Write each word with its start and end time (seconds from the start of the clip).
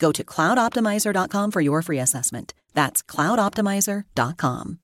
Go 0.00 0.10
to 0.12 0.24
cloudoptimizer.com 0.24 1.50
for 1.52 1.60
your 1.60 1.82
free 1.82 2.00
assessment. 2.00 2.54
That's 2.74 3.02
cloudoptimizer.com. 3.02 4.78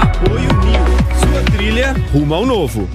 Apoio 0.00 0.52
Nil, 0.64 0.84
sua 1.20 1.42
trilha 1.56 1.94
rumo 2.12 2.34
ao 2.34 2.44
novo. 2.44 2.88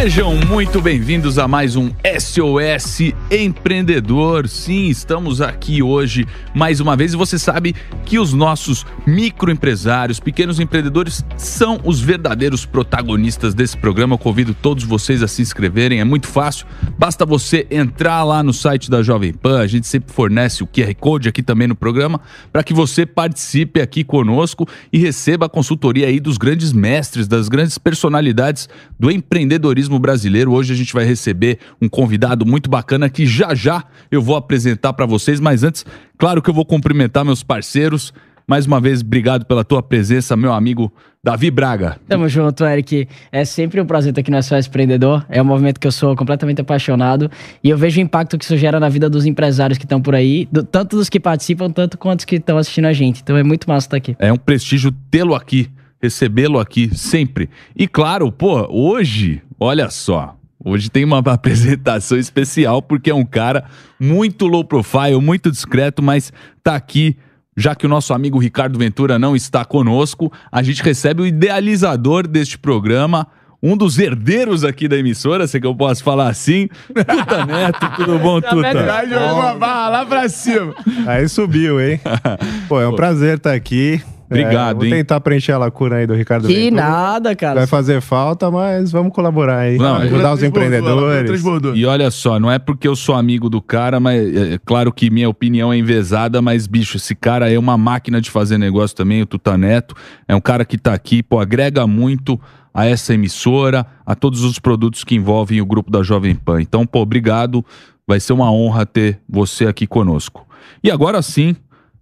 Sejam 0.00 0.32
muito 0.46 0.80
bem-vindos 0.80 1.40
a 1.40 1.48
mais 1.48 1.74
um 1.74 1.90
SOS 2.20 3.12
Empreendedor. 3.32 4.46
Sim, 4.46 4.86
estamos 4.86 5.40
aqui 5.40 5.82
hoje 5.82 6.24
mais 6.54 6.78
uma 6.78 6.96
vez 6.96 7.14
e 7.14 7.16
você 7.16 7.36
sabe 7.36 7.74
que 8.04 8.16
os 8.16 8.32
nossos 8.32 8.86
microempresários, 9.04 10.20
pequenos 10.20 10.60
empreendedores 10.60 11.24
são 11.36 11.80
os 11.82 12.00
verdadeiros 12.00 12.64
protagonistas 12.64 13.54
desse 13.54 13.76
programa. 13.76 14.14
Eu 14.14 14.18
convido 14.18 14.54
todos 14.54 14.84
vocês 14.84 15.20
a 15.20 15.26
se 15.26 15.42
inscreverem, 15.42 15.98
é 15.98 16.04
muito 16.04 16.28
fácil. 16.28 16.64
Basta 16.96 17.26
você 17.26 17.66
entrar 17.68 18.22
lá 18.22 18.40
no 18.40 18.52
site 18.52 18.88
da 18.88 19.02
Jovem 19.02 19.32
Pan, 19.32 19.58
a 19.58 19.66
gente 19.66 19.88
sempre 19.88 20.14
fornece 20.14 20.62
o 20.62 20.66
QR 20.68 20.94
Code 20.94 21.28
aqui 21.28 21.42
também 21.42 21.66
no 21.66 21.74
programa 21.74 22.20
para 22.52 22.62
que 22.62 22.72
você 22.72 23.04
participe 23.04 23.80
aqui 23.80 24.04
conosco 24.04 24.64
e 24.92 24.98
receba 24.98 25.46
a 25.46 25.48
consultoria 25.48 26.06
aí 26.06 26.20
dos 26.20 26.38
grandes 26.38 26.72
mestres, 26.72 27.26
das 27.26 27.48
grandes 27.48 27.78
personalidades 27.78 28.68
do 28.96 29.10
empreendedorismo 29.10 29.87
brasileiro. 29.96 30.52
Hoje 30.52 30.72
a 30.72 30.76
gente 30.76 30.92
vai 30.92 31.04
receber 31.04 31.60
um 31.80 31.88
convidado 31.88 32.44
muito 32.44 32.68
bacana 32.68 33.08
que 33.08 33.24
já 33.24 33.54
já 33.54 33.84
eu 34.10 34.20
vou 34.20 34.34
apresentar 34.34 34.92
para 34.92 35.06
vocês, 35.06 35.38
mas 35.38 35.62
antes, 35.62 35.86
claro 36.18 36.42
que 36.42 36.50
eu 36.50 36.54
vou 36.54 36.64
cumprimentar 36.64 37.24
meus 37.24 37.44
parceiros. 37.44 38.12
Mais 38.48 38.66
uma 38.66 38.80
vez, 38.80 39.02
obrigado 39.02 39.44
pela 39.44 39.62
tua 39.62 39.82
presença, 39.82 40.34
meu 40.34 40.52
amigo 40.52 40.90
Davi 41.22 41.50
Braga. 41.50 41.98
Tamo 42.08 42.26
junto, 42.30 42.64
Eric. 42.64 43.06
É 43.30 43.44
sempre 43.44 43.78
um 43.78 43.84
prazer 43.84 44.10
estar 44.10 44.22
aqui 44.22 44.30
no 44.30 44.42
SOS 44.42 44.66
Empreendedor. 44.66 45.26
É 45.28 45.42
um 45.42 45.44
movimento 45.44 45.78
que 45.78 45.86
eu 45.86 45.92
sou 45.92 46.16
completamente 46.16 46.62
apaixonado 46.62 47.30
e 47.62 47.68
eu 47.68 47.76
vejo 47.76 47.98
o 47.98 48.02
impacto 48.02 48.38
que 48.38 48.44
isso 48.46 48.56
gera 48.56 48.80
na 48.80 48.88
vida 48.88 49.10
dos 49.10 49.26
empresários 49.26 49.76
que 49.76 49.84
estão 49.84 50.00
por 50.00 50.14
aí, 50.14 50.48
do, 50.50 50.62
tanto 50.62 50.96
dos 50.96 51.10
que 51.10 51.20
participam, 51.20 51.70
tanto 51.70 51.98
quanto 51.98 52.20
os 52.20 52.24
que 52.24 52.36
estão 52.36 52.56
assistindo 52.56 52.86
a 52.86 52.92
gente. 52.94 53.20
Então 53.20 53.36
é 53.36 53.42
muito 53.42 53.68
massa 53.68 53.86
estar 53.86 53.96
aqui. 53.98 54.16
É 54.18 54.32
um 54.32 54.38
prestígio 54.38 54.90
tê-lo 55.10 55.34
aqui, 55.34 55.68
recebê-lo 56.00 56.58
aqui 56.58 56.90
sempre. 56.96 57.50
E 57.76 57.86
claro, 57.86 58.32
pô, 58.32 58.66
hoje, 58.70 59.42
olha 59.58 59.90
só, 59.90 60.38
Hoje 60.64 60.90
tem 60.90 61.04
uma 61.04 61.18
apresentação 61.32 62.18
especial 62.18 62.82
porque 62.82 63.10
é 63.10 63.14
um 63.14 63.24
cara 63.24 63.64
muito 63.98 64.46
low 64.46 64.64
profile, 64.64 65.20
muito 65.20 65.50
discreto, 65.50 66.02
mas 66.02 66.32
tá 66.62 66.74
aqui. 66.74 67.16
Já 67.56 67.74
que 67.74 67.86
o 67.86 67.88
nosso 67.88 68.14
amigo 68.14 68.38
Ricardo 68.38 68.78
Ventura 68.78 69.18
não 69.18 69.34
está 69.34 69.64
conosco, 69.64 70.32
a 70.50 70.62
gente 70.62 70.82
recebe 70.82 71.22
o 71.22 71.26
idealizador 71.26 72.26
deste 72.26 72.56
programa, 72.56 73.26
um 73.60 73.76
dos 73.76 73.98
herdeiros 73.98 74.62
aqui 74.62 74.86
da 74.86 74.96
emissora, 74.96 75.44
se 75.48 75.60
que 75.60 75.66
eu 75.66 75.74
posso 75.74 76.04
falar 76.04 76.28
assim. 76.28 76.68
Tuta 76.86 77.44
Neto, 77.44 77.90
tudo 77.96 78.18
bom, 78.20 78.40
Tuta? 78.40 78.72
Já 78.72 79.04
jogou 79.06 79.42
a 79.42 79.54
barra 79.54 79.88
lá 79.88 80.06
pra 80.06 80.28
cima. 80.28 80.72
Aí 81.04 81.28
subiu, 81.28 81.80
hein? 81.80 82.00
Pô, 82.68 82.80
é 82.80 82.86
um 82.86 82.94
prazer 82.94 83.38
estar 83.38 83.54
aqui. 83.54 84.00
Obrigado, 84.30 84.70
É, 84.70 84.74
vou 84.74 84.84
hein? 84.84 84.90
tentar 84.90 85.20
preencher 85.20 85.52
a 85.52 85.58
lacuna 85.58 85.96
aí 85.96 86.06
do 86.06 86.14
Ricardo 86.14 86.46
Que 86.46 86.54
Ventura. 86.54 86.82
nada, 86.82 87.34
cara. 87.34 87.60
Vai 87.60 87.66
fazer 87.66 88.00
falta, 88.00 88.50
mas 88.50 88.92
vamos 88.92 89.12
colaborar 89.12 89.58
aí. 89.60 89.78
Não, 89.78 89.96
ajudar 89.96 90.34
os 90.34 90.42
empreendedores. 90.42 91.42
E 91.74 91.86
olha 91.86 92.10
só, 92.10 92.38
não 92.38 92.50
é 92.50 92.58
porque 92.58 92.86
eu 92.86 92.94
sou 92.94 93.14
amigo 93.14 93.48
do 93.48 93.60
cara, 93.62 93.98
mas 93.98 94.20
é 94.36 94.48
é 94.54 94.58
claro 94.64 94.92
que 94.92 95.10
minha 95.10 95.28
opinião 95.28 95.72
é 95.72 95.76
envezada, 95.78 96.40
mas 96.42 96.66
bicho, 96.66 96.96
esse 96.96 97.14
cara 97.14 97.50
é 97.52 97.58
uma 97.58 97.76
máquina 97.78 98.20
de 98.20 98.30
fazer 98.30 98.58
negócio 98.58 98.96
também, 98.96 99.22
o 99.22 99.26
Tuta 99.26 99.56
Neto. 99.58 99.94
É 100.26 100.34
um 100.34 100.40
cara 100.40 100.64
que 100.64 100.76
tá 100.78 100.92
aqui, 100.94 101.22
pô, 101.22 101.38
agrega 101.38 101.86
muito 101.86 102.40
a 102.74 102.86
essa 102.86 103.14
emissora, 103.14 103.86
a 104.06 104.14
todos 104.14 104.42
os 104.44 104.58
produtos 104.58 105.04
que 105.04 105.14
envolvem 105.14 105.60
o 105.60 105.66
grupo 105.66 105.90
da 105.90 106.02
Jovem 106.02 106.34
Pan. 106.34 106.60
Então, 106.60 106.86
pô, 106.86 107.00
obrigado. 107.00 107.64
Vai 108.06 108.20
ser 108.20 108.32
uma 108.32 108.50
honra 108.52 108.86
ter 108.86 109.20
você 109.28 109.66
aqui 109.66 109.86
conosco. 109.86 110.46
E 110.82 110.90
agora 110.90 111.20
sim, 111.22 111.54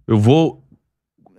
eu 0.07 0.17
vou 0.19 0.63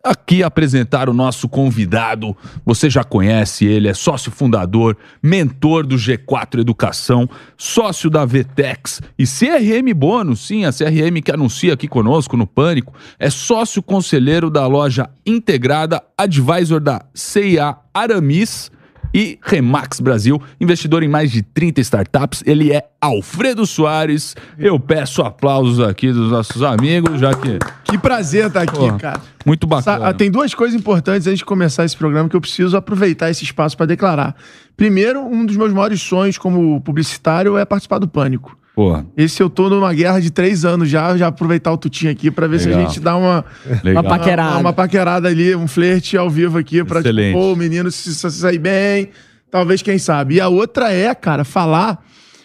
aqui 0.03 0.43
apresentar 0.43 1.09
o 1.09 1.15
nosso 1.15 1.49
convidado. 1.49 2.37
Você 2.65 2.89
já 2.89 3.05
conhece 3.05 3.65
ele, 3.65 3.89
é 3.89 3.95
sócio 3.95 4.31
fundador, 4.31 4.97
mentor 5.23 5.87
do 5.87 5.97
G4 5.97 6.61
Educação, 6.61 7.29
sócio 7.57 8.09
da 8.09 8.25
Vtex 8.25 9.01
e 9.19 9.25
CRM 9.25 9.93
Bônus, 9.95 10.47
sim, 10.47 10.65
a 10.65 10.73
CRM 10.73 11.21
que 11.23 11.33
anuncia 11.33 11.75
aqui 11.75 11.89
conosco 11.89 12.37
no 12.37 12.47
Pânico, 12.47 12.95
é 13.19 13.31
sócio 13.31 13.83
conselheiro 13.83 14.51
da 14.51 14.67
loja 14.67 15.09
integrada, 15.27 16.03
advisor 16.17 16.81
da 16.81 17.03
CIA 17.15 17.77
Aramis 17.93 18.71
e 19.15 19.39
Remax 19.43 20.01
Brasil, 20.01 20.41
investidor 20.61 21.03
em 21.03 21.09
mais 21.09 21.31
de 21.31 21.43
30 21.43 21.81
startups. 21.81 22.43
Ele 22.47 22.73
é 22.73 22.83
Alfredo 23.01 23.67
Soares. 23.67 24.35
Eu 24.59 24.79
peço 24.79 25.23
aplausos 25.23 25.81
aqui 25.81 26.13
dos 26.13 26.31
nossos 26.31 26.63
amigos, 26.63 27.19
já 27.21 27.33
que 27.35 27.59
Que 27.85 27.97
prazer 27.99 28.47
estar 28.47 28.63
aqui, 28.63 28.77
Pô, 28.77 28.93
cara. 28.99 29.21
muito 29.47 29.67
Sa- 29.67 29.93
bacana. 29.93 30.09
ah, 30.09 30.15
Tem 30.15 30.31
duas 30.31 30.55
coisas 30.55 30.79
importantes 30.79 31.27
antes 31.27 31.39
de 31.39 31.45
começar 31.45 31.85
esse 31.85 31.97
programa 31.97 32.29
que 32.29 32.37
eu 32.37 32.41
preciso 32.41 32.77
aproveitar 32.77 33.31
esse 33.31 33.45
espaço 33.45 33.77
para 33.77 33.87
declarar. 33.87 34.37
Primeiro, 34.77 35.21
um 35.25 35.45
dos 35.47 35.57
meus 35.57 35.73
maiores 35.73 36.01
sonhos 36.03 36.37
como 36.39 36.81
publicitário 36.83 37.57
é 37.57 37.65
participar 37.65 37.99
do 37.99 38.07
Pânico. 38.09 38.57
Pô, 38.79 39.03
Esse 39.17 39.43
eu 39.43 39.51
tô 39.51 39.69
numa 39.69 39.93
guerra 39.93 40.21
de 40.21 40.31
três 40.31 40.65
anos 40.65 40.89
já, 40.89 41.17
já 41.17 41.27
aproveitar 41.27 41.73
o 41.73 41.77
Tutinho 41.77 42.13
aqui 42.13 42.31
para 42.31 42.47
ver 42.47 42.61
se 42.61 42.69
Legal. 42.69 42.81
a 42.81 42.87
gente 42.87 43.01
dá 43.01 43.17
uma. 43.17 43.45
Uma 43.85 44.05
paquerada. 44.05 44.51
uma, 44.53 44.61
uma 44.61 44.73
paquerada 44.73 45.27
ali, 45.27 45.53
um 45.57 45.67
flerte 45.67 46.17
ao 46.17 46.31
vivo 46.31 46.57
aqui 46.59 46.85
pra, 46.85 46.99
tipo, 46.99 47.09
Excelente. 47.09 47.33
pô, 47.35 47.53
o 47.55 47.57
menino 47.57 47.91
se, 47.91 48.15
se 48.15 48.31
sair 48.31 48.59
bem, 48.61 49.09
talvez, 49.51 49.83
quem 49.83 49.99
sabe. 49.99 50.37
E 50.37 50.41
a 50.41 50.47
outra 50.47 50.93
é, 50.93 51.13
cara, 51.13 51.43
falar 51.43 52.05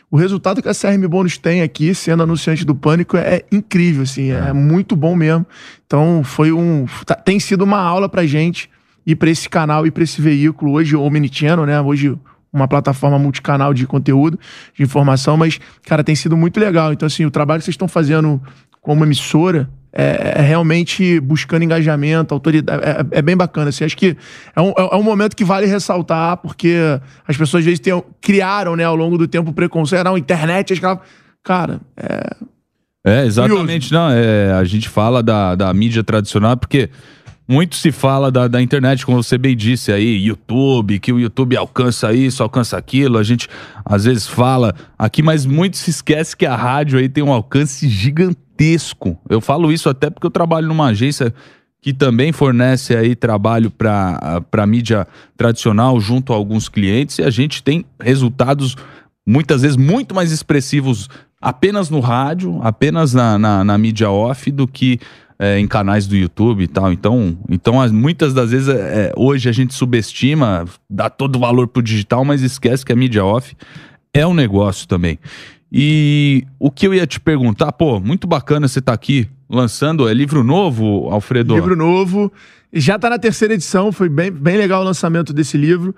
o 0.09 0.17
resultado 0.17 0.59
que 0.59 0.67
a 0.67 0.73
CRM 0.73 1.07
Bônus 1.07 1.37
tem 1.37 1.61
aqui, 1.61 1.93
sendo 1.93 2.23
anunciante 2.23 2.65
do 2.65 2.73
Pânico, 2.73 3.15
é 3.15 3.43
incrível, 3.51 4.01
assim, 4.01 4.31
é, 4.31 4.51
muito 4.53 4.95
bom 4.95 5.15
mesmo. 5.15 5.45
Então, 5.85 6.23
foi 6.23 6.51
um... 6.51 6.87
tá- 7.05 7.13
tem 7.13 7.39
sido 7.39 7.61
uma 7.63 7.77
aula 7.79 8.09
pra 8.09 8.25
gente 8.25 8.71
ir 9.05 9.15
pra 9.17 9.29
esse 9.29 9.47
canal 9.47 9.85
e 9.85 9.91
pra 9.91 10.03
esse 10.03 10.19
veículo. 10.19 10.71
Hoje, 10.71 10.95
o 10.95 11.01
Omni 11.03 11.29
Channel, 11.31 11.67
né? 11.67 11.79
Hoje, 11.79 12.15
uma 12.53 12.67
plataforma 12.67 13.17
multicanal 13.17 13.73
de 13.73 13.87
conteúdo, 13.87 14.39
de 14.75 14.83
informação, 14.83 15.35
mas, 15.35 15.59
cara, 15.85 16.03
tem 16.03 16.15
sido 16.15 16.37
muito 16.37 16.59
legal. 16.59 16.93
Então, 16.93 17.07
assim, 17.07 17.25
o 17.25 17.31
trabalho 17.31 17.59
que 17.59 17.65
vocês 17.65 17.73
estão 17.73 17.87
fazendo 17.87 18.39
como 18.79 19.03
emissora 19.03 19.69
é, 19.91 20.33
é 20.37 20.41
realmente 20.41 21.19
buscando 21.19 21.63
engajamento, 21.63 22.33
autoridade. 22.33 22.83
É, 22.83 23.19
é 23.19 23.21
bem 23.21 23.35
bacana. 23.37 23.69
Assim, 23.69 23.83
acho 23.85 23.95
que 23.97 24.17
é 24.55 24.61
um, 24.61 24.73
é 24.77 24.95
um 24.95 25.03
momento 25.03 25.35
que 25.35 25.43
vale 25.43 25.65
ressaltar, 25.65 26.37
porque 26.37 26.75
as 27.27 27.37
pessoas 27.37 27.61
às 27.61 27.65
vezes 27.65 27.79
têm- 27.79 28.03
criaram, 28.21 28.75
né, 28.75 28.83
ao 28.83 28.95
longo 28.95 29.17
do 29.17 29.27
tempo, 29.27 29.53
preconceito. 29.53 30.03
Não, 30.03 30.17
internet. 30.17 30.73
Cara, 31.43 31.79
é, 31.95 32.35
É, 33.05 33.25
exatamente. 33.25 33.91
Não, 33.91 34.09
é, 34.09 34.51
a 34.53 34.63
gente 34.63 34.89
fala 34.89 35.21
da, 35.21 35.55
da 35.55 35.73
mídia 35.73 36.03
tradicional 36.03 36.55
porque 36.57 36.89
muito 37.47 37.75
se 37.75 37.91
fala 37.91 38.31
da, 38.31 38.47
da 38.47 38.61
internet, 38.61 39.05
como 39.05 39.21
você 39.21 39.37
bem 39.37 39.55
disse 39.55 39.91
aí, 39.91 40.25
YouTube, 40.25 40.99
que 40.99 41.11
o 41.11 41.19
YouTube 41.19 41.57
alcança 41.57 42.13
isso, 42.13 42.41
alcança 42.41 42.77
aquilo. 42.77 43.17
A 43.17 43.23
gente 43.23 43.49
às 43.83 44.05
vezes 44.05 44.27
fala 44.27 44.73
aqui, 44.97 45.21
mas 45.21 45.45
muito 45.45 45.77
se 45.77 45.89
esquece 45.89 46.35
que 46.35 46.45
a 46.45 46.55
rádio 46.55 46.99
aí 46.99 47.09
tem 47.09 47.23
um 47.23 47.33
alcance 47.33 47.87
gigantesco. 47.89 49.19
Eu 49.29 49.41
falo 49.41 49.71
isso 49.71 49.89
até 49.89 50.09
porque 50.09 50.25
eu 50.25 50.31
trabalho 50.31 50.67
numa 50.67 50.87
agência 50.87 51.33
que 51.81 51.93
também 51.93 52.31
fornece 52.31 52.95
aí 52.95 53.13
trabalho 53.13 53.69
para 53.69 54.65
mídia 54.65 55.05
tradicional 55.35 55.99
junto 55.99 56.31
a 56.31 56.35
alguns 56.35 56.69
clientes 56.69 57.19
e 57.19 57.23
a 57.23 57.29
gente 57.29 57.61
tem 57.61 57.83
resultados 57.99 58.77
muitas 59.27 59.63
vezes 59.63 59.75
muito 59.75 60.15
mais 60.15 60.31
expressivos 60.31 61.09
apenas 61.41 61.89
no 61.89 61.99
rádio, 61.99 62.57
apenas 62.63 63.13
na, 63.13 63.37
na, 63.37 63.65
na 63.65 63.77
mídia 63.77 64.09
off, 64.09 64.49
do 64.49 64.65
que 64.65 64.97
é, 65.43 65.59
em 65.59 65.67
canais 65.67 66.07
do 66.07 66.15
YouTube 66.15 66.63
e 66.63 66.67
tal. 66.67 66.93
Então, 66.93 67.37
então 67.49 67.81
as, 67.81 67.91
muitas 67.91 68.33
das 68.33 68.51
vezes, 68.51 68.69
é, 68.69 69.11
hoje 69.17 69.49
a 69.49 69.51
gente 69.51 69.73
subestima, 69.73 70.63
dá 70.89 71.09
todo 71.09 71.35
o 71.35 71.39
valor 71.39 71.67
pro 71.67 71.81
digital, 71.81 72.23
mas 72.23 72.41
esquece 72.41 72.85
que 72.85 72.93
a 72.93 72.95
mídia 72.95 73.25
off 73.25 73.53
é 74.13 74.25
um 74.25 74.33
negócio 74.33 74.87
também. 74.87 75.19
E 75.69 76.45
o 76.57 76.71
que 76.71 76.87
eu 76.87 76.93
ia 76.93 77.05
te 77.05 77.19
perguntar, 77.19 77.73
pô, 77.73 77.99
muito 77.99 78.25
bacana 78.25 78.69
você 78.69 78.79
estar 78.79 78.93
tá 78.93 78.95
aqui 78.95 79.27
lançando, 79.49 80.07
é 80.07 80.13
livro 80.13 80.45
novo, 80.45 81.09
Alfredo? 81.11 81.55
Livro 81.55 81.75
novo, 81.75 82.31
já 82.71 82.95
está 82.95 83.09
na 83.09 83.19
terceira 83.19 83.53
edição, 83.53 83.91
foi 83.91 84.07
bem, 84.07 84.31
bem 84.31 84.55
legal 84.55 84.81
o 84.81 84.85
lançamento 84.85 85.33
desse 85.33 85.57
livro. 85.57 85.93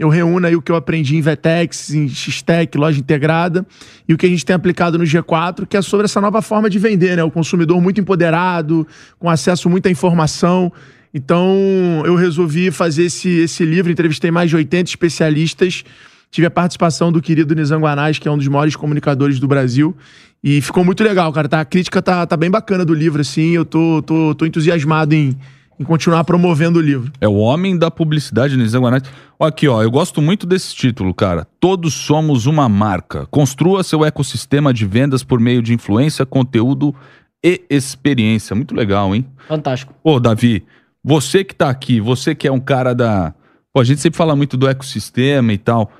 Eu 0.00 0.08
reúno 0.08 0.46
aí 0.46 0.56
o 0.56 0.62
que 0.62 0.72
eu 0.72 0.76
aprendi 0.76 1.16
em 1.16 1.20
Vetex, 1.20 1.94
em 1.94 2.08
X-Tech, 2.08 2.76
loja 2.76 2.98
integrada, 2.98 3.66
e 4.08 4.14
o 4.14 4.16
que 4.16 4.26
a 4.26 4.28
gente 4.28 4.44
tem 4.44 4.56
aplicado 4.56 4.98
no 4.98 5.04
G4, 5.04 5.66
que 5.66 5.76
é 5.76 5.82
sobre 5.82 6.06
essa 6.06 6.20
nova 6.20 6.42
forma 6.42 6.68
de 6.68 6.78
vender, 6.78 7.16
né? 7.16 7.22
O 7.22 7.30
consumidor 7.30 7.80
muito 7.80 8.00
empoderado, 8.00 8.86
com 9.18 9.30
acesso 9.30 9.68
a 9.68 9.70
muita 9.70 9.90
informação. 9.90 10.72
Então, 11.12 12.02
eu 12.04 12.16
resolvi 12.16 12.70
fazer 12.70 13.04
esse, 13.04 13.28
esse 13.28 13.64
livro, 13.64 13.92
entrevistei 13.92 14.30
mais 14.30 14.48
de 14.50 14.56
80 14.56 14.90
especialistas 14.90 15.84
Tive 16.30 16.46
a 16.46 16.50
participação 16.50 17.10
do 17.10 17.20
querido 17.20 17.56
Nizam 17.56 17.80
Guanais, 17.80 18.18
que 18.18 18.28
é 18.28 18.30
um 18.30 18.38
dos 18.38 18.46
maiores 18.46 18.76
comunicadores 18.76 19.40
do 19.40 19.48
Brasil. 19.48 19.96
E 20.42 20.60
ficou 20.60 20.84
muito 20.84 21.02
legal, 21.02 21.32
cara. 21.32 21.48
Tá, 21.48 21.60
a 21.60 21.64
crítica 21.64 22.00
tá, 22.00 22.24
tá 22.24 22.36
bem 22.36 22.48
bacana 22.48 22.84
do 22.84 22.94
livro, 22.94 23.20
assim. 23.20 23.50
Eu 23.50 23.64
tô, 23.64 24.00
tô, 24.00 24.34
tô 24.36 24.46
entusiasmado 24.46 25.12
em, 25.12 25.36
em 25.80 25.84
continuar 25.84 26.24
promovendo 26.24 26.78
o 26.78 26.82
livro. 26.82 27.10
É 27.22 27.26
o 27.26 27.36
homem 27.36 27.76
da 27.78 27.90
publicidade, 27.90 28.54
Nizam 28.54 28.82
Guanais. 28.82 29.02
Aqui, 29.40 29.66
ó, 29.66 29.82
eu 29.82 29.90
gosto 29.90 30.20
muito 30.20 30.46
desse 30.46 30.76
título, 30.76 31.14
cara. 31.14 31.46
Todos 31.58 31.94
somos 31.94 32.44
uma 32.44 32.68
marca. 32.68 33.24
Construa 33.30 33.82
seu 33.82 34.04
ecossistema 34.04 34.74
de 34.74 34.84
vendas 34.84 35.24
por 35.24 35.40
meio 35.40 35.62
de 35.62 35.72
influência, 35.72 36.26
conteúdo 36.26 36.94
e 37.42 37.62
experiência. 37.70 38.54
Muito 38.54 38.74
legal, 38.74 39.14
hein? 39.14 39.24
Fantástico. 39.48 39.94
Pô, 40.04 40.20
Davi, 40.20 40.62
você 41.02 41.42
que 41.42 41.54
tá 41.54 41.70
aqui, 41.70 41.98
você 41.98 42.34
que 42.34 42.46
é 42.46 42.52
um 42.52 42.60
cara 42.60 42.94
da. 42.94 43.32
Pô, 43.72 43.80
a 43.80 43.84
gente 43.84 44.02
sempre 44.02 44.18
fala 44.18 44.36
muito 44.36 44.58
do 44.58 44.68
ecossistema 44.68 45.50
e 45.50 45.58
tal. 45.58 45.90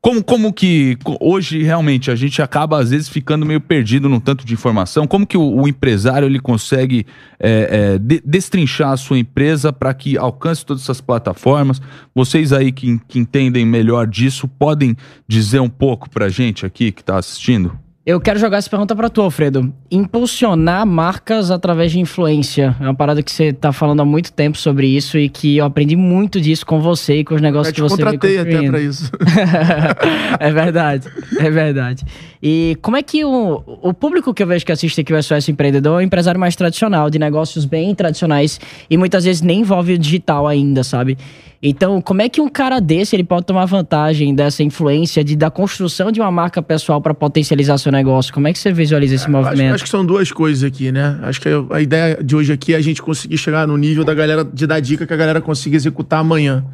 Como, 0.00 0.22
como 0.22 0.52
que 0.52 0.96
hoje 1.20 1.62
realmente 1.62 2.10
a 2.10 2.16
gente 2.16 2.40
acaba 2.40 2.80
às 2.80 2.90
vezes 2.90 3.08
ficando 3.08 3.44
meio 3.44 3.60
perdido 3.60 4.08
num 4.08 4.20
tanto 4.20 4.44
de 4.44 4.54
informação? 4.54 5.06
Como 5.06 5.26
que 5.26 5.36
o, 5.36 5.62
o 5.62 5.68
empresário 5.68 6.26
ele 6.26 6.40
consegue 6.40 7.06
é, 7.38 7.94
é, 7.94 7.98
de, 7.98 8.22
destrinchar 8.24 8.92
a 8.92 8.96
sua 8.96 9.18
empresa 9.18 9.72
para 9.72 9.92
que 9.94 10.16
alcance 10.16 10.64
todas 10.64 10.82
essas 10.82 11.00
plataformas? 11.00 11.80
Vocês 12.14 12.52
aí 12.52 12.72
que, 12.72 13.00
que 13.08 13.18
entendem 13.18 13.64
melhor 13.64 14.06
disso 14.06 14.48
podem 14.48 14.96
dizer 15.26 15.60
um 15.60 15.68
pouco 15.68 16.08
para 16.10 16.26
a 16.26 16.30
gente 16.30 16.66
aqui 16.66 16.92
que 16.92 17.00
está 17.00 17.16
assistindo? 17.16 17.87
Eu 18.08 18.18
quero 18.18 18.38
jogar 18.38 18.56
essa 18.56 18.70
pergunta 18.70 18.96
para 18.96 19.10
tu, 19.10 19.20
Alfredo. 19.20 19.70
Impulsionar 19.90 20.86
marcas 20.86 21.50
através 21.50 21.92
de 21.92 22.00
influência. 22.00 22.74
É 22.80 22.84
uma 22.84 22.94
parada 22.94 23.22
que 23.22 23.30
você 23.30 23.52
tá 23.52 23.70
falando 23.70 24.00
há 24.00 24.04
muito 24.06 24.32
tempo 24.32 24.56
sobre 24.56 24.86
isso 24.86 25.18
e 25.18 25.28
que 25.28 25.58
eu 25.58 25.66
aprendi 25.66 25.94
muito 25.94 26.40
disso 26.40 26.64
com 26.64 26.80
você 26.80 27.16
e 27.16 27.24
com 27.24 27.34
os 27.34 27.42
negócios 27.42 27.74
que 27.74 27.82
você 27.82 28.02
contratei 28.02 28.38
até 28.38 28.66
para 28.66 28.80
isso. 28.80 29.12
é 30.40 30.50
verdade, 30.50 31.06
é 31.38 31.50
verdade. 31.50 32.02
E 32.42 32.78
como 32.80 32.96
é 32.96 33.02
que 33.02 33.22
o, 33.26 33.62
o 33.82 33.92
público 33.92 34.32
que 34.32 34.42
eu 34.42 34.46
vejo 34.46 34.64
que 34.64 34.72
assiste 34.72 35.02
aqui 35.02 35.12
o 35.12 35.22
SOS 35.22 35.50
Empreendedor 35.50 36.00
é 36.00 36.02
um 36.02 36.06
empresário 36.06 36.40
mais 36.40 36.56
tradicional, 36.56 37.10
de 37.10 37.18
negócios 37.18 37.66
bem 37.66 37.94
tradicionais 37.94 38.58
e 38.88 38.96
muitas 38.96 39.24
vezes 39.24 39.42
nem 39.42 39.60
envolve 39.60 39.92
o 39.92 39.98
digital 39.98 40.48
ainda, 40.48 40.82
sabe? 40.82 41.18
Então, 41.60 42.00
como 42.00 42.22
é 42.22 42.28
que 42.28 42.40
um 42.40 42.48
cara 42.48 42.80
desse 42.80 43.16
ele 43.16 43.24
pode 43.24 43.44
tomar 43.44 43.64
vantagem 43.64 44.32
dessa 44.32 44.62
influência 44.62 45.24
de, 45.24 45.34
da 45.34 45.50
construção 45.50 46.12
de 46.12 46.20
uma 46.20 46.30
marca 46.30 46.62
pessoal 46.62 47.00
para 47.00 47.12
potencializar 47.12 47.78
seu 47.78 47.90
negócio? 47.90 48.32
Como 48.32 48.46
é 48.46 48.52
que 48.52 48.58
você 48.58 48.72
visualiza 48.72 49.16
esse 49.16 49.26
é, 49.26 49.28
movimento? 49.28 49.60
Acho, 49.66 49.74
acho, 49.74 49.84
que 49.84 49.90
são 49.90 50.06
duas 50.06 50.30
coisas 50.30 50.62
aqui, 50.62 50.92
né? 50.92 51.18
Acho 51.22 51.40
que 51.40 51.48
a 51.70 51.80
ideia 51.80 52.22
de 52.22 52.36
hoje 52.36 52.52
aqui 52.52 52.74
é 52.74 52.76
a 52.76 52.80
gente 52.80 53.02
conseguir 53.02 53.38
chegar 53.38 53.66
no 53.66 53.76
nível 53.76 54.04
da 54.04 54.14
galera, 54.14 54.44
de 54.44 54.66
dar 54.68 54.78
dica 54.78 55.04
que 55.04 55.12
a 55.12 55.16
galera 55.16 55.40
consiga 55.40 55.74
executar 55.74 56.20
amanhã. 56.20 56.64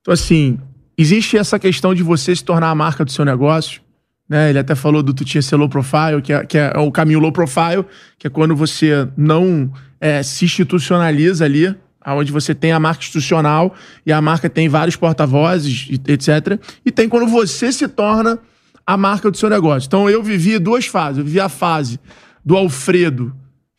Então, 0.00 0.14
assim, 0.14 0.58
existe 0.96 1.36
essa 1.36 1.58
questão 1.58 1.94
de 1.94 2.02
você 2.02 2.34
se 2.34 2.42
tornar 2.42 2.70
a 2.70 2.74
marca 2.74 3.04
do 3.04 3.12
seu 3.12 3.26
negócio. 3.26 3.82
Né? 4.26 4.48
Ele 4.48 4.58
até 4.58 4.74
falou 4.74 5.02
do 5.02 5.12
tu 5.12 5.26
tinha 5.26 5.42
ser 5.42 5.56
low 5.56 5.68
profile, 5.68 6.22
que 6.22 6.32
é, 6.32 6.46
que 6.46 6.56
é 6.56 6.72
o 6.78 6.90
caminho 6.90 7.18
low 7.18 7.32
profile, 7.32 7.84
que 8.18 8.26
é 8.26 8.30
quando 8.30 8.56
você 8.56 9.06
não 9.14 9.70
é, 10.00 10.22
se 10.22 10.46
institucionaliza 10.46 11.44
ali, 11.44 11.74
onde 12.06 12.32
você 12.32 12.54
tem 12.54 12.72
a 12.72 12.80
marca 12.80 13.00
institucional 13.00 13.74
e 14.04 14.12
a 14.12 14.20
marca 14.20 14.48
tem 14.48 14.68
vários 14.68 14.96
porta-vozes, 14.96 15.88
etc. 16.06 16.60
E 16.84 16.90
tem 16.90 17.08
quando 17.08 17.26
você 17.26 17.72
se 17.72 17.86
torna 17.88 18.38
a 18.86 18.96
marca 18.96 19.30
do 19.30 19.36
seu 19.36 19.48
negócio. 19.48 19.86
Então 19.86 20.08
eu 20.10 20.22
vivi 20.22 20.58
duas 20.58 20.86
fases. 20.86 21.18
Eu 21.18 21.24
vivi 21.24 21.40
a 21.40 21.48
fase 21.48 22.00
do 22.44 22.56
Alfredo, 22.56 23.34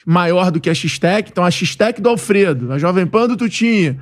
maior 0.06 0.52
do 0.52 0.60
que 0.60 0.70
a 0.70 0.74
X-Tech. 0.74 1.30
Então 1.30 1.44
a 1.44 1.52
X-Tech 1.52 2.02
do 2.02 2.10
Alfredo, 2.10 2.72
a 2.72 2.78
Jovem 2.78 3.06
Pan 3.06 3.28
do 3.28 3.38
Tutinha. 3.38 4.00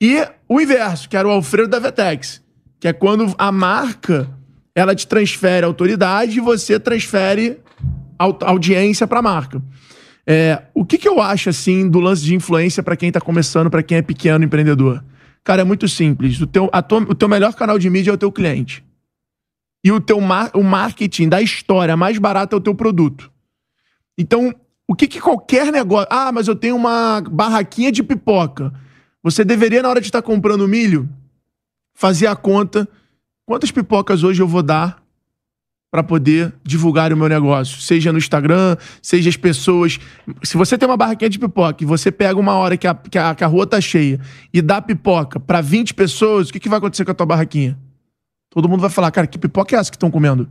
E 0.00 0.26
o 0.48 0.60
inverso, 0.60 1.08
que 1.08 1.16
era 1.16 1.26
o 1.26 1.30
Alfredo 1.30 1.68
da 1.68 1.78
Vetex, 1.78 2.42
que 2.80 2.88
é 2.88 2.92
quando 2.92 3.34
a 3.36 3.50
marca 3.50 4.28
ela 4.74 4.94
te 4.94 5.06
transfere 5.06 5.66
autoridade 5.66 6.38
e 6.38 6.40
você 6.40 6.78
transfere 6.78 7.58
audiência 8.18 9.06
para 9.06 9.18
a 9.18 9.22
marca. 9.22 9.60
É, 10.30 10.62
o 10.74 10.84
que, 10.84 10.98
que 10.98 11.08
eu 11.08 11.22
acho, 11.22 11.48
assim, 11.48 11.88
do 11.88 12.00
lance 12.00 12.22
de 12.22 12.34
influência 12.34 12.82
para 12.82 12.94
quem 12.94 13.10
tá 13.10 13.18
começando, 13.18 13.70
para 13.70 13.82
quem 13.82 13.96
é 13.96 14.02
pequeno 14.02 14.44
empreendedor? 14.44 15.02
Cara, 15.42 15.62
é 15.62 15.64
muito 15.64 15.88
simples. 15.88 16.38
O 16.38 16.46
teu, 16.46 16.68
tua, 16.86 16.98
o 17.00 17.14
teu 17.14 17.26
melhor 17.26 17.54
canal 17.54 17.78
de 17.78 17.88
mídia 17.88 18.10
é 18.10 18.14
o 18.14 18.18
teu 18.18 18.30
cliente. 18.30 18.84
E 19.82 19.90
o 19.90 19.98
teu 19.98 20.20
mar, 20.20 20.50
o 20.52 20.62
marketing 20.62 21.30
da 21.30 21.40
história 21.40 21.96
mais 21.96 22.18
barato 22.18 22.54
é 22.54 22.58
o 22.58 22.60
teu 22.60 22.74
produto. 22.74 23.32
Então, 24.18 24.54
o 24.86 24.94
que, 24.94 25.06
que 25.06 25.18
qualquer 25.18 25.72
negócio. 25.72 26.08
Ah, 26.10 26.30
mas 26.30 26.46
eu 26.46 26.54
tenho 26.54 26.76
uma 26.76 27.22
barraquinha 27.22 27.90
de 27.90 28.02
pipoca. 28.02 28.70
Você 29.22 29.46
deveria, 29.46 29.80
na 29.80 29.88
hora 29.88 30.00
de 30.00 30.08
estar 30.08 30.20
tá 30.20 30.26
comprando 30.26 30.68
milho, 30.68 31.08
fazer 31.94 32.26
a 32.26 32.36
conta. 32.36 32.86
Quantas 33.46 33.70
pipocas 33.70 34.22
hoje 34.22 34.42
eu 34.42 34.46
vou 34.46 34.62
dar 34.62 35.02
para 35.90 36.02
poder 36.02 36.52
divulgar 36.62 37.12
o 37.12 37.16
meu 37.16 37.28
negócio, 37.28 37.80
seja 37.80 38.12
no 38.12 38.18
Instagram, 38.18 38.76
seja 39.00 39.30
as 39.30 39.36
pessoas. 39.36 39.98
Se 40.42 40.56
você 40.56 40.76
tem 40.76 40.86
uma 40.86 40.96
barraquinha 40.96 41.30
de 41.30 41.38
pipoca 41.38 41.82
e 41.82 41.86
você 41.86 42.12
pega 42.12 42.38
uma 42.38 42.54
hora 42.54 42.76
que 42.76 42.86
a, 42.86 42.94
que 42.94 43.18
a, 43.18 43.34
que 43.34 43.42
a 43.42 43.46
rua 43.46 43.66
tá 43.66 43.80
cheia 43.80 44.20
e 44.52 44.60
dá 44.60 44.82
pipoca 44.82 45.40
para 45.40 45.60
20 45.60 45.94
pessoas, 45.94 46.48
o 46.48 46.52
que, 46.52 46.60
que 46.60 46.68
vai 46.68 46.78
acontecer 46.78 47.04
com 47.04 47.10
a 47.10 47.14
tua 47.14 47.26
barraquinha? 47.26 47.78
Todo 48.50 48.68
mundo 48.68 48.80
vai 48.80 48.90
falar, 48.90 49.10
cara, 49.10 49.26
que 49.26 49.38
pipoca 49.38 49.74
é 49.74 49.78
essa 49.78 49.90
que 49.90 49.96
estão 49.96 50.10
comendo? 50.10 50.48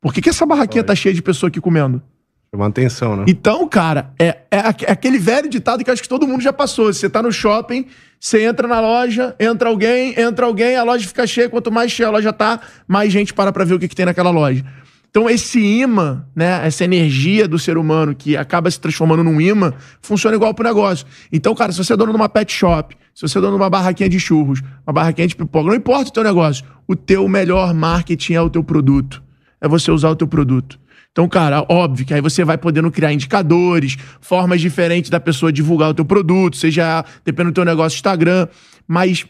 Por 0.00 0.12
que, 0.14 0.20
que 0.20 0.28
essa 0.28 0.46
barraquinha 0.46 0.84
tá 0.84 0.94
cheia 0.94 1.14
de 1.14 1.22
pessoas 1.22 1.50
aqui 1.50 1.60
comendo? 1.60 2.00
Chama 2.50 2.66
atenção, 2.66 3.16
né? 3.16 3.24
Então, 3.28 3.68
cara, 3.68 4.12
é, 4.18 4.38
é, 4.50 4.58
é, 4.58 4.92
aquele 4.92 5.18
velho 5.18 5.50
ditado 5.50 5.84
que 5.84 5.90
acho 5.90 6.02
que 6.02 6.08
todo 6.08 6.26
mundo 6.26 6.40
já 6.40 6.52
passou. 6.52 6.92
Você 6.92 7.10
tá 7.10 7.22
no 7.22 7.30
shopping, 7.30 7.86
você 8.20 8.44
entra 8.44 8.66
na 8.66 8.80
loja, 8.80 9.34
entra 9.38 9.68
alguém, 9.68 10.18
entra 10.18 10.46
alguém, 10.46 10.76
a 10.76 10.82
loja 10.82 11.06
fica 11.06 11.26
cheia. 11.26 11.48
Quanto 11.48 11.70
mais 11.70 11.92
cheia 11.92 12.08
a 12.08 12.10
loja 12.10 12.32
tá, 12.32 12.60
mais 12.86 13.12
gente 13.12 13.32
para 13.32 13.52
pra 13.52 13.64
ver 13.64 13.74
o 13.74 13.78
que, 13.78 13.86
que 13.86 13.94
tem 13.94 14.06
naquela 14.06 14.30
loja. 14.30 14.64
Então, 15.10 15.28
esse 15.28 15.58
imã, 15.58 16.24
né, 16.36 16.66
essa 16.66 16.84
energia 16.84 17.48
do 17.48 17.58
ser 17.58 17.78
humano 17.78 18.14
que 18.14 18.36
acaba 18.36 18.70
se 18.70 18.78
transformando 18.78 19.24
num 19.24 19.40
imã, 19.40 19.72
funciona 20.02 20.36
igual 20.36 20.52
pro 20.52 20.64
negócio. 20.64 21.06
Então, 21.32 21.54
cara, 21.54 21.72
se 21.72 21.78
você 21.78 21.94
é 21.94 21.96
dono 21.96 22.12
de 22.12 22.16
uma 22.16 22.28
pet 22.28 22.52
shop, 22.52 22.94
se 23.14 23.22
você 23.22 23.38
é 23.38 23.40
dono 23.40 23.56
de 23.56 23.62
uma 23.62 23.70
barraquinha 23.70 24.08
de 24.08 24.20
churros, 24.20 24.60
uma 24.86 24.92
barraquinha 24.92 25.26
de 25.26 25.34
pipoca, 25.34 25.68
não 25.68 25.74
importa 25.74 26.10
o 26.10 26.12
teu 26.12 26.22
negócio, 26.22 26.64
o 26.86 26.94
teu 26.94 27.26
melhor 27.26 27.72
marketing 27.72 28.34
é 28.34 28.42
o 28.42 28.50
teu 28.50 28.62
produto. 28.62 29.22
É 29.60 29.66
você 29.66 29.90
usar 29.90 30.10
o 30.10 30.16
teu 30.16 30.28
produto. 30.28 30.78
Então, 31.12 31.28
cara, 31.28 31.64
óbvio 31.68 32.06
que 32.06 32.14
aí 32.14 32.20
você 32.20 32.44
vai 32.44 32.56
podendo 32.56 32.90
criar 32.90 33.12
indicadores, 33.12 33.96
formas 34.20 34.60
diferentes 34.60 35.10
da 35.10 35.18
pessoa 35.18 35.52
divulgar 35.52 35.90
o 35.90 35.94
teu 35.94 36.04
produto, 36.04 36.56
seja 36.56 37.04
dependendo 37.24 37.52
do 37.52 37.54
teu 37.54 37.64
negócio 37.64 37.96
Instagram, 37.96 38.46
mas 38.86 39.26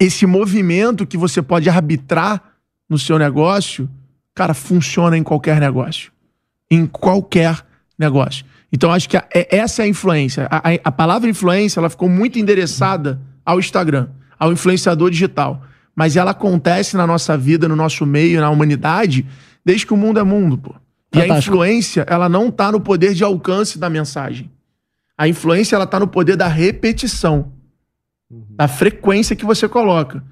esse 0.00 0.26
movimento 0.26 1.06
que 1.06 1.16
você 1.16 1.40
pode 1.40 1.68
arbitrar 1.68 2.42
no 2.88 2.98
seu 2.98 3.18
negócio, 3.18 3.88
cara, 4.34 4.54
funciona 4.54 5.16
em 5.16 5.22
qualquer 5.22 5.60
negócio. 5.60 6.10
Em 6.70 6.86
qualquer 6.86 7.64
negócio. 7.98 8.44
Então, 8.72 8.90
acho 8.90 9.08
que 9.08 9.16
a, 9.16 9.24
é, 9.32 9.56
essa 9.56 9.82
é 9.82 9.84
a 9.84 9.88
influência. 9.88 10.48
A, 10.50 10.70
a, 10.70 10.74
a 10.84 10.92
palavra 10.92 11.30
influência, 11.30 11.78
ela 11.78 11.88
ficou 11.88 12.08
muito 12.08 12.38
endereçada 12.38 13.20
ao 13.46 13.58
Instagram, 13.58 14.08
ao 14.38 14.52
influenciador 14.52 15.10
digital. 15.10 15.62
Mas 15.94 16.16
ela 16.16 16.32
acontece 16.32 16.96
na 16.96 17.06
nossa 17.06 17.38
vida, 17.38 17.68
no 17.68 17.76
nosso 17.76 18.04
meio, 18.04 18.40
na 18.40 18.50
humanidade, 18.50 19.24
desde 19.64 19.86
que 19.86 19.94
o 19.94 19.96
mundo 19.96 20.18
é 20.18 20.24
mundo, 20.24 20.58
pô. 20.58 20.74
E 21.14 21.20
a 21.20 21.38
influência, 21.38 22.04
ela 22.08 22.28
não 22.28 22.50
tá 22.50 22.72
no 22.72 22.80
poder 22.80 23.14
de 23.14 23.22
alcance 23.22 23.78
da 23.78 23.88
mensagem. 23.88 24.50
A 25.16 25.28
influência, 25.28 25.76
ela 25.76 25.86
tá 25.86 26.00
no 26.00 26.08
poder 26.08 26.36
da 26.36 26.48
repetição. 26.48 27.52
Uhum. 28.30 28.44
Da 28.50 28.66
frequência 28.66 29.36
que 29.36 29.44
você 29.44 29.68
coloca. 29.68 30.22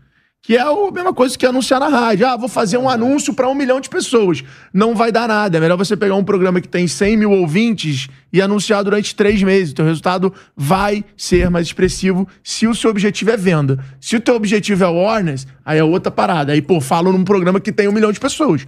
Que 0.45 0.57
é 0.57 0.61
a 0.61 0.75
mesma 0.91 1.15
coisa 1.15 1.39
que 1.39 1.47
anunciar 1.47 1.79
na 1.79 1.87
rádio. 1.87 2.27
Ah, 2.27 2.37
vou 2.37 2.49
fazer 2.49 2.77
um 2.77 2.89
anúncio 2.89 3.33
para 3.33 3.49
um 3.49 3.55
milhão 3.55 3.81
de 3.81 3.89
pessoas. 3.89 4.43
Não 4.75 4.93
vai 4.93 5.13
dar 5.13 5.29
nada. 5.29 5.57
É 5.57 5.61
melhor 5.61 5.79
você 5.79 5.97
pegar 5.97 6.17
um 6.17 6.25
programa 6.25 6.61
que 6.61 6.67
tem 6.67 6.89
100 6.89 7.17
mil 7.17 7.31
ouvintes 7.31 8.09
e 8.33 8.43
anunciar 8.43 8.83
durante 8.83 9.15
três 9.15 9.41
meses. 9.41 9.71
O 9.71 9.77
teu 9.77 9.85
resultado 9.85 10.35
vai 10.57 11.05
ser 11.17 11.49
mais 11.49 11.69
expressivo 11.69 12.27
se 12.43 12.67
o 12.67 12.75
seu 12.75 12.91
objetivo 12.91 13.31
é 13.31 13.37
venda. 13.37 13.79
Se 14.01 14.17
o 14.17 14.21
teu 14.21 14.35
objetivo 14.35 14.83
é 14.83 14.87
awareness, 14.89 15.47
aí 15.65 15.79
é 15.79 15.85
outra 15.85 16.11
parada. 16.11 16.53
Aí, 16.53 16.61
pô, 16.61 16.81
falo 16.81 17.13
num 17.13 17.23
programa 17.23 17.61
que 17.61 17.71
tem 17.71 17.87
um 17.87 17.93
milhão 17.93 18.11
de 18.11 18.19
pessoas. 18.19 18.67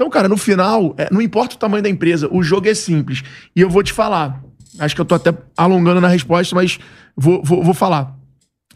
Então, 0.00 0.08
cara, 0.08 0.30
no 0.30 0.38
final, 0.38 0.94
é, 0.96 1.10
não 1.12 1.20
importa 1.20 1.56
o 1.56 1.58
tamanho 1.58 1.82
da 1.82 1.88
empresa, 1.90 2.26
o 2.32 2.42
jogo 2.42 2.66
é 2.66 2.72
simples. 2.72 3.22
E 3.54 3.60
eu 3.60 3.68
vou 3.68 3.82
te 3.82 3.92
falar. 3.92 4.42
Acho 4.78 4.94
que 4.94 5.00
eu 5.02 5.04
tô 5.04 5.14
até 5.14 5.30
alongando 5.54 6.00
na 6.00 6.08
resposta, 6.08 6.54
mas 6.54 6.78
vou, 7.14 7.42
vou, 7.44 7.62
vou 7.62 7.74
falar. 7.74 8.16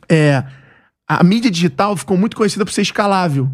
É, 0.07 0.45
a 1.09 1.25
mídia 1.25 1.50
digital 1.50 1.97
ficou 1.97 2.19
muito 2.19 2.37
conhecida 2.37 2.62
por 2.62 2.73
ser 2.73 2.83
escalável. 2.83 3.50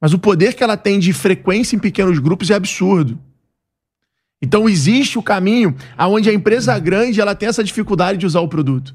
Mas 0.00 0.14
o 0.14 0.18
poder 0.18 0.54
que 0.54 0.64
ela 0.64 0.78
tem 0.78 0.98
de 0.98 1.12
frequência 1.12 1.76
em 1.76 1.78
pequenos 1.78 2.18
grupos 2.20 2.48
é 2.48 2.54
absurdo. 2.54 3.18
Então 4.40 4.66
existe 4.66 5.18
o 5.18 5.22
caminho 5.22 5.76
aonde 5.94 6.30
a 6.30 6.32
empresa 6.32 6.78
grande 6.78 7.20
ela 7.20 7.34
tem 7.34 7.50
essa 7.50 7.62
dificuldade 7.62 8.16
de 8.16 8.24
usar 8.24 8.40
o 8.40 8.48
produto. 8.48 8.94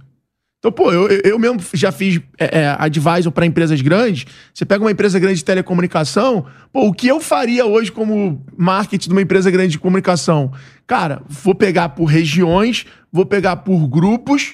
Então, 0.63 0.71
pô, 0.71 0.93
eu, 0.93 1.09
eu 1.25 1.37
mesmo 1.37 1.59
já 1.73 1.91
fiz 1.91 2.21
é, 2.39 2.61
é, 2.61 2.75
advisor 2.79 3.29
para 3.33 3.45
empresas 3.45 3.81
grandes. 3.81 4.25
Você 4.53 4.63
pega 4.63 4.81
uma 4.81 4.91
empresa 4.91 5.19
grande 5.19 5.35
de 5.35 5.43
telecomunicação, 5.43 6.45
pô, 6.71 6.87
o 6.87 6.93
que 6.93 7.05
eu 7.05 7.19
faria 7.19 7.65
hoje 7.65 7.91
como 7.91 8.41
marketing 8.57 9.09
de 9.09 9.13
uma 9.13 9.21
empresa 9.21 9.51
grande 9.51 9.73
de 9.73 9.79
comunicação? 9.79 10.53
Cara, 10.87 11.21
vou 11.27 11.53
pegar 11.53 11.89
por 11.89 12.05
regiões, 12.05 12.85
vou 13.11 13.25
pegar 13.25 13.57
por 13.57 13.85
grupos 13.89 14.53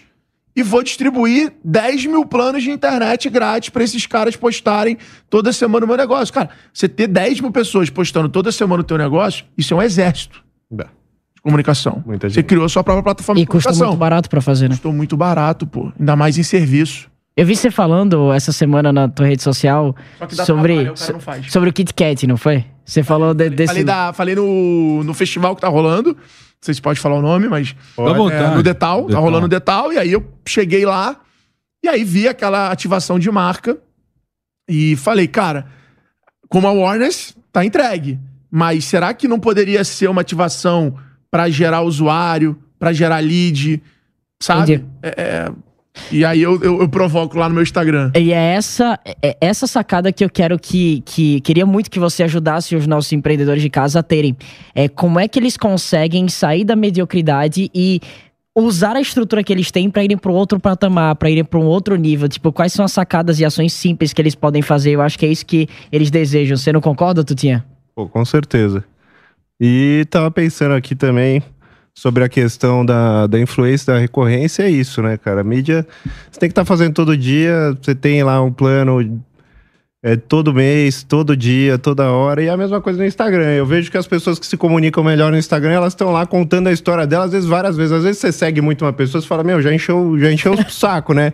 e 0.56 0.64
vou 0.64 0.82
distribuir 0.82 1.54
10 1.64 2.08
mil 2.08 2.26
planos 2.26 2.64
de 2.64 2.72
internet 2.72 3.30
grátis 3.30 3.70
para 3.70 3.84
esses 3.84 4.08
caras 4.08 4.36
postarem 4.36 4.98
toda 5.30 5.54
semana 5.54 5.86
o 5.86 5.88
meu 5.88 5.96
negócio. 5.96 6.34
Cara, 6.34 6.50
você 6.74 6.90
ter 6.90 7.06
10 7.06 7.40
mil 7.42 7.52
pessoas 7.52 7.88
postando 7.92 8.30
toda 8.30 8.52
semana 8.52 8.82
o 8.82 8.84
teu 8.84 8.98
negócio, 8.98 9.46
isso 9.56 9.76
é 9.76 9.78
um 9.78 9.82
exército 9.82 10.44
É. 10.74 10.99
de 11.40 11.44
comunicação. 11.44 12.04
Muita 12.06 12.30
Você 12.30 12.36
gente. 12.36 12.46
criou 12.46 12.66
a 12.66 12.70
sua 12.70 12.84
própria 12.84 13.04
plataforma 13.04 13.40
E 13.40 13.44
de 13.44 13.48
custa 13.48 13.70
comunicação. 13.70 13.88
muito 13.90 14.00
barato 14.00 14.30
pra 14.30 14.42
fazer, 14.42 14.66
né? 14.68 14.76
Custou 14.76 14.94
muito 14.94 15.16
barato, 15.18 15.66
pô. 15.66 15.92
Ainda 16.00 16.16
mais 16.16 16.38
em 16.38 16.44
serviço. 16.44 17.10
Eu 17.36 17.46
vi 17.46 17.56
você 17.56 17.72
falando 17.72 18.34
essa 18.34 18.52
semana 18.52 18.92
na 18.92 19.08
tua 19.08 19.26
rede 19.26 19.42
social 19.42 19.96
Só 20.18 20.26
que 20.28 20.36
dá 20.36 20.46
sobre, 20.46 20.74
trabalho, 20.84 20.94
o 20.94 21.50
sobre 21.52 21.70
o 21.70 21.74
Kit 21.74 21.94
Kat, 21.94 22.28
não 22.28 22.36
foi? 22.36 22.66
Você 22.84 23.02
falou 23.04 23.34
de- 23.34 23.50
desse. 23.50 23.68
Falei, 23.68 23.84
da, 23.84 24.12
falei 24.12 24.36
no, 24.36 25.04
no 25.06 25.14
festival 25.14 25.56
que 25.56 25.62
tá 25.62 25.70
rolando. 25.70 26.10
Não 26.10 26.18
sei 26.66 26.74
se 26.74 26.82
pode 26.82 27.00
falar 27.00 27.16
o 27.16 27.22
nome, 27.22 27.48
mas. 27.48 27.74
É, 27.98 28.56
no 28.56 28.62
Detal, 28.62 29.02
tá 29.04 29.08
Detal. 29.08 29.22
rolando 29.24 29.46
o 29.46 29.50
Detal. 29.50 29.94
E 29.94 29.98
aí 29.98 30.12
eu 30.12 30.26
cheguei 30.46 30.86
lá 30.86 31.16
e 31.82 31.88
aí 31.88 32.04
vi 32.04 32.28
aquela 32.28 32.70
ativação 32.72 33.18
de 33.18 33.32
marca 33.32 33.78
e 34.70 34.98
falei, 34.98 35.28
cara, 35.28 35.68
como 36.50 36.68
a 36.68 36.72
Warner 36.72 37.10
tá 37.54 37.64
entregue. 37.64 38.20
Mas 38.52 38.84
será 38.86 39.14
que 39.14 39.28
não 39.28 39.40
poderia 39.40 39.84
ser 39.86 40.10
uma 40.10 40.22
ativação 40.22 40.96
pra 41.32 41.50
gerar 41.50 41.82
usuário, 41.82 42.58
pra 42.78 42.94
gerar 42.94 43.20
lead, 43.20 43.82
sabe? 44.42 44.86
É, 45.02 45.10
é, 45.18 45.52
e 46.12 46.24
aí 46.24 46.42
eu, 46.42 46.62
eu, 46.62 46.82
eu 46.82 46.90
provoco 46.90 47.38
lá 47.38 47.48
no 47.48 47.56
meu 47.56 47.64
Instagram. 47.64 48.12
E 48.16 48.32
é 48.32 48.54
essa, 48.54 49.00
é 49.22 49.38
essa 49.42 49.68
sacada 49.68 50.12
que 50.12 50.24
eu 50.24 50.30
quero 50.30 50.58
que, 50.58 51.02
que. 51.06 51.42
Queria 51.42 51.66
muito 51.66 51.90
que 51.90 52.00
você 52.00 52.24
ajudasse 52.24 52.76
os 52.76 52.88
nossos 52.88 53.12
empreendedores 53.12 53.62
de 53.62 53.70
casa 53.70 54.00
a 54.00 54.04
terem. 54.04 54.36
É 54.74 54.88
como 54.88 55.20
é 55.20 55.28
que 55.28 55.38
eles 55.38 55.58
conseguem 55.58 56.28
sair 56.28 56.64
da 56.64 56.76
mediocridade 56.76 57.70
e 57.74 58.00
usar 58.56 58.96
a 58.96 59.02
estrutura 59.02 59.44
que 59.44 59.54
eles 59.54 59.72
têm 59.72 59.90
para 59.90 60.04
irem 60.04 60.18
para 60.18 60.32
outro 60.32 60.60
patamar, 60.60 61.16
para 61.16 61.30
irem 61.30 61.44
para 61.44 61.60
um 61.60 61.66
outro 61.66 61.96
nível. 61.96 62.28
Tipo, 62.28 62.52
quais 62.52 62.74
são 62.74 62.86
as 62.86 62.92
sacadas 62.92 63.40
e 63.40 63.46
ações 63.46 63.74
simples 63.74 64.14
que 64.14 64.22
eles 64.22 64.36
podem 64.36 64.62
fazer? 64.62 64.92
Eu 64.92 65.02
acho 65.02 65.18
que 65.18 65.26
é 65.26 65.30
isso 65.30 65.46
que 65.46 65.68
eles 65.92 66.10
desejam. 66.10 66.58
Você 66.58 66.72
não 66.72 66.82
concorda, 66.82 67.24
Tutinha? 67.24 67.66
Pô, 67.96 68.08
com 68.08 68.24
certeza. 68.26 68.84
E 69.60 70.06
tava 70.10 70.32
pensando 70.32 70.74
aqui 70.74 70.96
também 70.96 71.44
sobre 71.94 72.24
a 72.24 72.30
questão 72.30 72.86
da, 72.86 73.28
da 73.28 73.40
influência 73.40 73.94
da 73.94 74.00
recorrência, 74.00 74.64
é 74.64 74.70
isso, 74.70 75.02
né, 75.02 75.18
cara? 75.18 75.42
A 75.42 75.44
mídia, 75.44 75.86
você 76.32 76.40
tem 76.40 76.48
que 76.48 76.54
estar 76.54 76.64
fazendo 76.64 76.94
todo 76.94 77.18
dia, 77.18 77.78
você 77.82 77.94
tem 77.94 78.24
lá 78.24 78.42
um 78.42 78.54
plano 78.54 79.22
é, 80.02 80.16
todo 80.16 80.54
mês, 80.54 81.04
todo 81.04 81.36
dia, 81.36 81.78
toda 81.78 82.10
hora, 82.10 82.42
e 82.42 82.48
é 82.48 82.50
a 82.50 82.56
mesma 82.56 82.80
coisa 82.80 83.00
no 83.00 83.06
Instagram. 83.06 83.54
Eu 83.54 83.66
vejo 83.66 83.92
que 83.92 83.98
as 83.98 84.08
pessoas 84.08 84.40
que 84.40 84.48
se 84.48 84.56
comunicam 84.56 85.04
melhor 85.04 85.30
no 85.30 85.38
Instagram, 85.38 85.72
elas 85.72 85.92
estão 85.92 86.12
lá 86.12 86.26
contando 86.26 86.68
a 86.68 86.72
história 86.72 87.06
delas, 87.06 87.26
às 87.28 87.32
vezes 87.34 87.50
várias 87.50 87.76
vezes. 87.76 87.92
Às 87.92 88.04
vezes 88.04 88.22
você 88.22 88.32
segue 88.32 88.62
muito 88.62 88.86
uma 88.86 88.94
pessoa, 88.94 89.22
você 89.22 89.28
fala, 89.28 89.44
meu, 89.44 89.62
já 89.62 89.74
encheu, 89.74 90.18
já 90.18 90.32
encheu 90.32 90.54
o 90.54 90.70
saco, 90.72 91.14
né? 91.14 91.34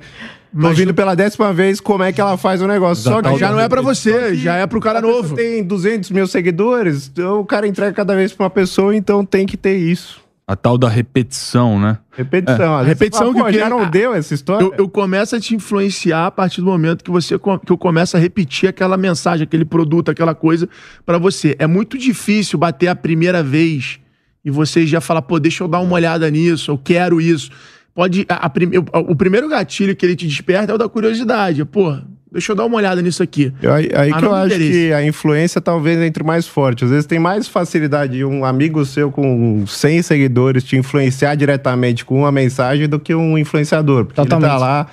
Tô 0.52 0.60
Mas 0.62 0.72
ouvindo 0.72 0.94
pela 0.94 1.16
décima 1.16 1.52
vez 1.52 1.80
como 1.80 2.04
é 2.04 2.12
que 2.12 2.22
ela 2.22 2.38
faz 2.38 2.62
o 2.62 2.68
negócio. 2.68 3.04
Só 3.04 3.22
que 3.22 3.38
já 3.38 3.52
não 3.52 3.60
é 3.60 3.68
pra 3.68 3.82
você, 3.82 4.36
já 4.36 4.56
é 4.56 4.66
pro 4.66 4.80
cara 4.80 5.02
novo. 5.02 5.36
Tem 5.36 5.64
200 5.64 6.12
mil 6.12 6.28
seguidores, 6.28 7.10
então 7.12 7.42
o 7.42 7.46
cara 7.46 7.68
entrega 7.68 7.94
cada 7.94 8.16
vez 8.16 8.34
pra 8.34 8.46
uma 8.46 8.50
pessoa, 8.50 8.96
então 8.96 9.26
tem 9.26 9.46
que 9.46 9.58
ter 9.58 9.76
isso. 9.76 10.26
A 10.48 10.56
tal 10.56 10.78
da 10.78 10.88
repetição, 10.88 11.80
né? 11.80 11.98
Repetição. 12.12 12.76
Vezes 12.78 12.88
repetição 12.88 13.34
fala, 13.34 13.52
que 13.52 13.58
já 13.58 13.68
não 13.68 13.90
deu 13.90 14.14
essa 14.14 14.32
história? 14.34 14.64
Eu, 14.64 14.74
eu 14.78 14.88
começo 14.88 15.36
a 15.36 15.40
te 15.40 15.56
influenciar 15.56 16.28
a 16.28 16.32
partir 16.32 16.62
do 16.62 16.68
momento 16.68 17.04
que 17.04 17.10
você 17.10 17.38
que 17.40 17.72
eu 17.72 17.78
começo 17.78 18.16
a 18.16 18.20
repetir 18.20 18.70
aquela 18.70 18.96
mensagem, 18.96 19.44
aquele 19.44 19.66
produto, 19.66 20.12
aquela 20.12 20.36
coisa 20.36 20.70
pra 21.04 21.18
você. 21.18 21.56
É 21.58 21.66
muito 21.66 21.98
difícil 21.98 22.60
bater 22.60 22.90
a 22.90 22.96
primeira 22.96 23.42
vez 23.42 24.00
e 24.46 24.52
você 24.52 24.86
já 24.86 25.02
falar, 25.02 25.24
pô, 25.24 25.40
deixa 25.40 25.64
eu 25.64 25.68
dar 25.68 25.80
uma 25.80 25.96
olhada 25.96 26.30
nisso, 26.30 26.70
eu 26.70 26.78
quero 26.78 27.20
isso. 27.20 27.50
Pode. 27.96 28.26
a- 28.30 28.46
a 28.46 28.50
prime- 28.50 28.78
o, 28.78 29.16
primeiro 29.16 29.48
gatilho 29.48 29.96
que 29.96 30.06
ele 30.06 30.16
te 30.16 30.28
desperta 30.28 30.72
é 30.74 30.76
o 30.76 30.78
da 30.78 30.90
curiosidade. 30.90 31.64
Pô, 31.64 31.98
deixa 32.30 32.52
eu 32.52 32.56
dar 32.56 32.66
uma 32.66 32.76
olhada 32.76 33.02
nisso 33.02 33.24
aqui. 33.24 33.54
Eu- 33.62 33.74
Aí, 33.74 33.90
aí 33.96 34.12
Ah, 34.14 34.20
que 34.20 34.26
eu 34.26 34.34
acho 34.36 34.58
que 34.58 34.92
a 34.92 35.06
influência 35.06 35.62
talvez 35.62 35.98
entre 36.02 36.22
mais 36.24 36.46
forte. 36.46 36.84
Às 36.84 36.90
vezes 36.92 37.06
tem 37.06 37.20
mais 37.20 37.48
facilidade 37.48 38.24
um 38.26 38.44
amigo 38.44 38.84
seu 38.86 39.10
com 39.10 39.66
100 39.66 40.02
seguidores 40.02 40.64
te 40.66 40.76
influenciar 40.76 41.36
diretamente 41.36 42.04
com 42.04 42.20
uma 42.20 42.32
mensagem 42.34 42.90
do 42.90 43.00
que 43.00 43.16
um 43.16 43.38
influenciador. 43.38 44.04
Porque 44.06 44.20
ele 44.20 44.28
tá 44.28 44.36
Totalmente. 44.36 44.60
lá, 44.62 44.88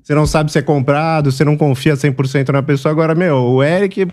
você 0.00 0.14
não 0.14 0.24
sabe 0.24 0.52
se 0.52 0.58
é 0.58 0.62
comprado, 0.62 1.32
você 1.32 1.44
não 1.44 1.56
confia 1.56 1.96
100% 1.96 2.52
na 2.52 2.62
pessoa. 2.62 2.92
Agora, 2.92 3.16
meu, 3.16 3.34
o 3.36 3.64
Eric 3.64 4.06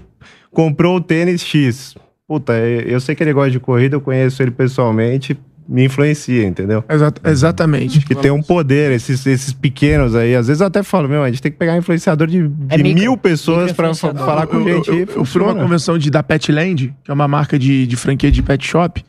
comprou 0.51 0.95
o 0.95 1.01
tênis 1.01 1.41
X. 1.43 1.93
Puta, 2.27 2.53
eu 2.57 2.99
sei 3.01 3.13
que 3.13 3.21
ele 3.21 3.33
gosta 3.33 3.51
de 3.51 3.59
corrida, 3.59 3.97
eu 3.97 4.01
conheço 4.01 4.41
ele 4.41 4.51
pessoalmente, 4.51 5.37
me 5.67 5.85
influencia, 5.85 6.45
entendeu? 6.45 6.83
Exa- 6.89 7.13
exatamente. 7.25 8.05
Que 8.05 8.13
tem 8.15 8.31
um 8.31 8.41
poder, 8.41 8.91
esses, 8.91 9.25
esses 9.25 9.53
pequenos 9.53 10.15
aí. 10.15 10.35
Às 10.35 10.47
vezes 10.47 10.61
eu 10.61 10.67
até 10.67 10.83
falo, 10.83 11.07
meu, 11.07 11.23
a 11.23 11.29
gente 11.29 11.41
tem 11.41 11.51
que 11.51 11.57
pegar 11.57 11.77
influenciador 11.77 12.27
de, 12.27 12.47
de 12.47 12.65
É 12.73 12.77
micro- 12.77 12.99
mil 13.01 13.17
pessoas 13.17 13.67
micro-influenciador. 13.71 14.25
falar 14.25 14.47
com 14.47 14.57
eu, 14.67 14.77
gente. 14.77 14.89
eu, 14.89 14.95
eu, 14.99 15.07
eu 15.17 15.25
fui 15.25 15.41
numa 15.41 15.55
convenção 15.55 15.97
de, 15.97 16.09
da 16.09 16.21
Petland, 16.21 16.93
que 17.03 17.09
é 17.11 17.13
uma 17.13 17.27
marca 17.27 17.57
de, 17.57 17.85
de 17.87 17.95
franquia 17.95 18.31
de 18.31 18.41
pet 18.41 18.65
shop. 18.67 19.03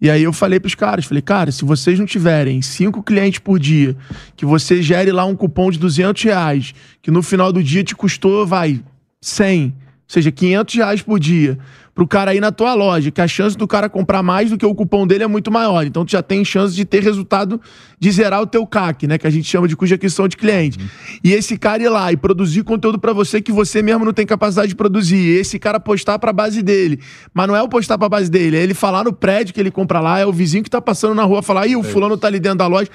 E 0.00 0.10
aí 0.10 0.22
eu 0.22 0.32
falei 0.32 0.60
pros 0.60 0.74
caras, 0.74 1.04
falei, 1.06 1.22
cara, 1.22 1.50
se 1.50 1.64
vocês 1.64 1.98
não 1.98 2.04
tiverem 2.04 2.60
cinco 2.60 3.02
clientes 3.02 3.38
por 3.38 3.58
dia, 3.58 3.96
que 4.36 4.44
você 4.44 4.82
gere 4.82 5.10
lá 5.12 5.24
um 5.24 5.34
cupom 5.34 5.70
de 5.70 5.78
200 5.78 6.22
reais, 6.24 6.74
que 7.00 7.10
no 7.10 7.22
final 7.22 7.52
do 7.52 7.62
dia 7.62 7.82
te 7.82 7.94
custou, 7.94 8.46
vai, 8.46 8.80
100, 9.20 9.64
ou 9.66 9.74
seja, 10.06 10.30
500 10.30 10.74
reais 10.74 11.02
por 11.02 11.18
dia, 11.18 11.58
pro 11.94 12.06
cara 12.06 12.34
ir 12.34 12.40
na 12.40 12.50
tua 12.50 12.74
loja, 12.74 13.10
que 13.10 13.20
a 13.20 13.28
chance 13.28 13.56
do 13.56 13.66
cara 13.66 13.88
comprar 13.88 14.22
mais 14.22 14.50
do 14.50 14.58
que 14.58 14.66
o 14.66 14.74
cupom 14.74 15.06
dele 15.06 15.24
é 15.24 15.26
muito 15.26 15.50
maior. 15.50 15.86
Então 15.86 16.04
tu 16.04 16.10
já 16.10 16.22
tem 16.22 16.44
chance 16.44 16.74
de 16.74 16.84
ter 16.84 17.02
resultado 17.02 17.60
de 17.98 18.10
zerar 18.10 18.42
o 18.42 18.46
teu 18.46 18.66
CAC, 18.66 19.06
né? 19.06 19.16
Que 19.16 19.26
a 19.26 19.30
gente 19.30 19.48
chama 19.48 19.68
de 19.68 19.76
cuja 19.76 19.94
aquisição 19.94 20.26
de 20.26 20.36
cliente. 20.36 20.78
E 21.22 21.32
esse 21.32 21.56
cara 21.56 21.82
ir 21.82 21.88
lá 21.88 22.12
e 22.12 22.16
produzir 22.16 22.64
conteúdo 22.64 22.98
pra 22.98 23.12
você 23.12 23.40
que 23.40 23.52
você 23.52 23.80
mesmo 23.80 24.04
não 24.04 24.12
tem 24.12 24.26
capacidade 24.26 24.68
de 24.68 24.74
produzir. 24.74 25.16
E 25.16 25.38
esse 25.38 25.58
cara 25.58 25.78
postar 25.78 26.18
pra 26.18 26.32
base 26.32 26.62
dele. 26.62 27.00
Mas 27.32 27.46
não 27.46 27.54
é 27.54 27.62
o 27.62 27.68
postar 27.68 27.96
pra 27.96 28.08
base 28.08 28.30
dele, 28.30 28.56
é 28.56 28.62
ele 28.62 28.74
falar 28.74 29.04
no 29.04 29.12
prédio 29.12 29.54
que 29.54 29.60
ele 29.60 29.70
compra 29.70 30.00
lá, 30.00 30.18
é 30.18 30.26
o 30.26 30.32
vizinho 30.32 30.64
que 30.64 30.70
tá 30.70 30.80
passando 30.80 31.14
na 31.14 31.22
rua 31.22 31.42
falar, 31.42 31.66
ih, 31.66 31.76
o 31.76 31.82
fulano 31.82 32.16
tá 32.16 32.26
ali 32.26 32.40
dentro 32.40 32.58
da 32.58 32.66
loja. 32.66 32.90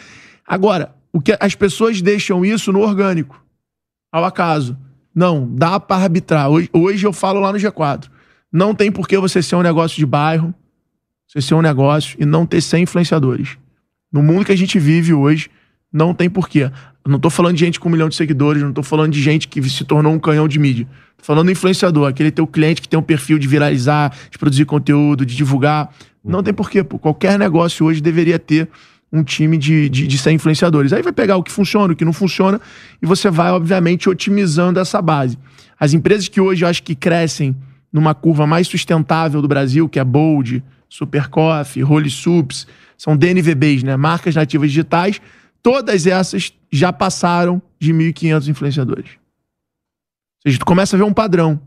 Agora, 0.46 0.94
o 1.14 1.22
que 1.22 1.36
as 1.40 1.56
pessoas 1.56 2.02
deixam 2.02 2.44
isso 2.44 2.72
no 2.72 2.82
orgânico, 2.82 3.42
ao 4.12 4.26
acaso. 4.26 4.78
Não, 5.14 5.48
dá 5.50 5.80
pra 5.80 5.98
arbitrar. 5.98 6.50
Hoje, 6.50 6.70
hoje 6.72 7.06
eu 7.06 7.14
falo 7.14 7.40
lá 7.40 7.52
no 7.52 7.58
G4. 7.58 8.06
Não 8.52 8.74
tem 8.74 8.92
por 8.92 9.08
que 9.08 9.18
você 9.18 9.42
ser 9.42 9.56
um 9.56 9.62
negócio 9.62 9.98
de 9.98 10.06
bairro, 10.06 10.54
você 11.28 11.42
ser 11.42 11.54
um 11.54 11.62
negócio 11.62 12.18
e 12.20 12.26
não 12.26 12.46
ter 12.46 12.62
100 12.62 12.84
influenciadores. 12.84 13.58
No 14.12 14.24
mundo 14.24 14.46
que 14.46 14.52
a 14.52 14.58
gente 14.58 14.80
vive 14.80 15.14
hoje, 15.14 15.50
não 15.92 16.14
tem 16.14 16.30
porquê. 16.30 16.72
Não 17.06 17.20
tô 17.20 17.30
falando 17.30 17.56
de 17.56 17.60
gente 17.60 17.80
com 17.80 17.90
um 17.90 17.92
milhão 17.92 18.10
de 18.10 18.16
seguidores, 18.16 18.62
não 18.62 18.74
tô 18.74 18.84
falando 18.84 19.12
de 19.12 19.22
gente 19.22 19.48
que 19.48 19.62
se 19.70 19.84
tornou 19.84 20.14
um 20.14 20.20
canhão 20.20 20.48
de 20.48 20.60
mídia. 20.60 20.88
Tô 21.18 21.24
falando 21.24 21.46
do 21.46 21.52
influenciador, 21.52 22.08
aquele 22.08 22.32
teu 22.32 22.46
cliente 22.48 22.82
que 22.82 22.90
tem 22.90 23.00
um 23.00 23.04
perfil 23.04 23.38
de 23.40 23.48
viralizar, 23.48 24.16
de 24.30 24.38
produzir 24.38 24.66
conteúdo, 24.66 25.26
de 25.26 25.36
divulgar. 25.36 25.94
Não 26.24 26.44
tem 26.44 26.54
porquê, 26.54 26.84
pô. 26.84 27.00
Qualquer 27.00 27.38
negócio 27.38 27.86
hoje 27.86 28.02
deveria 28.02 28.38
ter 28.38 28.70
um 29.12 29.24
time 29.24 29.58
de, 29.58 29.90
de, 29.90 30.08
de 30.08 30.18
100 30.18 30.36
influenciadores. 30.36 30.94
Aí 30.94 31.02
vai 31.02 31.12
pegar 31.12 31.38
o 31.38 31.44
que 31.44 31.52
funciona, 31.52 31.94
o 31.94 31.96
que 31.96 32.06
não 32.06 32.14
funciona, 32.14 32.62
e 33.02 33.06
você 33.06 33.30
vai, 33.30 33.52
obviamente, 33.52 34.10
otimizando 34.10 34.80
essa 34.80 35.02
base. 35.02 35.38
As 35.80 35.94
empresas 35.94 36.28
que 36.28 36.40
hoje 36.40 36.64
eu 36.64 36.70
acho 36.70 36.84
que 36.84 36.96
crescem 36.96 37.56
numa 37.92 38.14
curva 38.14 38.46
mais 38.46 38.68
sustentável 38.68 39.42
do 39.42 39.48
Brasil, 39.48 39.90
que 39.90 40.00
é 40.00 40.04
Bold, 40.04 40.64
Super 40.88 41.28
Coffee, 41.28 41.84
Holy 41.84 42.10
Soups, 42.10 42.68
são 42.98 43.16
DNVBs, 43.16 43.84
né? 43.84 43.96
Marcas 43.96 44.36
nativas 44.36 44.70
digitais. 44.70 45.22
Todas 45.64 46.06
essas 46.06 46.54
já 46.72 46.92
passaram 46.92 47.62
de 47.80 47.94
1.500 47.94 48.48
influenciadores. 48.50 49.12
Ou 49.12 50.44
seja, 50.44 50.60
tu 50.60 50.66
começa 50.66 50.96
a 50.96 51.00
ver 51.00 51.04
um 51.04 51.14
padrão. 51.14 51.60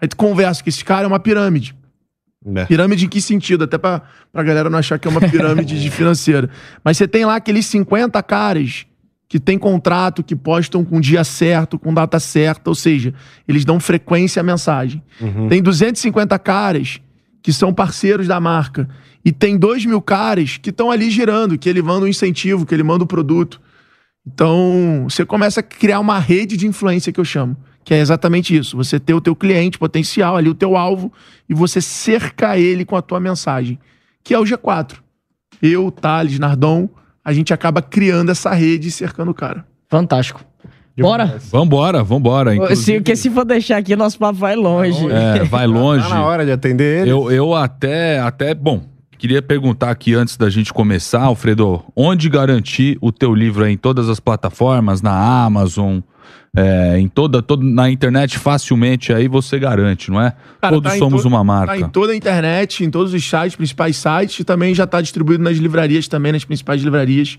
Aí 0.00 0.08
tu 0.08 0.16
conversa 0.16 0.62
que 0.62 0.68
esse 0.68 0.84
cara 0.84 1.04
é 1.04 1.06
uma 1.06 1.20
pirâmide. 1.20 1.76
É. 2.54 2.64
Pirâmide 2.66 3.06
em 3.06 3.08
que 3.08 3.20
sentido? 3.20 3.64
Até 3.64 3.76
pra, 3.78 4.02
pra 4.32 4.42
galera 4.42 4.70
não 4.70 4.78
achar 4.78 4.98
que 4.98 5.06
é 5.06 5.10
uma 5.10 5.20
pirâmide 5.20 5.80
de 5.80 5.90
financeira. 5.90 6.48
Mas 6.82 6.96
você 6.96 7.06
tem 7.06 7.24
lá 7.24 7.36
aqueles 7.36 7.66
50 7.66 8.22
caras 8.22 8.86
que 9.28 9.38
tem 9.38 9.58
contrato, 9.58 10.22
que 10.22 10.34
postam 10.34 10.82
com 10.84 11.00
dia 11.00 11.22
certo, 11.22 11.78
com 11.78 11.92
data 11.92 12.18
certa, 12.18 12.70
ou 12.70 12.74
seja, 12.74 13.12
eles 13.46 13.64
dão 13.64 13.78
frequência 13.78 14.40
à 14.40 14.42
mensagem. 14.42 15.02
Uhum. 15.20 15.48
Tem 15.48 15.62
250 15.62 16.38
caras 16.38 16.98
que 17.42 17.52
são 17.52 17.72
parceiros 17.72 18.26
da 18.26 18.40
marca, 18.40 18.88
e 19.24 19.32
tem 19.32 19.58
dois 19.58 19.84
mil 19.84 20.00
caras 20.00 20.56
que 20.56 20.70
estão 20.70 20.90
ali 20.90 21.10
girando, 21.10 21.58
que 21.58 21.68
ele 21.68 21.82
manda 21.82 22.06
um 22.06 22.08
incentivo, 22.08 22.64
que 22.64 22.74
ele 22.74 22.82
manda 22.82 23.02
o 23.02 23.04
um 23.04 23.08
produto. 23.08 23.60
Então, 24.26 25.06
você 25.08 25.24
começa 25.24 25.60
a 25.60 25.62
criar 25.62 26.00
uma 26.00 26.18
rede 26.18 26.56
de 26.56 26.66
influência 26.66 27.12
que 27.12 27.20
eu 27.20 27.24
chamo, 27.24 27.56
que 27.88 27.94
é 27.94 28.00
exatamente 28.00 28.54
isso. 28.54 28.76
Você 28.76 29.00
ter 29.00 29.14
o 29.14 29.20
teu 29.20 29.34
cliente 29.34 29.78
potencial 29.78 30.36
ali, 30.36 30.46
o 30.50 30.54
teu 30.54 30.76
alvo, 30.76 31.10
e 31.48 31.54
você 31.54 31.80
cercar 31.80 32.58
ele 32.58 32.84
com 32.84 32.94
a 32.94 33.00
tua 33.00 33.18
mensagem, 33.18 33.78
que 34.22 34.34
é 34.34 34.38
o 34.38 34.42
G4. 34.44 34.96
Eu, 35.62 35.90
Thales, 35.90 36.38
Nardon, 36.38 36.86
a 37.24 37.32
gente 37.32 37.50
acaba 37.54 37.80
criando 37.80 38.30
essa 38.30 38.52
rede 38.52 38.88
e 38.88 38.90
cercando 38.90 39.30
o 39.30 39.34
cara. 39.34 39.64
Fantástico. 39.88 40.44
Bora? 41.00 41.38
Vambora, 41.50 42.04
vambora. 42.04 42.50
Se, 42.50 42.56
Inclusive- 42.58 42.98
porque 42.98 43.16
se 43.16 43.30
for 43.30 43.46
deixar 43.46 43.78
aqui, 43.78 43.96
nosso 43.96 44.18
papo 44.18 44.38
vai 44.38 44.54
longe. 44.54 45.06
É, 45.10 45.44
vai 45.44 45.64
longe. 45.66 46.06
Tá 46.06 46.14
na 46.14 46.26
hora 46.26 46.44
de 46.44 46.52
atender 46.52 47.00
ele. 47.00 47.10
Eu, 47.10 47.32
eu 47.32 47.54
até, 47.54 48.18
até, 48.18 48.52
bom, 48.54 48.82
queria 49.18 49.42
perguntar 49.42 49.90
aqui 49.90 50.14
antes 50.14 50.36
da 50.36 50.48
gente 50.48 50.72
começar, 50.72 51.22
Alfredo, 51.22 51.82
onde 51.96 52.28
garantir 52.28 52.96
o 53.00 53.10
teu 53.12 53.34
livro 53.34 53.66
em 53.66 53.76
todas 53.76 54.08
as 54.08 54.20
plataformas, 54.20 55.02
na 55.02 55.12
Amazon, 55.44 55.98
é, 56.56 56.98
em 56.98 57.08
toda, 57.08 57.42
toda, 57.42 57.64
na 57.64 57.90
internet 57.90 58.38
facilmente 58.38 59.12
aí 59.12 59.28
você 59.28 59.58
garante, 59.58 60.10
não 60.10 60.20
é? 60.20 60.32
Cara, 60.60 60.74
Todos 60.74 60.92
tá 60.92 60.98
somos 60.98 61.22
to- 61.22 61.28
uma 61.28 61.38
Tá 61.38 61.44
marca. 61.44 61.76
em 61.76 61.88
toda 61.88 62.12
a 62.12 62.16
internet, 62.16 62.84
em 62.84 62.90
todos 62.90 63.12
os 63.12 63.22
sites, 63.28 63.56
principais 63.56 63.96
sites, 63.96 64.40
e 64.40 64.44
também 64.44 64.74
já 64.74 64.86
tá 64.86 65.00
distribuído 65.00 65.42
nas 65.42 65.56
livrarias 65.58 66.08
também, 66.08 66.32
nas 66.32 66.44
principais 66.44 66.82
livrarias. 66.82 67.38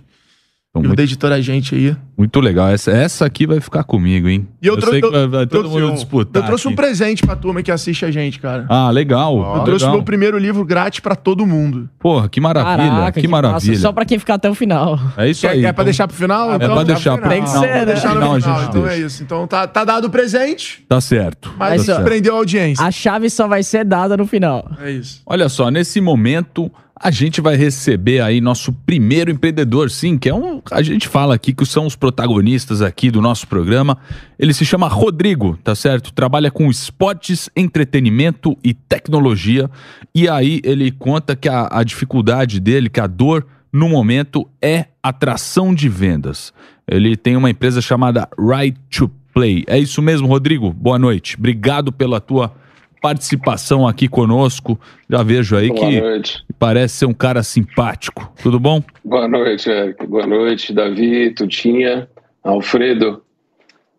Então, 0.72 0.84
muito, 0.84 0.98
da 0.98 1.02
editora 1.04 1.42
Gente 1.42 1.74
aí. 1.74 1.96
muito 2.16 2.40
legal. 2.40 2.68
Essa, 2.70 2.92
essa 2.92 3.26
aqui 3.26 3.48
vai 3.48 3.60
ficar 3.60 3.84
comigo, 3.84 4.30
hein? 4.30 4.48
E 4.62 4.68
eu 4.68 4.78
trou- 4.78 4.92
sei 4.92 5.02
que 5.02 5.08
eu- 5.08 5.12
vai, 5.12 5.28
vai 5.28 5.48
todo 5.48 5.62
trouxe 5.64 5.70
mundo 5.80 5.92
um- 5.92 5.96
disputar. 5.96 6.44
Eu 6.44 6.46
trouxe 6.46 6.68
um 6.68 6.70
aqui. 6.70 6.76
presente 6.76 7.26
pra 7.26 7.36
turma 7.36 7.64
que 7.64 7.72
assiste 7.72 8.06
a 8.06 8.12
gente, 8.12 8.38
cara. 8.40 8.68
Ah, 8.70 8.92
legal. 8.92 9.36
eu 9.58 9.64
trouxe 9.64 9.84
o 9.84 9.88
legal. 9.88 9.94
meu 9.94 10.04
primeiro 10.04 10.38
livro 10.38 10.64
grátis 10.64 11.00
pra 11.00 11.16
todo 11.16 11.44
mundo. 11.44 11.90
Porra, 11.98 12.30
que 12.30 12.40
maravilha. 12.40 12.88
Caraca, 12.88 13.20
que, 13.20 13.28
maravilha. 13.28 13.72
massa. 13.72 13.82
Só 13.82 13.92
pra 13.92 14.06
quem 14.06 14.20
ficar 14.20 14.36
até 14.36 14.48
o 14.48 14.54
final. 14.54 15.00
É 15.18 15.28
isso 15.28 15.42
Quer, 15.42 15.48
aí. 15.54 15.62
quer 15.62 15.64
pra 15.64 15.72
então- 15.72 15.86
deixar 15.86 16.08
pro 16.08 16.16
final? 16.16 16.54
É 16.54 16.60
pra 16.60 16.84
deixar 16.84 17.18
pro 17.18 17.30
Tem 17.30 17.42
que 17.42 17.48
final. 17.48 17.64
ser, 17.64 17.70
né? 17.74 17.86
Deixar 17.86 18.14
no 18.14 18.22
Não, 18.22 18.36
a 18.36 18.40
final, 18.40 18.60
gente 18.60 18.70
então 18.70 18.82
deixa. 18.84 18.96
é 18.96 19.00
isso. 19.06 19.24
Então 19.24 19.48
tá, 19.48 19.66
tá 19.66 19.84
dado 19.84 20.06
o 20.06 20.10
presente, 20.12 20.86
Tá 20.88 21.02
certo. 21.02 21.52
mas 21.58 21.88
Mas, 21.88 21.98
ó, 21.98 22.04
prendeu 22.04 22.36
a 22.36 22.38
audiência. 22.38 22.86
A 22.86 22.92
chave 22.92 23.28
só 23.32 23.48
vai 23.48 23.64
ser 23.64 23.84
dada 23.84 24.16
no 24.16 24.28
final. 24.28 24.70
É 24.80 24.92
isso. 24.92 25.24
Olha 25.26 25.50
só, 25.50 25.72
nesse 25.72 26.00
momento 26.00 26.72
a 27.00 27.12
gente 27.12 27.40
vai 27.40 27.56
receber 27.56 28.20
aí 28.20 28.42
nosso 28.42 28.74
primeiro 28.74 29.32
empreendedor, 29.32 29.90
sim, 29.90 30.18
que 30.18 30.28
é 30.28 30.34
um. 30.34 30.62
A 30.70 30.82
gente 30.82 31.08
fala 31.08 31.34
aqui 31.34 31.54
que 31.54 31.66
são 31.66 31.86
os 31.86 31.96
protagonistas 31.96 32.82
aqui 32.82 33.10
do 33.10 33.22
nosso 33.22 33.48
programa. 33.48 33.98
Ele 34.38 34.54
se 34.54 34.66
chama 34.66 34.88
Rodrigo, 34.90 35.58
tá 35.64 35.74
certo? 35.74 36.14
Trabalha 36.14 36.52
com 36.52 36.70
esportes, 36.70 37.50
entretenimento 37.56 38.58
e 38.62 38.74
tecnologia. 38.74 39.70
E 40.14 40.28
aí 40.28 40.60
ele 40.62 40.92
conta 40.92 41.38
que 41.38 41.48
a, 41.48 41.70
a 41.72 41.84
dificuldade 41.84 42.60
dele, 42.60 42.90
que 42.90 43.00
a 43.00 43.08
dor 43.08 43.48
no 43.72 43.88
momento 43.88 44.46
é 44.62 44.86
atração 45.02 45.74
de 45.74 45.88
vendas. 45.88 46.54
Ele 46.86 47.16
tem 47.16 47.38
uma 47.38 47.50
empresa 47.50 47.82
chamada 47.82 48.28
Right 48.38 48.78
to 48.90 49.10
Play. 49.34 49.64
É 49.68 49.80
isso 49.80 50.02
mesmo, 50.02 50.28
Rodrigo? 50.28 50.74
Boa 50.74 51.00
noite. 51.00 51.38
Obrigado 51.38 51.94
pela 51.94 52.20
tua 52.20 52.54
participação 53.02 53.88
aqui 53.88 54.08
conosco. 54.08 54.78
Já 55.10 55.24
vejo 55.24 55.56
aí 55.56 55.70
Boa 55.70 55.80
que 55.80 56.02
noite. 56.02 56.44
Parece 56.60 56.98
ser 56.98 57.06
um 57.06 57.14
cara 57.14 57.42
simpático. 57.42 58.32
Tudo 58.44 58.60
bom? 58.60 58.84
Boa 59.04 59.28
noite, 59.28 59.70
Eric. 59.70 60.06
Boa 60.06 60.28
noite, 60.28 60.74
Davi, 60.74 61.34
Tutinha, 61.34 62.08
Alfredo. 62.44 63.24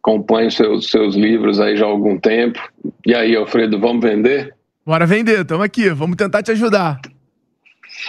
Acompanho 0.03 0.51
seus, 0.51 0.91
seus 0.91 1.15
livros 1.15 1.61
aí 1.61 1.77
já 1.77 1.87
há 1.87 1.89
algum 1.89 2.19
tempo. 2.19 2.61
E 3.07 3.15
aí, 3.15 3.35
Alfredo, 3.35 3.81
vamos 3.81 4.03
vender? 4.03 4.55
Bora 4.85 5.07
vender, 5.07 5.45
tamo 5.45 5.63
aqui, 5.63 5.91
vamos 5.91 6.17
tentar 6.17 6.43
te 6.43 6.51
ajudar. 6.53 7.01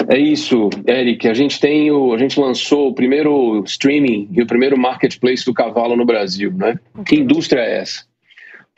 É 0.07 0.17
isso, 0.17 0.69
Eric. 0.87 1.27
A 1.27 1.33
gente 1.33 1.59
tem 1.59 1.91
o, 1.91 2.13
a 2.13 2.17
gente 2.17 2.39
lançou 2.39 2.89
o 2.89 2.93
primeiro 2.93 3.61
streaming 3.65 4.29
e 4.31 4.41
o 4.41 4.47
primeiro 4.47 4.77
marketplace 4.77 5.45
do 5.45 5.53
cavalo 5.53 5.95
no 5.95 6.05
Brasil, 6.05 6.51
né? 6.53 6.79
Que 7.05 7.17
indústria 7.17 7.61
é 7.61 7.79
essa? 7.79 8.03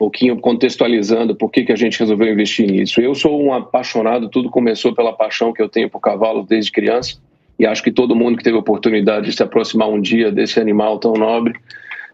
Pouquinho 0.04 0.38
contextualizando 0.38 1.34
por 1.34 1.50
que, 1.50 1.64
que 1.64 1.72
a 1.72 1.76
gente 1.76 1.98
resolveu 1.98 2.30
investir 2.30 2.70
nisso. 2.70 3.00
Eu 3.00 3.14
sou 3.14 3.42
um 3.42 3.54
apaixonado, 3.54 4.28
tudo 4.28 4.50
começou 4.50 4.94
pela 4.94 5.14
paixão 5.14 5.50
que 5.50 5.62
eu 5.62 5.68
tenho 5.68 5.88
por 5.88 5.98
cavalos 5.98 6.46
desde 6.46 6.70
criança. 6.70 7.16
E 7.58 7.64
acho 7.64 7.82
que 7.82 7.90
todo 7.90 8.14
mundo 8.14 8.36
que 8.36 8.44
teve 8.44 8.54
a 8.54 8.60
oportunidade 8.60 9.30
de 9.30 9.32
se 9.32 9.42
aproximar 9.42 9.88
um 9.88 9.98
dia 9.98 10.30
desse 10.30 10.60
animal 10.60 10.98
tão 10.98 11.14
nobre 11.14 11.54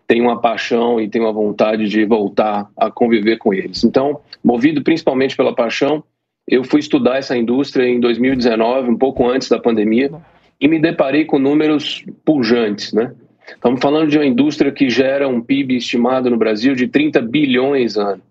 tem 0.06 0.20
uma 0.20 0.40
paixão 0.40 1.00
e 1.00 1.08
tem 1.08 1.20
uma 1.20 1.32
vontade 1.32 1.88
de 1.88 2.04
voltar 2.04 2.70
a 2.76 2.92
conviver 2.92 3.38
com 3.38 3.52
eles. 3.52 3.82
Então, 3.82 4.20
movido 4.44 4.84
principalmente 4.84 5.36
pela 5.36 5.52
paixão, 5.52 6.04
eu 6.46 6.62
fui 6.62 6.78
estudar 6.78 7.16
essa 7.16 7.36
indústria 7.36 7.88
em 7.88 7.98
2019, 7.98 8.88
um 8.88 8.96
pouco 8.96 9.28
antes 9.28 9.48
da 9.48 9.58
pandemia, 9.58 10.12
e 10.60 10.68
me 10.68 10.78
deparei 10.78 11.24
com 11.24 11.40
números 11.40 12.04
pujantes, 12.24 12.92
né? 12.92 13.12
Estamos 13.54 13.80
falando 13.80 14.08
de 14.08 14.18
uma 14.18 14.26
indústria 14.26 14.72
que 14.72 14.88
gera 14.88 15.28
um 15.28 15.40
PIB 15.40 15.76
estimado 15.76 16.30
no 16.30 16.36
Brasil 16.36 16.74
de 16.74 16.86
30 16.88 17.20
bilhões 17.22 17.96
ano, 17.96 18.22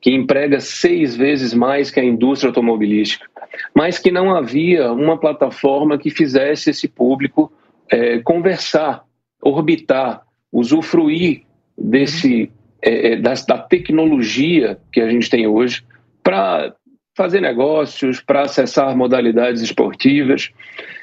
que 0.00 0.10
emprega 0.10 0.60
seis 0.60 1.14
vezes 1.16 1.54
mais 1.54 1.90
que 1.90 2.00
a 2.00 2.04
indústria 2.04 2.48
automobilística, 2.48 3.26
mas 3.74 3.98
que 3.98 4.10
não 4.10 4.34
havia 4.34 4.92
uma 4.92 5.18
plataforma 5.18 5.98
que 5.98 6.10
fizesse 6.10 6.70
esse 6.70 6.88
público 6.88 7.52
eh, 7.90 8.20
conversar, 8.24 9.04
orbitar, 9.40 10.22
usufruir 10.50 11.42
desse 11.76 12.50
eh, 12.80 13.12
eh, 13.12 13.16
das- 13.16 13.46
da 13.46 13.58
tecnologia 13.58 14.78
que 14.92 15.00
a 15.00 15.08
gente 15.08 15.30
tem 15.30 15.46
hoje 15.46 15.84
para 16.22 16.74
fazer 17.14 17.40
negócios, 17.40 18.20
para 18.20 18.42
acessar 18.42 18.96
modalidades 18.96 19.60
esportivas. 19.60 20.50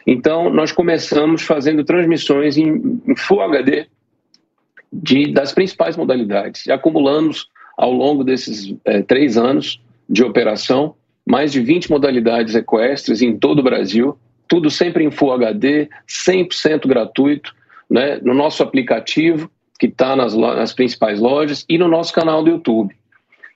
Então, 0.06 0.50
nós 0.50 0.72
começamos 0.72 1.44
fazendo 1.44 1.84
transmissões 1.84 2.58
em, 2.58 3.00
Full 3.16 3.42
HD 3.42 3.88
de, 4.92 5.32
das 5.32 5.52
principais 5.52 5.96
modalidades. 5.96 6.66
E 6.66 6.72
acumulamos, 6.72 7.48
ao 7.78 7.92
longo 7.92 8.24
desses 8.24 8.76
eh, 8.86 9.04
três 9.04 9.38
anos 9.38 9.82
de 10.10 10.24
operação, 10.24 10.96
mais 11.26 11.52
de 11.52 11.62
20 11.62 11.92
modalidades 11.92 12.56
equestres 12.56 13.22
em 13.22 13.38
todo 13.38 13.60
o 13.60 13.64
Brasil, 13.64 14.18
tudo 14.48 14.72
sempre 14.72 15.04
em 15.04 15.12
Full 15.12 15.32
HD, 15.34 15.88
100% 16.08 16.88
gratuito, 16.88 17.54
né, 17.88 18.20
no 18.24 18.34
nosso 18.34 18.64
aplicativo, 18.64 19.50
que 19.80 19.86
está 19.86 20.16
nas, 20.16 20.36
nas 20.36 20.74
principais 20.74 21.20
lojas, 21.20 21.64
e 21.70 21.78
no 21.78 21.88
nosso 21.88 22.12
canal 22.12 22.44
do 22.44 22.50
YouTube. 22.50 22.96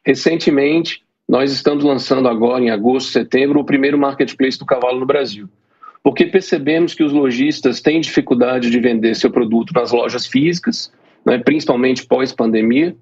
Recentemente, 0.06 1.04
nós 1.28 1.52
estamos 1.52 1.84
lançando 1.84 2.28
agora, 2.28 2.64
em 2.64 2.70
agosto, 2.70 3.12
setembro, 3.12 3.60
o 3.60 3.66
primeiro 3.66 3.98
marketplace 3.98 4.60
do 4.60 4.66
cavalo 4.66 5.00
no 5.00 5.06
Brasil. 5.06 5.48
Porque 6.04 6.26
percebemos 6.26 6.94
que 6.94 7.04
os 7.04 7.14
lojistas 7.14 7.82
têm 7.82 8.02
dificuldade 8.02 8.70
de 8.70 8.80
vender 8.80 9.16
seu 9.16 9.32
produto 9.32 9.74
nas 9.74 9.92
lojas 9.92 10.28
físicas, 10.28 10.92
né, 11.26 11.38
principalmente 11.38 12.06
pós-pandemia, 12.06 12.96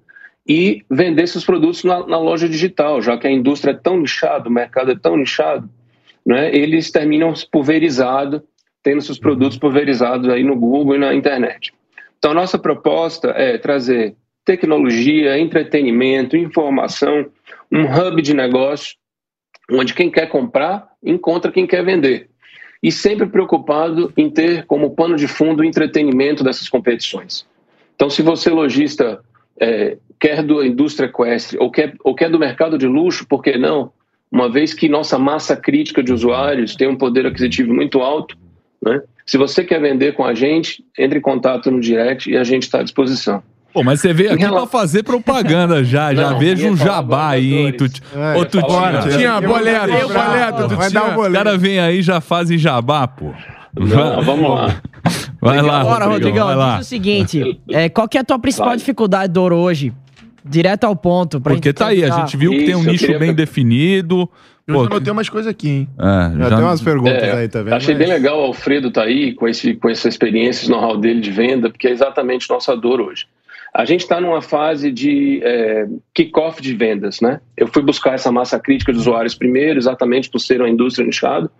e 0.46 0.84
vender 0.90 1.26
seus 1.26 1.44
produtos 1.44 1.82
na, 1.84 2.06
na 2.06 2.18
loja 2.18 2.48
digital, 2.48 3.02
já 3.02 3.16
que 3.18 3.26
a 3.26 3.30
indústria 3.30 3.72
é 3.72 3.76
tão 3.76 4.00
nichada, 4.00 4.48
o 4.48 4.52
mercado 4.52 4.92
é 4.92 4.96
tão 4.96 5.16
nichado, 5.16 5.68
né, 6.24 6.54
eles 6.54 6.90
terminam 6.90 7.32
pulverizado, 7.50 8.42
tendo 8.82 9.00
seus 9.00 9.18
produtos 9.18 9.58
pulverizados 9.58 10.28
aí 10.28 10.42
no 10.42 10.56
Google 10.56 10.96
e 10.96 10.98
na 10.98 11.14
internet. 11.14 11.72
Então, 12.18 12.32
nossa 12.34 12.58
proposta 12.58 13.30
é 13.30 13.58
trazer 13.58 14.14
tecnologia, 14.44 15.38
entretenimento, 15.38 16.36
informação, 16.36 17.26
um 17.72 17.84
hub 17.84 18.20
de 18.20 18.34
negócio, 18.34 18.96
onde 19.70 19.94
quem 19.94 20.10
quer 20.10 20.26
comprar 20.26 20.88
encontra 21.02 21.50
quem 21.50 21.66
quer 21.66 21.84
vender. 21.84 22.28
E 22.82 22.92
sempre 22.92 23.26
preocupado 23.26 24.12
em 24.16 24.28
ter 24.28 24.66
como 24.66 24.94
pano 24.94 25.16
de 25.16 25.26
fundo 25.26 25.60
o 25.60 25.64
entretenimento 25.64 26.44
dessas 26.44 26.68
competições. 26.68 27.46
Então, 27.94 28.10
se 28.10 28.20
você, 28.22 28.50
lojista, 28.50 29.20
é, 29.58 29.96
quer 30.20 30.42
da 30.42 30.66
indústria 30.66 31.06
equestre 31.06 31.56
ou 31.58 31.70
quer, 31.70 31.94
ou 32.04 32.14
quer 32.14 32.28
do 32.28 32.38
mercado 32.38 32.76
de 32.76 32.86
luxo, 32.86 33.26
por 33.26 33.42
que 33.42 33.56
não? 33.56 33.92
Uma 34.30 34.50
vez 34.50 34.74
que 34.74 34.88
nossa 34.88 35.18
massa 35.18 35.56
crítica 35.56 36.02
de 36.02 36.12
usuários 36.12 36.74
tem 36.74 36.88
um 36.88 36.96
poder 36.96 37.26
aquisitivo 37.26 37.72
muito 37.72 38.00
alto, 38.00 38.36
né? 38.82 39.02
se 39.26 39.38
você 39.38 39.62
quer 39.62 39.80
vender 39.80 40.14
com 40.14 40.24
a 40.24 40.34
gente, 40.34 40.84
entre 40.98 41.18
em 41.18 41.22
contato 41.22 41.70
no 41.70 41.80
direct 41.80 42.30
e 42.30 42.36
a 42.36 42.44
gente 42.44 42.64
está 42.64 42.80
à 42.80 42.82
disposição. 42.82 43.42
Pô, 43.72 43.82
mas 43.82 44.00
você 44.00 44.12
veio 44.12 44.32
aqui 44.32 44.40
relação- 44.42 44.66
pra 44.68 44.78
fazer 44.80 45.02
propaganda 45.02 45.82
já. 45.82 46.14
já 46.14 46.30
Não, 46.30 46.38
vejo 46.38 46.68
um 46.68 46.76
jabá 46.76 47.30
aí, 47.30 47.54
hein? 47.54 47.72
Tu, 47.72 47.84
bastidores. 47.84 48.36
É, 48.36 48.38
Ô, 48.40 48.44
tu 48.44 48.56
ia 48.58 48.60
falar 48.62 48.80
tinha. 48.88 48.92
nada. 49.00 49.16
Tinha 49.18 49.40
boleto, 49.40 49.90
Eu- 49.94 50.08
boleto, 50.08 50.68
tu 50.68 50.76
Vai 50.76 50.88
tinha. 50.90 51.00
dar 51.00 51.06
o 51.06 51.10
Os 51.10 51.14
boleto. 51.16 51.32
caras 51.44 51.60
vêm 51.62 51.80
aí 51.80 51.98
e 51.98 52.02
já 52.02 52.20
fazem 52.20 52.58
jabá, 52.58 53.08
pô. 53.08 53.32
Não, 53.74 54.22
vamos 54.22 54.50
lá. 54.50 54.76
Vai 55.40 55.62
lá, 55.62 55.82
Bora, 55.82 56.04
Rodrigão, 56.06 56.46
vai 56.46 56.56
lá. 56.56 56.76
diz 56.78 56.86
o 56.86 56.88
seguinte: 56.90 57.60
é, 57.70 57.88
qual 57.88 58.06
que 58.06 58.18
é 58.18 58.20
a 58.20 58.24
tua 58.24 58.38
principal 58.38 58.68
Vai. 58.68 58.76
dificuldade, 58.76 59.32
Doro, 59.32 59.56
hoje? 59.56 59.92
Direto 60.44 60.84
ao 60.84 60.94
ponto. 60.94 61.40
Pra 61.40 61.54
Porque 61.54 61.70
gente 61.70 61.76
tá 61.76 61.86
aí, 61.88 62.04
a 62.04 62.10
gente 62.10 62.36
viu 62.36 62.50
que 62.50 62.64
tem 62.64 62.74
um 62.74 62.80
Isso, 62.80 62.90
nicho 62.90 63.04
queria- 63.06 63.18
bem 63.18 63.32
definido. 63.32 64.28
Eu 64.66 64.74
Pô, 64.74 64.80
já 64.84 64.90
anotei 64.90 65.12
umas 65.12 65.28
coisas 65.28 65.50
aqui, 65.50 65.68
hein? 65.68 65.88
é, 65.98 66.02
Já, 66.02 66.48
já- 66.50 66.56
tem 66.56 66.64
umas 66.64 66.80
perguntas 66.80 67.22
É, 67.22 67.32
aí, 67.32 67.48
tá 67.48 67.62
vendo? 67.62 67.72
Achei 67.74 67.94
Mas- 67.94 68.04
bem 68.04 68.12
legal 68.14 68.38
o 68.38 68.44
Alfredo 68.44 68.90
tá 68.92 69.02
aí 69.02 69.32
com, 69.34 69.48
esse, 69.48 69.74
com 69.74 69.88
essa 69.88 70.08
experiência, 70.08 70.62
esse 70.62 70.70
know-how 70.70 70.96
dele 70.96 71.20
de 71.20 71.30
venda, 71.32 71.68
porque 71.70 71.88
é 71.88 71.90
exatamente 71.90 72.48
nossa 72.50 72.76
dor 72.76 73.00
hoje. 73.00 73.26
A 73.74 73.84
gente 73.86 74.00
está 74.00 74.20
numa 74.20 74.42
fase 74.42 74.92
de 74.92 75.40
é, 75.42 75.86
kickoff 76.12 76.60
de 76.60 76.74
vendas, 76.74 77.20
né? 77.20 77.40
Eu 77.56 77.66
fui 77.66 77.82
buscar 77.82 78.14
essa 78.14 78.30
massa 78.30 78.60
crítica 78.60 78.92
de 78.92 78.98
usuários 78.98 79.34
primeiro, 79.34 79.78
exatamente 79.78 80.28
por 80.28 80.40
ser 80.40 80.60
uma 80.60 80.68
indústria 80.68 81.06
nichada. 81.06 81.50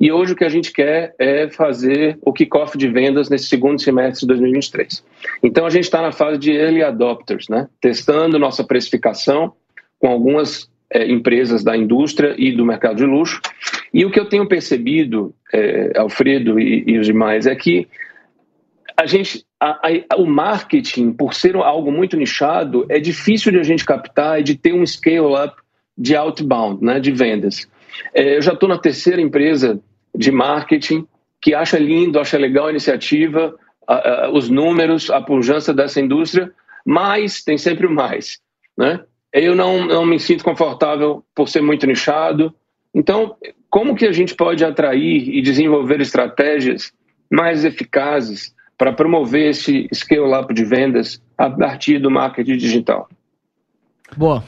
E 0.00 0.10
hoje 0.10 0.32
o 0.32 0.36
que 0.36 0.44
a 0.44 0.48
gente 0.48 0.72
quer 0.72 1.14
é 1.18 1.48
fazer 1.48 2.18
o 2.22 2.32
kickoff 2.32 2.76
de 2.76 2.88
vendas 2.88 3.28
nesse 3.28 3.46
segundo 3.46 3.80
semestre 3.80 4.22
de 4.22 4.26
2023. 4.26 5.04
Então 5.42 5.64
a 5.64 5.70
gente 5.70 5.84
está 5.84 6.02
na 6.02 6.10
fase 6.10 6.38
de 6.38 6.50
early 6.50 6.82
adopters, 6.82 7.48
né? 7.48 7.68
Testando 7.80 8.36
nossa 8.38 8.64
precificação 8.64 9.52
com 10.00 10.08
algumas 10.08 10.68
é, 10.90 11.08
empresas 11.08 11.62
da 11.62 11.76
indústria 11.76 12.34
e 12.36 12.50
do 12.50 12.64
mercado 12.64 12.96
de 12.96 13.04
luxo. 13.04 13.40
E 13.92 14.04
o 14.04 14.10
que 14.10 14.18
eu 14.18 14.28
tenho 14.28 14.48
percebido, 14.48 15.32
é, 15.52 15.92
Alfredo 15.96 16.58
e, 16.58 16.82
e 16.86 16.98
os 16.98 17.06
demais, 17.06 17.46
é 17.46 17.54
que 17.54 17.86
a 18.96 19.06
gente, 19.06 19.44
a, 19.64 19.80
a, 20.10 20.16
o 20.16 20.26
marketing, 20.26 21.12
por 21.12 21.32
ser 21.32 21.56
algo 21.56 21.90
muito 21.90 22.16
nichado, 22.16 22.84
é 22.90 23.00
difícil 23.00 23.50
de 23.50 23.58
a 23.58 23.62
gente 23.62 23.84
captar 23.84 24.38
e 24.38 24.42
de 24.42 24.56
ter 24.56 24.74
um 24.74 24.84
scale-up 24.84 25.56
de 25.96 26.14
outbound, 26.14 26.84
né, 26.84 27.00
de 27.00 27.10
vendas. 27.10 27.66
É, 28.12 28.36
eu 28.36 28.42
já 28.42 28.52
estou 28.52 28.68
na 28.68 28.76
terceira 28.76 29.22
empresa 29.22 29.80
de 30.14 30.30
marketing 30.30 31.06
que 31.40 31.54
acha 31.54 31.78
lindo, 31.78 32.20
acha 32.20 32.36
legal 32.36 32.66
a 32.66 32.70
iniciativa, 32.70 33.54
a, 33.86 34.28
os 34.30 34.50
números, 34.50 35.08
a 35.10 35.20
pujança 35.20 35.72
dessa 35.72 36.00
indústria, 36.00 36.52
mas 36.84 37.42
tem 37.42 37.56
sempre 37.56 37.86
o 37.86 37.90
mais. 37.90 38.40
Né? 38.76 39.00
Eu 39.32 39.54
não, 39.54 39.86
não 39.86 40.04
me 40.04 40.20
sinto 40.20 40.44
confortável 40.44 41.24
por 41.34 41.48
ser 41.48 41.62
muito 41.62 41.86
nichado. 41.86 42.54
Então, 42.94 43.36
como 43.70 43.94
que 43.94 44.06
a 44.06 44.12
gente 44.12 44.34
pode 44.34 44.62
atrair 44.62 45.28
e 45.28 45.40
desenvolver 45.40 46.00
estratégias 46.00 46.92
mais 47.30 47.64
eficazes 47.64 48.53
para 48.76 48.92
promover 48.92 49.50
esse 49.50 49.88
scale-up 49.92 50.52
de 50.52 50.64
vendas 50.64 51.20
a 51.38 51.48
partir 51.48 51.98
do 51.98 52.10
marketing 52.10 52.56
digital. 52.56 53.08
Boa. 54.16 54.44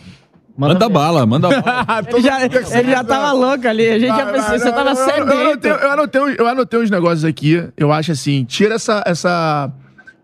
Manda, 0.57 0.73
manda 0.73 0.89
bala, 0.89 1.27
manda 1.27 1.49
bala. 1.49 1.87
ele, 2.09 2.21
já, 2.23 2.45
ele 2.79 2.91
já 2.91 3.05
tava 3.05 3.33
louco 3.33 3.69
ali, 3.69 3.89
a 3.89 3.99
gente 3.99 4.17
já 4.17 4.33
pensou, 4.33 4.59
você 4.59 4.73
tava 4.73 4.95
sedento. 4.95 5.29
Eu 5.29 5.41
anotei, 5.41 5.71
eu, 5.71 5.91
anotei, 5.91 6.37
eu 6.39 6.47
anotei 6.49 6.81
uns 6.81 6.91
negócios 6.91 7.25
aqui, 7.25 7.63
eu 7.77 7.93
acho 7.93 8.13
assim, 8.13 8.43
tira 8.45 8.77
essa, 8.77 9.05
essa 9.07 9.71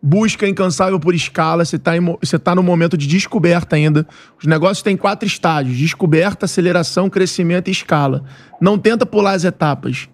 busca 0.02 0.48
incansável 0.48 0.98
por 0.98 1.14
escala, 1.14 1.64
você 1.64 1.78
tá, 1.78 1.96
em, 1.96 2.00
você 2.20 2.38
tá 2.38 2.54
no 2.54 2.62
momento 2.62 2.96
de 2.96 3.06
descoberta 3.06 3.76
ainda. 3.76 4.06
Os 4.38 4.46
negócios 4.46 4.82
têm 4.82 4.96
quatro 4.96 5.26
estágios, 5.26 5.76
descoberta, 5.76 6.46
aceleração, 6.46 7.08
crescimento 7.08 7.68
e 7.68 7.70
escala. 7.70 8.24
Não 8.60 8.78
tenta 8.78 9.06
pular 9.06 9.32
as 9.32 9.44
etapas. 9.44 10.08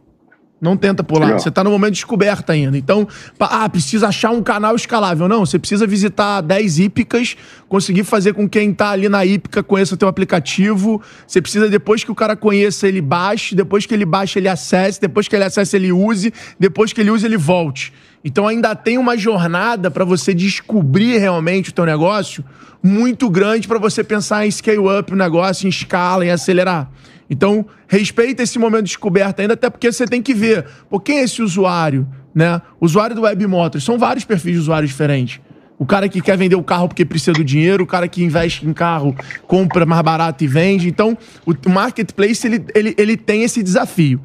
Não 0.61 0.77
tenta 0.77 1.05
pular. 1.05 1.29
Não. 1.29 1.39
Você 1.39 1.51
está 1.51 1.63
no 1.63 1.71
momento 1.71 1.93
de 1.93 2.01
descoberta 2.01 2.53
ainda. 2.53 2.77
Então, 2.77 3.07
ah, 3.39 3.69
precisa 3.69 4.09
achar 4.09 4.31
um 4.31 4.43
canal 4.43 4.75
escalável. 4.75 5.29
Não, 5.29 5.47
você 5.47 5.59
precisa 5.59 5.87
visitar 5.87 6.41
10 6.41 6.81
hípicas, 6.81 7.37
conseguir 7.69 8.03
fazer 8.03 8.35
com 8.35 8.49
que 8.49 8.59
quem 8.59 8.71
está 8.71 8.91
ali 8.91 9.09
na 9.09 9.25
hípica 9.25 9.63
conheça 9.63 9.95
o 9.95 9.97
teu 9.97 10.09
aplicativo. 10.09 11.01
Você 11.27 11.41
precisa, 11.41 11.69
depois 11.69 12.03
que 12.03 12.11
o 12.11 12.15
cara 12.15 12.35
conheça, 12.35 12.89
ele 12.89 13.01
baixe. 13.01 13.55
Depois 13.55 13.87
que 13.87 13.95
ele 13.95 14.05
baixe, 14.05 14.39
ele 14.41 14.49
acesse. 14.49 15.01
Depois 15.01 15.29
que 15.29 15.37
ele 15.37 15.45
acesse, 15.45 15.77
ele 15.77 15.93
use. 15.93 16.33
Depois 16.59 16.93
que 16.93 17.01
ele 17.01 17.13
use, 17.13 17.25
ele 17.25 17.37
volte. 17.37 17.93
Então, 18.25 18.49
ainda 18.49 18.75
tem 18.75 18.99
uma 18.99 19.17
jornada 19.17 19.93
para 19.93 20.05
você 20.05 20.35
descobrir 20.35 21.19
realmente 21.19 21.71
o 21.71 21.73
teu 21.73 21.87
negócio 21.87 22.45
muito 22.83 23.31
grande 23.31 23.69
para 23.69 23.79
você 23.79 24.03
pensar 24.03 24.45
em 24.45 24.51
scale 24.51 24.79
up 24.79 25.13
o 25.13 25.17
negócio, 25.17 25.67
em 25.67 25.69
escala, 25.69 26.25
em 26.25 26.31
acelerar. 26.31 26.91
Então, 27.31 27.67
respeita 27.87 28.43
esse 28.43 28.59
momento 28.59 28.85
de 28.85 28.91
descoberta 28.91 29.43
ainda, 29.43 29.55
até 29.55 29.69
porque 29.69 29.93
você 29.93 30.07
tem 30.07 30.23
que 30.23 30.33
ver, 30.33 30.65
pô, 30.89 30.99
quem 30.99 31.19
é 31.19 31.25
esse 31.25 31.43
usuário, 31.43 32.09
né? 32.35 32.61
Usuário 32.81 33.15
do 33.15 33.23
Web 33.23 33.47
Motors, 33.47 33.85
são 33.85 33.99
vários 33.99 34.25
perfis 34.25 34.53
de 34.53 34.59
usuários 34.59 34.91
diferentes. 34.91 35.41
O 35.79 35.87
cara 35.87 36.09
que 36.09 36.21
quer 36.21 36.37
vender 36.37 36.57
o 36.57 36.63
carro 36.63 36.89
porque 36.89 37.05
precisa 37.05 37.33
do 37.33 37.45
dinheiro, 37.45 37.85
o 37.85 37.87
cara 37.87 38.09
que 38.09 38.25
investe 38.25 38.67
em 38.67 38.73
carro, 38.73 39.15
compra 39.47 39.87
mais 39.87 40.03
barato 40.03 40.43
e 40.43 40.47
vende. 40.47 40.89
Então, 40.89 41.17
o 41.47 41.71
marketplace, 41.71 42.47
ele, 42.47 42.65
ele, 42.75 42.95
ele 42.99 43.17
tem 43.17 43.45
esse 43.45 43.63
desafio. 43.63 44.21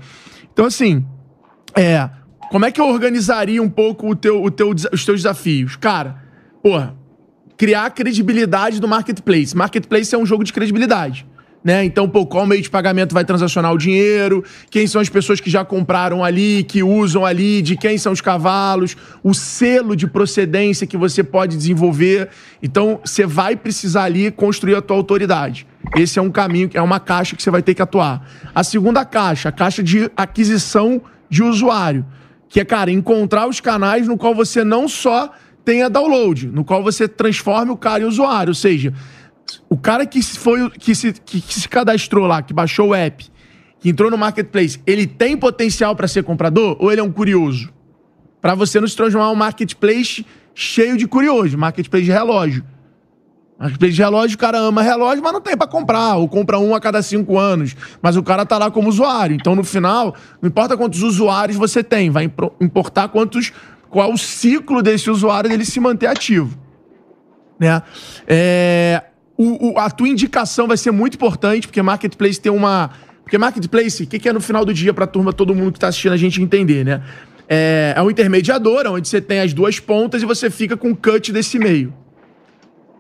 Então, 0.51 0.65
assim, 0.65 1.05
é, 1.75 2.09
como 2.49 2.65
é 2.65 2.71
que 2.71 2.81
eu 2.81 2.87
organizaria 2.87 3.61
um 3.61 3.69
pouco 3.69 4.09
o 4.09 4.15
teu, 4.15 4.43
o 4.43 4.49
teu, 4.49 4.69
os 4.69 5.05
teus 5.05 5.19
desafios? 5.19 5.75
Cara, 5.75 6.23
porra, 6.63 6.95
criar 7.55 7.91
credibilidade 7.91 8.79
do 8.79 8.87
marketplace. 8.87 9.55
Marketplace 9.55 10.15
é 10.15 10.17
um 10.17 10.25
jogo 10.25 10.43
de 10.43 10.53
credibilidade 10.53 11.27
né? 11.63 11.86
Então, 11.86 12.10
pô, 12.10 12.26
qual 12.26 12.45
meio 12.45 12.62
de 12.62 12.69
pagamento 12.69 13.13
vai 13.13 13.23
transacionar 13.23 13.71
o 13.71 13.78
dinheiro? 13.78 14.43
Quem 14.69 14.86
são 14.86 14.99
as 14.99 15.08
pessoas 15.08 15.39
que 15.39 15.49
já 15.49 15.63
compraram 15.63 16.23
ali, 16.23 16.63
que 16.63 16.84
usam 16.84 17.26
ali, 17.26 17.62
de 17.62 17.78
quem 17.78 17.97
são 17.97 18.12
os 18.12 18.19
cavalos, 18.19 18.97
o 19.23 19.34
selo 19.34 19.95
de 19.95 20.06
procedência 20.06 20.86
que 20.86 20.97
você 20.97 21.23
pode 21.23 21.56
desenvolver. 21.56 22.30
Então, 22.62 22.99
você 23.04 23.26
vai 23.26 23.56
precisar 23.56 24.04
ali 24.04 24.30
construir 24.30 24.76
a 24.76 24.82
tua 24.82 24.97
autoridade. 24.97 25.65
Esse 25.95 26.19
é 26.19 26.21
um 26.21 26.32
caminho, 26.32 26.69
é 26.73 26.82
uma 26.82 26.99
caixa 26.99 27.36
que 27.36 27.43
você 27.43 27.52
vai 27.52 27.62
ter 27.62 27.73
que 27.73 27.82
atuar. 27.82 28.28
A 28.54 28.63
segunda 28.63 29.06
caixa, 29.06 29.49
a 29.49 29.52
caixa 29.52 29.82
de 29.82 30.12
aquisição 30.17 31.02
de 31.30 31.43
usuário, 31.43 32.06
que 32.49 32.60
é, 32.60 32.65
cara, 32.65 32.91
encontrar 32.91 33.47
os 33.47 33.60
canais 33.60 34.08
no 34.08 34.17
qual 34.17 34.36
você 34.36 34.63
não 34.63 34.88
só 34.88 35.32
tenha 35.63 35.89
download, 35.89 36.47
no 36.47 36.63
qual 36.63 36.84
você 36.84 37.08
transforme 37.08 37.71
o 37.71 37.78
cara 37.78 38.04
em 38.04 38.06
usuário, 38.06 38.52
ou 38.52 38.56
seja, 38.56 38.93
o 39.69 39.77
cara 39.77 40.06
que 40.06 40.21
foi 40.21 40.69
que 40.69 40.95
se, 40.95 41.13
que, 41.13 41.41
que 41.41 41.53
se 41.53 41.67
cadastrou 41.67 42.27
lá, 42.27 42.41
que 42.41 42.53
baixou 42.53 42.89
o 42.89 42.95
app, 42.95 43.25
que 43.79 43.89
entrou 43.89 44.10
no 44.10 44.17
marketplace, 44.17 44.82
ele 44.86 45.06
tem 45.06 45.36
potencial 45.36 45.95
para 45.95 46.08
ser 46.08 46.23
comprador 46.23 46.77
ou 46.79 46.91
ele 46.91 47.01
é 47.01 47.03
um 47.03 47.12
curioso? 47.12 47.71
Para 48.41 48.56
você 48.56 48.79
não 48.79 48.88
se 48.88 48.95
transformar 48.95 49.32
um 49.32 49.36
marketplace 49.36 50.25
cheio 50.56 50.97
de 50.97 51.08
curiosos, 51.08 51.56
marketplace 51.56 52.06
de 52.06 52.12
relógio. 52.12 52.63
Marketplace 53.58 53.93
de 53.93 54.01
relógio, 54.01 54.36
o 54.36 54.39
cara 54.39 54.58
ama 54.58 54.82
relógio, 54.82 55.23
mas 55.23 55.32
não 55.32 55.39
tem 55.39 55.56
para 55.56 55.67
comprar, 55.67 56.15
ou 56.15 56.27
compra 56.27 56.60
um 56.60 56.75
a 56.75 56.82
cada 56.82 57.01
cinco 57.01 57.38
anos. 57.38 57.75
Mas 58.01 58.17
o 58.17 58.23
cara 58.23 58.45
tá 58.45 58.58
lá 58.58 58.69
como 58.69 58.89
usuário. 58.89 59.36
Então, 59.36 59.56
no 59.56 59.63
final, 59.63 60.15
não 60.41 60.49
importa 60.49 60.75
quantos 60.75 61.01
usuários 61.01 61.58
você 61.58 61.84
tem, 61.84 62.10
vai 62.10 62.29
importar 62.60 63.08
quantos. 63.08 63.53
qual 63.89 64.12
o 64.12 64.17
ciclo 64.17 64.82
desse 64.82 65.10
usuário 65.10 65.49
dele 65.49 65.63
se 65.63 65.79
manter 65.79 66.08
ativo. 66.08 66.58
Né? 67.60 67.82
É, 68.27 69.03
o, 69.43 69.73
o, 69.73 69.79
a 69.79 69.89
tua 69.89 70.08
indicação 70.08 70.67
vai 70.67 70.77
ser 70.77 70.91
muito 70.91 71.15
importante, 71.15 71.67
porque 71.67 71.82
Marketplace 71.82 72.39
tem 72.39 72.51
uma. 72.51 72.91
Porque 73.23 73.38
Marketplace, 73.38 74.03
o 74.03 74.08
que, 74.08 74.19
que, 74.19 74.29
é 74.29 74.34
no 74.34 74.41
final 74.41 74.63
do 74.63 74.73
dia 74.73 74.93
pra 74.93 75.08
turma, 75.08 75.34
todo 75.34 75.53
mundo 75.53 75.73
que 75.73 75.79
tá 75.79 75.88
assistindo 75.88 76.13
a 76.13 76.17
gente 76.17 76.41
entender, 76.41 76.86
né? 76.86 77.01
É, 77.47 77.93
é 77.95 78.01
um 78.01 78.10
intermediador, 78.10 78.86
onde 78.88 79.08
você 79.08 79.21
tem 79.21 79.39
as 79.39 79.53
duas 79.53 79.79
pontas 79.79 80.21
e 80.21 80.25
você 80.25 80.49
fica 80.49 80.77
com 80.77 80.91
o 80.91 80.95
cut 80.95 81.32
desse 81.32 81.60
meio. 81.60 81.93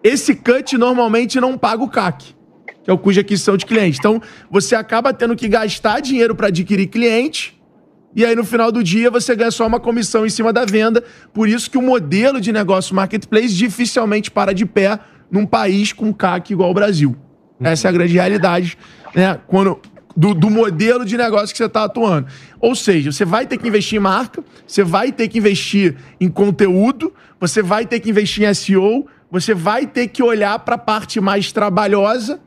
Esse 0.03 0.35
cut 0.35 0.77
normalmente 0.77 1.39
não 1.39 1.57
paga 1.57 1.83
o 1.83 1.89
CAC, 1.89 2.35
que 2.83 2.89
é 2.89 2.93
o 2.93 2.97
cuja 2.97 3.21
aquisição 3.21 3.55
de 3.55 3.65
cliente. 3.65 3.99
Então, 3.99 4.21
você 4.51 4.75
acaba 4.75 5.13
tendo 5.13 5.35
que 5.35 5.47
gastar 5.47 6.01
dinheiro 6.01 6.35
para 6.35 6.47
adquirir 6.47 6.87
cliente, 6.87 7.57
e 8.15 8.23
aí 8.25 8.35
no 8.35 8.43
final 8.43 8.71
do 8.71 8.83
dia 8.83 9.09
você 9.09 9.35
ganha 9.35 9.49
só 9.49 9.65
uma 9.65 9.79
comissão 9.79 10.25
em 10.25 10.29
cima 10.29 10.53
da 10.53 10.65
venda. 10.65 11.03
Por 11.33 11.47
isso 11.47 11.69
que 11.69 11.77
o 11.77 11.81
modelo 11.81 12.39
de 12.39 12.51
negócio 12.51 12.95
marketplace 12.95 13.53
dificilmente 13.53 14.29
para 14.29 14.53
de 14.53 14.65
pé 14.65 14.99
num 15.33 15.47
país 15.47 15.91
com 15.91 16.13
CAC 16.13 16.53
igual 16.53 16.69
ao 16.69 16.75
Brasil. 16.75 17.15
Essa 17.59 17.87
é 17.87 17.89
a 17.89 17.91
grande 17.91 18.13
realidade, 18.13 18.77
né? 19.15 19.39
Quando, 19.47 19.79
do, 20.15 20.35
do, 20.35 20.47
modelo 20.47 21.03
de 21.03 21.17
negócio 21.17 21.49
que 21.49 21.57
você 21.57 21.65
está 21.65 21.85
atuando. 21.85 22.27
Ou 22.59 22.75
seja, 22.75 23.11
você 23.11 23.25
vai 23.25 23.47
ter 23.47 23.57
que 23.57 23.67
investir 23.67 23.97
em 23.97 23.99
marca, 23.99 24.43
você 24.67 24.83
vai 24.83 25.11
ter 25.11 25.27
que 25.27 25.39
investir 25.39 25.95
em 26.21 26.29
conteúdo, 26.29 27.11
você 27.39 27.63
vai 27.63 27.83
ter 27.83 27.99
que 27.99 28.11
investir 28.11 28.47
em 28.47 28.53
SEO, 28.53 29.07
você 29.31 29.55
vai 29.55 29.87
ter 29.87 30.07
que 30.09 30.21
olhar 30.21 30.59
para 30.59 30.75
a 30.75 30.77
parte 30.77 31.19
mais 31.19 31.51
trabalhosa, 31.51 32.39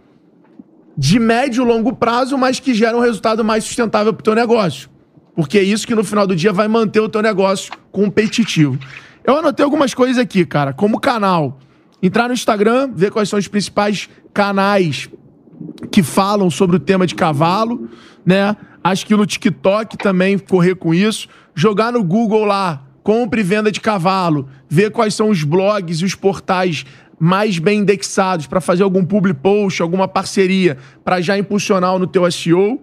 de 0.97 1.19
médio 1.19 1.65
e 1.65 1.67
longo 1.67 1.93
prazo, 1.93 2.39
mas 2.39 2.61
que 2.61 2.73
gera 2.73 2.97
um 2.97 3.01
resultado 3.01 3.45
mais 3.45 3.65
sustentável 3.65 4.13
para 4.13 4.21
o 4.21 4.25
teu 4.25 4.35
negócio. 4.35 4.89
Porque 5.35 5.59
é 5.59 5.63
isso 5.63 5.87
que 5.87 5.95
no 5.95 6.05
final 6.05 6.27
do 6.27 6.37
dia 6.37 6.53
vai 6.53 6.69
manter 6.69 7.01
o 7.01 7.09
teu 7.09 7.21
negócio 7.21 7.73
competitivo. 7.91 8.79
Eu 9.25 9.37
anotei 9.37 9.65
algumas 9.65 9.93
coisas 9.93 10.19
aqui, 10.19 10.47
cara, 10.47 10.73
como 10.73 11.01
canal 11.01 11.59
entrar 12.03 12.29
no 12.29 12.35
Instagram, 12.35 12.91
ver 12.95 13.11
quais 13.11 13.29
são 13.29 13.39
os 13.39 13.49
principais 13.49 14.09
canais 14.33 15.09
que 15.91 16.03
falam 16.03 16.51
sobre 16.51 16.77
o 16.77 16.81
tema 16.81 17.07
de 17.07 17.15
cavalo, 17.15 17.89
né? 18.25 18.57
Acho 18.83 19.07
que 19.07 19.17
no 19.17 19.27
TikTok 19.27 19.97
também 19.97 20.39
correr 20.39 20.77
com 20.77 20.95
isso. 20.95 21.29
Jogar 21.55 21.93
no 21.93 22.05
Google 22.05 22.45
lá, 22.45 22.83
compra 23.03 23.41
e 23.41 23.43
venda 23.43 23.73
de 23.73 23.81
cavalo, 23.81 24.49
ver 24.69 24.91
quais 24.91 25.15
são 25.15 25.31
os 25.31 25.43
blogs 25.43 26.01
e 26.01 26.05
os 26.05 26.15
portais 26.15 26.85
mais 27.19 27.59
bem 27.59 27.81
indexados 27.81 28.47
para 28.47 28.61
fazer 28.61 28.83
algum 28.83 29.05
public 29.05 29.41
post, 29.41 29.81
alguma 29.81 30.07
parceria 30.07 30.77
para 31.05 31.21
já 31.21 31.37
impulsionar 31.39 31.99
no 31.99 32.07
teu 32.07 32.31
SEO. 32.31 32.83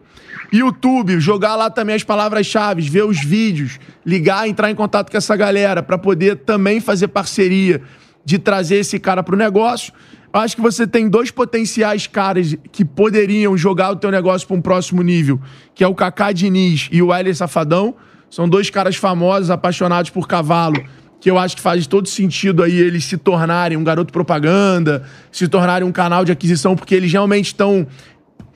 YouTube, 0.52 1.20
jogar 1.20 1.56
lá 1.56 1.70
também 1.70 1.96
as 1.96 2.04
palavras-chave, 2.04 2.82
ver 2.82 3.06
os 3.06 3.24
vídeos, 3.24 3.80
ligar, 4.06 4.48
entrar 4.48 4.70
em 4.70 4.76
contato 4.76 5.12
com 5.12 5.18
essa 5.18 5.36
galera 5.36 5.82
para 5.82 5.98
poder 5.98 6.38
também 6.38 6.80
fazer 6.80 7.08
parceria 7.08 7.82
de 8.26 8.40
trazer 8.40 8.78
esse 8.78 9.00
cara 9.00 9.22
para 9.24 9.36
o 9.36 9.38
negócio. 9.38 9.94
Acho 10.32 10.56
que 10.56 10.62
você 10.62 10.88
tem 10.88 11.08
dois 11.08 11.30
potenciais 11.30 12.08
caras 12.08 12.56
que 12.72 12.84
poderiam 12.84 13.56
jogar 13.56 13.92
o 13.92 13.96
teu 13.96 14.10
negócio 14.10 14.48
para 14.48 14.58
um 14.58 14.62
próximo 14.62 15.04
nível, 15.04 15.40
que 15.76 15.84
é 15.84 15.88
o 15.88 15.94
Kaká 15.94 16.32
Diniz 16.32 16.90
e 16.92 17.02
o 17.02 17.14
Heller 17.14 17.36
Safadão. 17.36 17.96
São 18.32 18.50
dois 18.50 18.70
caras 18.72 18.96
famosos, 18.96 19.52
apaixonados 19.52 20.10
por 20.10 20.28
cavalo, 20.28 20.84
que 21.22 21.30
eu 21.30 21.38
acho 21.38 21.56
que 21.56 21.62
faz 21.62 21.86
todo 21.86 22.10
sentido 22.10 22.64
aí 22.64 22.76
eles 22.76 23.06
se 23.06 23.16
tornarem 23.16 23.78
um 23.78 23.84
garoto 23.84 24.12
propaganda, 24.12 25.04
se 25.32 25.48
tornarem 25.48 25.88
um 25.88 25.92
canal 25.92 26.26
de 26.26 26.32
aquisição, 26.32 26.76
porque 26.76 26.96
eles 26.96 27.12
realmente 27.12 27.46
estão. 27.46 27.86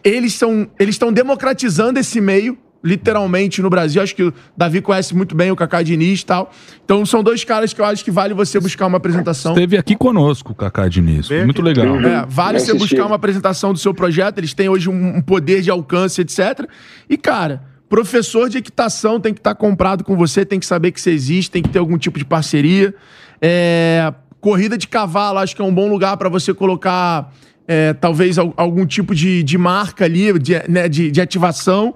Eles 0.03 0.33
são. 0.33 0.67
Eles 0.79 0.95
estão 0.95 1.13
democratizando 1.13 1.99
esse 1.99 2.19
meio, 2.19 2.57
literalmente, 2.87 3.61
no 3.61 3.69
Brasil. 3.69 4.01
Acho 4.01 4.15
que 4.15 4.23
o 4.23 4.33
Davi 4.55 4.81
conhece 4.81 5.15
muito 5.15 5.35
bem 5.35 5.51
o 5.51 5.55
Kaká 5.55 5.81
Diniz 5.83 6.21
e 6.21 6.25
tal. 6.25 6.51
Então 6.83 7.05
são 7.05 7.21
dois 7.21 7.43
caras 7.43 7.73
que 7.73 7.81
eu 7.81 7.85
acho 7.85 8.03
que 8.03 8.11
vale 8.11 8.33
você 8.33 8.59
buscar 8.59 8.87
uma 8.87 8.97
apresentação. 8.97 9.51
Esteve 9.53 9.77
aqui 9.77 9.95
conosco 9.95 10.53
o 10.53 10.55
Kaká 10.55 10.87
Diniz. 10.87 11.27
Foi 11.27 11.43
muito 11.43 11.61
legal. 11.61 11.99
É, 11.99 12.25
vale 12.27 12.59
você 12.59 12.73
buscar 12.73 13.05
uma 13.05 13.15
apresentação 13.15 13.73
do 13.73 13.79
seu 13.79 13.93
projeto. 13.93 14.37
Eles 14.37 14.53
têm 14.53 14.69
hoje 14.69 14.89
um, 14.89 15.17
um 15.17 15.21
poder 15.21 15.61
de 15.61 15.69
alcance, 15.69 16.21
etc. 16.21 16.67
E, 17.09 17.17
cara, 17.17 17.61
professor 17.89 18.49
de 18.49 18.57
equitação 18.57 19.19
tem 19.19 19.33
que 19.33 19.39
estar 19.39 19.55
comprado 19.55 20.03
com 20.03 20.15
você, 20.15 20.45
tem 20.45 20.59
que 20.59 20.65
saber 20.65 20.91
que 20.91 21.01
você 21.01 21.11
existe, 21.11 21.51
tem 21.51 21.63
que 21.63 21.69
ter 21.69 21.79
algum 21.79 21.97
tipo 21.97 22.17
de 22.17 22.25
parceria. 22.25 22.93
É, 23.41 24.13
corrida 24.39 24.77
de 24.77 24.87
cavalo, 24.87 25.39
acho 25.39 25.55
que 25.55 25.61
é 25.61 25.65
um 25.65 25.73
bom 25.73 25.89
lugar 25.89 26.17
para 26.17 26.29
você 26.29 26.53
colocar. 26.53 27.33
É, 27.69 27.91
talvez 27.91 28.37
algum 28.37 28.85
tipo 28.85 29.13
de, 29.13 29.43
de 29.43 29.57
marca 29.57 30.05
ali, 30.05 30.39
de, 30.39 30.53
né, 30.69 30.87
de, 30.87 31.11
de 31.11 31.19
ativação. 31.19 31.93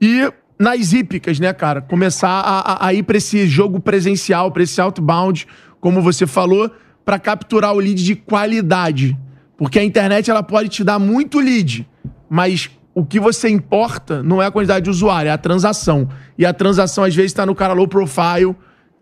E 0.00 0.32
nas 0.58 0.92
hípicas, 0.92 1.38
né, 1.40 1.52
cara? 1.52 1.80
Começar 1.80 2.28
a, 2.28 2.86
a 2.86 2.94
ir 2.94 3.02
para 3.02 3.16
esse 3.16 3.46
jogo 3.46 3.80
presencial, 3.80 4.50
para 4.50 4.62
esse 4.62 4.80
outbound, 4.80 5.46
como 5.80 6.02
você 6.02 6.26
falou, 6.26 6.70
para 7.04 7.18
capturar 7.18 7.74
o 7.74 7.78
lead 7.78 8.02
de 8.04 8.14
qualidade. 8.14 9.16
Porque 9.56 9.78
a 9.78 9.84
internet 9.84 10.30
ela 10.30 10.42
pode 10.42 10.68
te 10.68 10.84
dar 10.84 10.98
muito 10.98 11.38
lead, 11.38 11.88
mas 12.28 12.70
o 12.94 13.04
que 13.04 13.20
você 13.20 13.48
importa 13.48 14.22
não 14.22 14.42
é 14.42 14.46
a 14.46 14.50
quantidade 14.50 14.84
de 14.84 14.90
usuário, 14.90 15.28
é 15.28 15.32
a 15.32 15.38
transação. 15.38 16.08
E 16.36 16.44
a 16.44 16.52
transação, 16.52 17.04
às 17.04 17.14
vezes, 17.14 17.30
está 17.30 17.46
no 17.46 17.54
cara 17.54 17.72
low 17.72 17.88
profile, 17.88 18.54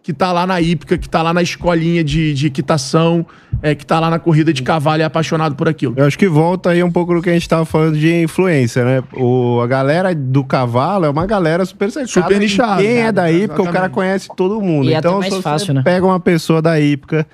que 0.08 0.12
está 0.12 0.32
lá 0.32 0.46
na 0.46 0.58
hípica, 0.58 0.96
que 0.96 1.06
está 1.06 1.20
lá 1.20 1.34
na 1.34 1.42
escolinha 1.42 2.02
de, 2.02 2.32
de 2.32 2.46
equitação, 2.46 3.26
é, 3.60 3.74
que 3.74 3.84
está 3.84 4.00
lá 4.00 4.08
na 4.08 4.18
corrida 4.18 4.54
de 4.54 4.62
cavalo 4.62 5.00
e 5.00 5.02
é 5.02 5.04
apaixonado 5.04 5.54
por 5.54 5.68
aquilo. 5.68 5.92
Eu 5.98 6.06
acho 6.06 6.18
que 6.18 6.26
volta 6.26 6.70
aí 6.70 6.82
um 6.82 6.90
pouco 6.90 7.12
do 7.12 7.20
que 7.20 7.28
a 7.28 7.32
gente 7.34 7.42
estava 7.42 7.66
falando 7.66 7.98
de 7.98 8.22
influência, 8.22 8.86
né? 8.86 9.04
O, 9.12 9.60
a 9.60 9.66
galera 9.66 10.14
do 10.14 10.42
cavalo 10.42 11.04
é 11.04 11.10
uma 11.10 11.26
galera 11.26 11.62
super 11.66 11.90
cercada. 11.90 12.26
Super 12.26 12.40
nichada. 12.40 12.80
Quem 12.80 13.02
é 13.02 13.12
da 13.12 13.30
hípica, 13.30 13.60
o 13.60 13.70
cara 13.70 13.90
conhece 13.90 14.30
todo 14.34 14.62
mundo. 14.62 14.88
E 14.88 14.94
é 14.94 14.96
então, 14.96 15.18
até 15.18 15.20
mais 15.20 15.34
se 15.34 15.36
você 15.36 15.42
fácil, 15.42 15.74
né? 15.74 15.82
pega 15.82 16.06
uma 16.06 16.18
pessoa 16.18 16.62
da 16.62 16.80
hípica 16.80 17.26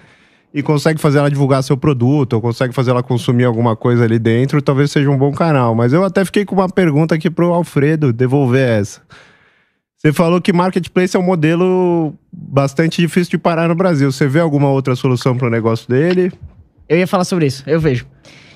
e 0.52 0.60
consegue 0.60 1.00
fazer 1.00 1.20
ela 1.20 1.30
divulgar 1.30 1.62
seu 1.62 1.76
produto, 1.76 2.32
ou 2.32 2.40
consegue 2.40 2.74
fazer 2.74 2.90
ela 2.90 3.04
consumir 3.04 3.44
alguma 3.44 3.76
coisa 3.76 4.02
ali 4.02 4.18
dentro, 4.18 4.60
talvez 4.60 4.90
seja 4.90 5.08
um 5.08 5.16
bom 5.16 5.30
canal. 5.30 5.76
Mas 5.76 5.92
eu 5.92 6.02
até 6.02 6.24
fiquei 6.24 6.44
com 6.44 6.56
uma 6.56 6.68
pergunta 6.68 7.14
aqui 7.14 7.30
pro 7.30 7.52
Alfredo 7.52 8.12
devolver 8.12 8.68
essa. 8.80 9.00
Você 10.04 10.12
falou 10.12 10.38
que 10.38 10.52
marketplace 10.52 11.16
é 11.16 11.18
um 11.18 11.22
modelo 11.22 12.14
bastante 12.30 13.00
difícil 13.00 13.30
de 13.30 13.38
parar 13.38 13.68
no 13.68 13.74
Brasil. 13.74 14.12
Você 14.12 14.28
vê 14.28 14.38
alguma 14.38 14.68
outra 14.68 14.94
solução 14.94 15.34
para 15.34 15.48
o 15.48 15.50
negócio 15.50 15.88
dele? 15.88 16.30
Eu 16.86 16.98
ia 16.98 17.06
falar 17.06 17.24
sobre 17.24 17.46
isso, 17.46 17.64
eu 17.66 17.80
vejo. 17.80 18.06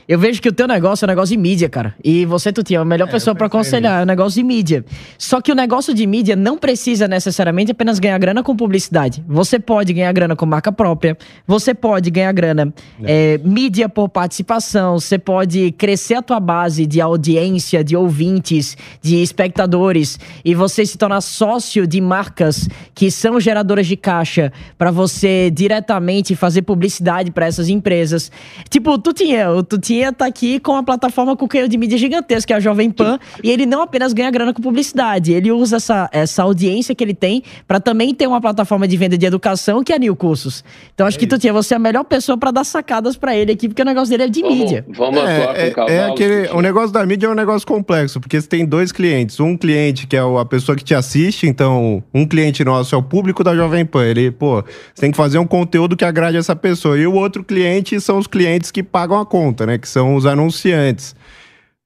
Eu 0.08 0.18
vejo 0.18 0.40
que 0.40 0.48
o 0.48 0.52
teu 0.52 0.66
negócio 0.66 1.04
é 1.04 1.06
um 1.06 1.10
negócio 1.10 1.36
de 1.36 1.42
mídia, 1.42 1.68
cara. 1.68 1.94
E 2.02 2.24
você, 2.24 2.50
Tutinha, 2.50 2.78
é 2.78 2.82
a 2.82 2.84
melhor 2.84 3.10
pessoa 3.10 3.34
pra 3.34 3.46
aconselhar. 3.46 4.00
É 4.00 4.02
um 4.04 4.06
negócio 4.06 4.40
de 4.40 4.42
mídia. 4.42 4.82
Só 5.18 5.38
que 5.38 5.52
o 5.52 5.54
negócio 5.54 5.92
de 5.92 6.06
mídia 6.06 6.34
não 6.34 6.56
precisa 6.56 7.06
necessariamente 7.06 7.72
apenas 7.72 7.98
ganhar 7.98 8.16
grana 8.16 8.42
com 8.42 8.56
publicidade. 8.56 9.22
Você 9.28 9.58
pode 9.58 9.92
ganhar 9.92 10.10
grana 10.12 10.34
com 10.34 10.46
marca 10.46 10.72
própria. 10.72 11.14
Você 11.46 11.74
pode 11.74 12.10
ganhar 12.10 12.32
grana 12.32 12.72
é, 13.04 13.38
mídia 13.44 13.86
por 13.86 14.08
participação. 14.08 14.98
Você 14.98 15.18
pode 15.18 15.72
crescer 15.72 16.14
a 16.14 16.22
tua 16.22 16.40
base 16.40 16.86
de 16.86 17.02
audiência, 17.02 17.84
de 17.84 17.94
ouvintes, 17.94 18.78
de 19.02 19.22
espectadores. 19.22 20.18
E 20.42 20.54
você 20.54 20.86
se 20.86 20.96
tornar 20.96 21.20
sócio 21.20 21.86
de 21.86 22.00
marcas 22.00 22.66
que 22.94 23.10
são 23.10 23.38
geradoras 23.38 23.86
de 23.86 23.96
caixa 23.96 24.54
pra 24.78 24.90
você 24.90 25.50
diretamente 25.50 26.34
fazer 26.34 26.62
publicidade 26.62 27.30
pra 27.30 27.44
essas 27.44 27.68
empresas. 27.68 28.32
Tipo, 28.70 28.98
Tutinha, 28.98 29.50
o 29.50 29.62
Tutinha 29.62 29.97
tá 30.12 30.26
aqui 30.26 30.58
com 30.60 30.72
uma 30.72 30.82
plataforma 30.82 31.36
com 31.36 31.46
canhão 31.48 31.68
de 31.68 31.76
mídia 31.76 31.98
gigantesca, 31.98 32.46
que 32.46 32.52
é 32.52 32.56
a 32.56 32.60
Jovem 32.60 32.90
Pan, 32.90 33.18
e 33.42 33.50
ele 33.50 33.66
não 33.66 33.82
apenas 33.82 34.12
ganha 34.12 34.30
grana 34.30 34.52
com 34.54 34.62
publicidade, 34.62 35.32
ele 35.32 35.50
usa 35.52 35.76
essa, 35.76 36.08
essa 36.12 36.42
audiência 36.42 36.94
que 36.94 37.02
ele 37.04 37.14
tem 37.14 37.42
pra 37.66 37.80
também 37.80 38.14
ter 38.14 38.26
uma 38.26 38.40
plataforma 38.40 38.86
de 38.88 38.96
venda 38.96 39.16
de 39.18 39.26
educação, 39.26 39.82
que 39.82 39.92
é 39.92 39.96
a 39.96 39.98
New 39.98 40.14
Cursos. 40.16 40.64
Então 40.94 41.06
acho 41.06 41.18
que 41.18 41.26
Tutinha, 41.26 41.52
você 41.52 41.74
é 41.74 41.76
a 41.76 41.80
melhor 41.80 42.04
pessoa 42.04 42.36
pra 42.38 42.50
dar 42.50 42.64
sacadas 42.64 43.16
pra 43.16 43.36
ele 43.36 43.52
aqui, 43.52 43.68
porque 43.68 43.82
o 43.82 43.84
negócio 43.84 44.10
dele 44.10 44.24
é 44.24 44.28
de 44.28 44.42
mídia. 44.42 44.84
Vamos 44.88 45.18
atuar 45.20 45.54
com 45.54 45.60
É, 45.60 45.68
o 45.68 45.72
cavalo. 45.72 45.92
é 45.92 46.10
aquele, 46.10 46.48
o 46.52 46.60
negócio 46.60 46.90
da 46.92 47.04
mídia 47.04 47.26
é 47.26 47.30
um 47.30 47.34
negócio 47.34 47.66
complexo, 47.66 48.20
porque 48.20 48.40
você 48.40 48.48
tem 48.48 48.64
dois 48.64 48.92
clientes. 48.92 49.40
Um 49.40 49.56
cliente 49.56 50.06
que 50.06 50.16
é 50.16 50.20
a 50.20 50.44
pessoa 50.44 50.76
que 50.76 50.84
te 50.84 50.94
assiste, 50.94 51.46
então 51.46 52.02
um 52.14 52.26
cliente 52.26 52.64
nosso 52.64 52.94
é 52.94 52.98
o 52.98 53.02
público 53.02 53.42
da 53.42 53.54
Jovem 53.54 53.84
Pan. 53.84 54.04
Ele, 54.04 54.30
pô, 54.30 54.62
você 54.94 55.00
tem 55.00 55.10
que 55.10 55.16
fazer 55.16 55.38
um 55.38 55.46
conteúdo 55.46 55.96
que 55.96 56.04
agrade 56.04 56.36
essa 56.36 56.54
pessoa. 56.54 56.98
E 56.98 57.06
o 57.06 57.14
outro 57.14 57.42
cliente 57.42 58.00
são 58.00 58.18
os 58.18 58.26
clientes 58.26 58.70
que 58.70 58.82
pagam 58.82 59.18
a 59.18 59.26
conta, 59.26 59.66
né? 59.66 59.78
Que 59.78 59.87
são 59.88 60.14
os 60.14 60.26
anunciantes. 60.26 61.14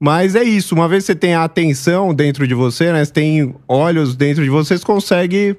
Mas 0.00 0.34
é 0.34 0.42
isso, 0.42 0.74
uma 0.74 0.88
vez 0.88 1.04
que 1.04 1.12
você 1.12 1.14
tem 1.14 1.34
a 1.34 1.44
atenção 1.44 2.12
dentro 2.12 2.46
de 2.46 2.54
você, 2.54 2.92
né? 2.92 3.04
Você 3.04 3.12
tem 3.12 3.54
olhos 3.68 4.16
dentro 4.16 4.42
de 4.42 4.50
você, 4.50 4.76
você 4.76 4.84
consegue 4.84 5.56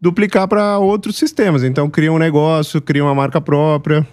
duplicar 0.00 0.48
para 0.48 0.78
outros 0.78 1.16
sistemas. 1.16 1.62
Então 1.62 1.88
cria 1.88 2.12
um 2.12 2.18
negócio, 2.18 2.80
cria 2.80 3.04
uma 3.04 3.14
marca 3.14 3.40
própria. 3.40 4.06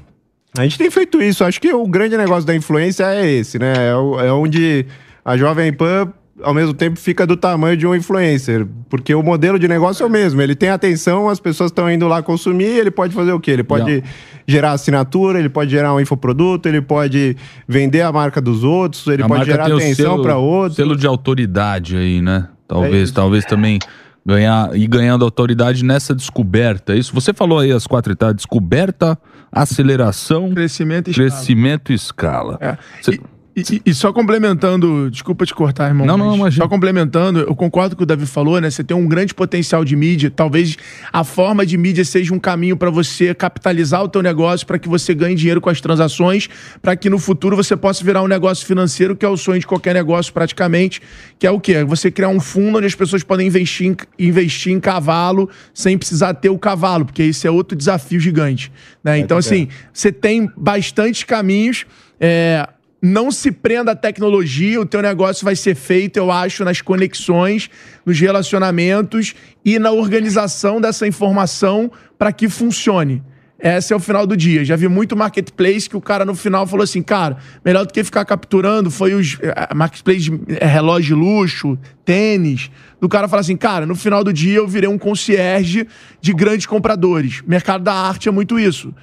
A 0.57 0.63
gente 0.63 0.77
tem 0.77 0.91
feito 0.91 1.21
isso. 1.21 1.43
Acho 1.43 1.59
que 1.59 1.73
o 1.73 1.87
grande 1.87 2.15
negócio 2.17 2.45
da 2.45 2.55
influência 2.55 3.03
é 3.05 3.29
esse, 3.31 3.57
né? 3.57 3.73
É, 3.75 4.27
é 4.27 4.31
onde 4.31 4.85
a 5.25 5.35
Jovem 5.35 5.73
Pan, 5.73 6.13
ao 6.43 6.53
mesmo 6.53 6.73
tempo, 6.73 6.99
fica 6.99 7.25
do 7.25 7.35
tamanho 7.35 7.75
de 7.75 7.87
um 7.87 7.95
influencer. 7.95 8.67
Porque 8.89 9.13
o 9.13 9.23
modelo 9.23 9.57
de 9.57 9.67
negócio 9.67 10.03
é 10.03 10.05
o 10.05 10.09
mesmo. 10.09 10.41
Ele 10.41 10.55
tem 10.55 10.69
atenção, 10.69 11.27
as 11.29 11.39
pessoas 11.39 11.71
estão 11.71 11.91
indo 11.91 12.07
lá 12.07 12.21
consumir, 12.21 12.65
ele 12.65 12.91
pode 12.91 13.13
fazer 13.13 13.31
o 13.33 13.39
quê? 13.39 13.51
Ele 13.51 13.63
pode 13.63 14.03
gerar 14.47 14.71
assinatura, 14.73 15.39
ele 15.39 15.49
pode 15.49 15.71
gerar 15.71 15.93
um 15.93 15.99
infoproduto, 15.99 16.69
ele 16.69 16.81
pode 16.81 17.35
vender 17.67 18.01
a 18.01 18.11
marca 18.11 18.39
dos 18.39 18.63
outros, 18.63 19.05
ele 19.07 19.23
A 19.23 19.27
pode 19.27 19.45
gerar 19.45 19.65
atenção 19.71 20.21
para 20.21 20.37
outros. 20.37 20.75
Selo 20.75 20.95
de 20.95 21.07
autoridade 21.07 21.97
aí, 21.97 22.21
né? 22.21 22.47
É 22.49 22.57
Talvez, 22.67 23.03
isso. 23.05 23.13
talvez 23.13 23.45
também 23.45 23.79
ganhar 24.25 24.75
e 24.75 24.85
ganhando 24.87 25.23
autoridade 25.23 25.83
nessa 25.85 26.13
descoberta. 26.13 26.93
é 26.93 26.97
Isso 26.97 27.13
você 27.13 27.33
falou 27.33 27.59
aí 27.59 27.71
as 27.71 27.87
quatro 27.87 28.11
etapas: 28.11 28.35
descoberta, 28.35 29.17
aceleração, 29.51 30.51
Crescimento 30.53 31.07
e 31.07 31.11
escala. 31.11 31.29
crescimento 31.29 31.91
e 31.91 31.95
escala. 31.95 32.57
É. 32.61 32.77
Cê- 33.01 33.13
E, 33.15 33.21
e- 33.57 33.81
e 33.87 33.93
só 33.93 34.13
complementando, 34.13 35.09
desculpa 35.11 35.45
te 35.45 35.53
cortar, 35.53 35.87
irmão. 35.87 36.05
Não, 36.05 36.17
não, 36.17 36.27
mas 36.27 36.35
imagina. 36.37 36.63
Só 36.65 36.69
complementando, 36.69 37.39
eu 37.39 37.55
concordo 37.55 37.95
com 37.95 37.95
o 37.95 37.97
que 37.99 38.03
o 38.03 38.05
Davi 38.05 38.25
falou, 38.25 38.59
né? 38.61 38.69
Você 38.69 38.83
tem 38.83 38.95
um 38.95 39.07
grande 39.07 39.33
potencial 39.33 39.83
de 39.83 39.95
mídia. 39.95 40.29
Talvez 40.29 40.77
a 41.11 41.23
forma 41.23 41.65
de 41.65 41.77
mídia 41.77 42.05
seja 42.05 42.33
um 42.33 42.39
caminho 42.39 42.77
para 42.77 42.89
você 42.89 43.33
capitalizar 43.33 44.03
o 44.03 44.07
teu 44.07 44.21
negócio, 44.21 44.65
para 44.67 44.77
que 44.77 44.87
você 44.87 45.13
ganhe 45.13 45.35
dinheiro 45.35 45.59
com 45.59 45.69
as 45.69 45.81
transações, 45.81 46.47
para 46.81 46.95
que 46.95 47.09
no 47.09 47.17
futuro 47.19 47.55
você 47.55 47.75
possa 47.75 48.03
virar 48.03 48.21
um 48.21 48.27
negócio 48.27 48.65
financeiro, 48.65 49.15
que 49.15 49.25
é 49.25 49.29
o 49.29 49.35
sonho 49.37 49.59
de 49.59 49.67
qualquer 49.67 49.93
negócio 49.93 50.31
praticamente, 50.33 51.01
que 51.39 51.45
é 51.47 51.51
o 51.51 51.59
quê? 51.59 51.83
Você 51.83 52.11
criar 52.11 52.29
um 52.29 52.39
fundo 52.39 52.77
onde 52.77 52.87
as 52.87 52.95
pessoas 52.95 53.23
podem 53.23 53.47
investir 53.47 53.87
em, 53.87 53.97
investir 54.27 54.71
em 54.71 54.79
cavalo 54.79 55.49
sem 55.73 55.97
precisar 55.97 56.33
ter 56.35 56.49
o 56.49 56.57
cavalo, 56.59 57.05
porque 57.05 57.23
isso 57.23 57.47
é 57.47 57.51
outro 57.51 57.77
desafio 57.77 58.19
gigante. 58.19 58.71
Né? 59.03 59.17
Então, 59.19 59.37
assim, 59.37 59.67
você 59.91 60.11
tem 60.11 60.49
bastantes 60.55 61.23
caminhos. 61.23 61.85
é, 62.19 62.67
não 63.01 63.31
se 63.31 63.51
prenda 63.51 63.91
à 63.91 63.95
tecnologia, 63.95 64.81
o 64.81 64.85
teu 64.85 65.01
negócio 65.01 65.45
vai 65.45 65.55
ser 65.55 65.75
feito, 65.75 66.17
eu 66.17 66.31
acho, 66.31 66.63
nas 66.63 66.81
conexões, 66.81 67.69
nos 68.05 68.19
relacionamentos 68.19 69.35
e 69.63 69.77
na 69.77 69.91
organização 69.91 70.81
dessa 70.81 71.07
informação 71.07 71.91
para 72.17 72.31
que 72.31 72.49
funcione. 72.49 73.23
Esse 73.59 73.91
é 73.91 73.95
o 73.95 73.99
final 73.99 74.27
do 74.27 74.37
dia. 74.37 74.63
Já 74.63 74.75
vi 74.75 74.87
muito 74.87 75.15
marketplace 75.15 75.89
que 75.89 75.97
o 75.97 76.01
cara 76.01 76.23
no 76.23 76.35
final 76.35 76.67
falou 76.67 76.83
assim, 76.83 77.01
cara, 77.01 77.37
melhor 77.65 77.85
do 77.85 77.93
que 77.93 78.03
ficar 78.03 78.23
capturando 78.23 78.91
foi 78.91 79.15
os 79.15 79.37
eh, 79.41 79.73
marketplace 79.73 80.29
de 80.29 80.39
eh, 80.59 80.65
relógio 80.65 81.15
de 81.15 81.21
luxo, 81.21 81.77
tênis. 82.05 82.69
Do 83.01 83.09
cara 83.09 83.27
falar 83.27 83.41
assim, 83.41 83.57
cara, 83.57 83.85
no 83.87 83.95
final 83.95 84.23
do 84.23 84.31
dia 84.31 84.57
eu 84.57 84.67
virei 84.67 84.87
um 84.87 84.97
concierge 84.97 85.87
de 86.21 86.33
grandes 86.33 86.67
compradores. 86.67 87.41
Mercado 87.47 87.83
da 87.83 87.93
arte 87.93 88.29
é 88.29 88.31
muito 88.31 88.59
isso. 88.59 88.93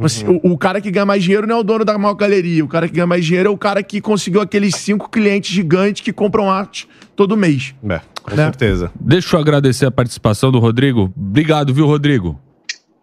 Você- 0.00 0.26
o, 0.26 0.52
o 0.52 0.58
cara 0.58 0.80
que 0.80 0.90
ganha 0.90 1.04
mais 1.06 1.22
dinheiro 1.22 1.46
não 1.46 1.56
é 1.56 1.60
o 1.60 1.62
dono 1.62 1.84
da 1.84 1.96
maior 1.98 2.14
galeria. 2.14 2.64
O 2.64 2.68
cara 2.68 2.88
que 2.88 2.94
ganha 2.94 3.06
mais 3.06 3.24
dinheiro 3.24 3.48
é 3.48 3.52
o 3.52 3.58
cara 3.58 3.82
que 3.82 4.00
conseguiu 4.00 4.40
aqueles 4.40 4.74
cinco 4.76 5.08
clientes 5.10 5.50
gigantes 5.52 6.02
que 6.02 6.12
compram 6.12 6.50
arte 6.50 6.88
todo 7.14 7.36
mês. 7.36 7.74
É, 7.88 8.00
com 8.22 8.30
Né? 8.34 8.44
certeza. 8.44 8.90
Deixa 8.98 9.36
eu 9.36 9.40
agradecer 9.40 9.86
a 9.86 9.90
participação 9.90 10.50
do 10.50 10.58
Rodrigo. 10.58 11.12
Obrigado, 11.16 11.72
viu, 11.74 11.86
Rodrigo? 11.86 12.38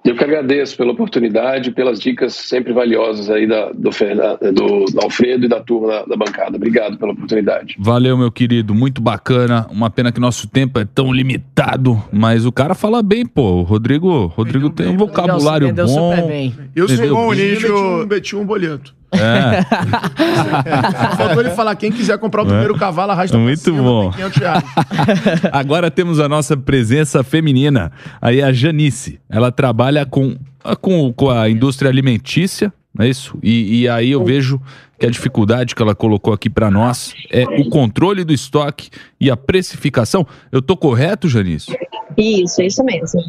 Eu 0.05 0.15
que 0.15 0.23
agradeço 0.23 0.77
pela 0.77 0.93
oportunidade, 0.93 1.71
pelas 1.71 1.99
dicas 1.99 2.33
sempre 2.33 2.71
valiosas 2.71 3.29
aí 3.29 3.45
da, 3.45 3.71
do, 3.73 3.91
Fernan- 3.91 4.37
do, 4.53 4.85
do 4.85 5.01
Alfredo 5.03 5.45
e 5.45 5.49
da 5.49 5.59
turma 5.59 5.87
da, 5.87 6.05
da 6.05 6.15
bancada. 6.15 6.55
Obrigado 6.55 6.97
pela 6.97 7.11
oportunidade. 7.11 7.75
Valeu, 7.77 8.17
meu 8.17 8.31
querido. 8.31 8.73
Muito 8.73 9.01
bacana. 9.01 9.67
Uma 9.69 9.89
pena 9.89 10.11
que 10.11 10.19
nosso 10.19 10.47
tempo 10.47 10.79
é 10.79 10.85
tão 10.85 11.11
limitado, 11.11 12.01
mas 12.11 12.45
o 12.45 12.51
cara 12.53 12.73
fala 12.73 13.03
bem, 13.03 13.25
pô. 13.25 13.55
O 13.59 13.63
Rodrigo, 13.63 14.27
Rodrigo 14.27 14.69
tem 14.69 14.87
um 14.87 14.97
vocabulário 14.97 15.73
bom. 15.73 15.87
super 15.87 16.27
bem. 16.27 16.55
Eu 16.73 16.87
sou 16.87 17.09
bom 17.09 17.29
Bem, 17.31 17.51
nicho. 17.51 18.07
Meti 18.09 18.35
um 18.35 18.45
boleto. 18.45 18.95
É. 19.11 19.63
Faltou 21.15 21.41
ele 21.41 21.51
falar, 21.51 21.75
quem 21.75 21.91
quiser 21.91 22.17
comprar 22.17 22.43
o 22.43 22.45
primeiro 22.45 22.75
cavalo, 22.75 23.11
arrasta 23.11 23.37
Muito 23.37 23.59
cima, 23.59 23.81
bom. 23.81 24.11
tem 24.11 24.29
500 24.29 24.37
reais. 24.37 24.63
Agora 25.51 25.89
temos 25.89 26.19
a 26.19 26.27
nossa 26.27 26.57
presença 26.57 27.23
feminina. 27.23 27.91
Aí 28.21 28.41
a 28.41 28.51
Janice. 28.51 29.19
Ela 29.29 29.51
trabalha 29.51 30.05
com, 30.05 30.35
com, 30.81 31.13
com 31.13 31.29
a 31.29 31.49
indústria 31.49 31.89
alimentícia, 31.89 32.73
não 32.93 33.05
é 33.05 33.09
isso? 33.09 33.37
E, 33.41 33.81
e 33.81 33.89
aí 33.89 34.11
eu 34.11 34.23
vejo 34.23 34.59
que 34.99 35.05
a 35.05 35.09
dificuldade 35.09 35.75
que 35.75 35.81
ela 35.81 35.93
colocou 35.93 36.33
aqui 36.33 36.49
para 36.49 36.71
nós 36.71 37.13
é 37.31 37.43
o 37.43 37.69
controle 37.69 38.23
do 38.23 38.33
estoque 38.33 38.89
e 39.19 39.29
a 39.29 39.37
precificação. 39.37 40.25
Eu 40.51 40.61
tô 40.61 40.75
correto, 40.75 41.29
Janice? 41.29 41.71
Isso, 42.17 42.61
isso 42.61 42.83
mesmo. 42.83 43.21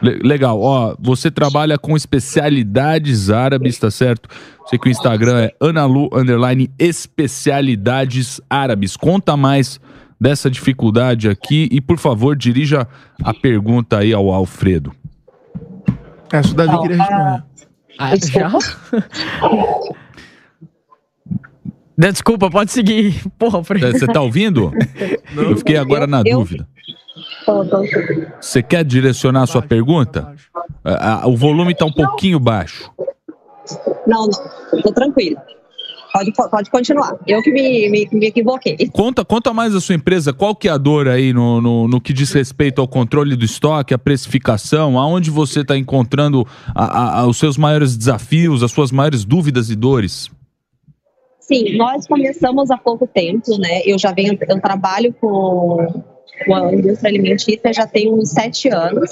Le- 0.00 0.20
legal. 0.22 0.60
Ó, 0.60 0.94
você 0.98 1.30
trabalha 1.30 1.76
com 1.78 1.96
especialidades 1.96 3.30
árabes, 3.30 3.78
tá 3.78 3.90
certo? 3.90 4.28
Sei 4.66 4.78
que 4.78 4.88
o 4.88 4.90
Instagram 4.90 5.38
é 5.40 5.54
analu 5.60 6.08
underline 6.12 6.70
especialidades 6.78 8.40
árabes. 8.48 8.96
Conta 8.96 9.36
mais 9.36 9.80
dessa 10.20 10.48
dificuldade 10.50 11.28
aqui 11.28 11.68
e, 11.72 11.80
por 11.80 11.98
favor, 11.98 12.36
dirija 12.36 12.86
a 13.24 13.34
pergunta 13.34 13.98
aí 13.98 14.12
ao 14.12 14.32
Alfredo. 14.32 14.92
É, 16.32 16.40
isso 16.40 16.52
o 16.52 16.56
Davi 16.56 16.78
queria 16.80 16.96
responder. 16.96 17.42
Ah, 17.98 18.16
já? 18.16 18.50
Desculpa, 21.96 22.50
pode 22.50 22.72
seguir. 22.72 23.22
Porra, 23.38 23.62
Fred. 23.62 23.92
Você 23.98 24.06
tá 24.06 24.20
ouvindo? 24.20 24.72
Eu 25.36 25.56
fiquei 25.56 25.76
agora 25.76 26.06
na 26.06 26.22
Eu- 26.24 26.38
dúvida. 26.38 26.66
Você 28.40 28.62
quer 28.62 28.84
direcionar 28.84 29.42
a 29.42 29.46
sua 29.46 29.62
pergunta? 29.62 30.34
Ah, 30.84 31.22
O 31.26 31.36
volume 31.36 31.74
tá 31.74 31.84
um 31.84 31.92
pouquinho 31.92 32.38
baixo. 32.38 32.90
Não, 34.06 34.26
não, 34.72 34.80
tô 34.82 34.92
tranquilo. 34.92 35.36
Pode, 36.12 36.32
pode 36.50 36.70
continuar. 36.70 37.16
Eu 37.26 37.40
que 37.42 37.50
me, 37.50 37.88
me, 37.88 38.08
me 38.12 38.26
equivoquei. 38.26 38.76
Conta, 38.92 39.24
conta 39.24 39.52
mais 39.54 39.72
da 39.72 39.80
sua 39.80 39.94
empresa, 39.94 40.32
qual 40.32 40.54
que 40.54 40.68
é 40.68 40.70
a 40.70 40.76
dor 40.76 41.08
aí 41.08 41.32
no, 41.32 41.60
no, 41.60 41.88
no 41.88 42.00
que 42.00 42.12
diz 42.12 42.30
respeito 42.32 42.80
ao 42.82 42.88
controle 42.88 43.34
do 43.34 43.44
estoque, 43.46 43.94
a 43.94 43.98
precificação, 43.98 44.98
aonde 44.98 45.30
você 45.30 45.60
está 45.60 45.76
encontrando 45.76 46.46
a- 46.74 46.84
a- 46.84 47.20
a- 47.20 47.26
os 47.26 47.38
seus 47.38 47.56
maiores 47.56 47.96
desafios, 47.96 48.62
as 48.62 48.70
suas 48.72 48.90
maiores 48.92 49.24
dúvidas 49.24 49.70
e 49.70 49.74
dores? 49.76 50.30
Sim, 51.42 51.76
nós 51.76 52.06
começamos 52.06 52.70
há 52.70 52.78
pouco 52.78 53.06
tempo, 53.06 53.58
né? 53.58 53.82
Eu 53.84 53.98
já 53.98 54.12
venho, 54.12 54.38
eu 54.48 54.60
trabalho 54.60 55.12
com, 55.20 55.76
com 56.46 56.54
a 56.54 56.72
indústria 56.72 57.10
alimentícia 57.10 57.72
já 57.72 57.86
tem 57.86 58.12
uns 58.12 58.30
sete 58.30 58.68
anos. 58.68 59.10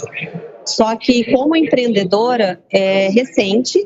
Só 0.64 0.94
que 0.96 1.24
como 1.32 1.56
empreendedora 1.56 2.60
é 2.70 3.08
recente 3.08 3.84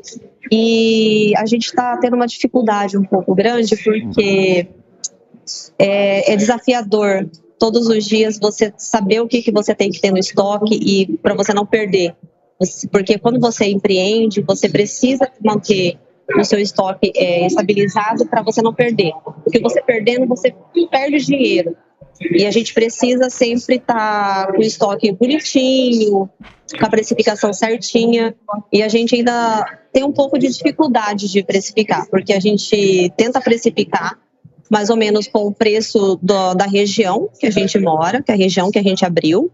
e 0.51 1.33
a 1.35 1.45
gente 1.47 1.65
está 1.65 1.97
tendo 1.97 2.15
uma 2.15 2.27
dificuldade 2.27 2.97
um 2.97 3.03
pouco 3.03 3.33
grande 3.33 3.75
porque 3.77 4.67
é, 5.79 6.33
é 6.33 6.35
desafiador 6.35 7.27
todos 7.57 7.87
os 7.87 8.05
dias 8.05 8.37
você 8.39 8.71
saber 8.77 9.21
o 9.21 9.27
que, 9.27 9.41
que 9.41 9.51
você 9.51 9.73
tem 9.73 9.89
que 9.89 9.99
ter 9.99 10.11
no 10.11 10.19
estoque 10.19 10.75
e 10.75 11.17
para 11.17 11.33
você 11.33 11.51
não 11.51 11.65
perder. 11.65 12.15
Porque 12.91 13.17
quando 13.17 13.39
você 13.39 13.65
empreende, 13.65 14.41
você 14.41 14.69
precisa 14.69 15.27
manter 15.43 15.97
o 16.37 16.43
seu 16.43 16.59
estoque 16.59 17.11
é, 17.15 17.45
estabilizado 17.45 18.25
para 18.25 18.41
você 18.41 18.61
não 18.61 18.73
perder. 18.73 19.13
Porque 19.43 19.59
você 19.59 19.81
perdendo, 19.81 20.25
você 20.27 20.53
perde 20.89 21.25
dinheiro. 21.25 21.75
E 22.31 22.45
a 22.45 22.51
gente 22.51 22.73
precisa 22.73 23.29
sempre 23.29 23.75
estar 23.75 24.47
com 24.53 24.59
o 24.59 24.61
estoque 24.61 25.11
bonitinho, 25.11 26.29
com 26.79 26.85
a 26.85 26.89
precificação 26.89 27.51
certinha. 27.51 28.33
E 28.71 28.81
a 28.81 28.87
gente 28.87 29.15
ainda 29.15 29.65
tem 29.91 30.03
um 30.03 30.13
pouco 30.13 30.39
de 30.39 30.47
dificuldade 30.47 31.29
de 31.29 31.43
precificar, 31.43 32.07
porque 32.09 32.33
a 32.33 32.39
gente 32.39 33.11
tenta 33.17 33.41
precificar 33.41 34.17
mais 34.71 34.89
ou 34.89 34.97
menos 34.97 35.27
com 35.27 35.45
o 35.45 35.53
preço 35.53 36.17
do- 36.21 36.53
da 36.55 36.65
região 36.65 37.29
que 37.39 37.45
a 37.45 37.51
gente 37.51 37.77
mora, 37.77 38.23
que 38.23 38.31
é 38.31 38.33
a 38.33 38.37
região 38.37 38.71
que 38.71 38.79
a 38.79 38.83
gente 38.83 39.05
abriu, 39.05 39.51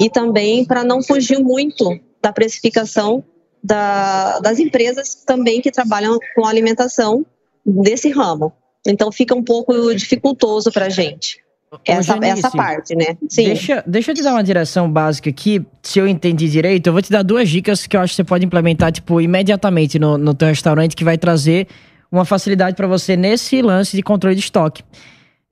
e 0.00 0.08
também 0.08 0.64
para 0.64 0.84
não 0.84 1.02
fugir 1.02 1.38
muito 1.38 1.98
da 2.22 2.32
precificação 2.32 3.24
da- 3.66 4.38
das 4.40 4.58
empresas 4.58 5.14
também 5.26 5.60
que 5.60 5.70
trabalham 5.70 6.18
com 6.34 6.46
alimentação 6.46 7.26
desse 7.64 8.10
ramo. 8.10 8.52
Então 8.86 9.10
fica 9.10 9.34
um 9.34 9.42
pouco 9.42 9.92
dificultoso 9.94 10.70
para 10.70 10.86
a 10.86 10.88
gente 10.88 11.44
essa, 11.84 12.14
Janice, 12.14 12.38
essa 12.38 12.50
parte, 12.50 12.94
né? 12.94 13.16
Sim. 13.28 13.46
Deixa, 13.46 13.82
deixa 13.86 14.12
eu 14.12 14.14
te 14.14 14.22
dar 14.22 14.32
uma 14.32 14.44
direção 14.44 14.90
básica 14.90 15.28
aqui. 15.28 15.64
Se 15.82 15.98
eu 15.98 16.06
entendi 16.06 16.48
direito, 16.48 16.86
eu 16.86 16.92
vou 16.92 17.02
te 17.02 17.10
dar 17.10 17.22
duas 17.22 17.48
dicas 17.48 17.86
que 17.86 17.96
eu 17.96 18.00
acho 18.00 18.12
que 18.12 18.16
você 18.16 18.24
pode 18.24 18.46
implementar, 18.46 18.92
tipo, 18.92 19.20
imediatamente 19.20 19.98
no, 19.98 20.16
no 20.16 20.32
teu 20.32 20.48
restaurante, 20.48 20.94
que 20.94 21.04
vai 21.04 21.18
trazer 21.18 21.66
uma 22.10 22.24
facilidade 22.24 22.76
para 22.76 22.86
você 22.86 23.16
nesse 23.16 23.60
lance 23.60 23.96
de 23.96 24.02
controle 24.02 24.36
de 24.36 24.42
estoque. 24.42 24.84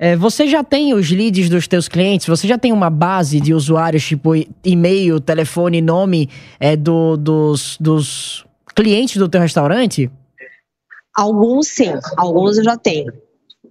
É, 0.05 0.15
você 0.15 0.47
já 0.47 0.63
tem 0.63 0.93
os 0.93 1.11
leads 1.11 1.49
dos 1.49 1.67
teus 1.67 1.89
clientes? 1.89 2.27
Você 2.27 2.47
já 2.47 2.59
tem 2.59 2.73
uma 2.73 2.91
base 2.91 3.41
de 3.41 3.55
usuários, 3.55 4.05
tipo 4.05 4.33
e-mail, 4.63 5.19
telefone, 5.19 5.81
nome 5.81 6.29
é, 6.61 6.77
do, 6.77 7.17
dos, 7.17 7.79
dos 7.81 8.45
clientes 8.75 9.17
do 9.17 9.31
teu 9.31 9.41
restaurante? 9.41 10.11
Alguns 11.17 11.69
sim, 11.69 11.91
alguns 12.19 12.59
eu 12.59 12.65
já 12.65 12.77
tenho. 12.77 13.11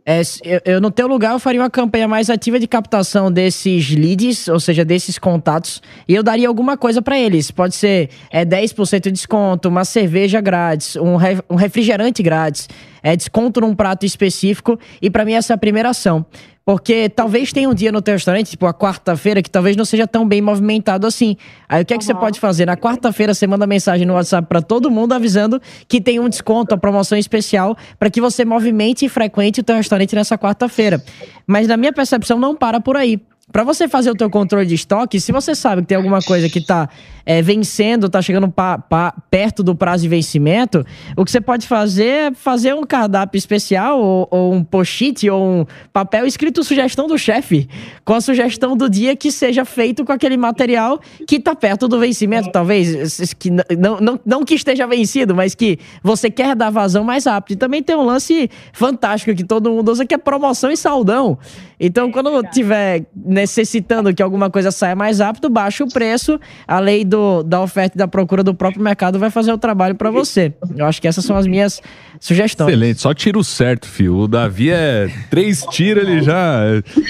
É, 0.06 0.22
eu, 0.44 0.62
eu, 0.66 0.82
no 0.82 0.92
teu 0.92 1.08
lugar, 1.08 1.32
eu 1.32 1.40
faria 1.40 1.62
uma 1.62 1.70
campanha 1.70 2.10
mais 2.10 2.30
ativa 2.30 2.60
de 2.60 2.68
captação 2.68 3.32
desses 3.32 3.90
leads, 3.92 4.50
ou 4.50 4.60
seja, 4.60 4.84
desses 4.84 5.18
contatos, 5.18 5.82
e 6.06 6.14
eu 6.14 6.22
daria 6.22 6.48
alguma 6.50 6.76
coisa 6.76 7.02
pra 7.02 7.18
eles. 7.18 7.50
Pode 7.52 7.74
ser 7.74 8.10
é, 8.30 8.44
10% 8.44 9.04
de 9.04 9.12
desconto, 9.12 9.70
uma 9.70 9.86
cerveja 9.86 10.42
grátis, 10.42 10.98
um, 10.98 11.16
re- 11.16 11.42
um 11.50 11.56
refrigerante 11.56 12.22
grátis, 12.22 12.68
é, 13.02 13.16
desconto 13.16 13.62
num 13.62 13.74
prato 13.74 14.06
específico, 14.06 14.78
e 15.02 15.10
pra 15.10 15.24
mim 15.24 15.34
essa 15.34 15.54
é 15.54 15.56
a 15.56 15.58
primeira 15.58 15.90
ação. 15.92 16.26
Porque 16.66 17.10
talvez 17.10 17.52
tenha 17.52 17.70
um 17.70 17.74
dia 17.74 17.92
no 17.92 18.02
teu 18.02 18.14
restaurante, 18.14 18.52
tipo 18.52 18.66
a 18.66 18.74
quarta-feira, 18.74 19.42
que 19.42 19.50
talvez 19.50 19.76
não 19.76 19.84
seja 19.84 20.08
tão 20.08 20.26
bem 20.26 20.42
movimentado 20.42 21.06
assim. 21.06 21.36
Aí 21.68 21.82
o 21.82 21.86
que 21.86 21.94
é 21.94 21.98
que 21.98 22.06
você 22.06 22.14
pode 22.14 22.40
fazer? 22.40 22.66
Na 22.66 22.78
quarta-feira 22.78 23.34
você 23.34 23.46
manda 23.46 23.68
mensagem 23.68 24.08
no 24.08 24.14
WhatsApp 24.14 24.48
pra 24.48 24.62
todo 24.62 24.90
mundo 24.90 25.12
avisando 25.12 25.62
que 25.90 26.00
tem 26.00 26.22
um 26.22 26.30
desconto, 26.30 26.74
uma 26.74 26.80
promoção 26.80 27.18
especial, 27.18 27.76
pra 28.00 28.10
que 28.10 28.22
você 28.22 28.46
movimente 28.46 29.06
e 29.06 29.10
frequente 29.10 29.60
o 29.60 29.64
teu 29.64 29.76
restaurante 29.76 30.16
nessa 30.16 30.38
quarta-feira. 30.38 31.04
Mas 31.46 31.68
na 31.68 31.76
minha 31.76 31.92
percepção 31.92 32.40
não 32.40 32.56
para 32.56 32.80
por 32.80 32.96
aí. 32.96 33.20
Pra 33.54 33.64
você 33.64 33.88
fazer 33.88 34.10
o 34.10 34.16
teu 34.16 34.32
controle 34.32 34.66
de 34.66 34.74
estoque, 34.74 35.20
se 35.22 35.32
você 35.32 35.54
sabe 35.54 35.84
que 35.84 35.88
tem 35.90 35.96
alguma 35.96 36.24
coisa 36.24 36.50
que 36.50 36.60
tá 36.60 36.90
é, 37.24 37.40
vencendo, 37.40 38.10
tá 38.10 38.20
chegando 38.20 38.50
pa- 38.50 38.80
pa- 38.80 39.14
perto 39.30 39.62
do 39.62 39.76
prazo 39.76 40.02
de 40.02 40.10
vencimento, 40.10 40.84
o 41.16 41.24
que 41.24 41.30
você 41.30 41.40
pode 41.40 41.68
fazer 41.68 42.06
é 42.06 42.32
fazer 42.34 42.74
um 42.74 42.82
cardápio 42.84 43.38
especial 43.38 44.02
ou, 44.02 44.28
ou 44.32 44.54
um 44.56 44.64
post-it 44.64 45.30
ou 45.30 45.62
um 45.62 45.66
papel 45.94 46.26
escrito 46.26 46.64
sugestão 46.64 47.08
do 47.08 47.16
chefe, 47.16 47.70
com 48.04 48.16
a 48.16 48.22
sugestão 48.22 48.76
do 48.76 48.90
dia 48.90 49.16
que 49.16 49.32
seja 49.32 49.64
feito 49.64 50.04
com 50.04 50.12
aquele 50.12 50.36
material 50.36 51.00
que 51.28 51.40
tá 51.40 51.56
perto 51.56 51.88
do 51.88 52.00
vencimento, 52.00 52.52
talvez, 52.52 53.36
que 53.36 53.52
não, 53.52 54.00
não, 54.02 54.20
não 54.26 54.44
que 54.44 54.56
esteja 54.56 54.88
vencido, 54.88 55.36
mas 55.36 55.54
que 55.54 55.78
você 56.02 56.28
quer 56.32 56.56
dar 56.56 56.72
vazão 56.72 57.04
mais 57.04 57.26
rápido. 57.26 57.54
E 57.54 57.60
também 57.60 57.84
tem 57.84 57.96
um 57.96 58.04
lance 58.04 58.50
fantástico 58.74 59.36
que 59.36 59.44
todo 59.44 59.70
mundo 59.70 59.92
usa, 59.92 60.08
que 60.08 60.16
é 60.16 60.18
promoção 60.18 60.72
e 60.72 60.76
saldão. 60.76 61.38
Então, 61.80 62.12
quando 62.12 62.42
tiver 62.50 63.06
necessitando 63.44 64.14
que 64.14 64.24
alguma 64.24 64.50
coisa 64.50 64.72
saia 64.72 64.96
mais 64.96 65.20
rápido, 65.20 65.50
baixa 65.50 65.84
o 65.84 65.88
preço. 65.92 66.40
A 66.68 66.80
lei 66.80 67.04
do, 67.04 67.44
da 67.44 67.62
oferta 67.62 67.98
e 67.98 68.00
da 68.00 68.08
procura 68.08 68.42
do 68.44 68.54
próprio 68.54 68.82
mercado 68.82 69.20
vai 69.20 69.30
fazer 69.30 69.52
o 69.52 69.58
trabalho 69.58 69.96
pra 69.96 70.10
você. 70.10 70.54
Eu 70.76 70.86
acho 70.86 71.02
que 71.02 71.08
essas 71.08 71.26
são 71.26 71.36
as 71.36 71.46
minhas 71.46 71.82
sugestões. 72.20 72.70
Excelente, 72.70 73.02
só 73.02 73.14
tiro 73.14 73.44
certo, 73.44 73.86
fio. 73.88 74.18
O 74.18 74.28
Davi 74.28 74.70
é 74.72 75.10
três 75.30 75.64
tiros, 75.72 76.04
ele 76.08 76.22
já. 76.22 76.62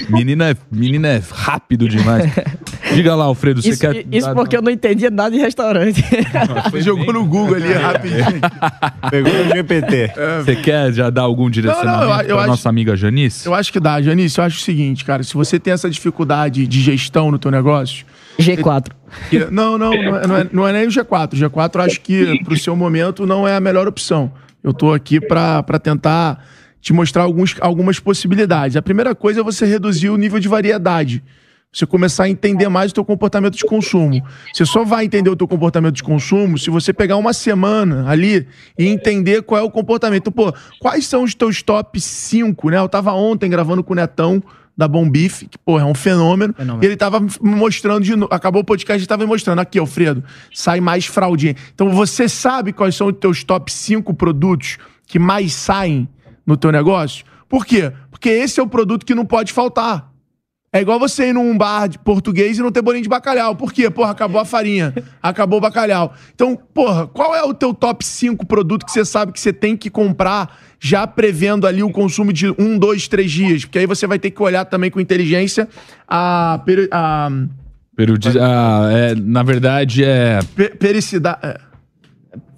Menina 0.08 0.50
é, 0.50 0.56
menina 0.70 1.08
é 1.08 1.22
rápido 1.30 1.88
demais. 1.88 2.30
Diga 2.94 3.14
lá, 3.14 3.24
Alfredo, 3.24 3.62
você 3.62 3.70
Isso, 3.70 3.80
quer. 3.80 4.04
isso 4.10 4.26
dar- 4.28 4.34
porque 4.34 4.56
eu 4.56 4.62
não 4.62 4.70
entendia 4.70 5.10
nada 5.10 5.30
de 5.30 5.38
restaurante. 5.40 6.02
Jogou 6.80 7.12
no 7.12 7.24
Google 7.24 7.54
ali 7.56 7.72
rapidinho. 7.72 8.40
Pegou 9.10 9.32
no 9.32 9.44
GPT. 9.52 10.10
Você 10.44 10.56
quer 10.56 10.92
já 10.92 11.10
dar 11.10 11.22
algum 11.22 11.48
direcionamento 11.48 12.04
eu- 12.04 12.10
eu 12.10 12.26
pra 12.26 12.38
acho- 12.38 12.46
nossa 12.48 12.68
amiga 12.68 12.96
Janice? 12.96 13.46
Eu 13.46 13.54
acho 13.54 13.72
que 13.72 13.78
dá, 13.80 14.00
Janice. 14.02 14.38
Eu 14.38 14.44
acho 14.44 14.58
o 14.58 14.60
seguinte, 14.60 15.04
cara. 15.04 15.22
Se 15.22 15.34
você 15.34 15.58
tem 15.58 15.72
essa 15.72 15.88
dificuldade 15.88 16.23
de 16.66 16.80
gestão 16.80 17.30
no 17.30 17.38
teu 17.38 17.50
negócio... 17.50 18.04
G4. 18.38 18.88
que- 19.30 19.38
não, 19.50 19.78
não, 19.78 19.90
não 19.92 20.16
é, 20.16 20.26
não, 20.26 20.36
é, 20.36 20.48
não 20.52 20.68
é 20.68 20.72
nem 20.72 20.86
o 20.86 20.90
G4. 20.90 21.34
O 21.34 21.36
G4 21.36 21.74
eu 21.76 21.80
acho 21.82 22.00
que 22.00 22.42
pro 22.42 22.58
seu 22.58 22.74
momento 22.74 23.24
não 23.26 23.46
é 23.46 23.54
a 23.54 23.60
melhor 23.60 23.86
opção. 23.86 24.32
Eu 24.62 24.72
tô 24.72 24.92
aqui 24.92 25.20
pra 25.20 25.62
tentar 25.80 26.44
te 26.80 26.92
mostrar 26.92 27.22
alguns, 27.22 27.54
algumas 27.60 28.00
possibilidades. 28.00 28.76
A 28.76 28.82
primeira 28.82 29.14
coisa 29.14 29.40
é 29.40 29.42
você 29.42 29.64
reduzir 29.66 30.10
o 30.10 30.16
nível 30.16 30.40
de 30.40 30.48
variedade. 30.48 31.22
Você 31.72 31.86
começar 31.86 32.24
a 32.24 32.28
entender 32.28 32.68
mais 32.68 32.90
o 32.92 32.94
teu 32.94 33.04
comportamento 33.04 33.56
de 33.56 33.64
consumo. 33.64 34.22
Você 34.52 34.64
só 34.64 34.84
vai 34.84 35.04
entender 35.04 35.30
o 35.30 35.34
teu 35.36 35.46
comportamento 35.48 35.94
de 35.94 36.02
consumo 36.04 36.56
se 36.58 36.70
você 36.70 36.92
pegar 36.92 37.16
uma 37.16 37.32
semana 37.32 38.08
ali 38.08 38.46
e 38.78 38.86
entender 38.86 39.42
qual 39.42 39.60
é 39.60 39.64
o 39.64 39.70
comportamento. 39.70 40.30
Pô, 40.30 40.52
quais 40.80 41.06
são 41.06 41.22
os 41.24 41.34
teus 41.34 41.62
top 41.62 42.00
5, 42.00 42.70
né? 42.70 42.78
Eu 42.78 42.88
tava 42.88 43.12
ontem 43.12 43.50
gravando 43.50 43.82
com 43.82 43.92
o 43.92 43.96
Netão 43.96 44.42
da 44.76 44.88
Bom 44.88 45.08
Bife, 45.08 45.46
que, 45.46 45.56
pô, 45.56 45.78
é 45.78 45.84
um 45.84 45.94
fenômeno. 45.94 46.52
Fenômeno. 46.54 46.82
E 46.82 46.86
ele 46.86 46.96
tava 46.96 47.20
me 47.20 47.28
mostrando 47.40 48.02
de 48.04 48.16
novo. 48.16 48.32
Acabou 48.32 48.62
o 48.62 48.64
podcast, 48.64 49.00
ele 49.00 49.06
tava 49.06 49.22
me 49.22 49.28
mostrando. 49.28 49.60
Aqui, 49.60 49.78
Alfredo, 49.78 50.24
sai 50.52 50.80
mais 50.80 51.06
fraldinha. 51.06 51.54
Então 51.74 51.90
você 51.90 52.28
sabe 52.28 52.72
quais 52.72 52.94
são 52.94 53.08
os 53.08 53.16
teus 53.16 53.44
top 53.44 53.72
5 53.72 54.12
produtos 54.14 54.78
que 55.06 55.18
mais 55.18 55.52
saem 55.52 56.08
no 56.44 56.56
teu 56.56 56.72
negócio? 56.72 57.24
Por 57.48 57.64
quê? 57.64 57.92
Porque 58.10 58.28
esse 58.28 58.58
é 58.58 58.62
o 58.62 58.66
produto 58.66 59.06
que 59.06 59.14
não 59.14 59.24
pode 59.24 59.52
faltar. 59.52 60.13
É 60.74 60.80
igual 60.80 60.98
você 60.98 61.28
ir 61.28 61.32
num 61.32 61.56
bar 61.56 61.86
de 61.86 62.00
português 62.00 62.58
e 62.58 62.60
não 62.60 62.72
ter 62.72 62.82
bolinho 62.82 63.04
de 63.04 63.08
bacalhau. 63.08 63.54
Por 63.54 63.72
quê? 63.72 63.88
Porra, 63.88 64.10
acabou 64.10 64.40
a 64.40 64.44
farinha, 64.44 64.92
acabou 65.22 65.58
o 65.58 65.62
bacalhau. 65.62 66.12
Então, 66.34 66.58
porra, 66.74 67.06
qual 67.06 67.32
é 67.32 67.44
o 67.44 67.54
teu 67.54 67.72
top 67.72 68.04
5 68.04 68.44
produto 68.44 68.84
que 68.84 68.90
você 68.90 69.04
sabe 69.04 69.30
que 69.30 69.38
você 69.38 69.52
tem 69.52 69.76
que 69.76 69.88
comprar 69.88 70.58
já 70.80 71.06
prevendo 71.06 71.64
ali 71.64 71.80
o 71.80 71.90
consumo 71.90 72.32
de 72.32 72.52
um, 72.58 72.76
dois, 72.76 73.06
três 73.06 73.30
dias? 73.30 73.64
Porque 73.64 73.78
aí 73.78 73.86
você 73.86 74.04
vai 74.04 74.18
ter 74.18 74.32
que 74.32 74.42
olhar 74.42 74.64
também 74.64 74.90
com 74.90 74.98
inteligência 74.98 75.68
a... 76.08 76.60
a 76.90 77.30
ah, 78.40 78.88
é, 78.90 79.14
na 79.14 79.44
verdade, 79.44 80.02
é. 80.02 80.40
pe- 80.56 80.70
pericidade... 80.70 81.38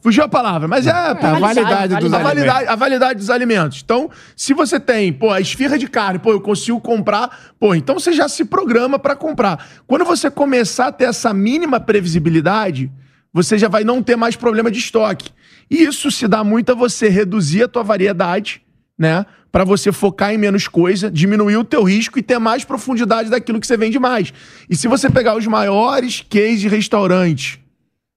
é. 0.07 0.13
Fugiu 0.13 0.23
a 0.23 0.29
palavra, 0.29 0.69
mas 0.69 0.87
é, 0.87 0.91
a 0.91 1.15
validade 1.15 1.97
dos 1.97 2.13
a 2.13 2.17
alimentos. 2.17 2.23
validade, 2.23 2.69
a 2.69 2.77
validade 2.77 3.19
dos 3.19 3.29
alimentos. 3.29 3.83
Então, 3.85 4.09
se 4.37 4.55
você 4.55 4.79
tem, 4.79 5.13
pô, 5.13 5.33
a 5.33 5.41
esfirra 5.41 5.77
de 5.77 5.89
carne, 5.89 6.21
pô, 6.21 6.31
eu 6.31 6.41
consigo 6.41 6.81
comprar, 6.81 7.55
pô, 7.59 7.75
então 7.75 7.99
você 7.99 8.13
já 8.13 8.29
se 8.29 8.45
programa 8.45 9.01
pra 9.01 9.17
comprar. 9.17 9.67
Quando 9.85 10.05
você 10.05 10.31
começar 10.31 10.87
a 10.87 10.93
ter 10.93 11.07
essa 11.07 11.35
mínima 11.35 11.81
previsibilidade, 11.81 12.89
você 13.33 13.59
já 13.59 13.67
vai 13.67 13.83
não 13.83 14.01
ter 14.01 14.15
mais 14.15 14.37
problema 14.37 14.71
de 14.71 14.79
estoque. 14.79 15.31
E 15.69 15.83
isso 15.83 16.09
se 16.13 16.29
dá 16.29 16.45
muito 16.45 16.71
a 16.71 16.75
você 16.77 17.09
reduzir 17.09 17.65
a 17.65 17.69
tua 17.69 17.83
variedade, 17.83 18.63
né? 18.97 19.27
Pra 19.51 19.65
você 19.65 19.91
focar 19.91 20.33
em 20.33 20.39
menos 20.39 20.69
coisa, 20.69 21.11
diminuir 21.11 21.57
o 21.57 21.65
teu 21.65 21.83
risco 21.83 22.17
e 22.17 22.23
ter 22.23 22.39
mais 22.39 22.63
profundidade 22.63 23.29
daquilo 23.29 23.59
que 23.59 23.67
você 23.67 23.77
vende 23.77 23.99
mais. 23.99 24.33
E 24.71 24.77
se 24.77 24.87
você 24.87 25.11
pegar 25.11 25.37
os 25.37 25.47
maiores 25.49 26.25
cases 26.31 26.61
de 26.61 26.69
restaurantes, 26.69 27.59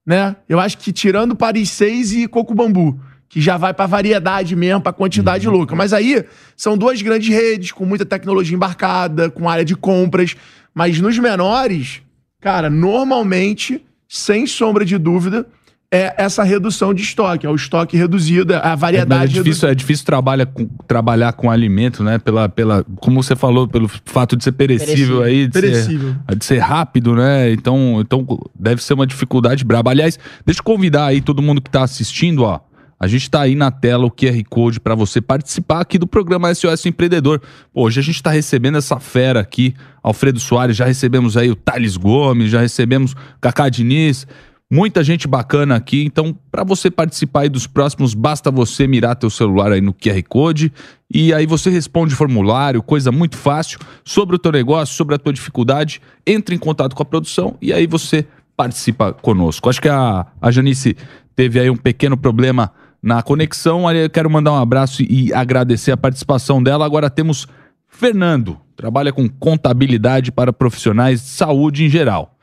né? 0.10 0.36
Eu 0.49 0.60
acho 0.60 0.80
que 0.80 0.91
tirando 0.91 1.36
Paris 1.36 1.70
6 1.70 2.14
e 2.14 2.28
Coco 2.28 2.55
Bambu, 2.55 2.99
que 3.30 3.39
já 3.39 3.57
vai 3.57 3.76
pra 3.76 3.86
variedade 3.86 4.55
mesmo, 4.55 4.82
pra 4.82 4.91
quantidade 4.91 5.47
louca. 5.47 5.76
Mas 5.76 5.93
aí 5.93 6.26
são 6.57 6.76
duas 6.76 6.99
grandes 6.99 7.30
redes 7.30 7.72
com 7.72 7.86
muita 7.86 8.03
tecnologia 8.03 8.55
embarcada, 8.55 9.30
com 9.30 9.47
área 9.47 9.64
de 9.64 9.76
compras, 9.76 10.36
mas 10.74 10.99
nos 10.99 11.16
menores, 11.20 12.01
cara, 12.41 12.72
normalmente, 12.72 13.86
sem 14.07 14.47
sombra 14.47 14.84
de 14.84 14.97
dúvida, 14.97 15.45
é 15.92 16.14
essa 16.18 16.44
redução 16.44 16.94
de 16.94 17.02
estoque, 17.02 17.48
é 17.48 17.50
o 17.50 17.56
estoque 17.56 17.98
reduzido, 17.98 18.54
a 18.54 18.58
É, 18.58 18.62
mas 18.62 18.74
é 18.74 18.76
variedade 18.76 19.34
difícil, 19.34 19.70
é 19.70 19.74
difícil 19.74 20.06
trabalhar 20.06 20.46
com, 20.46 20.68
trabalhar 20.88 21.34
com 21.34 21.50
alimento, 21.50 22.04
né? 22.04 22.20
Pela, 22.20 22.48
pela, 22.48 22.86
como 22.98 23.24
você 23.24 23.36
falou, 23.36 23.68
pelo 23.68 23.88
fato 24.06 24.38
de 24.38 24.44
ser 24.44 24.52
perecível, 24.52 25.22
Perecível. 25.22 25.24
aí, 25.24 25.48
de 25.48 25.54
ser, 25.54 25.62
Perecível. 25.62 26.16
de 26.38 26.46
ser 26.46 26.60
rápido, 26.60 27.16
né? 27.16 27.52
Então, 27.52 27.98
então 28.02 28.26
deve 28.58 28.84
ser 28.84 28.94
uma 28.94 29.08
dificuldade 29.08 29.66
braba. 29.66 29.90
Aliás, 29.90 30.20
deixa 30.46 30.60
eu 30.60 30.64
convidar 30.64 31.08
aí 31.08 31.22
todo 31.22 31.42
mundo 31.42 31.60
que 31.60 31.72
tá 31.72 31.84
assistindo, 31.84 32.44
ó. 32.44 32.60
A 33.00 33.08
gente 33.08 33.32
tá 33.32 33.42
aí 33.42 33.56
na 33.56 33.72
tela 33.72 34.06
o 34.06 34.12
QR 34.12 34.44
Code 34.50 34.80
para 34.80 34.94
você 34.94 35.22
participar 35.22 35.80
aqui 35.80 35.98
do 35.98 36.06
programa 36.06 36.54
SOS 36.54 36.86
Empreendedor. 36.86 37.42
Pô, 37.74 37.84
hoje 37.84 38.02
a 38.02 38.04
gente 38.04 38.22
tá 38.22 38.30
recebendo 38.30 38.78
essa 38.78 39.00
fera 39.00 39.40
aqui, 39.40 39.74
Alfredo 40.04 40.38
Soares, 40.38 40.76
já 40.76 40.86
recebemos 40.86 41.38
aí 41.38 41.50
o 41.50 41.56
Thales 41.56 41.96
Gomes, 41.96 42.52
já 42.52 42.60
recebemos 42.60 43.16
Cacá 43.40 43.70
Diniz, 43.70 44.28
muita 44.70 45.03
gente 45.03 45.28
bacana 45.28 45.76
aqui. 45.76 46.03
Então, 46.03 46.38
para 46.51 46.63
você 46.63 46.91
participar 46.91 47.41
aí 47.41 47.49
dos 47.49 47.65
próximos, 47.65 48.13
basta 48.13 48.51
você 48.51 48.88
mirar 48.88 49.15
teu 49.15 49.30
celular 49.30 49.72
aí 49.72 49.82
no 49.82 49.93
QR 49.93 50.22
Code 50.28 50.72
e 51.11 51.34
aí 51.34 51.45
você 51.45 51.70
responde 51.70 52.13
formulário, 52.13 52.84
coisa 52.84 53.11
muito 53.11 53.36
fácil, 53.36 53.80
sobre 54.03 54.36
o 54.36 54.39
teu 54.39 54.51
negócio, 54.51 54.95
sobre 54.95 55.15
a 55.15 55.17
tua 55.17 55.34
dificuldade, 55.34 56.01
entre 56.26 56.55
em 56.55 56.59
contato 56.59 56.95
com 56.95 57.01
a 57.01 57.05
produção 57.05 57.57
e 57.61 57.74
aí 57.74 57.88
você 57.88 58.26
participa 58.55 59.13
conosco. 59.13 59.70
Acho 59.70 59.82
que 59.82 59.89
a, 59.89 60.28
a 60.41 60.51
Janice 60.51 60.95
teve 61.36 61.59
aí 61.59 61.70
um 61.70 61.78
pequeno 61.78 62.17
problema 62.17 62.72
na 63.01 63.22
conexão. 63.24 63.88
Aí 63.88 64.03
eu 64.03 64.09
quero 64.09 64.30
mandar 64.30 64.51
um 64.51 64.57
abraço 64.57 65.01
e 65.01 65.34
agradecer 65.34 65.91
a 65.91 65.97
participação 65.97 66.61
dela. 66.61 66.86
Agora 66.86 67.09
temos 67.09 67.47
Fernando, 67.88 68.57
trabalha 68.76 69.11
com 69.11 69.28
contabilidade 69.28 70.32
para 70.32 70.53
profissionais 70.53 71.22
de 71.22 71.30
saúde 71.30 71.86
em 71.86 71.89
geral. 71.89 72.38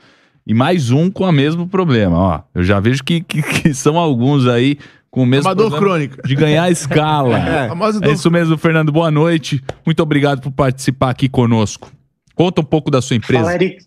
E 0.46 0.54
mais 0.54 0.90
um 0.90 1.10
com 1.10 1.24
o 1.24 1.32
mesmo 1.32 1.66
problema, 1.66 2.16
ó. 2.16 2.40
Eu 2.54 2.62
já 2.62 2.78
vejo 2.78 3.02
que, 3.02 3.20
que, 3.20 3.42
que 3.62 3.74
são 3.74 3.98
alguns 3.98 4.46
aí 4.46 4.78
com 5.10 5.22
o 5.22 5.26
mesmo 5.26 5.48
Uma 5.48 5.54
dor 5.54 5.70
problema 5.70 5.96
crônica. 5.96 6.22
de 6.22 6.34
ganhar 6.34 6.70
escala. 6.70 7.36
A 7.36 7.72
É 7.88 8.00
dor 8.00 8.12
isso 8.12 8.30
mesmo, 8.30 8.56
Fernando. 8.56 8.92
Boa 8.92 9.10
noite. 9.10 9.62
Muito 9.84 10.02
obrigado 10.02 10.40
por 10.40 10.52
participar 10.52 11.10
aqui 11.10 11.28
conosco. 11.28 11.90
Conta 12.34 12.60
um 12.60 12.64
pouco 12.64 12.90
da 12.90 13.02
sua 13.02 13.16
empresa. 13.16 13.42
Fala, 13.42 13.54
Eric. 13.54 13.78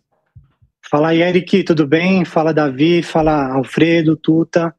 Fala 0.89 1.07
aí, 1.09 1.21
Eric, 1.21 1.63
tudo 1.63 1.85
bem? 1.87 2.25
Fala, 2.25 2.53
Davi. 2.53 3.03
Fala, 3.03 3.53
Alfredo, 3.53 4.17
Tuta. 4.17 4.73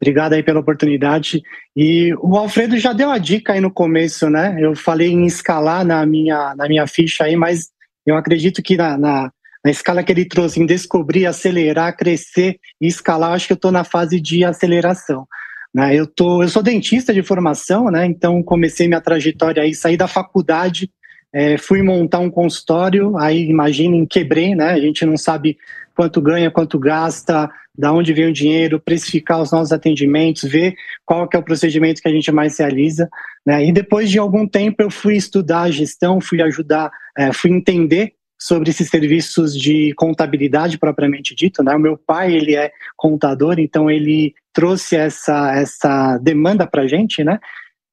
Obrigado 0.00 0.34
aí 0.34 0.42
pela 0.42 0.60
oportunidade. 0.60 1.42
E 1.74 2.14
o 2.20 2.36
Alfredo 2.36 2.78
já 2.78 2.92
deu 2.92 3.10
a 3.10 3.18
dica 3.18 3.54
aí 3.54 3.60
no 3.60 3.70
começo, 3.70 4.28
né? 4.28 4.56
Eu 4.60 4.76
falei 4.76 5.10
em 5.10 5.24
escalar 5.24 5.84
na 5.84 6.04
minha, 6.04 6.54
na 6.54 6.68
minha 6.68 6.86
ficha 6.86 7.24
aí, 7.24 7.34
mas 7.34 7.70
eu 8.04 8.16
acredito 8.16 8.62
que 8.62 8.76
na, 8.76 8.98
na, 8.98 9.32
na 9.66 9.72
escala 9.72 10.04
que 10.04 10.12
ele 10.12 10.24
trouxe, 10.24 10.62
em 10.62 10.64
descobrir, 10.64 11.26
acelerar, 11.26 11.96
crescer 11.96 12.60
e 12.80 12.86
escalar, 12.86 13.32
acho 13.32 13.48
que 13.48 13.52
eu 13.52 13.56
estou 13.56 13.72
na 13.72 13.82
fase 13.82 14.20
de 14.20 14.44
aceleração. 14.44 15.26
Né? 15.74 15.92
Eu, 15.96 16.06
tô, 16.06 16.40
eu 16.40 16.48
sou 16.48 16.62
dentista 16.62 17.12
de 17.12 17.20
formação, 17.20 17.90
né? 17.90 18.06
Então 18.06 18.40
comecei 18.44 18.86
minha 18.86 19.00
trajetória 19.00 19.64
aí, 19.64 19.74
saí 19.74 19.96
da 19.96 20.06
faculdade, 20.06 20.88
é, 21.32 21.58
fui 21.58 21.82
montar 21.82 22.20
um 22.20 22.30
consultório, 22.30 23.18
aí 23.18 23.50
imaginem, 23.50 24.06
quebrei, 24.06 24.54
né? 24.54 24.70
A 24.70 24.78
gente 24.78 25.04
não 25.04 25.16
sabe 25.16 25.58
quanto 25.96 26.20
ganha, 26.20 26.48
quanto 26.48 26.78
gasta, 26.78 27.50
da 27.76 27.92
onde 27.92 28.12
vem 28.12 28.28
o 28.28 28.32
dinheiro, 28.32 28.78
precificar 28.78 29.42
os 29.42 29.50
nossos 29.50 29.72
atendimentos, 29.72 30.48
ver 30.48 30.76
qual 31.04 31.26
que 31.26 31.36
é 31.36 31.40
o 31.40 31.42
procedimento 31.42 32.00
que 32.00 32.08
a 32.08 32.12
gente 32.12 32.30
mais 32.30 32.56
realiza, 32.56 33.08
né? 33.44 33.66
E 33.66 33.72
depois 33.72 34.08
de 34.08 34.20
algum 34.20 34.46
tempo 34.46 34.80
eu 34.80 34.92
fui 34.92 35.16
estudar 35.16 35.62
a 35.62 35.70
gestão, 35.72 36.20
fui 36.20 36.40
ajudar, 36.40 36.88
é, 37.18 37.32
fui 37.32 37.50
entender 37.50 38.12
sobre 38.38 38.70
esses 38.70 38.88
serviços 38.88 39.54
de 39.54 39.92
contabilidade 39.94 40.78
propriamente 40.78 41.34
dito, 41.34 41.62
né? 41.62 41.74
O 41.74 41.80
meu 41.80 41.96
pai, 41.96 42.34
ele 42.34 42.54
é 42.54 42.70
contador, 42.96 43.58
então 43.58 43.90
ele 43.90 44.34
trouxe 44.52 44.96
essa 44.96 45.54
essa 45.54 46.18
demanda 46.18 46.66
pra 46.66 46.86
gente, 46.86 47.24
né? 47.24 47.38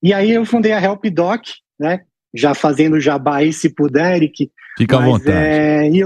E 0.02 0.14
aí 0.14 0.32
eu 0.32 0.46
fundei 0.46 0.74
a 0.74 0.82
Help 0.82 1.06
Doc, 1.06 1.44
né? 1.80 2.02
Já 2.36 2.54
fazendo 2.54 3.00
jabá 3.00 3.38
aí, 3.38 3.54
se 3.54 3.70
puder, 3.70 4.18
Eric. 4.18 4.52
Fica 4.78 4.98
à 4.98 5.02
vontade. 5.02 5.32
é, 5.32 5.90
e, 5.90 6.02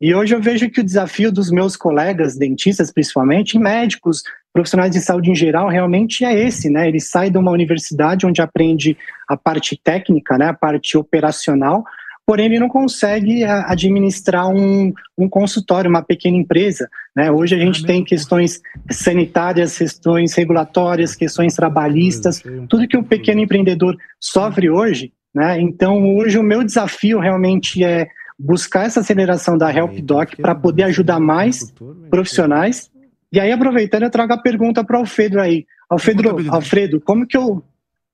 e 0.00 0.14
hoje 0.14 0.34
eu 0.34 0.40
vejo 0.40 0.70
que 0.70 0.80
o 0.80 0.84
desafio 0.84 1.30
dos 1.30 1.50
meus 1.50 1.76
colegas 1.76 2.36
dentistas, 2.36 2.90
principalmente, 2.90 3.54
e 3.54 3.58
médicos, 3.58 4.22
profissionais 4.52 4.90
de 4.90 5.00
saúde 5.00 5.30
em 5.30 5.34
geral, 5.34 5.68
realmente 5.68 6.24
é 6.24 6.34
esse, 6.34 6.68
né? 6.68 6.88
Ele 6.88 6.98
sai 6.98 7.30
de 7.30 7.38
uma 7.38 7.52
universidade 7.52 8.26
onde 8.26 8.42
aprende 8.42 8.96
a 9.28 9.36
parte 9.36 9.78
técnica, 9.82 10.36
né? 10.36 10.46
A 10.46 10.54
parte 10.54 10.96
operacional, 10.96 11.84
porém 12.30 12.46
ele 12.46 12.60
não 12.60 12.68
consegue 12.68 13.42
a, 13.42 13.72
administrar 13.72 14.48
um, 14.48 14.92
um 15.18 15.28
consultório, 15.28 15.90
uma 15.90 16.00
pequena 16.00 16.36
empresa, 16.36 16.88
né? 17.16 17.28
Hoje 17.28 17.56
a 17.56 17.58
gente 17.58 17.84
tem 17.84 18.04
questões 18.04 18.60
sanitárias, 18.88 19.76
questões 19.76 20.32
regulatórias, 20.34 21.16
questões 21.16 21.56
trabalhistas, 21.56 22.40
tudo 22.68 22.86
que 22.86 22.96
o 22.96 23.02
pequeno 23.02 23.40
empreendedor 23.40 23.96
sofre 24.20 24.70
hoje, 24.70 25.12
né? 25.34 25.60
Então, 25.60 26.16
hoje 26.18 26.38
o 26.38 26.42
meu 26.44 26.62
desafio 26.62 27.18
realmente 27.18 27.82
é 27.82 28.06
buscar 28.38 28.86
essa 28.86 29.00
aceleração 29.00 29.58
da 29.58 29.74
Help 29.74 29.98
Doc 29.98 30.36
para 30.36 30.54
poder 30.54 30.84
ajudar 30.84 31.18
mais 31.18 31.74
profissionais. 32.08 32.92
E 33.32 33.40
aí, 33.40 33.50
aproveitando, 33.50 34.04
eu 34.04 34.10
trago 34.10 34.34
a 34.34 34.38
pergunta 34.38 34.84
para 34.84 34.98
o 34.98 35.00
Alfredo 35.00 35.40
aí. 35.40 35.66
Alfredo, 35.90 36.36
Alfredo, 36.48 37.00
como 37.00 37.26
que 37.26 37.36
eu 37.36 37.60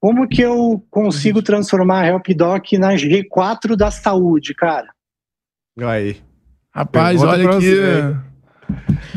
como 0.00 0.28
que 0.28 0.42
eu 0.42 0.84
consigo 0.90 1.42
transformar 1.42 2.02
a 2.02 2.06
Help 2.08 2.28
Doc 2.36 2.72
na 2.72 2.94
G4 2.94 3.76
da 3.76 3.90
saúde, 3.90 4.54
cara? 4.54 4.88
Aí. 5.80 6.16
Rapaz, 6.74 7.20
Pergunta 7.20 7.32
olha 7.32 7.56
aqui. 7.56 7.74
você. 7.74 8.16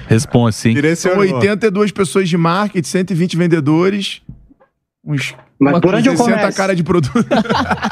Responde 0.07 0.55
sim. 0.55 0.69
São 0.69 0.73
Direcionou. 0.73 1.19
82 1.21 1.91
pessoas 1.91 2.29
de 2.29 2.37
marketing, 2.37 2.87
120 2.87 3.37
vendedores, 3.37 4.21
uns 5.03 5.35
Mas 5.59 5.73
uma 5.73 5.81
por 5.81 5.95
onde 5.95 6.07
eu 6.07 6.15
60 6.15 6.37
começo? 6.37 6.57
cara 6.57 6.75
de 6.75 6.83
produto. 6.83 7.25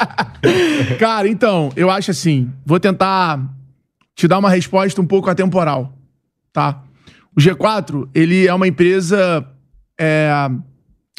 cara, 0.98 1.28
então, 1.28 1.70
eu 1.76 1.90
acho 1.90 2.10
assim, 2.10 2.50
vou 2.64 2.78
tentar 2.78 3.40
te 4.14 4.26
dar 4.26 4.38
uma 4.38 4.50
resposta 4.50 5.00
um 5.00 5.06
pouco 5.06 5.28
atemporal, 5.28 5.92
tá? 6.52 6.82
O 7.36 7.40
G4, 7.40 8.08
ele 8.14 8.46
é 8.46 8.54
uma 8.54 8.66
empresa 8.66 9.46
é, 9.98 10.30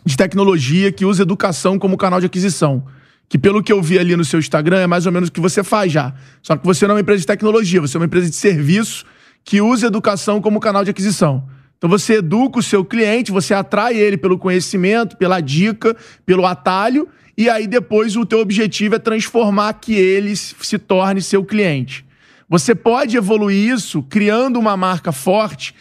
de 0.06 0.16
tecnologia 0.16 0.92
que 0.92 1.06
usa 1.06 1.24
educação 1.24 1.78
como 1.78 1.98
canal 1.98 2.20
de 2.20 2.26
aquisição. 2.26 2.84
Que 3.28 3.38
pelo 3.38 3.62
que 3.62 3.72
eu 3.72 3.82
vi 3.82 4.00
ali 4.00 4.16
no 4.16 4.26
seu 4.26 4.40
Instagram, 4.40 4.80
é 4.80 4.88
mais 4.88 5.06
ou 5.06 5.12
menos 5.12 5.30
o 5.30 5.32
que 5.32 5.40
você 5.40 5.64
faz 5.64 5.92
já. 5.92 6.14
Só 6.42 6.56
que 6.56 6.66
você 6.66 6.86
não 6.88 6.94
é 6.94 6.96
uma 6.96 7.02
empresa 7.02 7.22
de 7.22 7.28
tecnologia, 7.28 7.80
você 7.80 7.98
é 7.98 8.00
uma 8.00 8.06
empresa 8.06 8.30
de 8.30 8.36
serviço 8.36 9.06
que 9.44 9.62
usa 9.62 9.88
educação 9.88 10.42
como 10.42 10.60
canal 10.60 10.84
de 10.84 10.90
aquisição. 10.90 11.44
Então 11.78 11.90
você 11.90 12.16
educa 12.16 12.60
o 12.60 12.64
seu 12.64 12.84
cliente, 12.84 13.32
você 13.32 13.54
atrai 13.54 13.96
ele 13.96 14.18
pelo 14.18 14.38
conhecimento, 14.38 15.16
pela 15.16 15.40
dica, 15.40 15.96
pelo 16.26 16.46
atalho, 16.46 17.08
e 17.38 17.50
aí 17.50 17.68
depois 17.68 18.18
o 18.18 18.26
teu 18.26 18.40
objetivo 18.40 18.96
é 18.96 19.00
transformar 19.00 19.74
que 19.74 19.94
ele 19.94 20.36
se 20.36 20.78
torne 20.78 21.22
seu 21.22 21.44
cliente. 21.44 22.06
Você 22.50 22.76
pode 22.76 23.16
evoluir 23.16 23.74
isso 23.74 24.04
criando 24.04 24.60
uma 24.60 24.76
marca 24.76 25.12
forte 25.12 25.74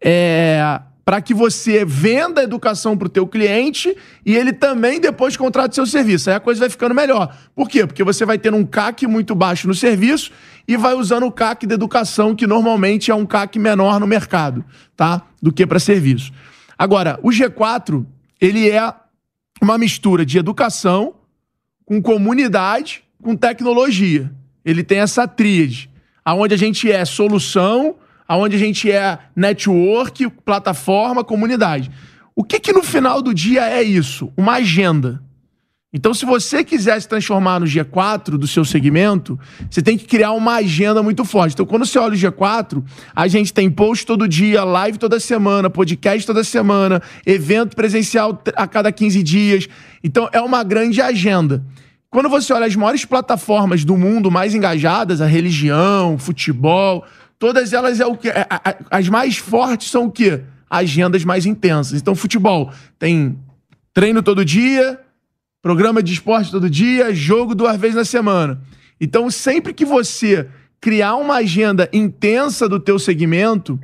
é, 0.00 0.80
para 1.04 1.20
que 1.20 1.34
você 1.34 1.84
venda 1.84 2.40
a 2.40 2.44
educação 2.44 2.96
para 2.96 3.06
o 3.06 3.10
teu 3.10 3.26
cliente 3.26 3.96
e 4.24 4.36
ele 4.36 4.52
também 4.52 5.00
depois 5.00 5.36
contrate 5.36 5.74
seu 5.74 5.86
serviço. 5.86 6.30
Aí 6.30 6.36
a 6.36 6.40
coisa 6.40 6.60
vai 6.60 6.70
ficando 6.70 6.94
melhor. 6.94 7.36
Por 7.54 7.68
quê? 7.68 7.86
Porque 7.86 8.04
você 8.04 8.24
vai 8.24 8.38
ter 8.38 8.54
um 8.54 8.64
CAC 8.64 9.06
muito 9.06 9.34
baixo 9.34 9.66
no 9.66 9.74
serviço 9.74 10.30
e 10.66 10.76
vai 10.76 10.94
usando 10.94 11.26
o 11.26 11.32
CAC 11.32 11.66
de 11.66 11.74
educação, 11.74 12.36
que 12.36 12.46
normalmente 12.46 13.10
é 13.10 13.14
um 13.14 13.26
CAC 13.26 13.58
menor 13.58 13.98
no 13.98 14.06
mercado, 14.06 14.64
tá? 14.96 15.22
Do 15.40 15.52
que 15.52 15.66
para 15.66 15.80
serviço. 15.80 16.32
Agora, 16.78 17.18
o 17.22 17.30
G4, 17.30 18.06
ele 18.40 18.70
é 18.70 18.92
uma 19.60 19.76
mistura 19.76 20.24
de 20.24 20.38
educação 20.38 21.14
com 21.84 22.00
comunidade, 22.00 23.02
com 23.20 23.36
tecnologia. 23.36 24.32
Ele 24.64 24.84
tem 24.84 24.98
essa 24.98 25.26
tríade, 25.26 25.90
aonde 26.24 26.54
a 26.54 26.56
gente 26.56 26.90
é 26.90 27.04
solução, 27.04 27.96
aonde 28.32 28.56
a 28.56 28.58
gente 28.58 28.90
é 28.90 29.18
network, 29.36 30.30
plataforma, 30.42 31.22
comunidade. 31.22 31.90
O 32.34 32.42
que 32.42 32.58
que 32.58 32.72
no 32.72 32.82
final 32.82 33.20
do 33.20 33.34
dia 33.34 33.68
é 33.68 33.82
isso? 33.82 34.32
Uma 34.38 34.54
agenda. 34.54 35.22
Então, 35.92 36.14
se 36.14 36.24
você 36.24 36.64
quiser 36.64 36.98
se 36.98 37.06
transformar 37.06 37.60
no 37.60 37.66
G4 37.66 38.38
do 38.38 38.46
seu 38.46 38.64
segmento, 38.64 39.38
você 39.70 39.82
tem 39.82 39.98
que 39.98 40.06
criar 40.06 40.32
uma 40.32 40.54
agenda 40.54 41.02
muito 41.02 41.26
forte. 41.26 41.52
Então, 41.52 41.66
quando 41.66 41.84
você 41.84 41.98
olha 41.98 42.14
o 42.14 42.16
G4, 42.16 42.82
a 43.14 43.28
gente 43.28 43.52
tem 43.52 43.70
post 43.70 44.06
todo 44.06 44.26
dia, 44.26 44.64
live 44.64 44.96
toda 44.96 45.20
semana, 45.20 45.68
podcast 45.68 46.26
toda 46.26 46.42
semana, 46.42 47.02
evento 47.26 47.76
presencial 47.76 48.42
a 48.56 48.66
cada 48.66 48.90
15 48.90 49.22
dias. 49.22 49.68
Então, 50.02 50.26
é 50.32 50.40
uma 50.40 50.64
grande 50.64 51.02
agenda. 51.02 51.62
Quando 52.08 52.30
você 52.30 52.50
olha 52.54 52.64
as 52.66 52.76
maiores 52.76 53.04
plataformas 53.04 53.84
do 53.84 53.96
mundo 53.96 54.30
mais 54.30 54.54
engajadas, 54.54 55.20
a 55.20 55.26
religião, 55.26 56.16
futebol, 56.16 57.04
todas 57.42 57.72
elas 57.72 57.98
é 57.98 58.06
o 58.06 58.16
que 58.16 58.28
as 58.88 59.08
mais 59.08 59.36
fortes 59.36 59.90
são 59.90 60.04
o 60.04 60.10
quê? 60.12 60.42
Agendas 60.70 61.24
mais 61.24 61.44
intensas. 61.44 62.00
Então, 62.00 62.14
futebol 62.14 62.72
tem 63.00 63.36
treino 63.92 64.22
todo 64.22 64.44
dia, 64.44 65.00
programa 65.60 66.00
de 66.04 66.12
esporte 66.12 66.52
todo 66.52 66.70
dia, 66.70 67.12
jogo 67.12 67.52
duas 67.52 67.76
vezes 67.80 67.96
na 67.96 68.04
semana. 68.04 68.60
Então, 69.00 69.28
sempre 69.28 69.74
que 69.74 69.84
você 69.84 70.46
criar 70.80 71.16
uma 71.16 71.34
agenda 71.34 71.88
intensa 71.92 72.68
do 72.68 72.78
teu 72.78 72.96
segmento, 72.96 73.76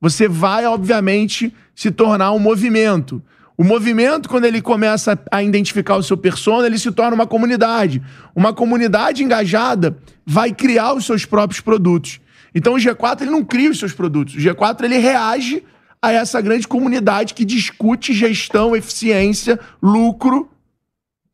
você 0.00 0.26
vai, 0.26 0.66
obviamente, 0.66 1.54
se 1.72 1.92
tornar 1.92 2.32
um 2.32 2.40
movimento. 2.40 3.22
O 3.56 3.62
movimento, 3.62 4.28
quando 4.28 4.46
ele 4.46 4.60
começa 4.60 5.16
a 5.30 5.40
identificar 5.40 5.94
o 5.94 6.02
seu 6.02 6.16
persona, 6.16 6.66
ele 6.66 6.80
se 6.80 6.90
torna 6.90 7.14
uma 7.14 7.28
comunidade. 7.28 8.02
Uma 8.34 8.52
comunidade 8.52 9.22
engajada 9.22 9.96
vai 10.26 10.52
criar 10.52 10.94
os 10.94 11.06
seus 11.06 11.24
próprios 11.24 11.60
produtos. 11.60 12.23
Então 12.54 12.74
o 12.74 12.76
G4 12.76 13.22
ele 13.22 13.30
não 13.30 13.44
cria 13.44 13.70
os 13.70 13.78
seus 13.78 13.92
produtos. 13.92 14.34
O 14.34 14.38
G4 14.38 14.84
ele 14.84 14.98
reage 14.98 15.64
a 16.00 16.12
essa 16.12 16.40
grande 16.40 16.68
comunidade 16.68 17.34
que 17.34 17.44
discute 17.44 18.12
gestão, 18.12 18.76
eficiência, 18.76 19.58
lucro 19.82 20.50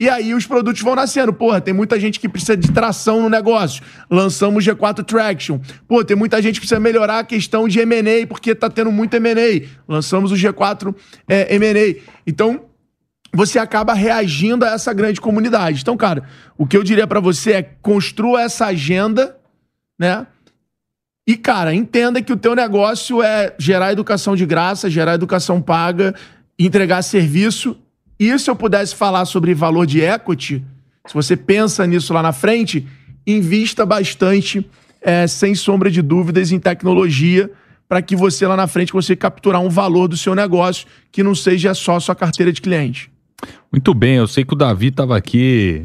e 0.01 0.09
aí 0.09 0.33
os 0.33 0.47
produtos 0.47 0.81
vão 0.81 0.95
nascendo. 0.95 1.31
Porra, 1.31 1.61
tem 1.61 1.75
muita 1.75 2.01
gente 2.01 2.19
que 2.19 2.27
precisa 2.27 2.57
de 2.57 2.73
tração 2.73 3.21
no 3.21 3.29
negócio. 3.29 3.83
Lançamos 4.11 4.65
G4 4.65 5.05
Traction. 5.05 5.61
Pô, 5.87 6.03
tem 6.03 6.17
muita 6.17 6.41
gente 6.41 6.55
que 6.55 6.61
precisa 6.61 6.81
melhorar 6.81 7.19
a 7.19 7.25
questão 7.25 7.69
de 7.69 7.81
M&A, 7.81 8.27
porque 8.27 8.55
tá 8.55 8.71
tendo 8.71 8.91
muito 8.91 9.13
M&A. 9.15 9.69
Lançamos 9.87 10.33
o 10.33 10.35
G4 10.35 10.95
é, 11.29 11.55
M&A. 11.55 12.01
Então, 12.27 12.63
você 13.31 13.59
acaba 13.59 13.93
reagindo 13.93 14.65
a 14.65 14.71
essa 14.71 14.91
grande 14.95 15.21
comunidade. 15.21 15.83
Então, 15.83 15.99
cara, 15.99 16.25
o 16.57 16.67
que 16.67 16.79
eu 16.79 16.83
diria 16.83 17.07
para 17.07 17.21
você 17.21 17.53
é 17.53 17.63
construa 17.63 18.41
essa 18.41 18.67
agenda, 18.67 19.37
né? 19.99 20.27
E, 21.31 21.37
cara, 21.37 21.73
entenda 21.73 22.21
que 22.21 22.33
o 22.33 22.37
teu 22.37 22.57
negócio 22.57 23.23
é 23.23 23.55
gerar 23.57 23.93
educação 23.93 24.35
de 24.35 24.45
graça, 24.45 24.91
gerar 24.91 25.15
educação 25.15 25.63
paga, 25.63 26.13
entregar 26.59 27.03
serviço 27.03 27.77
e 28.19 28.37
se 28.37 28.51
eu 28.51 28.57
pudesse 28.57 28.97
falar 28.97 29.25
sobre 29.27 29.55
valor 29.55 29.87
de 29.87 30.01
equity, 30.01 30.61
se 31.07 31.15
você 31.15 31.37
pensa 31.37 31.87
nisso 31.87 32.13
lá 32.13 32.21
na 32.21 32.33
frente, 32.33 32.85
invista 33.25 33.87
bastante, 33.87 34.69
é, 35.01 35.25
sem 35.29 35.55
sombra 35.55 35.89
de 35.89 36.03
dúvidas, 36.03 36.51
em 36.51 36.59
tecnologia, 36.59 37.49
para 37.89 38.03
que 38.03 38.17
você 38.17 38.45
lá 38.45 38.57
na 38.57 38.67
frente 38.67 38.91
consiga 38.91 39.21
capturar 39.21 39.61
um 39.61 39.69
valor 39.69 40.09
do 40.09 40.17
seu 40.17 40.35
negócio 40.35 40.85
que 41.13 41.23
não 41.23 41.37
seja 41.37 41.75
só 41.75 42.01
sua 42.01 42.17
carteira 42.17 42.53
de 42.53 42.61
cliente. 42.61 43.09
Muito 43.71 43.95
bem, 43.95 44.17
eu 44.17 44.27
sei 44.27 44.45
que 44.45 44.53
o 44.53 44.57
Davi 44.57 44.89
estava 44.89 45.17
aqui 45.17 45.85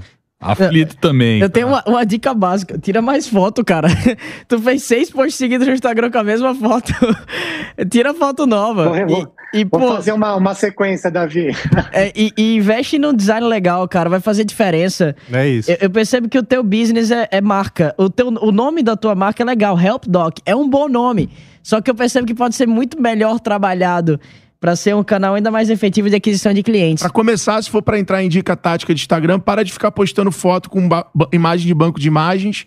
Aflito 0.52 0.96
também. 0.98 1.40
Eu 1.42 1.50
tenho 1.50 1.68
uma, 1.68 1.84
uma, 1.86 2.06
dica 2.06 2.34
básica. 2.34 2.78
Tira 2.78 3.02
mais 3.02 3.28
foto, 3.28 3.64
cara. 3.64 3.88
tu 4.48 4.60
fez 4.60 4.84
seis 4.84 5.10
posts 5.10 5.36
seguidos 5.36 5.68
no 5.68 5.74
Instagram 5.74 6.12
com 6.12 6.20
a 6.20 6.24
mesma 6.24 6.54
foto. 6.54 6.94
Tira 7.90 8.14
foto 8.14 8.46
nova. 8.46 8.86
Vou, 8.90 9.08
vou, 9.08 9.34
e, 9.54 9.64
vou 9.64 9.80
pô, 9.80 9.88
fazer 9.96 10.12
uma, 10.12 10.36
uma 10.36 10.54
sequência, 10.54 11.10
Davi. 11.10 11.48
É, 11.92 12.12
e, 12.16 12.32
e, 12.38 12.56
investe 12.58 13.00
num 13.00 13.14
design 13.14 13.48
legal, 13.48 13.88
cara. 13.88 14.10
Vai 14.10 14.20
fazer 14.20 14.44
diferença. 14.44 15.16
É 15.32 15.48
isso. 15.48 15.72
Eu, 15.72 15.78
eu 15.82 15.90
percebo 15.90 16.28
que 16.28 16.38
o 16.38 16.44
teu 16.44 16.62
business 16.62 17.10
é, 17.10 17.28
é, 17.32 17.40
marca. 17.40 17.96
O, 17.98 18.10
teu, 18.10 18.28
o 18.28 18.52
nome 18.52 18.84
da 18.84 18.96
tua 18.96 19.16
marca 19.16 19.44
é 19.44 19.46
legal. 19.46 19.80
Help 19.80 20.06
Doc. 20.08 20.40
É 20.46 20.56
um 20.56 20.70
bom 20.70 20.90
nome. 20.90 21.30
Só 21.64 21.82
que 21.82 21.90
eu 21.90 21.96
percebo 21.96 22.28
que 22.28 22.36
pode 22.36 22.54
ser 22.54 22.68
muito 22.68 23.02
melhor 23.02 23.40
trabalhado 23.40 24.20
para 24.60 24.76
ser 24.76 24.96
um 24.96 25.04
canal 25.04 25.36
ainda 25.36 25.52
mais 25.52 25.70
efetivo 25.70 26.10
de 26.10 26.16
aquisição 26.16 26.54
de 26.54 26.64
clientes. 26.64 27.04
Para 27.04 27.12
começar, 27.12 27.62
se 27.62 27.70
for 27.70 27.82
para 27.82 28.00
entrar 28.00 28.24
em 28.24 28.30
dica 28.30 28.56
tática 28.56 28.94
de 28.94 29.02
Instagram, 29.02 29.40
para 29.40 29.64
de 29.64 29.72
ficar 29.72 29.92
postando 29.92 30.32
foto 30.32 30.70
com 30.70 30.90
imagem 31.32 31.68
de 31.68 31.74
banco 31.74 32.00
de 32.00 32.08
imagens 32.08 32.66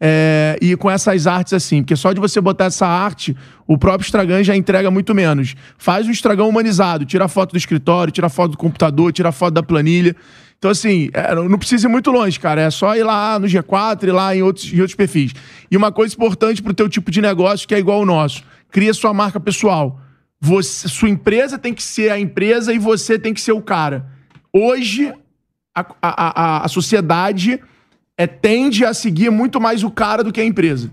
é, 0.00 0.56
e 0.62 0.74
com 0.76 0.90
essas 0.90 1.26
artes 1.26 1.52
assim, 1.52 1.82
porque 1.82 1.94
só 1.94 2.12
de 2.12 2.20
você 2.20 2.40
botar 2.40 2.66
essa 2.66 2.86
arte, 2.86 3.36
o 3.66 3.76
próprio 3.76 4.06
Instagram 4.06 4.42
já 4.42 4.56
entrega 4.56 4.90
muito 4.90 5.14
menos. 5.14 5.54
Faz 5.76 6.06
um 6.06 6.10
Instagram 6.10 6.44
humanizado, 6.44 7.04
tira 7.04 7.28
foto 7.28 7.52
do 7.52 7.58
escritório, 7.58 8.10
tira 8.10 8.28
foto 8.28 8.52
do 8.52 8.56
computador, 8.56 9.12
tira 9.12 9.30
foto 9.30 9.54
da 9.54 9.62
planilha. 9.62 10.16
Então, 10.58 10.70
assim, 10.70 11.08
é, 11.12 11.34
não 11.34 11.58
precisa 11.58 11.86
ir 11.86 11.90
muito 11.90 12.10
longe, 12.10 12.38
cara. 12.38 12.62
É 12.62 12.70
só 12.70 12.94
ir 12.94 13.02
lá 13.02 13.38
no 13.38 13.46
G4, 13.46 14.04
ir 14.04 14.12
lá 14.12 14.36
em 14.36 14.42
outros, 14.42 14.72
em 14.72 14.80
outros 14.80 14.94
perfis. 14.94 15.32
E 15.70 15.76
uma 15.76 15.90
coisa 15.90 16.14
importante 16.14 16.62
pro 16.62 16.74
teu 16.74 16.88
tipo 16.88 17.10
de 17.10 17.20
negócio, 17.20 17.66
que 17.66 17.74
é 17.74 17.78
igual 17.78 18.00
o 18.00 18.06
nosso. 18.06 18.42
Cria 18.70 18.92
sua 18.92 19.12
marca 19.12 19.40
pessoal. 19.40 20.00
Você, 20.40 20.88
sua 20.88 21.08
empresa 21.08 21.58
tem 21.58 21.74
que 21.74 21.82
ser 21.82 22.10
a 22.10 22.18
empresa 22.18 22.72
e 22.72 22.78
você 22.78 23.18
tem 23.18 23.34
que 23.34 23.40
ser 23.40 23.52
o 23.52 23.60
cara. 23.60 24.06
Hoje, 24.52 25.12
a, 25.74 25.80
a, 26.00 26.60
a, 26.60 26.64
a 26.64 26.68
sociedade 26.68 27.60
é, 28.16 28.26
tende 28.26 28.84
a 28.84 28.94
seguir 28.94 29.30
muito 29.30 29.60
mais 29.60 29.84
o 29.84 29.90
cara 29.90 30.24
do 30.24 30.32
que 30.32 30.40
a 30.40 30.44
empresa. 30.44 30.90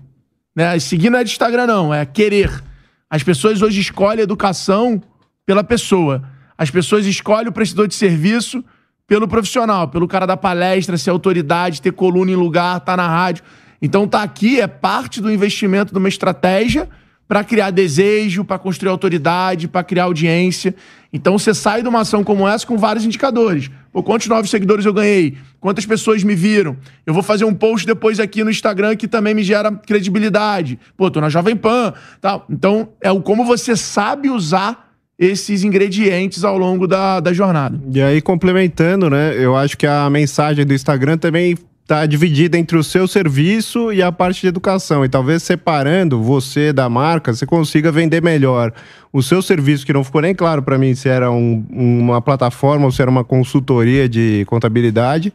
Né? 0.54 0.78
Seguir 0.78 1.10
não 1.10 1.18
é 1.18 1.24
de 1.24 1.30
Instagram, 1.30 1.66
não, 1.66 1.94
é 1.94 2.04
querer. 2.04 2.62
As 3.08 3.22
pessoas 3.22 3.62
hoje 3.62 3.80
escolhem 3.80 4.22
educação 4.22 5.02
pela 5.46 5.64
pessoa. 5.64 6.22
As 6.56 6.70
pessoas 6.70 7.06
escolhem 7.06 7.48
o 7.48 7.52
prestador 7.52 7.88
de 7.88 7.94
serviço 7.94 8.62
pelo 9.06 9.26
profissional, 9.26 9.88
pelo 9.88 10.06
cara 10.06 10.26
da 10.26 10.36
palestra, 10.36 10.98
ser 10.98 11.10
autoridade, 11.10 11.80
ter 11.80 11.92
coluna 11.92 12.30
em 12.30 12.34
lugar, 12.34 12.80
tá 12.80 12.96
na 12.96 13.08
rádio. 13.08 13.42
Então 13.80 14.06
tá 14.06 14.22
aqui 14.22 14.60
é 14.60 14.66
parte 14.66 15.20
do 15.20 15.32
investimento 15.32 15.92
de 15.92 15.98
uma 15.98 16.08
estratégia 16.08 16.88
para 17.28 17.44
criar 17.44 17.70
desejo, 17.70 18.42
para 18.42 18.58
construir 18.58 18.88
autoridade, 18.88 19.68
para 19.68 19.84
criar 19.84 20.04
audiência. 20.04 20.74
Então 21.12 21.38
você 21.38 21.52
sai 21.52 21.82
de 21.82 21.88
uma 21.88 22.00
ação 22.00 22.24
como 22.24 22.48
essa 22.48 22.66
com 22.66 22.78
vários 22.78 23.04
indicadores. 23.04 23.70
Pô, 23.92 24.02
quantos 24.02 24.26
novos 24.26 24.50
seguidores 24.50 24.86
eu 24.86 24.94
ganhei? 24.94 25.36
Quantas 25.60 25.84
pessoas 25.84 26.24
me 26.24 26.34
viram? 26.34 26.76
Eu 27.06 27.12
vou 27.12 27.22
fazer 27.22 27.44
um 27.44 27.54
post 27.54 27.86
depois 27.86 28.18
aqui 28.18 28.42
no 28.42 28.50
Instagram 28.50 28.96
que 28.96 29.06
também 29.06 29.34
me 29.34 29.42
gera 29.42 29.70
credibilidade. 29.70 30.78
Pô, 30.96 31.10
tô 31.10 31.20
na 31.20 31.28
Jovem 31.28 31.54
Pan, 31.54 31.92
tal. 32.20 32.46
Então 32.48 32.88
é 33.00 33.12
o 33.12 33.20
como 33.20 33.44
você 33.44 33.76
sabe 33.76 34.30
usar 34.30 34.88
esses 35.18 35.64
ingredientes 35.64 36.44
ao 36.44 36.56
longo 36.56 36.86
da, 36.86 37.18
da 37.18 37.32
jornada. 37.32 37.78
E 37.92 38.00
aí, 38.00 38.20
complementando, 38.20 39.10
né? 39.10 39.34
Eu 39.36 39.56
acho 39.56 39.76
que 39.76 39.86
a 39.86 40.08
mensagem 40.08 40.64
do 40.64 40.72
Instagram 40.72 41.18
também 41.18 41.56
está 41.88 42.04
dividida 42.04 42.58
entre 42.58 42.76
o 42.76 42.84
seu 42.84 43.08
serviço 43.08 43.90
e 43.90 44.02
a 44.02 44.12
parte 44.12 44.42
de 44.42 44.48
educação. 44.48 45.06
E 45.06 45.08
talvez 45.08 45.42
separando 45.42 46.22
você 46.22 46.70
da 46.70 46.86
marca, 46.86 47.32
você 47.32 47.46
consiga 47.46 47.90
vender 47.90 48.22
melhor 48.22 48.74
o 49.10 49.22
seu 49.22 49.40
serviço, 49.40 49.86
que 49.86 49.92
não 49.94 50.04
ficou 50.04 50.20
nem 50.20 50.34
claro 50.34 50.62
para 50.62 50.76
mim 50.76 50.94
se 50.94 51.08
era 51.08 51.30
um, 51.30 51.64
uma 51.70 52.20
plataforma 52.20 52.84
ou 52.84 52.92
se 52.92 53.00
era 53.00 53.10
uma 53.10 53.24
consultoria 53.24 54.06
de 54.06 54.44
contabilidade. 54.48 55.32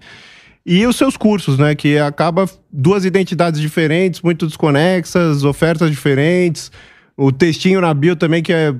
E 0.63 0.85
os 0.85 0.95
seus 0.95 1.17
cursos, 1.17 1.57
né? 1.57 1.73
Que 1.73 1.97
acaba 1.97 2.47
duas 2.71 3.03
identidades 3.03 3.59
diferentes, 3.59 4.21
muito 4.21 4.45
desconexas, 4.45 5.43
ofertas 5.43 5.89
diferentes. 5.89 6.71
O 7.15 7.31
textinho 7.31 7.79
na 7.81 7.93
bio 7.93 8.15
também, 8.15 8.41
que 8.41 8.51
é 8.51 8.73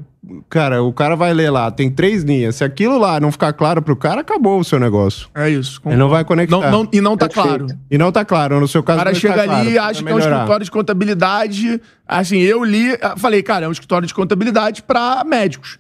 Cara, 0.50 0.82
o 0.82 0.94
cara 0.94 1.18
vai 1.18 1.34
ler 1.34 1.50
lá, 1.50 1.70
tem 1.70 1.92
três 1.92 2.24
linhas. 2.24 2.56
Se 2.56 2.64
aquilo 2.64 2.98
lá 2.98 3.20
não 3.20 3.30
ficar 3.30 3.52
claro 3.52 3.82
pro 3.82 3.94
cara, 3.94 4.22
acabou 4.22 4.58
o 4.58 4.64
seu 4.64 4.80
negócio. 4.80 5.28
É 5.36 5.50
isso. 5.50 5.82
Ele 5.86 5.98
não 5.98 6.08
vai 6.08 6.24
conectar. 6.24 6.58
Não, 6.58 6.84
não, 6.84 6.90
e 6.94 7.02
não 7.02 7.18
tá 7.18 7.28
claro. 7.28 7.68
E 7.92 7.98
não 7.98 8.10
tá 8.10 8.24
claro. 8.24 8.58
No 8.58 8.68
seu 8.68 8.82
caso, 8.82 9.00
o 9.00 9.04
cara 9.04 9.14
chega 9.14 9.46
tá 9.46 9.60
ali 9.60 9.74
e 9.74 9.78
acha 9.78 10.02
que 10.02 10.10
é 10.10 10.16
um 10.16 10.20
escritório 10.20 10.64
de 10.64 10.72
contabilidade. 10.72 11.82
Assim, 12.08 12.38
eu 12.40 12.64
li, 12.64 12.98
ah, 13.02 13.16
falei, 13.18 13.44
cara, 13.44 13.66
é 13.66 13.68
um 13.68 13.72
escritório 13.74 14.08
de 14.08 14.14
contabilidade 14.14 14.82
para 14.82 15.26
médicos. 15.26 15.78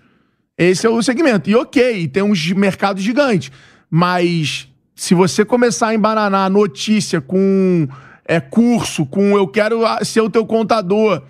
Esse 0.57 0.85
é 0.85 0.89
o 0.89 1.01
segmento. 1.01 1.49
E 1.49 1.55
ok, 1.55 2.09
tem 2.09 2.21
uns 2.21 2.51
mercados 2.51 3.01
gigantes. 3.01 3.49
Mas 3.89 4.67
se 4.93 5.15
você 5.15 5.45
começar 5.45 5.87
a 5.87 5.95
embananar 5.95 6.49
notícia 6.49 7.21
com 7.21 7.87
é, 8.27 8.41
curso, 8.41 9.05
com 9.05 9.37
eu 9.37 9.47
quero 9.47 9.83
ser 10.03 10.19
o 10.19 10.29
teu 10.29 10.45
contador 10.45 11.23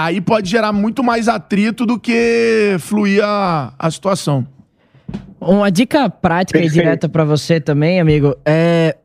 Aí 0.00 0.20
pode 0.20 0.48
gerar 0.48 0.72
muito 0.72 1.02
mais 1.02 1.26
atrito 1.26 1.84
do 1.84 1.98
que 1.98 2.76
fluir 2.78 3.20
a, 3.24 3.72
a 3.76 3.90
situação. 3.90 4.46
Uma 5.40 5.72
dica 5.72 6.08
prática 6.08 6.56
Perfeito. 6.56 6.80
e 6.80 6.84
direta 6.84 7.08
pra 7.08 7.24
você 7.24 7.60
também, 7.60 7.98
amigo, 7.98 8.36
é 8.46 8.96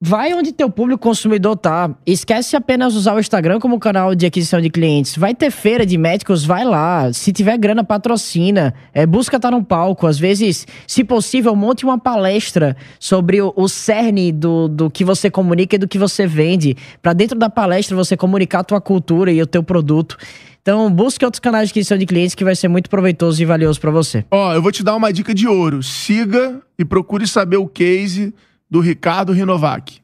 vai 0.00 0.32
onde 0.32 0.52
teu 0.52 0.70
público 0.70 1.00
consumidor 1.00 1.56
tá. 1.56 1.90
Esquece 2.06 2.54
apenas 2.54 2.94
usar 2.94 3.14
o 3.14 3.20
Instagram 3.20 3.58
como 3.58 3.78
canal 3.80 4.14
de 4.14 4.26
aquisição 4.26 4.60
de 4.60 4.70
clientes. 4.70 5.16
Vai 5.16 5.34
ter 5.34 5.50
feira 5.50 5.84
de 5.84 5.98
médicos, 5.98 6.44
vai 6.44 6.64
lá. 6.64 7.12
Se 7.12 7.32
tiver 7.32 7.58
grana, 7.58 7.82
patrocina. 7.82 8.72
É, 8.94 9.04
busca 9.04 9.36
estar 9.36 9.50
no 9.50 9.62
palco. 9.62 10.06
Às 10.06 10.18
vezes, 10.18 10.66
se 10.86 11.02
possível, 11.02 11.54
monte 11.56 11.84
uma 11.84 11.98
palestra 11.98 12.76
sobre 13.00 13.42
o, 13.42 13.52
o 13.56 13.68
cerne 13.68 14.30
do, 14.30 14.68
do 14.68 14.90
que 14.90 15.04
você 15.04 15.30
comunica 15.30 15.74
e 15.74 15.78
do 15.78 15.88
que 15.88 15.98
você 15.98 16.26
vende. 16.26 16.76
Pra 17.02 17.12
dentro 17.12 17.38
da 17.38 17.50
palestra 17.50 17.96
você 17.96 18.16
comunicar 18.16 18.60
a 18.60 18.64
tua 18.64 18.80
cultura 18.80 19.32
e 19.32 19.42
o 19.42 19.46
teu 19.46 19.62
produto. 19.62 20.16
Então, 20.62 20.90
busque 20.92 21.24
outros 21.24 21.40
canais 21.40 21.68
de 21.68 21.72
aquisição 21.72 21.96
de 21.96 22.04
clientes 22.06 22.34
que 22.34 22.44
vai 22.44 22.54
ser 22.54 22.68
muito 22.68 22.90
proveitoso 22.90 23.42
e 23.42 23.46
valioso 23.46 23.80
pra 23.80 23.90
você. 23.90 24.24
Ó, 24.30 24.52
eu 24.52 24.60
vou 24.60 24.70
te 24.70 24.84
dar 24.84 24.94
uma 24.94 25.12
dica 25.12 25.34
de 25.34 25.48
ouro. 25.48 25.82
Siga 25.82 26.60
e 26.78 26.84
procure 26.84 27.26
saber 27.26 27.56
o 27.56 27.66
case 27.66 28.34
do 28.70 28.80
Ricardo 28.80 29.32
Rinovac. 29.32 30.00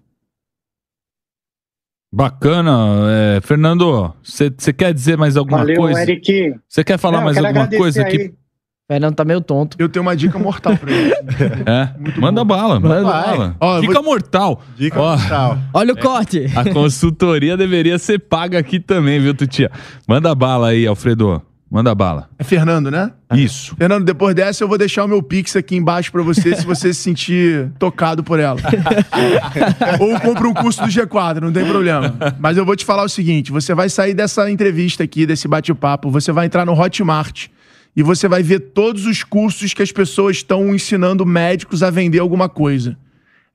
Bacana. 2.12 2.71
É, 3.11 3.41
Fernando, 3.41 4.15
você 4.23 4.73
quer 4.73 4.95
dizer 4.95 5.17
mais 5.19 5.37
alguma 5.37 5.59
Valeu, 5.59 5.77
coisa? 5.77 6.03
Eric. 6.03 6.55
Você 6.69 6.85
quer 6.85 6.99
falar 6.99 7.19
Não, 7.19 7.25
mais 7.25 7.37
alguma 7.37 7.67
coisa 7.69 8.03
aqui? 8.03 8.17
aí. 8.21 8.35
Fernando 8.87 9.15
tá 9.17 9.25
meio 9.25 9.41
tonto. 9.41 9.77
Eu 9.81 9.89
tenho 9.89 10.03
uma 10.03 10.15
dica 10.15 10.39
mortal 10.39 10.77
pra 10.77 10.93
ele. 10.93 11.15
É? 11.67 12.21
Manda 12.21 12.45
bala, 12.45 12.79
manda 12.79 13.03
Vai. 13.03 13.25
bala. 13.37 13.57
Ó, 13.59 13.81
Dica 13.81 13.95
vou- 13.95 14.05
mortal. 14.05 14.62
Dica 14.77 15.01
Ó, 15.01 15.17
mortal. 15.17 15.59
Olha 15.73 15.95
o 15.95 15.99
corte. 15.99 16.45
A 16.55 16.71
consultoria 16.71 17.57
deveria 17.57 17.99
ser 17.99 18.19
paga 18.19 18.59
aqui 18.59 18.79
também, 18.79 19.19
viu, 19.21 19.35
Tutia? 19.35 19.71
Manda 20.07 20.35
bala 20.35 20.69
aí, 20.69 20.87
Alfredo. 20.87 21.43
Manda 21.75 21.93
bala. 21.93 22.31
É 22.39 22.45
Fernando, 22.45 22.89
né? 22.89 23.11
Isso. 23.35 23.75
Fernando, 23.75 24.05
depois 24.05 24.33
dessa 24.33 24.62
eu 24.62 24.68
vou 24.68 24.79
deixar 24.79 25.03
o 25.03 25.09
meu 25.09 25.20
Pix 25.20 25.57
aqui 25.57 25.75
embaixo 25.75 26.12
pra 26.12 26.22
você, 26.22 26.55
se 26.55 26.64
você 26.64 26.95
se 26.95 27.01
sentir 27.01 27.68
tocado 27.81 28.22
por 28.22 28.39
ela. 28.39 28.61
Ou 29.99 30.20
compra 30.20 30.47
um 30.47 30.55
curso 30.55 30.81
do 30.81 30.87
G4, 30.87 31.41
não 31.41 31.51
tem 31.51 31.66
problema. 31.66 32.14
Mas 32.39 32.57
eu 32.57 32.64
vou 32.64 32.77
te 32.77 32.85
falar 32.85 33.03
o 33.03 33.09
seguinte: 33.09 33.51
você 33.51 33.75
vai 33.75 33.89
sair 33.89 34.14
dessa 34.14 34.49
entrevista 34.49 35.03
aqui, 35.03 35.27
desse 35.27 35.49
bate-papo, 35.49 36.12
você 36.12 36.31
vai 36.31 36.47
entrar 36.47 36.64
no 36.64 36.81
Hotmart 36.81 37.49
e 37.97 38.05
você 38.05 38.29
vai 38.29 38.45
ver 38.45 38.61
todos 38.61 39.05
os 39.05 39.25
cursos 39.25 39.75
que 39.75 39.83
as 39.83 39.91
pessoas 39.91 40.37
estão 40.37 40.72
ensinando 40.72 41.27
médicos 41.27 41.83
a 41.83 41.91
vender 41.91 42.20
alguma 42.20 42.49
coisa. 42.49 42.97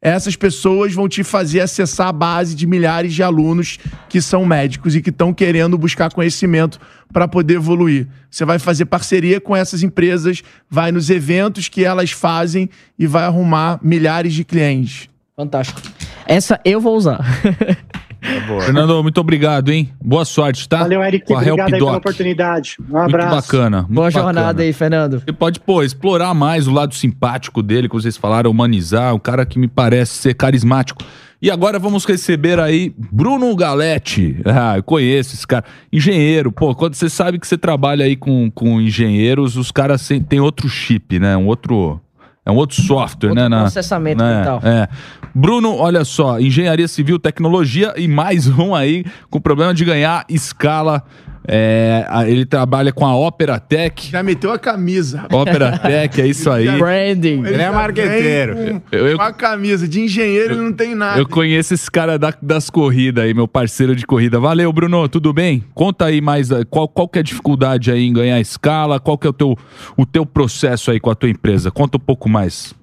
Essas 0.02 0.36
pessoas 0.36 0.94
vão 0.94 1.10
te 1.10 1.24
fazer 1.24 1.60
acessar 1.60 2.08
a 2.08 2.14
base 2.14 2.56
de 2.56 2.66
milhares 2.66 3.14
de 3.14 3.22
alunos 3.22 3.78
que 4.08 4.22
são 4.22 4.46
médicos 4.46 4.96
e 4.96 5.02
que 5.02 5.10
estão 5.10 5.34
querendo 5.34 5.78
buscar 5.78 6.12
conhecimento 6.14 6.80
para 7.12 7.28
poder 7.28 7.56
evoluir. 7.56 8.08
Você 8.32 8.46
vai 8.46 8.60
fazer 8.60 8.86
parceria 8.86 9.42
com 9.42 9.56
essas 9.56 9.84
empresas, 9.84 10.42
vai 10.70 10.92
nos 10.92 11.10
eventos 11.10 11.68
que 11.68 11.84
elas 11.84 12.12
fazem 12.12 12.70
e 12.98 13.06
vai 13.06 13.24
arrumar 13.24 13.80
milhares 13.84 14.34
de 14.34 14.46
clientes. 14.46 15.10
Fantástico. 15.36 15.82
Essa 16.26 16.62
eu 16.64 16.80
vou 16.80 16.96
usar. 16.96 17.20
Fernando, 18.22 19.02
muito 19.02 19.20
obrigado, 19.20 19.72
hein? 19.72 19.90
Boa 20.04 20.26
sorte, 20.26 20.68
tá? 20.68 20.80
Valeu, 20.80 21.02
Eric. 21.02 21.26
Com 21.26 21.36
a 21.36 21.38
Obrigado 21.38 21.74
aí 21.74 21.80
pela 21.80 21.98
oportunidade. 21.98 22.76
Um 22.80 22.84
Muito 22.84 23.16
abraço. 23.16 23.36
bacana. 23.36 23.78
muito 23.82 23.94
Boa 23.94 24.08
bacana. 24.08 24.24
jornada 24.26 24.64
aí, 24.64 24.74
Fernando. 24.74 25.20
Você 25.26 25.32
pode, 25.34 25.60
pô, 25.60 25.82
explorar 25.84 26.34
mais 26.34 26.68
o 26.68 26.72
lado 26.72 26.94
simpático 26.94 27.64
dele, 27.64 27.88
que 27.88 27.96
vocês 27.96 28.18
falaram, 28.18 28.52
humanizar, 28.52 29.16
um 29.16 29.20
cara 29.20 29.46
que 29.46 29.58
me 29.58 29.68
parece 29.68 30.14
ser 30.14 30.34
carismático. 30.34 31.02
E 31.42 31.50
agora 31.50 31.80
vamos 31.80 32.04
receber 32.04 32.60
aí 32.60 32.94
Bruno 32.98 33.56
Galete. 33.56 34.42
Ah, 34.46 34.76
eu 34.78 34.84
conheço 34.84 35.36
esse 35.36 35.48
cara. 35.48 35.64
Engenheiro, 35.92 36.52
pô, 36.52 36.76
quando 36.76 36.96
você 36.96 37.10
sabe 37.10 37.40
que 37.40 37.48
você 37.48 37.58
trabalha 37.58 38.04
aí 38.04 38.18
com, 38.18 38.52
com 38.52 38.82
engenheiros, 38.82 39.56
os 39.56 39.72
caras 39.72 40.06
têm 40.28 40.42
outro 40.42 40.68
chip, 40.68 41.18
né? 41.18 41.38
Um 41.38 41.48
outro. 41.48 42.02
É 42.46 42.52
um 42.52 42.56
outro 42.56 42.82
software, 42.82 43.30
Outro 43.30 43.44
né? 43.44 43.50
na- 43.50 43.62
processamento 43.62 44.24
né? 44.24 44.38
mental. 44.38 44.62
É. 44.64 44.88
Bruno, 45.36 45.76
olha 45.76 46.04
só, 46.04 46.40
engenharia 46.40 46.88
civil, 46.88 47.20
tecnologia 47.20 47.94
e 47.96 48.08
mais 48.08 48.48
um 48.48 48.74
aí 48.74 49.06
com 49.30 49.40
problema 49.40 49.74
de 49.74 49.86
ganhar 49.86 50.26
escala. 50.30 51.04
É, 51.52 52.06
ele 52.28 52.46
trabalha 52.46 52.92
com 52.94 53.04
a 53.06 53.16
Opera 53.16 53.60
Tech. 53.60 54.12
Já 54.12 54.22
meteu 54.22 54.52
a 54.52 54.60
camisa. 54.60 55.26
Opera 55.32 55.80
Tech, 55.80 56.22
é 56.22 56.28
isso 56.28 56.50
aí. 56.52 56.68
Branding. 56.78 57.44
Ele 57.44 57.56
é 57.56 57.58
já 57.58 57.72
marqueteiro. 57.72 58.56
Com, 58.56 58.82
Eu- 58.92 59.08
eu- 59.08 59.18
com 59.18 59.24
a 59.24 59.34
camisa. 59.34 59.88
De 59.88 60.00
engenheiro 60.00 60.54
ele 60.54 60.62
não 60.62 60.72
tem 60.74 60.94
nada. 60.94 61.20
Eu 61.20 61.28
conheço 61.28 61.74
esse 61.74 61.90
cara 61.90 62.20
da- 62.20 62.34
das 62.40 62.70
corridas 62.70 63.24
aí, 63.24 63.34
meu 63.34 63.48
parceiro 63.48 63.96
de 63.96 64.06
corrida. 64.06 64.40
Valeu, 64.40 64.72
Bruno, 64.72 65.10
tudo 65.10 65.34
bem? 65.34 65.64
Conta 65.74 66.06
aí 66.06 66.22
mais 66.22 66.52
eh, 66.52 66.64
qual, 66.70 66.88
qual 66.88 67.08
que 67.10 67.18
é 67.18 67.22
a 67.22 67.24
dificuldade 67.24 67.92
aí 67.92 68.06
em 68.06 68.14
ganhar 68.14 68.40
escala, 68.40 69.00
qual 69.00 69.18
que 69.18 69.26
é 69.26 69.30
o 69.32 69.34
teu, 69.34 69.58
o 69.98 70.06
teu 70.06 70.26
processo 70.28 70.92
aí 70.92 71.00
com 71.00 71.10
a 71.10 71.16
tua 71.16 71.30
empresa. 71.30 71.72
Conta 71.72 71.98
um 71.98 72.00
pouco 72.00 72.30
mais. 72.30 72.76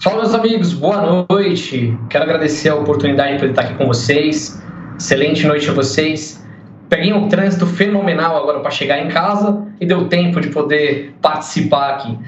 Fala, 0.00 0.18
meus 0.22 0.34
amigos, 0.34 0.72
boa 0.72 1.26
noite. 1.28 1.96
Quero 2.08 2.24
agradecer 2.24 2.68
a 2.68 2.74
oportunidade 2.76 3.38
de 3.38 3.46
estar 3.46 3.62
aqui 3.62 3.74
com 3.74 3.86
vocês. 3.86 4.62
Excelente 4.98 5.44
noite 5.46 5.68
a 5.68 5.72
vocês. 5.72 6.44
Peguei 6.88 7.12
um 7.12 7.28
trânsito 7.28 7.66
fenomenal 7.66 8.36
agora 8.36 8.60
para 8.60 8.70
chegar 8.70 8.98
em 9.04 9.08
casa 9.08 9.66
e 9.80 9.86
deu 9.86 10.08
tempo 10.08 10.40
de 10.40 10.48
poder 10.48 11.14
participar 11.20 11.90
aqui. 11.90 12.18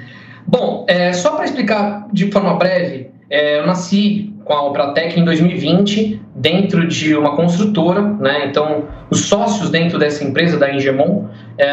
Bom, 0.45 0.85
é, 0.87 1.13
só 1.13 1.35
para 1.35 1.45
explicar 1.45 2.07
de 2.11 2.31
forma 2.31 2.55
breve, 2.55 3.09
é, 3.29 3.59
eu 3.59 3.67
nasci 3.67 4.33
com 4.45 4.53
a 4.53 4.61
Opratec 4.63 5.19
em 5.19 5.25
2020 5.25 6.21
dentro 6.33 6.87
de 6.87 7.15
uma 7.15 7.35
construtora, 7.35 8.01
né? 8.01 8.45
Então, 8.45 8.85
os 9.09 9.25
sócios 9.25 9.69
dentro 9.69 9.99
dessa 9.99 10.23
empresa 10.23 10.57
da 10.57 10.73
Engemon 10.73 11.25
é, 11.57 11.69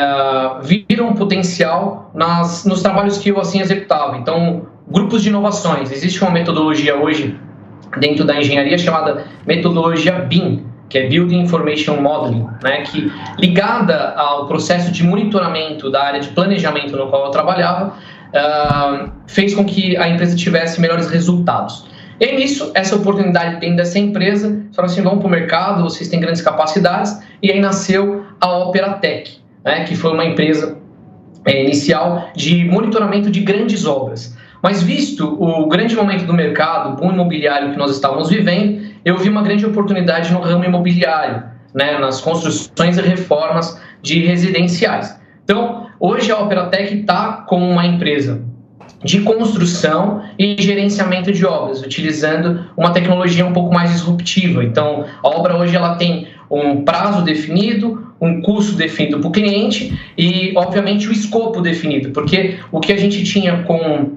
viram 0.63 1.15
potencial 1.15 2.11
nas, 2.13 2.65
nos 2.65 2.83
trabalhos 2.83 3.19
que 3.19 3.29
eu 3.29 3.39
assim 3.39 3.61
executava. 3.61 4.17
Então, 4.17 4.67
grupos 4.89 5.23
de 5.23 5.29
inovações. 5.29 5.93
Existe 5.93 6.21
uma 6.23 6.33
metodologia 6.33 6.97
hoje 6.97 7.39
dentro 7.99 8.25
da 8.25 8.37
engenharia 8.37 8.77
chamada 8.77 9.25
metodologia 9.47 10.13
BIM, 10.13 10.67
que 10.89 10.99
é 10.99 11.09
Building 11.09 11.41
Information 11.41 12.01
Modeling, 12.01 12.47
né, 12.63 12.83
que 12.83 13.11
ligada 13.39 14.15
ao 14.17 14.47
processo 14.47 14.93
de 14.93 15.03
monitoramento 15.03 15.91
da 15.91 16.03
área 16.05 16.21
de 16.21 16.29
planejamento 16.29 16.97
no 16.97 17.09
qual 17.09 17.27
eu 17.27 17.31
trabalhava, 17.31 17.95
ah, 18.35 19.09
fez 19.27 19.55
com 19.55 19.65
que 19.65 19.97
a 19.97 20.09
empresa 20.09 20.37
tivesse 20.37 20.81
melhores 20.81 21.09
resultados. 21.09 21.87
E 22.21 22.33
nisso, 22.37 22.71
essa 22.75 22.95
oportunidade 22.95 23.59
dentro 23.61 23.77
dessa 23.77 23.99
empresa, 23.99 24.63
falaram 24.73 24.93
assim, 24.93 25.03
vamos 25.03 25.19
para 25.19 25.29
o 25.29 25.31
mercado, 25.31 25.83
vocês 25.83 26.09
têm 26.09 26.21
grandes 26.21 26.43
capacidades, 26.43 27.21
e 27.43 27.51
aí 27.51 27.61
nasceu 27.61 28.25
a 28.41 28.59
Opera 28.59 28.93
Tech, 28.95 29.39
né, 29.65 29.85
que 29.85 29.97
foi 29.97 30.13
uma 30.13 30.25
empresa 30.25 30.79
é, 31.45 31.63
inicial 31.63 32.29
de 32.35 32.65
monitoramento 32.65 33.31
de 33.31 33.41
grandes 33.41 33.85
obras. 33.85 34.37
Mas 34.63 34.83
visto 34.83 35.37
o 35.39 35.67
grande 35.67 35.95
momento 35.95 36.25
do 36.25 36.33
mercado, 36.33 36.95
o 36.95 36.97
boom 36.97 37.13
imobiliário 37.13 37.73
que 37.73 37.77
nós 37.77 37.91
estávamos 37.91 38.31
vivendo, 38.31 38.84
eu 39.05 39.19
vi 39.19 39.29
uma 39.29 39.43
grande 39.43 39.67
oportunidade 39.67 40.33
no 40.33 40.41
ramo 40.41 40.65
imobiliário, 40.65 41.43
né, 41.75 41.99
nas 41.99 42.21
construções 42.21 42.97
e 42.97 43.03
reformas 43.03 43.81
de 44.01 44.21
residenciais. 44.25 45.19
Então, 45.45 45.89
hoje 46.01 46.31
a 46.31 46.39
Operatec 46.39 47.01
está 47.01 47.45
como 47.47 47.69
uma 47.69 47.87
empresa 47.87 48.41
de 49.03 49.21
construção 49.21 50.23
e 50.39 50.57
gerenciamento 50.59 51.31
de 51.31 51.45
obras, 51.45 51.83
utilizando 51.83 52.65
uma 52.75 52.91
tecnologia 52.91 53.45
um 53.45 53.53
pouco 53.53 53.73
mais 53.73 53.91
disruptiva. 53.91 54.65
Então, 54.65 55.05
a 55.23 55.29
obra 55.29 55.57
hoje 55.57 55.77
ela 55.77 55.97
tem 55.97 56.29
um 56.51 56.83
prazo 56.83 57.23
definido, 57.23 58.15
um 58.19 58.41
custo 58.41 58.75
definido 58.75 59.19
para 59.19 59.29
o 59.29 59.33
cliente 59.33 59.99
e, 60.17 60.55
obviamente, 60.57 61.07
o 61.09 61.13
escopo 61.13 61.61
definido, 61.61 62.11
porque 62.11 62.59
o 62.73 62.81
que 62.81 62.93
a 62.93 62.97
gente 62.97 63.23
tinha 63.25 63.63
com 63.65 64.13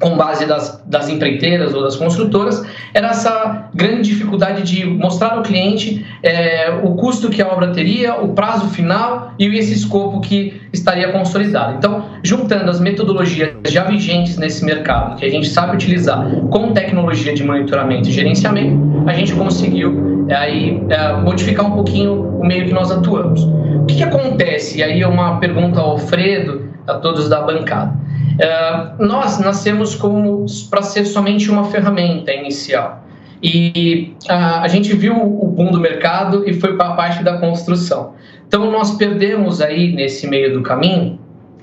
com 0.00 0.16
base 0.16 0.46
das, 0.46 0.82
das 0.86 1.08
empreiteiras 1.08 1.74
ou 1.74 1.82
das 1.82 1.96
construtoras, 1.96 2.64
era 2.94 3.08
essa 3.08 3.68
grande 3.74 4.02
dificuldade 4.02 4.62
de 4.62 4.86
mostrar 4.86 5.30
ao 5.30 5.42
cliente 5.42 6.06
é, 6.22 6.70
o 6.82 6.94
custo 6.94 7.28
que 7.28 7.42
a 7.42 7.48
obra 7.48 7.72
teria, 7.72 8.14
o 8.14 8.28
prazo 8.28 8.68
final 8.68 9.32
e 9.38 9.46
esse 9.46 9.72
escopo 9.72 10.20
que 10.20 10.60
estaria 10.72 11.10
consolidado. 11.10 11.76
Então, 11.76 12.04
juntando 12.22 12.70
as 12.70 12.80
metodologias 12.80 13.50
já 13.68 13.84
vigentes 13.84 14.36
nesse 14.36 14.64
mercado, 14.64 15.16
que 15.16 15.24
a 15.24 15.30
gente 15.30 15.48
sabe 15.48 15.74
utilizar 15.74 16.28
com 16.50 16.72
tecnologia 16.72 17.34
de 17.34 17.42
monitoramento 17.42 18.08
e 18.08 18.12
gerenciamento, 18.12 19.04
a 19.06 19.12
gente 19.12 19.32
conseguiu 19.32 20.26
é, 20.28 20.34
aí, 20.34 20.82
é, 20.90 21.12
modificar 21.14 21.66
um 21.66 21.72
pouquinho 21.72 22.38
o 22.38 22.46
meio 22.46 22.66
que 22.66 22.72
nós 22.72 22.90
atuamos. 22.90 23.42
O 23.42 23.86
que, 23.86 23.96
que 23.96 24.02
acontece? 24.02 24.78
E 24.78 24.82
aí 24.82 25.02
é 25.02 25.08
uma 25.08 25.38
pergunta 25.38 25.80
ao 25.80 25.92
Alfredo, 25.92 26.68
a 26.86 26.94
todos 26.94 27.28
da 27.28 27.40
bancada. 27.40 27.96
Uh, 28.34 29.04
nós 29.04 29.38
nascemos 29.38 29.94
como 29.94 30.46
para 30.70 30.82
ser 30.82 31.04
somente 31.04 31.50
uma 31.50 31.64
ferramenta 31.64 32.32
inicial. 32.32 33.04
E 33.42 34.14
uh, 34.24 34.62
a 34.62 34.68
gente 34.68 34.94
viu 34.94 35.14
o 35.16 35.46
boom 35.46 35.70
do 35.70 35.80
mercado 35.80 36.48
e 36.48 36.54
foi 36.54 36.76
para 36.76 36.88
a 36.88 36.92
parte 36.94 37.22
da 37.22 37.38
construção. 37.38 38.14
Então 38.46 38.70
nós 38.70 38.96
perdemos 38.96 39.60
aí 39.60 39.92
nesse 39.92 40.26
meio 40.26 40.52
do 40.52 40.62
caminho 40.62 41.18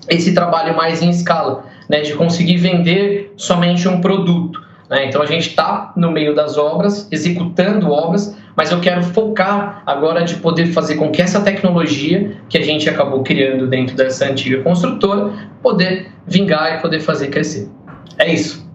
esse 0.07 0.33
trabalho 0.33 0.75
mais 0.75 1.01
em 1.01 1.09
escala, 1.09 1.65
né, 1.89 2.01
de 2.01 2.13
conseguir 2.13 2.57
vender 2.57 3.33
somente 3.37 3.87
um 3.87 4.01
produto. 4.01 4.63
Né? 4.89 5.07
Então 5.07 5.21
a 5.21 5.25
gente 5.25 5.49
está 5.49 5.91
no 5.95 6.11
meio 6.11 6.35
das 6.35 6.57
obras, 6.57 7.07
executando 7.11 7.89
obras, 7.89 8.37
mas 8.55 8.71
eu 8.71 8.79
quero 8.79 9.03
focar 9.03 9.83
agora 9.85 10.23
de 10.23 10.35
poder 10.35 10.67
fazer 10.67 10.95
com 10.95 11.11
que 11.11 11.21
essa 11.21 11.41
tecnologia 11.41 12.37
que 12.49 12.57
a 12.57 12.61
gente 12.63 12.89
acabou 12.89 13.21
criando 13.23 13.67
dentro 13.67 13.95
dessa 13.95 14.25
antiga 14.25 14.61
construtora 14.63 15.31
poder 15.61 16.07
vingar 16.25 16.77
e 16.77 16.81
poder 16.81 16.99
fazer 17.01 17.27
crescer. 17.27 17.69
É 18.17 18.31
isso. 18.31 18.65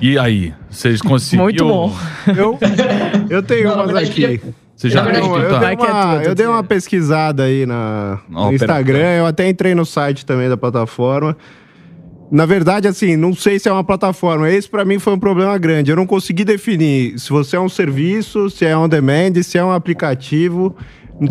E 0.00 0.18
aí, 0.18 0.52
vocês 0.68 1.00
conseguiram? 1.00 1.44
Muito 1.44 1.64
bom. 1.66 1.92
Eu, 2.36 2.58
eu 3.30 3.42
tenho 3.42 3.68
Não, 3.68 3.84
umas 3.84 3.94
aqui. 3.94 4.40
Você 4.74 4.90
já 4.90 5.04
fez, 5.04 5.18
eu, 5.18 5.24
Tuta? 5.24 5.58
dei 5.60 5.76
que 5.76 5.84
é 5.86 5.92
uma, 5.92 6.14
tua, 6.14 6.22
eu 6.24 6.34
dei 6.34 6.46
uma 6.46 6.64
pesquisada 6.64 7.44
aí 7.44 7.64
na, 7.64 8.18
no 8.28 8.42
pera- 8.44 8.54
Instagram, 8.54 9.16
eu 9.18 9.26
até 9.26 9.48
entrei 9.48 9.74
no 9.76 9.86
site 9.86 10.26
também 10.26 10.48
da 10.48 10.56
plataforma. 10.56 11.36
Na 12.32 12.46
verdade, 12.46 12.88
assim, 12.88 13.14
não 13.14 13.34
sei 13.34 13.58
se 13.58 13.68
é 13.68 13.72
uma 13.72 13.84
plataforma. 13.84 14.50
Esse 14.50 14.66
pra 14.66 14.86
mim 14.86 14.98
foi 14.98 15.12
um 15.12 15.18
problema 15.18 15.58
grande. 15.58 15.90
Eu 15.90 15.96
não 15.96 16.06
consegui 16.06 16.46
definir 16.46 17.18
se 17.18 17.28
você 17.28 17.56
é 17.56 17.60
um 17.60 17.68
serviço, 17.68 18.48
se 18.48 18.64
é 18.64 18.74
on 18.74 18.88
demand, 18.88 19.34
se 19.42 19.58
é 19.58 19.64
um 19.64 19.70
aplicativo. 19.70 20.74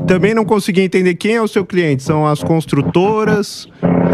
Também 0.05 0.35
não 0.35 0.45
consegui 0.45 0.81
entender 0.81 1.15
quem 1.15 1.37
é 1.37 1.41
o 1.41 1.47
seu 1.47 1.65
cliente. 1.65 2.03
São 2.03 2.27
as 2.27 2.43
construtoras 2.43 3.67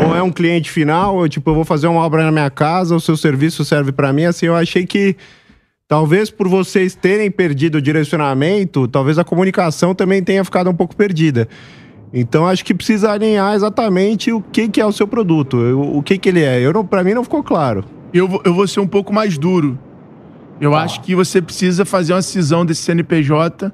ou 0.06 0.16
é 0.16 0.24
um 0.24 0.32
cliente 0.32 0.72
final? 0.72 1.20
Eu, 1.20 1.28
tipo, 1.28 1.50
eu 1.50 1.56
vou 1.56 1.66
fazer 1.66 1.88
uma 1.88 2.00
obra 2.00 2.24
na 2.24 2.32
minha 2.32 2.50
casa, 2.50 2.96
o 2.96 3.02
seu 3.02 3.18
serviço 3.18 3.66
serve 3.66 3.92
pra 3.92 4.14
mim. 4.14 4.24
Assim, 4.24 4.46
eu 4.46 4.56
achei 4.56 4.86
que 4.86 5.18
Talvez 5.90 6.30
por 6.30 6.50
vocês 6.50 6.96
terem 6.96 7.32
perdido 7.32 7.76
o 7.76 7.82
direcionamento, 7.82 8.90
talvez 8.90 9.18
a 9.18 9.24
comunicação 9.24 9.96
também 9.96 10.22
tenha 10.22 10.44
ficado 10.44 10.70
um 10.70 10.74
pouco 10.74 10.94
perdida. 10.94 11.48
Então 12.14 12.48
acho 12.48 12.64
que 12.64 12.74
precisa 12.74 13.12
alinhar 13.12 13.54
exatamente 13.54 14.32
o 14.32 14.42
que, 14.42 14.68
que 14.70 14.80
é 14.82 14.86
o 14.86 14.92
seu 14.92 15.08
produto, 15.08 15.58
o, 15.58 15.98
o 15.98 16.04
que, 16.04 16.18
que 16.18 16.30
ele 16.30 16.42
é. 16.42 16.60
Eu 16.60 16.84
para 16.84 17.04
mim 17.04 17.14
não 17.14 17.24
ficou 17.24 17.44
claro. 17.44 17.84
Eu, 18.14 18.28
vou- 18.28 18.42
eu 18.46 18.54
vou 18.54 18.68
ser 18.68 18.80
um 18.80 18.88
pouco 18.88 19.14
mais 19.14 19.38
duro. 19.38 19.78
Eu 20.60 20.74
acho 20.74 21.02
que 21.02 21.14
você 21.14 21.42
precisa 21.42 21.86
fazer 21.86 22.14
uma 22.14 22.22
cisão 22.22 22.66
desse 22.66 22.82
CNPJ 22.82 23.72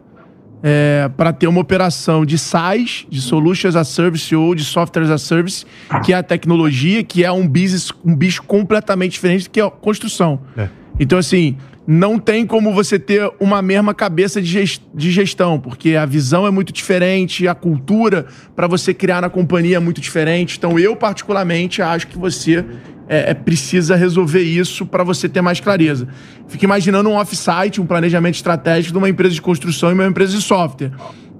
para 1.17 1.33
ter 1.33 1.47
uma 1.47 1.59
operação 1.59 2.25
de 2.25 2.37
SaaS, 2.37 3.05
de 3.09 3.21
Solutions 3.21 3.75
as 3.75 3.81
a 3.81 3.83
Service 3.83 4.33
ou 4.35 4.55
de 4.55 4.63
Software 4.63 5.03
as 5.03 5.09
a 5.09 5.17
Service, 5.17 5.65
que 6.05 6.13
é 6.13 6.15
a 6.17 6.23
tecnologia, 6.23 7.03
que 7.03 7.23
é 7.23 7.31
um 7.31 7.45
business, 7.47 7.91
um 8.03 8.15
bicho 8.15 8.41
completamente 8.43 9.11
diferente 9.13 9.43
do 9.45 9.49
que 9.49 9.59
a 9.59 9.69
construção. 9.69 10.39
É. 10.57 10.69
Então, 10.99 11.17
assim, 11.19 11.57
não 11.85 12.17
tem 12.17 12.45
como 12.45 12.73
você 12.73 12.97
ter 12.97 13.29
uma 13.39 13.61
mesma 13.61 13.93
cabeça 13.93 14.41
de 14.41 14.47
ges- 14.47 14.81
de 14.93 15.11
gestão, 15.11 15.59
porque 15.59 15.95
a 15.95 16.05
visão 16.05 16.47
é 16.47 16.51
muito 16.51 16.71
diferente, 16.71 17.47
a 17.47 17.53
cultura 17.53 18.25
para 18.55 18.67
você 18.67 18.93
criar 18.93 19.21
na 19.21 19.29
companhia 19.29 19.77
é 19.77 19.79
muito 19.79 19.99
diferente. 19.99 20.57
Então, 20.57 20.79
eu, 20.79 20.95
particularmente, 20.95 21.81
acho 21.81 22.07
que 22.07 22.17
você 22.17 22.63
é, 23.07 23.31
é, 23.31 23.33
precisa 23.33 23.95
resolver 23.97 24.41
isso 24.41 24.85
para 24.85 25.03
você 25.03 25.27
ter 25.27 25.41
mais 25.41 25.59
clareza. 25.59 26.07
Fica 26.47 26.63
imaginando 26.63 27.09
um 27.09 27.15
off-site, 27.15 27.81
um 27.81 27.85
planejamento 27.85 28.35
estratégico 28.35 28.93
de 28.93 28.97
uma 28.97 29.09
empresa 29.09 29.35
de 29.35 29.41
construção 29.41 29.89
e 29.89 29.93
uma 29.93 30.07
empresa 30.07 30.37
de 30.37 30.41
software. 30.41 30.91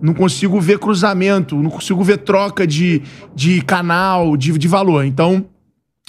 Não 0.02 0.14
consigo 0.14 0.60
ver 0.60 0.78
cruzamento, 0.80 1.56
não 1.56 1.70
consigo 1.70 2.04
ver 2.04 2.18
troca 2.18 2.68
de, 2.68 3.02
de 3.34 3.62
canal, 3.62 4.36
de, 4.36 4.52
de 4.58 4.68
valor. 4.68 5.06
Então, 5.06 5.46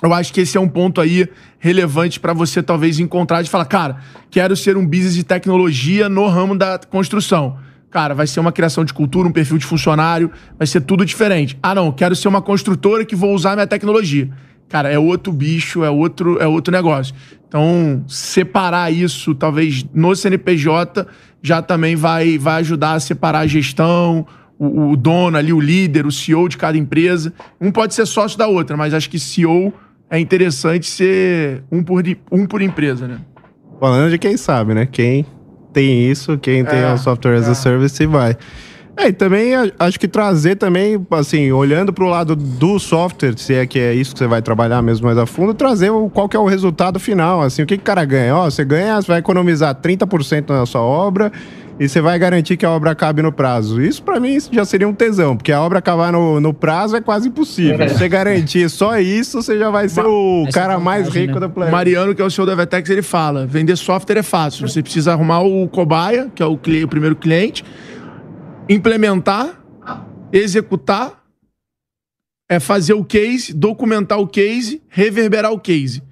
eu 0.02 0.12
acho 0.12 0.32
que 0.32 0.40
esse 0.40 0.56
é 0.56 0.60
um 0.60 0.68
ponto 0.68 1.00
aí 1.00 1.28
relevante 1.58 2.18
para 2.18 2.32
você 2.32 2.62
talvez 2.62 2.98
encontrar 2.98 3.42
de 3.42 3.50
falar, 3.50 3.64
cara, 3.66 3.98
quero 4.30 4.56
ser 4.56 4.76
um 4.76 4.86
business 4.86 5.14
de 5.14 5.22
tecnologia 5.22 6.08
no 6.08 6.26
ramo 6.26 6.56
da 6.56 6.78
construção. 6.78 7.56
Cara, 7.90 8.12
vai 8.12 8.26
ser 8.26 8.40
uma 8.40 8.50
criação 8.50 8.84
de 8.84 8.92
cultura, 8.92 9.28
um 9.28 9.32
perfil 9.32 9.56
de 9.56 9.64
funcionário, 9.64 10.30
vai 10.58 10.66
ser 10.66 10.80
tudo 10.80 11.06
diferente. 11.06 11.56
Ah, 11.62 11.76
não, 11.76 11.92
quero 11.92 12.16
ser 12.16 12.26
uma 12.26 12.42
construtora 12.42 13.04
que 13.04 13.14
vou 13.14 13.32
usar 13.32 13.54
minha 13.54 13.68
tecnologia. 13.68 14.28
Cara, 14.68 14.90
é 14.90 14.98
outro 14.98 15.32
bicho, 15.32 15.84
é 15.84 15.90
outro, 15.90 16.42
é 16.42 16.46
outro 16.46 16.72
negócio. 16.72 17.14
Então, 17.46 18.04
separar 18.08 18.92
isso, 18.92 19.32
talvez 19.32 19.86
no 19.94 20.16
CNPJ, 20.16 21.06
já 21.40 21.62
também 21.62 21.94
vai, 21.94 22.36
vai 22.36 22.60
ajudar 22.60 22.94
a 22.94 23.00
separar 23.00 23.40
a 23.40 23.46
gestão, 23.46 24.26
o, 24.58 24.92
o 24.92 24.96
dono 24.96 25.36
ali, 25.36 25.52
o 25.52 25.60
líder, 25.60 26.06
o 26.06 26.12
CEO 26.12 26.48
de 26.48 26.56
cada 26.56 26.76
empresa. 26.76 27.32
Um 27.60 27.70
pode 27.70 27.94
ser 27.94 28.06
sócio 28.06 28.38
da 28.38 28.46
outra, 28.46 28.76
mas 28.76 28.94
acho 28.94 29.10
que 29.10 29.18
CEO 29.18 29.72
é 30.10 30.18
interessante 30.18 30.86
ser 30.86 31.62
um 31.70 31.82
por, 31.82 32.04
um 32.30 32.46
por 32.46 32.62
empresa, 32.62 33.08
né? 33.08 33.18
Falando 33.80 34.10
de 34.10 34.18
quem 34.18 34.36
sabe, 34.36 34.74
né? 34.74 34.86
Quem 34.86 35.26
tem 35.72 36.08
isso, 36.08 36.38
quem 36.38 36.64
tem 36.64 36.78
É, 36.78 36.92
o 36.92 36.98
software 36.98 37.34
as 37.34 37.48
é. 37.48 37.50
a 37.50 37.54
service 37.54 38.06
vai. 38.06 38.36
É, 38.96 39.08
e 39.08 39.12
também 39.12 39.50
acho 39.76 39.98
que 39.98 40.06
trazer 40.06 40.54
também, 40.54 41.04
assim, 41.10 41.50
olhando 41.50 41.92
pro 41.92 42.06
lado 42.06 42.36
do 42.36 42.78
software, 42.78 43.36
se 43.36 43.52
é 43.52 43.66
que 43.66 43.78
é 43.78 43.92
isso 43.92 44.12
que 44.12 44.20
você 44.20 44.28
vai 44.28 44.40
trabalhar 44.40 44.80
mesmo 44.82 45.06
mais 45.06 45.18
a 45.18 45.26
fundo, 45.26 45.52
trazer 45.52 45.90
o, 45.90 46.08
qual 46.08 46.28
que 46.28 46.36
é 46.36 46.40
o 46.40 46.46
resultado 46.46 47.00
final, 47.00 47.42
assim, 47.42 47.62
o 47.62 47.66
que, 47.66 47.76
que 47.76 47.82
o 47.82 47.84
cara 47.84 48.04
ganha? 48.04 48.36
Ó, 48.36 48.44
você 48.44 48.64
ganha, 48.64 49.02
você 49.02 49.08
vai 49.08 49.18
economizar 49.18 49.74
30% 49.74 50.50
na 50.50 50.64
sua 50.64 50.82
obra 50.82 51.32
e 51.78 51.88
você 51.88 52.00
vai 52.00 52.18
garantir 52.18 52.56
que 52.56 52.64
a 52.64 52.70
obra 52.70 52.92
acabe 52.92 53.20
no 53.20 53.32
prazo. 53.32 53.82
Isso 53.82 54.02
pra 54.02 54.20
mim 54.20 54.34
isso 54.34 54.50
já 54.52 54.64
seria 54.64 54.88
um 54.88 54.94
tesão, 54.94 55.36
porque 55.36 55.50
a 55.50 55.60
obra 55.60 55.80
acabar 55.80 56.12
no, 56.12 56.40
no 56.40 56.54
prazo 56.54 56.96
é 56.96 57.00
quase 57.00 57.28
impossível. 57.28 57.88
Se 57.88 57.98
você 57.98 58.08
garantir 58.08 58.68
só 58.70 58.98
isso, 58.98 59.42
você 59.42 59.58
já 59.58 59.70
vai 59.70 59.88
ser 59.88 60.04
o 60.04 60.44
Essa 60.46 60.52
cara 60.52 60.78
mais 60.78 61.06
vantagem, 61.06 61.26
rico 61.26 61.40
né? 61.40 61.46
O 61.46 61.50
planeta. 61.50 61.76
Mariano, 61.76 62.14
que 62.14 62.22
é 62.22 62.24
o 62.24 62.30
CEO 62.30 62.46
da 62.46 62.54
Vetex, 62.54 62.88
ele 62.90 63.02
fala: 63.02 63.46
vender 63.46 63.76
software 63.76 64.18
é 64.18 64.22
fácil. 64.22 64.68
Você 64.68 64.82
precisa 64.82 65.12
arrumar 65.12 65.40
o 65.40 65.68
cobaia, 65.68 66.30
que 66.34 66.42
é 66.42 66.46
o, 66.46 66.52
o 66.52 66.88
primeiro 66.88 67.16
cliente, 67.16 67.64
implementar, 68.68 69.60
executar, 70.32 71.24
é 72.48 72.60
fazer 72.60 72.94
o 72.94 73.04
case, 73.04 73.52
documentar 73.52 74.18
o 74.18 74.28
case, 74.28 74.80
reverberar 74.88 75.52
o 75.52 75.58
case. 75.58 76.02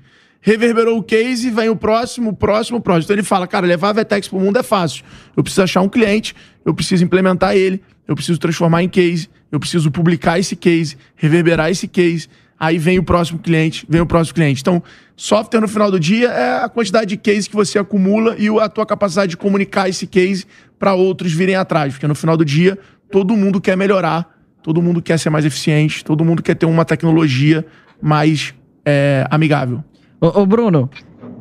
Reverberou 0.45 0.99
o 0.99 1.03
case, 1.05 1.51
vem 1.51 1.68
o 1.68 1.76
próximo, 1.76 2.30
o 2.30 2.32
próximo, 2.36 2.78
o 2.78 2.80
próximo. 2.80 3.05
Então 3.05 3.14
ele 3.14 3.22
fala, 3.22 3.47
cara, 3.47 3.64
levar 3.64 3.90
a 3.90 3.93
Vetex 3.93 4.26
pro 4.26 4.40
mundo 4.40 4.59
é 4.59 4.62
fácil. 4.62 5.05
Eu 5.36 5.43
preciso 5.43 5.62
achar 5.62 5.80
um 5.82 5.88
cliente, 5.88 6.34
eu 6.64 6.74
preciso 6.74 7.05
implementar 7.05 7.57
ele, 7.57 7.80
eu 8.09 8.16
preciso 8.16 8.40
transformar 8.40 8.82
em 8.82 8.88
case, 8.88 9.30
eu 9.53 9.61
preciso 9.61 9.88
publicar 9.88 10.40
esse 10.40 10.57
case, 10.57 10.97
reverberar 11.14 11.70
esse 11.70 11.86
case. 11.86 12.28
Aí 12.59 12.76
vem 12.76 12.99
o 12.99 13.05
próximo 13.05 13.38
cliente, 13.38 13.86
vem 13.88 14.01
o 14.01 14.07
próximo 14.07 14.34
cliente. 14.34 14.61
Então, 14.61 14.82
software 15.16 15.61
no 15.61 15.68
final 15.68 15.93
do 15.93 16.01
dia 16.01 16.28
é 16.28 16.64
a 16.64 16.68
quantidade 16.68 17.07
de 17.07 17.16
case 17.16 17.49
que 17.49 17.55
você 17.55 17.78
acumula 17.78 18.34
e 18.36 18.49
a 18.59 18.68
tua 18.68 18.84
capacidade 18.84 19.30
de 19.30 19.36
comunicar 19.36 19.88
esse 19.88 20.09
case 20.09 20.45
para 20.76 20.93
outros 20.93 21.32
virem 21.32 21.55
atrás. 21.55 21.93
Porque 21.93 22.09
no 22.09 22.16
final 22.16 22.36
do 22.36 22.45
dia, 22.45 22.76
todo 23.12 23.36
mundo 23.36 23.61
quer 23.61 23.76
melhorar, 23.76 24.28
todo 24.61 24.82
mundo 24.82 25.01
quer 25.01 25.18
ser 25.18 25.30
mais 25.30 25.45
eficiente, 25.45 26.05
todo 26.05 26.24
mundo 26.24 26.43
quer 26.43 26.57
ter 26.57 26.66
uma 26.66 26.84
tecnologia 26.84 27.64
mais 28.01 28.53
é, 28.84 29.24
amigável. 29.30 29.84
Ô, 30.22 30.42
ô, 30.42 30.46
Bruno, 30.46 30.88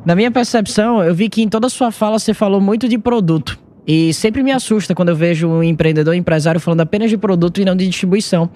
na 0.04 0.16
minha 0.16 0.28
percepção, 0.28 1.04
eu 1.04 1.14
vi 1.14 1.28
que 1.28 1.40
em 1.40 1.48
toda 1.48 1.68
a 1.68 1.70
sua 1.70 1.92
fala 1.92 2.18
você 2.18 2.34
falou 2.34 2.60
muito 2.60 2.88
de 2.88 2.98
produto. 2.98 3.56
E 3.86 4.12
sempre 4.12 4.42
me 4.42 4.50
assusta 4.50 4.92
quando 4.92 5.10
eu 5.10 5.14
vejo 5.14 5.46
um 5.46 5.62
empreendedor, 5.62 6.14
um 6.14 6.16
empresário 6.16 6.60
falando 6.60 6.80
apenas 6.80 7.08
de 7.08 7.16
produto 7.16 7.60
e 7.60 7.64
não 7.64 7.76
de 7.76 7.86
distribuição. 7.86 8.50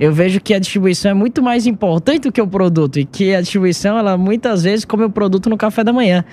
Eu 0.00 0.12
vejo 0.12 0.40
que 0.40 0.52
a 0.52 0.58
distribuição 0.58 1.12
é 1.12 1.14
muito 1.14 1.40
mais 1.40 1.64
importante 1.64 2.22
do 2.22 2.32
que 2.32 2.42
o 2.42 2.46
produto 2.46 2.98
e 2.98 3.04
que 3.04 3.32
a 3.32 3.40
distribuição, 3.40 3.96
ela 3.96 4.18
muitas 4.18 4.64
vezes 4.64 4.84
come 4.84 5.04
o 5.04 5.10
produto 5.10 5.48
no 5.48 5.56
café 5.56 5.84
da 5.84 5.92
manhã. 5.92 6.24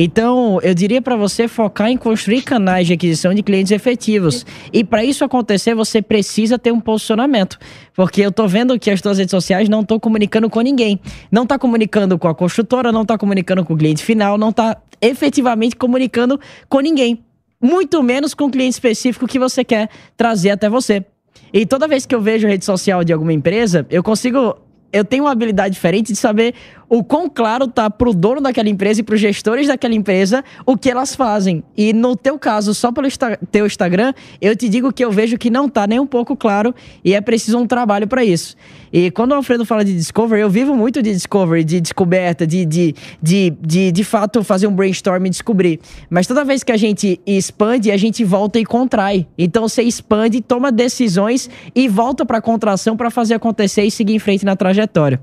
Então, 0.00 0.60
eu 0.62 0.74
diria 0.74 1.02
para 1.02 1.16
você 1.16 1.48
focar 1.48 1.90
em 1.90 1.96
construir 1.96 2.42
canais 2.42 2.86
de 2.86 2.92
aquisição 2.92 3.34
de 3.34 3.42
clientes 3.42 3.72
efetivos. 3.72 4.46
E 4.72 4.84
para 4.84 5.04
isso 5.04 5.24
acontecer, 5.24 5.74
você 5.74 6.00
precisa 6.00 6.56
ter 6.56 6.70
um 6.70 6.78
posicionamento. 6.78 7.58
Porque 7.96 8.20
eu 8.20 8.30
tô 8.30 8.46
vendo 8.46 8.78
que 8.78 8.92
as 8.92 9.00
suas 9.00 9.18
redes 9.18 9.32
sociais 9.32 9.68
não 9.68 9.80
estão 9.80 9.98
comunicando 9.98 10.48
com 10.48 10.60
ninguém. 10.60 11.00
Não 11.32 11.44
tá 11.44 11.58
comunicando 11.58 12.16
com 12.16 12.28
a 12.28 12.34
construtora, 12.34 12.92
não 12.92 13.04
tá 13.04 13.18
comunicando 13.18 13.64
com 13.64 13.74
o 13.74 13.76
cliente 13.76 14.04
final, 14.04 14.38
não 14.38 14.52
tá 14.52 14.76
efetivamente 15.02 15.74
comunicando 15.74 16.38
com 16.68 16.78
ninguém. 16.78 17.24
Muito 17.60 18.00
menos 18.00 18.34
com 18.34 18.44
o 18.44 18.50
cliente 18.52 18.74
específico 18.74 19.26
que 19.26 19.36
você 19.36 19.64
quer 19.64 19.90
trazer 20.16 20.50
até 20.50 20.68
você. 20.68 21.04
E 21.52 21.66
toda 21.66 21.88
vez 21.88 22.06
que 22.06 22.14
eu 22.14 22.20
vejo 22.20 22.46
a 22.46 22.50
rede 22.50 22.64
social 22.64 23.02
de 23.02 23.12
alguma 23.12 23.32
empresa, 23.32 23.84
eu 23.90 24.04
consigo. 24.04 24.58
Eu 24.92 25.04
tenho 25.04 25.24
uma 25.24 25.32
habilidade 25.32 25.74
diferente 25.74 26.12
de 26.12 26.18
saber 26.18 26.54
o 26.88 27.04
quão 27.04 27.28
claro 27.28 27.66
tá 27.66 27.90
pro 27.90 28.14
dono 28.14 28.40
daquela 28.40 28.68
empresa 28.68 29.00
e 29.00 29.02
pros 29.02 29.20
gestores 29.20 29.66
daquela 29.66 29.94
empresa 29.94 30.44
o 30.64 30.76
que 30.76 30.90
elas 30.90 31.14
fazem. 31.14 31.62
E 31.76 31.92
no 31.92 32.16
teu 32.16 32.38
caso, 32.38 32.74
só 32.74 32.90
pelo 32.90 33.08
teu 33.50 33.66
Instagram, 33.66 34.12
eu 34.40 34.56
te 34.56 34.68
digo 34.68 34.92
que 34.92 35.04
eu 35.04 35.10
vejo 35.10 35.36
que 35.36 35.50
não 35.50 35.68
tá 35.68 35.86
nem 35.86 36.00
um 36.00 36.06
pouco 36.06 36.36
claro 36.36 36.74
e 37.04 37.14
é 37.14 37.20
preciso 37.20 37.58
um 37.58 37.66
trabalho 37.66 38.06
para 38.06 38.24
isso. 38.24 38.56
E 38.92 39.10
quando 39.10 39.32
o 39.32 39.34
Alfredo 39.34 39.64
fala 39.64 39.84
de 39.84 39.94
discovery, 39.94 40.40
eu 40.40 40.50
vivo 40.50 40.74
muito 40.74 41.02
de 41.02 41.12
discovery, 41.12 41.64
de 41.64 41.80
descoberta, 41.80 42.46
de 42.46 42.64
de, 42.64 42.94
de, 43.22 43.50
de, 43.60 43.92
de 43.92 44.04
fato 44.04 44.42
fazer 44.42 44.66
um 44.66 44.74
brainstorm 44.74 45.26
e 45.26 45.30
descobrir. 45.30 45.80
Mas 46.08 46.26
toda 46.26 46.44
vez 46.44 46.62
que 46.62 46.72
a 46.72 46.76
gente 46.76 47.20
expande, 47.26 47.90
a 47.90 47.96
gente 47.96 48.24
volta 48.24 48.58
e 48.58 48.64
contrai. 48.64 49.26
Então 49.36 49.68
você 49.68 49.82
expande, 49.82 50.40
toma 50.40 50.72
decisões 50.72 51.50
e 51.74 51.88
volta 51.88 52.24
para 52.24 52.40
contração 52.40 52.96
para 52.96 53.10
fazer 53.10 53.34
acontecer 53.34 53.82
e 53.82 53.90
seguir 53.90 54.14
em 54.14 54.18
frente 54.18 54.44
na 54.44 54.56
trajetória. 54.56 55.20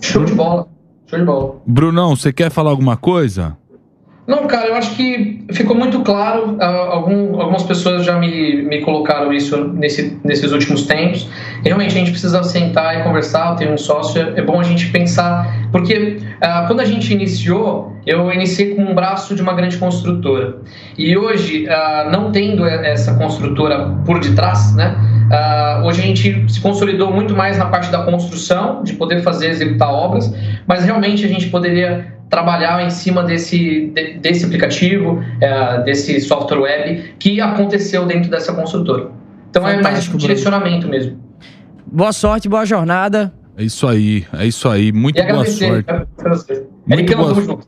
Show 0.00 0.24
de 0.24 0.34
bola. 0.34 0.66
Show 1.06 1.18
de 1.18 1.24
bola. 1.24 1.62
Brunão, 1.66 2.16
você 2.16 2.32
quer 2.32 2.50
falar 2.50 2.70
alguma 2.70 2.96
coisa? 2.96 3.56
Não, 4.26 4.46
cara, 4.46 4.68
eu 4.68 4.74
acho 4.74 4.96
que 4.96 5.44
ficou 5.52 5.76
muito 5.76 6.00
claro. 6.00 6.56
ah, 6.58 6.66
algum- 6.92 7.38
algumas 7.38 7.62
pessoas 7.62 8.04
já 8.06 8.18
me, 8.18 8.62
me 8.62 8.80
colocaram 8.80 9.30
isso 9.32 9.68
nesse, 9.74 10.18
nesses 10.24 10.50
últimos 10.50 10.86
tempos. 10.86 11.28
realmente 11.62 11.94
a 11.94 11.98
gente 11.98 12.10
precisa 12.10 12.42
sentar 12.42 12.98
e 12.98 13.02
conversar. 13.02 13.54
Tenho 13.56 13.72
um 13.72 13.78
sócio, 13.78 14.20
é 14.34 14.40
bom 14.42 14.58
a 14.60 14.62
gente 14.62 14.88
pensar, 14.90 15.68
porque 15.70 16.18
uh, 16.42 16.66
quando 16.66 16.80
a 16.80 16.84
gente 16.86 17.12
iniciou, 17.12 17.94
eu 18.06 18.32
iniciei 18.32 18.74
com 18.74 18.82
um 18.82 18.94
braço 18.94 19.34
de 19.34 19.42
uma 19.42 19.52
grande 19.52 19.76
construtora. 19.76 20.56
E 20.96 21.16
hoje, 21.16 21.66
uh, 21.66 22.10
não 22.10 22.32
tendo 22.32 22.66
essa 22.66 23.14
construtora 23.14 23.94
por 24.06 24.20
detrás, 24.20 24.74
né? 24.74 24.94
Hoje 25.84 26.02
a 26.02 26.04
gente 26.04 26.44
se 26.52 26.60
consolidou 26.60 27.10
muito 27.10 27.34
mais 27.34 27.56
na 27.56 27.66
parte 27.66 27.90
da 27.90 28.02
construção, 28.02 28.82
de 28.82 28.92
poder 28.92 29.22
fazer, 29.22 29.48
executar 29.48 29.90
obras, 29.90 30.32
mas 30.66 30.84
realmente 30.84 31.24
a 31.24 31.28
gente 31.28 31.48
poderia 31.48 32.13
trabalhar 32.28 32.84
em 32.84 32.90
cima 32.90 33.22
desse, 33.22 33.92
de, 33.94 34.14
desse 34.14 34.44
aplicativo, 34.44 35.20
uh, 35.20 35.84
desse 35.84 36.20
software 36.20 36.58
web 36.60 37.14
que 37.18 37.40
aconteceu 37.40 38.06
dentro 38.06 38.30
dessa 38.30 38.52
construtora. 38.52 39.10
Então 39.50 39.62
Fantástico, 39.62 39.88
é 39.88 39.92
mais 39.92 40.08
um 40.08 40.16
direcionamento 40.16 40.88
mesmo. 40.88 41.18
Boa 41.86 42.12
sorte, 42.12 42.48
boa 42.48 42.64
jornada. 42.64 43.32
É 43.56 43.62
isso 43.62 43.86
aí, 43.86 44.26
é 44.32 44.46
isso 44.46 44.68
aí. 44.68 44.92
Muito 44.92 45.20
e 45.20 45.26
boa 45.26 45.46
sorte. 45.46 45.86
Muito 46.86 47.16
boa, 47.16 47.60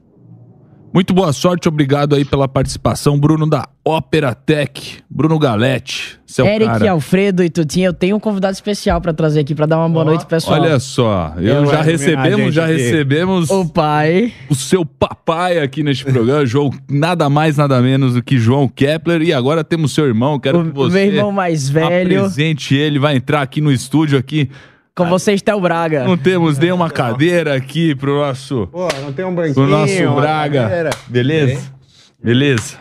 muito 0.96 1.12
boa 1.12 1.30
sorte, 1.30 1.68
obrigado 1.68 2.14
aí 2.14 2.24
pela 2.24 2.48
participação, 2.48 3.20
Bruno 3.20 3.46
da 3.46 3.68
Opera 3.84 4.34
Tech, 4.34 5.00
Bruno 5.10 5.38
Galete. 5.38 6.18
Seu 6.24 6.46
Eric, 6.46 6.64
cara. 6.64 6.92
Alfredo 6.92 7.44
e 7.44 7.50
Tutinha, 7.50 7.88
eu 7.88 7.92
tenho 7.92 8.16
um 8.16 8.18
convidado 8.18 8.54
especial 8.54 8.98
para 8.98 9.12
trazer 9.12 9.40
aqui 9.40 9.54
para 9.54 9.66
dar 9.66 9.76
uma 9.76 9.90
boa 9.90 10.06
oh, 10.06 10.08
noite 10.08 10.24
pessoal. 10.24 10.58
Olha 10.58 10.78
só, 10.78 11.34
eu, 11.36 11.56
eu 11.56 11.66
já 11.66 11.82
recebemos, 11.82 12.54
já 12.54 12.64
aqui. 12.64 12.76
recebemos 12.76 13.50
o 13.50 13.68
pai, 13.68 14.32
o 14.48 14.54
seu 14.54 14.86
papai 14.86 15.58
aqui 15.58 15.82
neste 15.82 16.02
programa, 16.02 16.44
João, 16.48 16.70
nada 16.88 17.28
mais 17.28 17.58
nada 17.58 17.78
menos 17.82 18.14
do 18.14 18.22
que 18.22 18.38
João 18.38 18.66
Kepler 18.66 19.20
e 19.20 19.34
agora 19.34 19.62
temos 19.62 19.92
seu 19.92 20.06
irmão, 20.06 20.40
quero 20.40 20.60
o 20.60 20.64
que 20.64 20.70
você 20.70 20.94
meu 20.94 21.14
irmão 21.14 21.30
mais 21.30 21.68
velho 21.68 22.20
apresente 22.20 22.74
ele, 22.74 22.98
vai 22.98 23.16
entrar 23.16 23.42
aqui 23.42 23.60
no 23.60 23.70
estúdio 23.70 24.18
aqui 24.18 24.48
com 24.96 25.06
vocês, 25.10 25.42
Théo 25.42 25.60
Braga. 25.60 26.04
Não 26.04 26.16
temos 26.16 26.58
nenhuma 26.58 26.90
cadeira 26.90 27.54
aqui 27.54 27.94
pro 27.94 28.16
nosso. 28.16 28.66
Pô, 28.72 28.88
não 29.02 29.12
tem 29.12 29.26
um 29.26 29.34
banquinho. 29.34 29.54
Pro 29.54 29.66
nosso 29.66 30.14
Braga. 30.14 30.90
Beleza? 31.06 31.62
Beleza? 32.22 32.78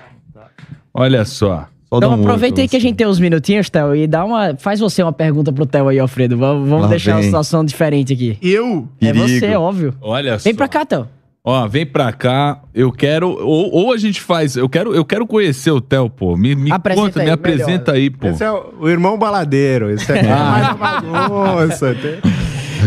Olha 0.93 1.26
só. 1.26 1.68
só 1.91 1.97
então 1.97 2.11
um 2.11 2.22
aproveita 2.22 2.61
aí 2.61 2.70
que 2.70 2.78
a 2.78 2.80
gente 2.80 2.95
tem 2.95 3.05
uns 3.05 3.20
minutinhos, 3.20 3.70
Théo, 3.70 3.93
e 3.93 4.07
dá 4.07 4.24
uma. 4.24 4.55
Faz 4.55 4.80
você 4.80 5.03
uma 5.03 5.11
pergunta 5.11 5.51
pro 5.51 5.66
Theo 5.66 5.89
aí, 5.89 5.99
Alfredo. 5.99 6.38
Vamos, 6.38 6.70
vamos 6.70 6.89
deixar 6.89 7.11
vem. 7.11 7.20
uma 7.20 7.24
situação 7.24 7.66
diferente 7.66 8.13
aqui. 8.13 8.38
Eu? 8.41 8.88
É 9.01 9.11
você, 9.11 9.53
óbvio. 9.55 9.93
Olha 10.01 10.32
vem 10.32 10.39
só. 10.39 10.43
Vem 10.45 10.55
pra 10.55 10.70
cá, 10.70 10.86
Théo. 10.86 11.07
Ó, 11.48 11.68
vem 11.68 11.86
pra 11.86 12.12
cá. 12.12 12.60
Eu 12.74 12.91
quero. 12.91 13.30
Ou, 13.30 13.72
ou 13.72 13.93
a 13.93 13.98
gente 13.98 14.20
faz. 14.20 14.56
Eu 14.56 14.68
quero, 14.68 14.96
eu 14.96 15.06
quero 15.06 15.28
conhecer 15.28 15.70
o 15.70 15.80
Theo, 15.80 16.10
pô. 16.10 16.36
Me, 16.36 16.56
me 16.56 16.72
apresenta 16.72 17.06
conta, 17.06 17.20
aí, 17.20 17.26
me 17.28 17.32
apresenta 17.32 17.91
melhor. 17.91 18.04
aí, 18.04 18.10
pô. 18.10 18.28
Esse 18.30 18.43
é 18.43 18.52
o, 18.52 18.74
o 18.80 18.89
irmão 18.89 19.16
baladeiro. 19.16 19.91
Esse 19.91 20.12
é 20.12 20.24
mais 20.28 20.76
bagunça. 20.76 21.93
Tem... 21.93 22.20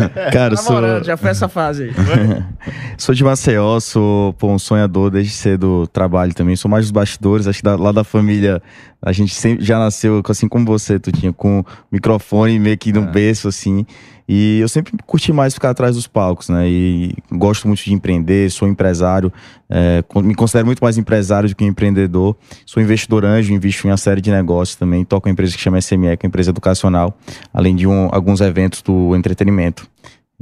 Cara, 0.32 0.56
sou... 0.56 1.02
já 1.04 1.16
foi 1.16 1.30
essa 1.30 1.48
fase 1.48 1.84
aí. 1.84 1.92
sou 2.98 3.14
de 3.14 3.22
Maceió, 3.22 3.78
sou 3.80 4.32
pô, 4.34 4.48
um 4.48 4.58
sonhador 4.58 5.10
desde 5.10 5.32
cedo 5.32 5.86
trabalho 5.92 6.34
também. 6.34 6.56
Sou 6.56 6.70
mais 6.70 6.84
dos 6.84 6.90
bastidores, 6.90 7.46
acho 7.46 7.58
que 7.58 7.64
da, 7.64 7.76
lá 7.76 7.92
da 7.92 8.04
família 8.04 8.62
a 9.00 9.12
gente 9.12 9.34
sempre 9.34 9.64
já 9.64 9.78
nasceu, 9.78 10.22
assim 10.28 10.48
como 10.48 10.64
você, 10.64 10.98
tu 10.98 11.12
tinha 11.12 11.32
com 11.32 11.64
microfone 11.90 12.58
meio 12.58 12.76
que 12.76 12.92
no 12.92 13.04
é. 13.04 13.10
berço, 13.10 13.48
assim. 13.48 13.86
E 14.28 14.58
eu 14.60 14.68
sempre 14.68 14.92
curti 15.06 15.32
mais 15.32 15.54
ficar 15.54 15.70
atrás 15.70 15.96
dos 15.96 16.06
palcos, 16.06 16.50
né? 16.50 16.68
E 16.68 17.14
gosto 17.32 17.66
muito 17.66 17.82
de 17.82 17.94
empreender, 17.94 18.50
sou 18.50 18.68
empresário, 18.68 19.32
é, 19.70 20.04
me 20.16 20.34
considero 20.34 20.66
muito 20.66 20.80
mais 20.80 20.98
empresário 20.98 21.48
do 21.48 21.56
que 21.56 21.64
empreendedor. 21.64 22.36
Sou 22.66 22.82
investidor 22.82 23.24
anjo, 23.24 23.54
invisto 23.54 23.86
em 23.86 23.90
uma 23.90 23.96
série 23.96 24.20
de 24.20 24.30
negócios 24.30 24.76
também. 24.76 25.02
Toco 25.02 25.28
uma 25.28 25.32
empresa 25.32 25.54
que 25.54 25.60
chama 25.60 25.80
SME, 25.80 26.16
que 26.16 26.26
é 26.26 26.26
uma 26.26 26.28
empresa 26.28 26.50
educacional, 26.50 27.16
além 27.54 27.74
de 27.74 27.86
um, 27.86 28.10
alguns 28.12 28.42
eventos 28.42 28.82
do 28.82 29.16
entretenimento. 29.16 29.88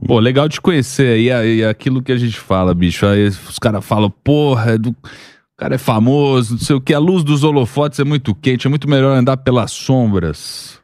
Pô, 0.04 0.18
legal 0.18 0.48
te 0.48 0.60
conhecer. 0.60 1.18
E, 1.18 1.28
e 1.28 1.64
aquilo 1.64 2.02
que 2.02 2.10
a 2.10 2.16
gente 2.16 2.38
fala, 2.38 2.74
bicho. 2.74 3.06
Aí 3.06 3.28
os 3.28 3.58
caras 3.58 3.84
falam, 3.84 4.10
porra, 4.10 4.72
é 4.72 4.78
do... 4.78 4.94
o 5.56 5.58
cara 5.58 5.76
é 5.76 5.78
famoso, 5.78 6.52
não 6.52 6.60
sei 6.60 6.76
o 6.76 6.80
que. 6.80 6.92
A 6.92 6.98
luz 6.98 7.24
dos 7.24 7.42
holofotes 7.42 7.98
é 7.98 8.04
muito 8.04 8.34
quente, 8.34 8.66
é 8.66 8.70
muito 8.70 8.86
melhor 8.86 9.16
andar 9.16 9.38
pelas 9.38 9.72
sombras. 9.72 10.78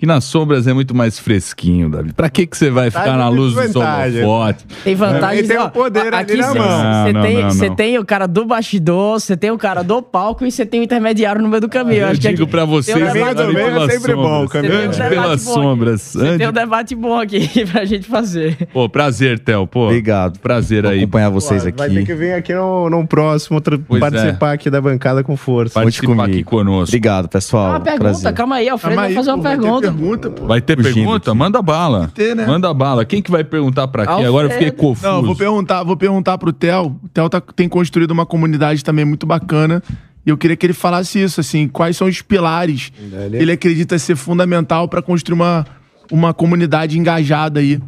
Que 0.00 0.06
nas 0.06 0.22
sombras 0.22 0.68
é 0.68 0.72
muito 0.72 0.94
mais 0.94 1.18
fresquinho, 1.18 1.90
Davi. 1.90 2.12
Pra 2.12 2.30
que 2.30 2.46
que 2.46 2.56
você 2.56 2.70
vai 2.70 2.88
ficar 2.88 3.16
na 3.16 3.28
luz 3.28 3.52
do 3.72 3.80
holofote? 3.80 4.64
Tem 4.84 4.94
vantagem. 4.94 5.44
Tem 5.44 5.58
o 5.58 5.70
poder 5.70 6.14
aqui 6.14 6.36
na 6.36 6.54
mão. 6.54 7.50
Você 7.50 7.68
tem, 7.70 7.98
o 7.98 8.04
cara 8.04 8.28
do 8.28 8.44
bastidor, 8.44 9.18
você 9.18 9.36
tem 9.36 9.50
o 9.50 9.58
cara 9.58 9.82
do 9.82 10.00
palco 10.00 10.46
e 10.46 10.52
você 10.52 10.64
tem 10.64 10.78
o 10.78 10.84
intermediário 10.84 11.42
no 11.42 11.48
meio 11.48 11.62
do 11.62 11.68
caminho. 11.68 12.02
Eu, 12.02 12.08
acho 12.10 12.20
digo 12.20 12.46
pra 12.46 12.64
você, 12.64 12.94
o 12.94 13.04
é 13.08 13.90
sempre 13.90 14.14
bom. 14.14 14.44
O 14.44 14.48
caminho 14.48 14.82
ande 14.82 14.96
pelas 14.96 15.42
sombras. 15.42 16.12
Tem 16.38 16.46
um 16.46 16.52
debate 16.52 16.94
bom 16.94 17.18
aqui 17.18 17.48
pra 17.66 17.84
gente 17.84 18.06
fazer. 18.06 18.56
Pô, 18.72 18.88
prazer, 18.88 19.40
Theo. 19.40 19.66
Pô, 19.66 19.86
Obrigado. 19.86 20.38
Prazer 20.38 20.82
Vou 20.82 20.92
aí. 20.92 20.98
acompanhar 21.00 21.30
vocês 21.30 21.62
Pô, 21.64 21.68
aqui. 21.70 21.76
Vai 21.78 21.90
ter 21.90 22.06
que 22.06 22.14
vir 22.14 22.34
aqui 22.34 22.54
no, 22.54 22.88
num 22.88 23.04
próximo, 23.04 23.60
Pois 23.60 23.98
participar 23.98 24.50
é. 24.50 24.54
aqui 24.54 24.70
da 24.70 24.80
bancada 24.80 25.24
com 25.24 25.36
força. 25.36 25.74
Participar 25.74 26.26
aqui 26.26 26.44
conosco. 26.44 26.90
Obrigado, 26.90 27.28
pessoal. 27.28 27.70
Uma 27.70 27.80
pergunta, 27.80 28.10
Prazer. 28.10 28.32
calma 28.32 28.56
aí, 28.56 28.68
Alfredo 28.68 28.94
vai 28.94 29.12
fazer 29.12 29.32
uma 29.32 29.42
pergunta. 29.42 29.87
Pergunta, 29.92 30.30
pô. 30.30 30.46
Vai 30.46 30.60
ter 30.60 30.76
Fugindo 30.76 30.94
pergunta? 30.94 31.30
aqui. 31.30 31.38
Manda 31.38 31.62
bala. 31.62 32.10
ter, 32.14 32.34
né? 32.36 32.46
Manda 32.46 32.72
bala. 32.74 33.04
Quem 33.04 33.20
que 33.22 33.30
vai 33.30 33.44
perguntar 33.44 33.88
pra 33.88 34.06
quem? 34.06 34.24
Agora 34.24 34.46
eu 34.46 34.50
fiquei 34.50 34.70
confuso. 34.70 35.06
Não, 35.06 35.22
vou 35.22 35.34
perguntar, 35.36 35.82
vou 35.82 35.96
perguntar 35.96 36.38
pro 36.38 36.52
Theo. 36.52 36.96
O 37.02 37.08
Theo 37.08 37.28
tá- 37.28 37.40
tem 37.40 37.68
construído 37.68 38.10
uma 38.10 38.24
comunidade 38.26 38.82
também 38.84 39.04
muito 39.04 39.26
bacana. 39.26 39.82
E 40.26 40.30
eu 40.30 40.36
queria 40.36 40.56
que 40.56 40.66
ele 40.66 40.72
falasse 40.74 41.20
isso, 41.22 41.40
assim, 41.40 41.66
quais 41.68 41.96
são 41.96 42.06
os 42.06 42.20
pilares 42.20 42.90
que 43.30 43.36
ele 43.36 43.52
acredita 43.52 43.98
ser 43.98 44.14
fundamental 44.16 44.86
para 44.86 45.00
construir 45.00 45.34
uma, 45.34 45.64
uma 46.12 46.34
comunidade 46.34 46.98
engajada 46.98 47.60
aí. 47.60 47.80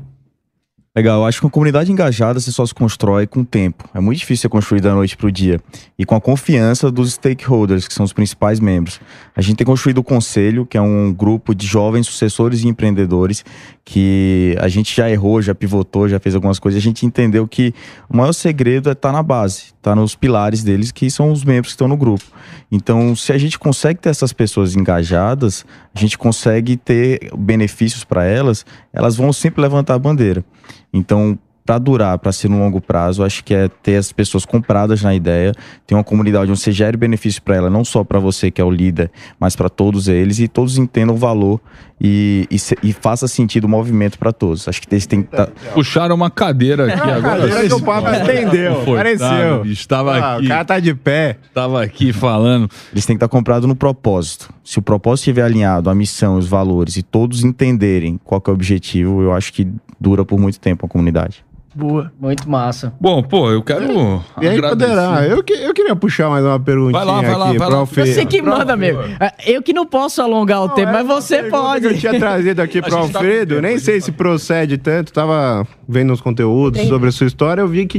Legal, 0.96 1.20
eu 1.20 1.24
acho 1.24 1.38
que 1.38 1.46
uma 1.46 1.52
comunidade 1.52 1.92
engajada 1.92 2.40
você 2.40 2.50
só 2.50 2.66
se 2.66 2.74
constrói 2.74 3.24
com 3.24 3.42
o 3.42 3.44
tempo. 3.44 3.88
É 3.94 4.00
muito 4.00 4.18
difícil 4.18 4.42
ser 4.42 4.48
construída 4.48 4.88
da 4.88 4.94
noite 4.96 5.16
pro 5.16 5.30
dia. 5.30 5.60
E 5.96 6.04
com 6.04 6.16
a 6.16 6.20
confiança 6.20 6.90
dos 6.90 7.12
stakeholders, 7.12 7.86
que 7.86 7.94
são 7.94 8.04
os 8.04 8.12
principais 8.12 8.58
membros. 8.58 9.00
A 9.36 9.40
gente 9.40 9.58
tem 9.58 9.64
construído 9.64 9.98
o 9.98 10.02
Conselho, 10.02 10.66
que 10.66 10.76
é 10.76 10.80
um 10.80 11.12
grupo 11.12 11.54
de 11.54 11.64
jovens 11.64 12.08
sucessores 12.08 12.64
e 12.64 12.68
empreendedores, 12.68 13.44
que 13.84 14.56
a 14.60 14.66
gente 14.66 14.96
já 14.96 15.08
errou, 15.08 15.40
já 15.40 15.54
pivotou, 15.54 16.08
já 16.08 16.18
fez 16.18 16.34
algumas 16.34 16.58
coisas. 16.58 16.80
A 16.80 16.82
gente 16.82 17.06
entendeu 17.06 17.46
que 17.46 17.72
o 18.08 18.16
maior 18.16 18.32
segredo 18.32 18.88
é 18.88 18.92
estar 18.92 19.12
na 19.12 19.22
base, 19.22 19.72
estar 19.76 19.94
nos 19.94 20.16
pilares 20.16 20.64
deles, 20.64 20.90
que 20.90 21.08
são 21.08 21.30
os 21.30 21.44
membros 21.44 21.72
que 21.72 21.74
estão 21.76 21.86
no 21.86 21.96
grupo. 21.96 22.24
Então, 22.70 23.14
se 23.14 23.32
a 23.32 23.38
gente 23.38 23.58
consegue 23.58 24.00
ter 24.00 24.08
essas 24.08 24.32
pessoas 24.32 24.74
engajadas, 24.74 25.64
a 25.94 25.98
gente 25.98 26.18
consegue 26.18 26.76
ter 26.76 27.30
benefícios 27.36 28.04
para 28.04 28.24
elas, 28.24 28.64
elas 28.92 29.16
vão 29.16 29.32
sempre 29.32 29.62
levantar 29.62 29.94
a 29.94 29.98
bandeira. 29.98 30.44
Então, 30.92 31.38
para 31.64 31.78
durar, 31.78 32.18
para 32.18 32.32
ser 32.32 32.48
no 32.48 32.58
longo 32.58 32.80
prazo, 32.80 33.22
acho 33.22 33.44
que 33.44 33.54
é 33.54 33.68
ter 33.68 33.96
as 33.96 34.10
pessoas 34.10 34.44
compradas 34.44 35.02
na 35.02 35.14
ideia, 35.14 35.52
ter 35.86 35.94
uma 35.94 36.02
comunidade 36.02 36.50
onde 36.50 36.60
você 36.60 36.72
gere 36.72 36.96
benefício 36.96 37.40
para 37.42 37.54
ela, 37.54 37.70
não 37.70 37.84
só 37.84 38.02
para 38.02 38.18
você 38.18 38.50
que 38.50 38.60
é 38.60 38.64
o 38.64 38.70
líder, 38.70 39.10
mas 39.38 39.54
para 39.54 39.68
todos 39.68 40.08
eles 40.08 40.40
e 40.40 40.48
todos 40.48 40.78
entendam 40.78 41.14
o 41.14 41.18
valor 41.18 41.60
e, 42.00 42.46
e, 42.50 42.56
e 42.88 42.92
faça 42.92 43.28
sentido 43.28 43.64
o 43.64 43.68
movimento 43.68 44.18
para 44.18 44.32
todos. 44.32 44.66
Acho 44.66 44.80
que 44.80 44.88
eles 44.92 45.06
têm 45.06 45.22
que 45.22 45.28
tá- 45.30 45.48
Puxaram 45.74 46.14
uma 46.14 46.30
cadeira 46.30 46.86
aqui 46.94 47.10
agora. 47.10 47.40
cadeira 47.48 47.68
que 47.68 47.74
o 47.74 47.80
papo 47.82 48.06
atendeu, 48.08 48.74
Confortável, 48.76 48.94
apareceu. 48.94 49.62
bicho. 49.62 49.88
Tava 49.88 50.16
Ah, 50.16 50.36
aqui. 50.36 50.44
o 50.44 50.48
cara 50.48 50.64
tá 50.64 50.80
de 50.80 50.94
pé. 50.94 51.36
Tava 51.52 51.82
aqui 51.82 52.12
falando. 52.12 52.70
eles 52.92 53.04
têm 53.04 53.16
que 53.16 53.24
estar 53.24 53.28
comprados 53.28 53.68
no 53.68 53.76
propósito. 53.76 54.52
Se 54.64 54.78
o 54.78 54.82
propósito 54.82 55.24
estiver 55.28 55.42
alinhado, 55.42 55.90
a 55.90 55.94
missão, 55.94 56.36
os 56.36 56.46
valores 56.48 56.96
e 56.96 57.02
todos 57.02 57.44
entenderem 57.44 58.18
qual 58.24 58.40
que 58.40 58.48
é 58.48 58.52
o 58.52 58.54
objetivo, 58.54 59.22
eu 59.22 59.32
acho 59.32 59.52
que 59.52 59.68
dura 60.00 60.24
por 60.24 60.38
muito 60.40 60.58
tempo 60.58 60.86
a 60.86 60.88
comunidade. 60.88 61.44
Boa. 61.74 62.10
Muito 62.20 62.50
massa. 62.50 62.92
Bom, 63.00 63.22
pô, 63.22 63.50
eu 63.50 63.62
quero. 63.62 64.22
E 64.40 64.48
aí 64.48 64.58
agradecer. 64.58 64.90
poderá. 64.90 65.24
Eu, 65.26 65.42
que- 65.42 65.52
eu 65.52 65.72
queria 65.72 65.94
puxar 65.94 66.28
mais 66.28 66.44
uma 66.44 66.58
perguntinha 66.58 66.92
Vai 66.98 67.04
lá, 67.04 67.20
vai 67.22 67.36
lá, 67.36 67.48
aqui 67.50 67.58
vai 67.58 67.70
lá. 67.70 67.76
Alfredo. 67.78 68.08
Você 68.12 68.26
que 68.26 68.42
manda, 68.42 68.72
amigo. 68.72 68.98
É, 69.20 69.32
Eu 69.52 69.62
que 69.62 69.72
não 69.72 69.86
posso 69.86 70.20
alongar 70.20 70.62
o 70.62 70.66
Não, 70.68 70.74
tempo, 70.74 70.88
era 70.88 71.04
mas 71.04 71.06
você 71.06 71.44
pode. 71.44 71.86
que 71.88 71.94
Eu 71.94 71.98
tinha 71.98 72.18
trazido 72.18 72.60
aqui 72.60 72.82
pro 72.82 72.90
gente 72.90 73.12
tá 73.12 73.18
Alfredo, 73.20 73.54
tempo, 73.54 73.62
nem 73.66 73.78
sei 73.78 74.00
se 74.00 74.10
tá- 74.10 74.16
procede 74.18 74.78
tanto, 74.78 75.12
tava 75.12 75.64
vendo 75.88 76.12
uns 76.12 76.20
conteúdos 76.20 76.80
Tem. 76.80 76.88
sobre 76.88 77.08
a 77.08 77.12
sua 77.12 77.26
história, 77.28 77.60
eu 77.60 77.68
vi 77.68 77.86
que 77.86 77.98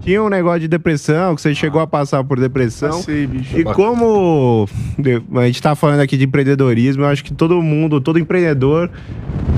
tinha 0.00 0.22
um 0.22 0.28
negócio 0.28 0.60
de 0.60 0.68
depressão, 0.68 1.34
que 1.34 1.42
você 1.42 1.54
chegou 1.54 1.80
a 1.80 1.86
passar 1.86 2.22
por 2.24 2.38
depressão. 2.40 2.90
Passei, 2.90 3.26
bicho. 3.26 3.58
E 3.58 3.64
como 3.64 4.66
a 5.36 5.46
gente 5.46 5.60
tá 5.62 5.74
falando 5.74 6.00
aqui 6.00 6.16
de 6.16 6.24
empreendedorismo, 6.24 7.02
eu 7.02 7.06
acho 7.08 7.22
que 7.24 7.32
todo 7.32 7.60
mundo, 7.62 8.00
todo 8.00 8.18
empreendedor 8.18 8.90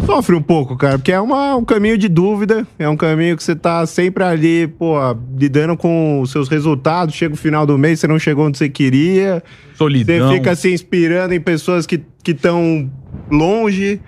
sofre 0.04 0.34
um 0.34 0.42
pouco, 0.42 0.76
cara, 0.76 0.98
porque 0.98 1.12
é 1.12 1.20
uma- 1.20 1.54
um 1.54 1.64
caminho 1.64 1.96
de 1.96 2.08
dúvida, 2.08 2.66
é 2.78 2.88
um 2.88 2.96
caminho 2.96 3.36
que 3.36 3.42
você 3.44 3.54
tá 3.54 3.86
sempre 3.86 4.24
ali, 4.24 4.66
pô, 4.66 4.96
lidando 5.38 5.76
com 5.76 6.20
os 6.20 6.30
seus 6.32 6.48
resultados, 6.48 7.14
chega 7.14 7.34
o 7.34 7.36
final 7.36 7.64
do 7.64 7.78
mês, 7.78 8.00
você 8.00 8.08
não 8.08 8.18
chegou 8.18 8.46
onde 8.46 8.58
você 8.58 8.68
queria, 8.68 9.42
você 9.70 9.76
Solidão. 9.78 10.32
fica 10.32 10.56
se 10.56 10.72
inspirando 10.72 11.34
em 11.34 11.40
pessoas 11.40 11.86
que 11.86 12.02
estão 12.26 12.90
longe. 13.30 14.00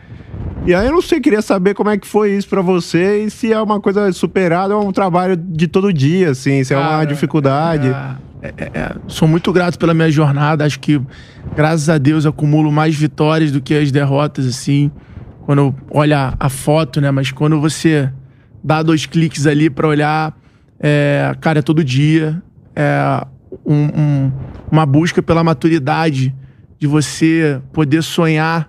E 0.66 0.74
aí 0.74 0.86
eu 0.86 0.92
não 0.92 1.02
sei, 1.02 1.20
queria 1.20 1.42
saber 1.42 1.74
como 1.74 1.90
é 1.90 1.98
que 1.98 2.06
foi 2.06 2.34
isso 2.34 2.48
pra 2.48 2.62
você 2.62 3.24
e 3.24 3.30
se 3.30 3.52
é 3.52 3.60
uma 3.60 3.80
coisa 3.80 4.10
superada 4.12 4.74
ou 4.74 4.82
é 4.82 4.86
um 4.86 4.92
trabalho 4.92 5.36
de 5.36 5.68
todo 5.68 5.92
dia, 5.92 6.30
assim, 6.30 6.64
se 6.64 6.72
é 6.72 6.78
uma 6.78 7.04
dificuldade. 7.04 7.88
É, 8.42 8.48
é, 8.56 8.70
é, 8.74 8.96
sou 9.06 9.28
muito 9.28 9.52
grato 9.52 9.78
pela 9.78 9.92
minha 9.92 10.10
jornada. 10.10 10.64
Acho 10.64 10.80
que, 10.80 11.00
graças 11.54 11.88
a 11.88 11.98
Deus, 11.98 12.26
acumulo 12.26 12.72
mais 12.72 12.94
vitórias 12.94 13.52
do 13.52 13.60
que 13.60 13.74
as 13.74 13.90
derrotas, 13.90 14.46
assim. 14.46 14.90
quando 15.44 15.74
olha 15.90 16.34
a 16.38 16.48
foto, 16.48 17.00
né? 17.00 17.10
Mas 17.10 17.30
quando 17.30 17.60
você 17.60 18.10
dá 18.62 18.82
dois 18.82 19.06
cliques 19.06 19.46
ali 19.46 19.68
para 19.68 19.86
olhar, 19.86 20.34
é, 20.80 21.34
cara, 21.40 21.58
é 21.58 21.62
todo 21.62 21.84
dia. 21.84 22.42
É 22.76 23.26
um, 23.64 23.84
um, 23.84 24.32
uma 24.70 24.84
busca 24.84 25.22
pela 25.22 25.44
maturidade 25.44 26.34
de 26.78 26.86
você 26.86 27.60
poder 27.72 28.02
sonhar, 28.02 28.68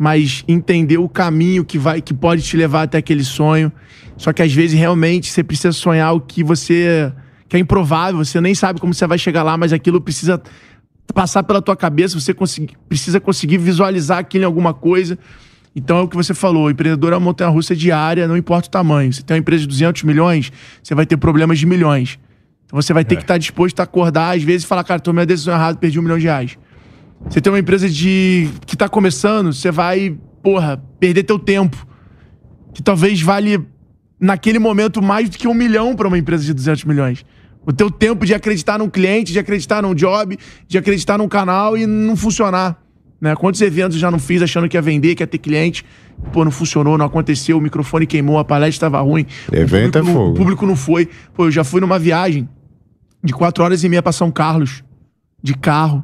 mas 0.00 0.42
entender 0.48 0.96
o 0.96 1.10
caminho 1.10 1.62
que 1.62 1.78
vai, 1.78 2.00
que 2.00 2.14
pode 2.14 2.40
te 2.40 2.56
levar 2.56 2.84
até 2.84 2.96
aquele 2.96 3.22
sonho. 3.22 3.70
Só 4.16 4.32
que 4.32 4.40
às 4.40 4.50
vezes 4.50 4.78
realmente 4.78 5.30
você 5.30 5.44
precisa 5.44 5.72
sonhar 5.72 6.14
o 6.14 6.20
que 6.22 6.42
você 6.42 7.12
que 7.46 7.54
é 7.54 7.60
improvável, 7.60 8.24
você 8.24 8.40
nem 8.40 8.54
sabe 8.54 8.80
como 8.80 8.94
você 8.94 9.06
vai 9.06 9.18
chegar 9.18 9.42
lá, 9.42 9.58
mas 9.58 9.74
aquilo 9.74 10.00
precisa 10.00 10.40
passar 11.12 11.42
pela 11.42 11.60
tua 11.60 11.76
cabeça, 11.76 12.18
você 12.18 12.32
conseguir, 12.32 12.78
precisa 12.88 13.20
conseguir 13.20 13.58
visualizar 13.58 14.18
aquilo 14.18 14.44
em 14.44 14.46
alguma 14.46 14.72
coisa. 14.72 15.18
Então 15.76 15.98
é 15.98 16.00
o 16.00 16.08
que 16.08 16.16
você 16.16 16.32
falou, 16.32 16.64
o 16.64 16.70
empreendedor 16.70 17.12
é 17.12 17.16
uma 17.16 17.20
montanha-russa 17.20 17.76
diária, 17.76 18.26
não 18.26 18.38
importa 18.38 18.68
o 18.68 18.70
tamanho. 18.70 19.12
Você 19.12 19.20
tem 19.20 19.34
uma 19.34 19.40
empresa 19.40 19.64
de 19.64 19.68
200 19.68 20.04
milhões, 20.04 20.50
você 20.82 20.94
vai 20.94 21.04
ter 21.04 21.18
problemas 21.18 21.58
de 21.58 21.66
milhões. 21.66 22.18
Então 22.64 22.80
você 22.80 22.94
vai 22.94 23.04
ter 23.04 23.16
é. 23.16 23.18
que 23.18 23.24
estar 23.24 23.36
disposto 23.36 23.80
a 23.80 23.82
acordar, 23.82 24.34
às 24.34 24.42
vezes, 24.42 24.64
e 24.64 24.66
falar, 24.66 24.82
cara, 24.82 24.98
tomei 24.98 25.24
a 25.24 25.26
decisão 25.26 25.52
errada, 25.52 25.76
perdi 25.76 25.98
um 25.98 26.02
milhão 26.02 26.16
de 26.16 26.24
reais. 26.24 26.56
Você 27.28 27.40
tem 27.40 27.52
uma 27.52 27.58
empresa 27.58 27.88
de 27.88 28.48
que 28.66 28.74
está 28.74 28.88
começando, 28.88 29.52
você 29.52 29.70
vai, 29.70 30.16
porra, 30.42 30.82
perder 30.98 31.24
teu 31.24 31.38
tempo. 31.38 31.86
Que 32.72 32.82
talvez 32.82 33.20
vale, 33.20 33.64
naquele 34.18 34.58
momento, 34.58 35.02
mais 35.02 35.28
do 35.28 35.36
que 35.36 35.46
um 35.46 35.54
milhão 35.54 35.94
para 35.94 36.08
uma 36.08 36.18
empresa 36.18 36.44
de 36.44 36.54
200 36.54 36.84
milhões. 36.84 37.24
O 37.66 37.72
teu 37.72 37.90
tempo 37.90 38.24
de 38.24 38.32
acreditar 38.32 38.78
num 38.78 38.88
cliente, 38.88 39.32
de 39.32 39.38
acreditar 39.38 39.82
num 39.82 39.94
job, 39.94 40.38
de 40.66 40.78
acreditar 40.78 41.18
num 41.18 41.28
canal 41.28 41.76
e 41.76 41.86
não 41.86 42.16
funcionar. 42.16 42.82
Né? 43.20 43.36
Quantos 43.36 43.60
eventos 43.60 43.96
eu 43.96 44.00
já 44.00 44.10
não 44.10 44.18
fiz 44.18 44.40
achando 44.40 44.68
que 44.68 44.76
ia 44.76 44.82
vender, 44.82 45.14
que 45.14 45.22
ia 45.22 45.26
ter 45.26 45.38
cliente? 45.38 45.84
Pô, 46.32 46.42
não 46.44 46.50
funcionou, 46.50 46.96
não 46.96 47.04
aconteceu, 47.04 47.58
o 47.58 47.60
microfone 47.60 48.06
queimou, 48.06 48.38
a 48.38 48.44
palestra 48.44 48.88
estava 48.88 49.00
ruim. 49.00 49.26
Evento 49.52 49.98
é 49.98 50.02
fogo. 50.02 50.30
O 50.30 50.34
público 50.34 50.64
não 50.64 50.74
foi. 50.74 51.08
Pô, 51.34 51.46
eu 51.46 51.50
já 51.50 51.62
fui 51.62 51.80
numa 51.80 51.98
viagem 51.98 52.48
de 53.22 53.32
quatro 53.34 53.62
horas 53.62 53.84
e 53.84 53.88
meia 53.88 54.02
pra 54.02 54.12
São 54.12 54.30
Carlos, 54.30 54.82
de 55.42 55.54
carro. 55.54 56.02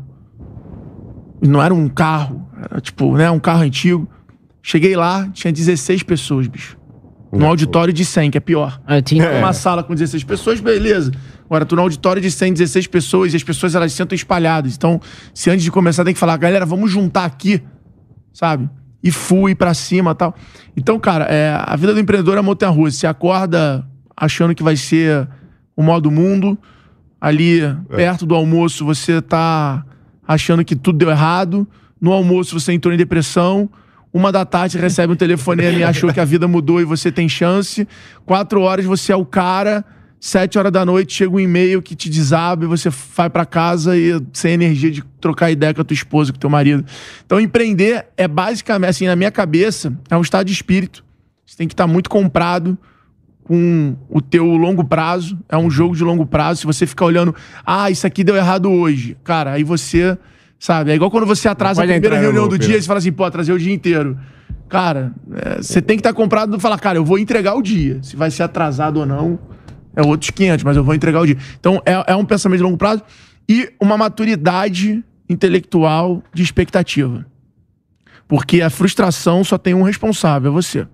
Não 1.40 1.62
era 1.62 1.74
um 1.74 1.88
carro, 1.88 2.48
era 2.70 2.80
tipo, 2.80 3.16
né, 3.16 3.30
um 3.30 3.38
carro 3.38 3.62
antigo. 3.62 4.08
Cheguei 4.62 4.96
lá, 4.96 5.28
tinha 5.32 5.52
16 5.52 6.02
pessoas, 6.02 6.46
bicho. 6.46 6.76
No 7.32 7.46
auditório 7.46 7.92
de 7.92 8.04
100, 8.04 8.30
que 8.30 8.38
é 8.38 8.40
pior. 8.40 8.80
Ah, 8.86 9.00
tinha... 9.02 9.30
Uma 9.32 9.52
sala 9.52 9.82
com 9.82 9.94
16 9.94 10.24
pessoas, 10.24 10.60
beleza. 10.60 11.12
Agora, 11.44 11.64
tu 11.64 11.76
no 11.76 11.82
auditório 11.82 12.20
de 12.20 12.30
100, 12.30 12.54
16 12.54 12.86
pessoas 12.86 13.32
e 13.32 13.36
as 13.36 13.42
pessoas 13.42 13.74
elas 13.74 13.92
sentam 13.92 14.16
espalhadas. 14.16 14.74
Então, 14.74 15.00
se 15.34 15.50
antes 15.50 15.62
de 15.62 15.70
começar 15.70 16.04
tem 16.04 16.14
que 16.14 16.18
falar, 16.18 16.36
galera, 16.36 16.64
vamos 16.64 16.90
juntar 16.90 17.24
aqui, 17.24 17.62
sabe? 18.32 18.68
E 19.02 19.10
fui 19.10 19.54
para 19.54 19.74
cima 19.74 20.14
tal. 20.14 20.34
Então, 20.76 20.98
cara, 20.98 21.24
é, 21.26 21.56
a 21.64 21.76
vida 21.76 21.94
do 21.94 22.00
empreendedor 22.00 22.36
é 22.38 22.40
montanha 22.40 22.70
russa. 22.70 22.98
Você 22.98 23.06
acorda 23.06 23.86
achando 24.16 24.54
que 24.54 24.62
vai 24.62 24.76
ser 24.76 25.28
o 25.76 25.82
modo 25.82 26.10
mundo. 26.10 26.58
Ali, 27.20 27.60
é. 27.60 27.76
perto 27.94 28.26
do 28.26 28.34
almoço, 28.34 28.84
você 28.84 29.22
tá 29.22 29.84
achando 30.26 30.64
que 30.64 30.76
tudo 30.76 30.98
deu 30.98 31.10
errado. 31.10 31.66
No 32.00 32.12
almoço, 32.12 32.58
você 32.58 32.72
entrou 32.72 32.92
em 32.92 32.96
depressão. 32.96 33.68
Uma 34.12 34.32
da 34.32 34.44
tarde, 34.44 34.78
recebe 34.78 35.12
um 35.12 35.16
telefonema 35.16 35.78
e 35.78 35.84
achou 35.84 36.12
que 36.12 36.20
a 36.20 36.24
vida 36.24 36.48
mudou 36.48 36.80
e 36.80 36.84
você 36.84 37.12
tem 37.12 37.28
chance. 37.28 37.86
Quatro 38.24 38.62
horas, 38.62 38.84
você 38.84 39.12
é 39.12 39.16
o 39.16 39.26
cara 39.26 39.84
Sete 40.18 40.58
horas 40.58 40.72
da 40.72 40.84
noite 40.84 41.14
chega 41.14 41.34
um 41.34 41.38
e-mail 41.38 41.82
que 41.82 41.94
te 41.94 42.08
desaba 42.08 42.64
e 42.64 42.66
você 42.66 42.88
vai 43.14 43.28
para 43.28 43.44
casa 43.44 43.96
e 43.96 44.20
sem 44.32 44.54
energia 44.54 44.90
de 44.90 45.04
trocar 45.20 45.50
ideia 45.50 45.74
com 45.74 45.82
a 45.82 45.84
tua 45.84 45.94
esposa, 45.94 46.32
com 46.32 46.36
o 46.36 46.40
teu 46.40 46.50
marido. 46.50 46.84
Então, 47.24 47.38
empreender 47.38 48.06
é 48.16 48.26
basicamente, 48.26 48.90
assim, 48.90 49.06
na 49.06 49.14
minha 49.14 49.30
cabeça, 49.30 49.96
é 50.10 50.16
um 50.16 50.22
estado 50.22 50.46
de 50.46 50.52
espírito. 50.52 51.04
Você 51.44 51.56
tem 51.56 51.68
que 51.68 51.74
estar 51.74 51.86
muito 51.86 52.08
comprado 52.08 52.78
com 53.46 53.96
o 54.08 54.20
teu 54.20 54.44
longo 54.44 54.82
prazo. 54.84 55.38
É 55.48 55.56
um 55.56 55.70
jogo 55.70 55.94
de 55.94 56.02
longo 56.02 56.26
prazo. 56.26 56.60
Se 56.60 56.66
você 56.66 56.86
ficar 56.86 57.04
olhando, 57.04 57.34
ah, 57.64 57.90
isso 57.90 58.06
aqui 58.06 58.24
deu 58.24 58.36
errado 58.36 58.70
hoje. 58.70 59.16
Cara, 59.22 59.52
aí 59.52 59.62
você, 59.62 60.18
sabe? 60.58 60.90
É 60.90 60.94
igual 60.94 61.10
quando 61.10 61.26
você 61.26 61.48
atrasa 61.48 61.82
a 61.82 61.86
primeira 61.86 62.18
reunião 62.18 62.48
do 62.48 62.58
dia 62.58 62.76
e 62.76 62.82
você 62.82 62.86
fala 62.86 62.98
assim, 62.98 63.12
pô, 63.12 63.24
atrasei 63.24 63.54
o 63.54 63.58
dia 63.58 63.72
inteiro. 63.72 64.18
Cara, 64.68 65.12
é, 65.32 65.62
você 65.62 65.80
tem 65.80 65.96
que 65.96 66.00
estar 66.00 66.12
comprado 66.12 66.56
e 66.56 66.60
falar, 66.60 66.78
cara, 66.78 66.98
eu 66.98 67.04
vou 67.04 67.18
entregar 67.18 67.54
o 67.54 67.62
dia. 67.62 68.00
Se 68.02 68.16
vai 68.16 68.30
ser 68.30 68.42
atrasado 68.42 68.98
ou 68.98 69.06
não 69.06 69.38
é 69.96 70.02
outros 70.02 70.30
500, 70.30 70.62
mas 70.62 70.76
eu 70.76 70.84
vou 70.84 70.94
entregar 70.94 71.20
o 71.20 71.26
dia. 71.26 71.38
Então, 71.58 71.82
é, 71.86 72.12
é 72.12 72.14
um 72.14 72.24
pensamento 72.24 72.58
de 72.58 72.64
longo 72.64 72.76
prazo 72.76 73.02
e 73.48 73.72
uma 73.80 73.96
maturidade 73.96 75.02
intelectual 75.28 76.22
de 76.32 76.42
expectativa. 76.42 77.24
Porque 78.28 78.60
a 78.60 78.68
frustração 78.68 79.42
só 79.42 79.56
tem 79.56 79.72
um 79.72 79.82
responsável, 79.82 80.50
é 80.50 80.54
você. 80.54 80.86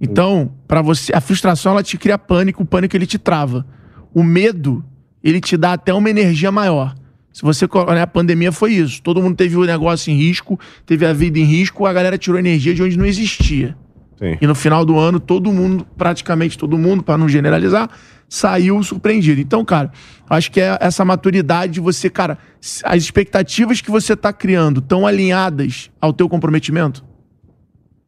Então, 0.00 0.52
para 0.68 0.82
você, 0.82 1.12
a 1.14 1.20
frustração 1.20 1.72
ela 1.72 1.82
te 1.82 1.96
cria 1.96 2.18
pânico, 2.18 2.62
o 2.62 2.66
pânico 2.66 2.96
ele 2.96 3.06
te 3.06 3.18
trava. 3.18 3.66
O 4.14 4.22
medo, 4.22 4.84
ele 5.22 5.40
te 5.40 5.56
dá 5.56 5.72
até 5.72 5.92
uma 5.92 6.10
energia 6.10 6.52
maior. 6.52 6.94
Se 7.32 7.42
você, 7.42 7.66
né, 7.94 8.00
a 8.00 8.06
pandemia 8.06 8.50
foi 8.50 8.72
isso. 8.72 9.02
Todo 9.02 9.22
mundo 9.22 9.36
teve 9.36 9.56
o 9.56 9.64
negócio 9.64 10.10
em 10.10 10.16
risco, 10.16 10.58
teve 10.86 11.04
a 11.04 11.12
vida 11.12 11.38
em 11.38 11.44
risco, 11.44 11.84
a 11.84 11.92
galera 11.92 12.16
tirou 12.16 12.38
energia 12.38 12.74
de 12.74 12.82
onde 12.82 12.96
não 12.96 13.04
existia. 13.04 13.76
Sim. 14.18 14.38
E 14.40 14.46
no 14.46 14.54
final 14.54 14.84
do 14.84 14.98
ano, 14.98 15.20
todo 15.20 15.52
mundo, 15.52 15.86
praticamente 15.96 16.56
todo 16.56 16.78
mundo, 16.78 17.02
para 17.02 17.18
não 17.18 17.28
generalizar, 17.28 17.90
saiu 18.28 18.82
surpreendido. 18.82 19.40
Então, 19.40 19.64
cara, 19.64 19.92
acho 20.28 20.50
que 20.50 20.60
é 20.60 20.78
essa 20.80 21.04
maturidade 21.04 21.74
de 21.74 21.80
você, 21.80 22.08
cara, 22.08 22.38
as 22.84 23.02
expectativas 23.02 23.80
que 23.80 23.90
você 23.90 24.16
tá 24.16 24.32
criando 24.32 24.80
estão 24.80 25.06
alinhadas 25.06 25.90
ao 26.00 26.12
teu 26.12 26.28
comprometimento? 26.28 27.04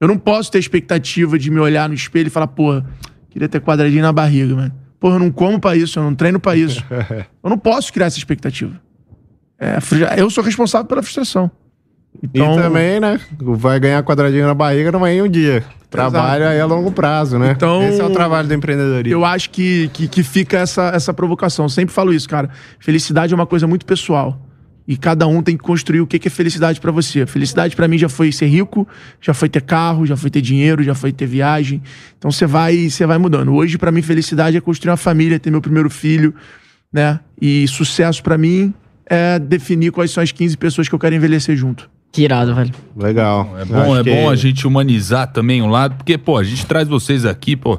Eu 0.01 0.09
não 0.09 0.17
posso 0.17 0.51
ter 0.51 0.59
expectativa 0.59 1.39
de 1.39 1.51
me 1.51 1.59
olhar 1.59 1.89
no 1.89 1.95
espelho 1.95 2.29
e 2.29 2.31
falar, 2.31 2.47
porra, 2.49 2.87
queria 3.31 3.49
ter 3.49 3.61
quadradinho 3.61 4.03
na 4.03 4.13
barriga, 4.13 4.55
mano. 4.55 4.73
Porra, 5.01 5.17
eu 5.17 5.21
não 5.21 5.31
como 5.31 5.61
pra 5.61 5.77
isso, 5.77 5.99
eu 5.99 6.03
não 6.03 6.15
treino 6.15 6.41
pra 6.41 6.57
isso. 6.57 6.85
eu 7.43 7.51
não 7.51 7.59
posso 7.59 7.93
criar 7.93 8.07
essa 8.07 8.19
expectativa. 8.19 8.81
É, 9.59 9.79
eu 10.17 10.31
sou 10.31 10.43
responsável 10.43 10.87
pela 10.87 11.03
frustração. 11.03 11.51
Então... 12.23 12.59
E 12.59 12.63
também, 12.63 13.01
né? 13.01 13.21
Vai 13.41 13.79
ganhar 13.79 14.03
quadradinho 14.03 14.47
na 14.47 14.55
barriga 14.55 14.91
não 14.91 15.07
é 15.07 15.15
em 15.15 15.23
um 15.23 15.29
dia. 15.29 15.65
Trabalho 15.91 16.43
Exato. 16.43 16.55
aí 16.55 16.61
a 16.61 16.67
longo 16.67 16.93
prazo, 16.93 17.39
né? 17.39 17.53
Então, 17.57 17.83
Esse 17.83 18.01
é 18.01 18.05
o 18.05 18.11
trabalho 18.11 18.47
do 18.47 18.55
empreendedorismo. 18.55 19.19
Eu 19.19 19.25
acho 19.25 19.51
que, 19.51 19.89
que, 19.93 20.07
que 20.07 20.23
fica 20.23 20.59
essa, 20.59 20.91
essa 20.95 21.15
provocação. 21.15 21.65
Eu 21.65 21.69
sempre 21.71 21.95
falo 21.95 22.13
isso, 22.13 22.29
cara. 22.29 22.51
Felicidade 22.79 23.33
é 23.33 23.37
uma 23.37 23.47
coisa 23.47 23.67
muito 23.67 23.87
pessoal. 23.87 24.39
E 24.89 24.97
cada 24.97 25.27
um 25.27 25.43
tem 25.43 25.55
que 25.55 25.63
construir 25.63 26.01
o 26.01 26.07
que 26.07 26.27
é 26.27 26.31
felicidade 26.31 26.81
para 26.81 26.91
você. 26.91 27.27
Felicidade 27.27 27.77
para 27.77 27.87
mim 27.87 27.99
já 27.99 28.09
foi 28.09 28.33
ser 28.33 28.47
rico, 28.47 28.89
já 29.21 29.35
foi 29.35 29.47
ter 29.47 29.61
carro, 29.61 30.07
já 30.07 30.17
foi 30.17 30.31
ter 30.31 30.41
dinheiro, 30.41 30.83
já 30.83 30.95
foi 30.95 31.13
ter 31.13 31.27
viagem. 31.27 31.83
Então 32.17 32.31
você 32.33 32.47
vai, 32.47 32.89
você 32.89 33.05
vai 33.05 33.19
mudando. 33.19 33.53
Hoje 33.53 33.77
para 33.77 33.93
mim 33.93 34.01
felicidade 34.01 34.57
é 34.57 34.61
construir 34.63 34.91
uma 34.91 34.97
família, 34.97 35.39
ter 35.39 35.51
meu 35.51 35.61
primeiro 35.61 35.91
filho, 35.91 36.35
né? 36.91 37.21
E 37.39 37.69
sucesso 37.69 38.23
para 38.23 38.39
mim 38.39 38.73
é 39.05 39.39
definir 39.39 39.93
quais 39.93 40.11
são 40.11 40.23
as 40.23 40.33
15 40.33 40.57
pessoas 40.57 40.89
que 40.89 40.95
eu 40.95 40.99
quero 40.99 41.15
envelhecer 41.15 41.55
junto. 41.55 41.91
Que 42.11 42.23
irado, 42.23 42.55
velho. 42.55 42.73
Legal. 42.97 43.57
É 43.59 43.67
bom, 43.67 43.95
é 43.95 44.03
que... 44.03 44.11
bom 44.11 44.31
a 44.31 44.37
gente 44.37 44.67
humanizar 44.67 45.31
também 45.31 45.61
um 45.61 45.69
lado, 45.69 45.97
porque, 45.97 46.17
pô, 46.17 46.39
a 46.39 46.45
gente 46.45 46.65
traz 46.65 46.89
vocês 46.89 47.27
aqui, 47.27 47.55
pô, 47.55 47.79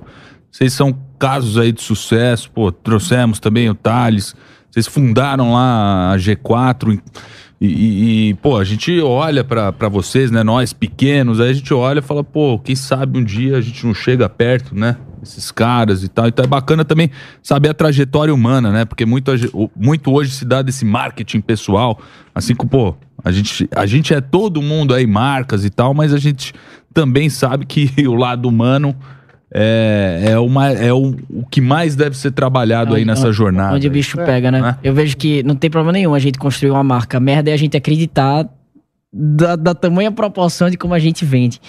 vocês 0.51 0.73
são 0.73 0.95
casos 1.17 1.57
aí 1.57 1.71
de 1.71 1.81
sucesso, 1.81 2.51
pô, 2.51 2.71
trouxemos 2.71 3.39
também 3.39 3.67
o 3.67 3.73
Thales, 3.73 4.35
vocês 4.71 4.87
fundaram 4.87 5.53
lá 5.53 6.13
a 6.13 6.17
G4 6.17 6.99
e, 7.61 7.67
e, 7.67 8.29
e 8.29 8.33
pô, 8.35 8.57
a 8.57 8.63
gente 8.63 8.99
olha 9.01 9.43
para 9.43 9.89
vocês, 9.89 10.31
né, 10.31 10.43
nós 10.43 10.71
pequenos, 10.71 11.41
aí 11.41 11.49
a 11.49 11.53
gente 11.53 11.73
olha 11.73 11.99
e 11.99 12.01
fala, 12.01 12.23
pô, 12.23 12.57
quem 12.57 12.75
sabe 12.75 13.19
um 13.19 13.23
dia 13.23 13.57
a 13.57 13.61
gente 13.61 13.85
não 13.85 13.93
chega 13.93 14.29
perto, 14.29 14.73
né, 14.73 14.95
esses 15.21 15.51
caras 15.51 16.03
e 16.03 16.07
tal. 16.07 16.27
Então 16.27 16.45
é 16.45 16.47
bacana 16.47 16.85
também 16.85 17.11
saber 17.43 17.69
a 17.69 17.73
trajetória 17.73 18.33
humana, 18.33 18.71
né, 18.71 18.85
porque 18.85 19.05
muito, 19.05 19.31
muito 19.75 20.11
hoje 20.11 20.31
se 20.31 20.45
dá 20.45 20.61
desse 20.61 20.85
marketing 20.85 21.41
pessoal, 21.41 21.99
assim 22.33 22.55
como, 22.55 22.69
pô, 22.69 22.95
a 23.23 23.31
gente, 23.31 23.67
a 23.75 23.85
gente 23.85 24.13
é 24.13 24.21
todo 24.21 24.61
mundo 24.61 24.93
aí, 24.93 25.05
marcas 25.05 25.65
e 25.65 25.69
tal, 25.69 25.93
mas 25.93 26.13
a 26.13 26.17
gente 26.17 26.53
também 26.93 27.29
sabe 27.29 27.65
que 27.65 27.91
o 28.07 28.15
lado 28.15 28.47
humano 28.47 28.95
é, 29.53 30.31
é, 30.31 30.39
uma, 30.39 30.69
é 30.69 30.93
o, 30.93 31.15
o 31.29 31.45
que 31.49 31.59
mais 31.59 31.95
deve 31.95 32.17
ser 32.17 32.31
trabalhado 32.31 32.93
aí 32.93 33.03
nessa 33.03 33.31
jornada. 33.31 33.75
Onde 33.75 33.87
o 33.87 33.91
bicho 33.91 34.17
pega, 34.17 34.51
né? 34.51 34.77
É. 34.83 34.89
Eu 34.89 34.93
vejo 34.93 35.17
que 35.17 35.41
não 35.43 35.55
tem 35.55 35.69
problema 35.69 35.93
nenhum 35.93 36.13
a 36.13 36.19
gente 36.19 36.37
construir 36.37 36.71
uma 36.71 36.83
marca. 36.83 37.17
A 37.17 37.19
merda 37.19 37.49
é 37.49 37.53
a 37.53 37.57
gente 37.57 37.75
acreditar 37.75 38.47
da, 39.11 39.55
da 39.55 39.73
tamanha 39.73 40.11
proporção 40.11 40.69
de 40.69 40.77
como 40.77 40.93
a 40.93 40.99
gente 40.99 41.25
vende. 41.25 41.59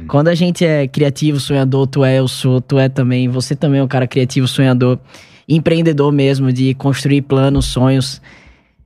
Hum. 0.00 0.04
Quando 0.06 0.28
a 0.28 0.34
gente 0.34 0.64
é 0.64 0.86
criativo, 0.86 1.40
sonhador, 1.40 1.86
tu 1.86 2.04
é, 2.04 2.18
eu 2.18 2.28
sou, 2.28 2.60
tu 2.60 2.78
é 2.78 2.88
também, 2.88 3.28
você 3.28 3.56
também 3.56 3.80
é 3.80 3.82
um 3.82 3.88
cara 3.88 4.06
criativo, 4.06 4.46
sonhador, 4.46 4.98
empreendedor 5.48 6.12
mesmo, 6.12 6.52
de 6.52 6.74
construir 6.74 7.22
planos, 7.22 7.66
sonhos 7.66 8.20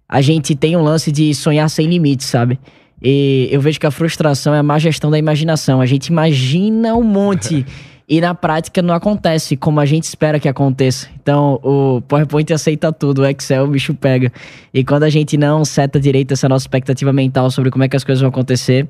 a 0.09 0.20
gente 0.20 0.55
tem 0.55 0.76
um 0.76 0.82
lance 0.82 1.11
de 1.11 1.34
sonhar 1.34 1.68
sem 1.68 1.88
limites, 1.88 2.26
sabe? 2.26 2.59
E 3.02 3.48
eu 3.50 3.61
vejo 3.61 3.80
que 3.80 3.86
a 3.86 3.90
frustração 3.90 4.55
é 4.55 4.59
a 4.59 4.62
má 4.62 4.78
gestão 4.78 5.11
da 5.11 5.18
imaginação. 5.18 5.80
A 5.80 5.86
gente 5.86 6.07
imagina 6.07 6.94
um 6.94 7.02
monte. 7.02 7.66
e 8.07 8.20
na 8.20 8.34
prática 8.34 8.82
não 8.82 8.94
acontece 8.94 9.57
como 9.57 9.80
a 9.80 9.86
gente 9.86 10.05
espera 10.05 10.38
que 10.38 10.48
aconteça. 10.48 11.09
Então, 11.22 11.59
o 11.62 12.02
PowerPoint 12.02 12.52
aceita 12.52 12.92
tudo, 12.92 13.22
o 13.22 13.26
Excel 13.26 13.64
o 13.64 13.68
bicho 13.68 13.94
pega. 13.94 14.30
E 14.74 14.84
quando 14.84 15.05
a 15.05 15.11
gente 15.11 15.38
não 15.38 15.64
seta 15.64 15.98
direito 15.98 16.32
essa 16.32 16.48
nossa 16.48 16.64
expectativa 16.64 17.12
mental 17.12 17.50
sobre 17.50 17.70
como 17.70 17.82
é 17.82 17.88
que 17.88 17.96
as 17.96 18.05
coisas 18.05 18.20
vão 18.20 18.28
acontecer, 18.28 18.86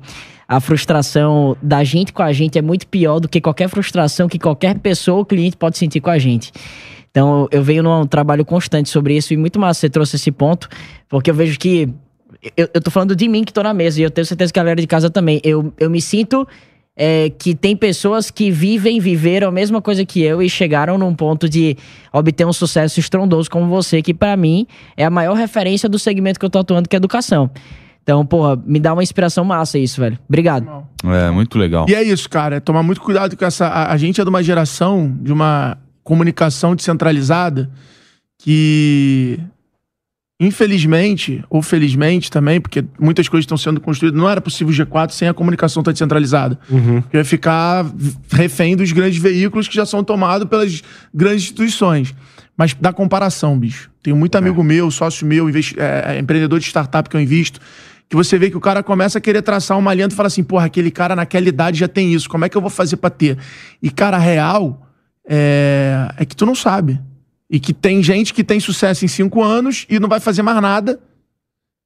a 0.47 0.59
frustração 0.59 1.55
da 1.61 1.83
gente 1.83 2.11
com 2.11 2.21
a 2.21 2.33
gente 2.33 2.57
é 2.57 2.61
muito 2.61 2.87
pior 2.87 3.19
do 3.19 3.29
que 3.29 3.39
qualquer 3.39 3.69
frustração 3.69 4.27
que 4.27 4.37
qualquer 4.37 4.77
pessoa 4.79 5.19
ou 5.19 5.25
cliente 5.25 5.55
pode 5.55 5.77
sentir 5.77 6.01
com 6.01 6.09
a 6.09 6.19
gente. 6.19 6.51
Então, 7.09 7.47
eu 7.51 7.63
venho 7.63 7.81
num 7.81 8.05
trabalho 8.05 8.43
constante 8.43 8.89
sobre 8.89 9.15
isso 9.15 9.33
e 9.33 9.37
muito 9.37 9.57
massa 9.57 9.79
você 9.79 9.89
trouxe 9.89 10.17
esse 10.17 10.31
ponto, 10.31 10.67
porque 11.07 11.29
eu 11.29 11.33
vejo 11.33 11.57
que. 11.57 11.87
Eu, 12.57 12.69
eu 12.73 12.81
tô 12.81 12.91
falando 12.91 13.15
de 13.15 13.27
mim 13.29 13.45
que 13.45 13.53
tô 13.53 13.63
na 13.63 13.73
mesa 13.73 14.01
e 14.01 14.03
eu 14.03 14.11
tenho 14.11 14.25
certeza 14.25 14.51
que 14.51 14.59
a 14.59 14.63
galera 14.63 14.81
de 14.81 14.85
casa 14.85 15.09
também. 15.09 15.39
Eu, 15.41 15.73
eu 15.79 15.89
me 15.89 16.01
sinto 16.01 16.45
é, 16.95 17.29
que 17.29 17.53
tem 17.53 17.75
pessoas 17.75 18.31
que 18.31 18.49
vivem, 18.49 18.99
viveram 18.99 19.49
a 19.49 19.51
mesma 19.51 19.81
coisa 19.81 20.05
que 20.05 20.21
eu 20.21 20.41
e 20.41 20.49
chegaram 20.49 20.97
num 20.97 21.13
ponto 21.13 21.49
de 21.49 21.77
obter 22.13 22.45
um 22.45 22.53
sucesso 22.53 22.99
estrondoso 22.99 23.49
como 23.49 23.67
você, 23.67 24.01
que 24.01 24.13
para 24.13 24.35
mim 24.37 24.65
é 24.95 25.03
a 25.03 25.09
maior 25.09 25.35
referência 25.35 25.89
do 25.89 25.99
segmento 25.99 26.39
que 26.39 26.45
eu 26.45 26.49
tô 26.49 26.59
atuando, 26.59 26.87
que 26.87 26.95
é 26.95 26.97
educação. 26.97 27.49
Então, 28.01 28.23
porra, 28.23 28.55
me 28.65 28.79
dá 28.79 28.93
uma 28.93 29.01
inspiração 29.01 29.43
massa 29.43 29.79
isso, 29.79 29.99
velho. 29.99 30.17
Obrigado. 30.29 30.85
É, 31.03 31.31
muito 31.31 31.57
legal. 31.57 31.87
E 31.89 31.95
é 31.95 32.03
isso, 32.03 32.29
cara. 32.29 32.57
É 32.57 32.59
tomar 32.59 32.83
muito 32.83 33.01
cuidado 33.01 33.35
com 33.35 33.43
essa. 33.43 33.65
A, 33.65 33.91
a 33.91 33.97
gente 33.97 34.21
é 34.21 34.23
de 34.23 34.29
uma 34.29 34.43
geração 34.43 35.11
de 35.21 35.33
uma 35.33 35.75
comunicação 36.03 36.75
descentralizada 36.75 37.67
que, 38.37 39.39
infelizmente, 40.39 41.43
ou 41.49 41.61
felizmente 41.61 42.29
também, 42.29 42.59
porque 42.59 42.83
muitas 42.99 43.29
coisas 43.29 43.43
estão 43.43 43.57
sendo 43.57 43.79
construídas, 43.79 44.19
não 44.19 44.29
era 44.29 44.41
possível 44.41 44.73
o 44.73 44.75
G4 44.75 45.11
sem 45.11 45.29
a 45.29 45.33
comunicação 45.33 45.81
estar 45.81 45.93
descentralizada. 45.93 46.59
Uhum. 46.69 47.01
Que 47.01 47.17
ia 47.17 47.23
ficar 47.23 47.85
refém 48.31 48.75
dos 48.75 48.91
grandes 48.91 49.17
veículos 49.17 49.67
que 49.67 49.75
já 49.75 49.85
são 49.85 50.03
tomados 50.03 50.47
pelas 50.49 50.83
grandes 51.13 51.43
instituições. 51.43 52.13
Mas 52.57 52.73
da 52.73 52.91
comparação, 52.91 53.57
bicho. 53.57 53.89
Tenho 54.03 54.15
muito 54.15 54.35
amigo 54.37 54.61
meu, 54.63 54.91
sócio 54.91 55.25
meu, 55.25 55.49
é, 55.49 55.53
é, 56.15 56.19
empreendedor 56.19 56.59
de 56.59 56.65
startup 56.65 57.09
que 57.09 57.15
eu 57.15 57.21
invisto, 57.21 57.59
que 58.09 58.15
você 58.15 58.37
vê 58.37 58.49
que 58.49 58.57
o 58.57 58.61
cara 58.61 58.83
começa 58.83 59.17
a 59.17 59.21
querer 59.21 59.41
traçar 59.41 59.77
uma 59.77 59.93
linha 59.93 60.07
e 60.07 60.13
fala 60.13 60.27
assim, 60.27 60.43
porra, 60.43 60.65
aquele 60.65 60.91
cara 60.91 61.15
naquela 61.15 61.47
idade 61.47 61.79
já 61.79 61.87
tem 61.87 62.13
isso, 62.13 62.29
como 62.29 62.45
é 62.45 62.49
que 62.49 62.55
eu 62.55 62.61
vou 62.61 62.69
fazer 62.69 62.97
pra 62.97 63.09
ter? 63.09 63.37
E, 63.81 63.89
cara, 63.89 64.17
a 64.17 64.19
real 64.19 64.85
é, 65.27 66.09
é 66.17 66.25
que 66.25 66.35
tu 66.35 66.45
não 66.45 66.55
sabe. 66.55 66.99
E 67.49 67.59
que 67.59 67.73
tem 67.73 68.01
gente 68.01 68.33
que 68.33 68.43
tem 68.43 68.59
sucesso 68.59 69.05
em 69.05 69.07
cinco 69.07 69.43
anos 69.43 69.85
e 69.89 69.99
não 69.99 70.09
vai 70.09 70.19
fazer 70.19 70.41
mais 70.41 70.59
nada. 70.61 70.99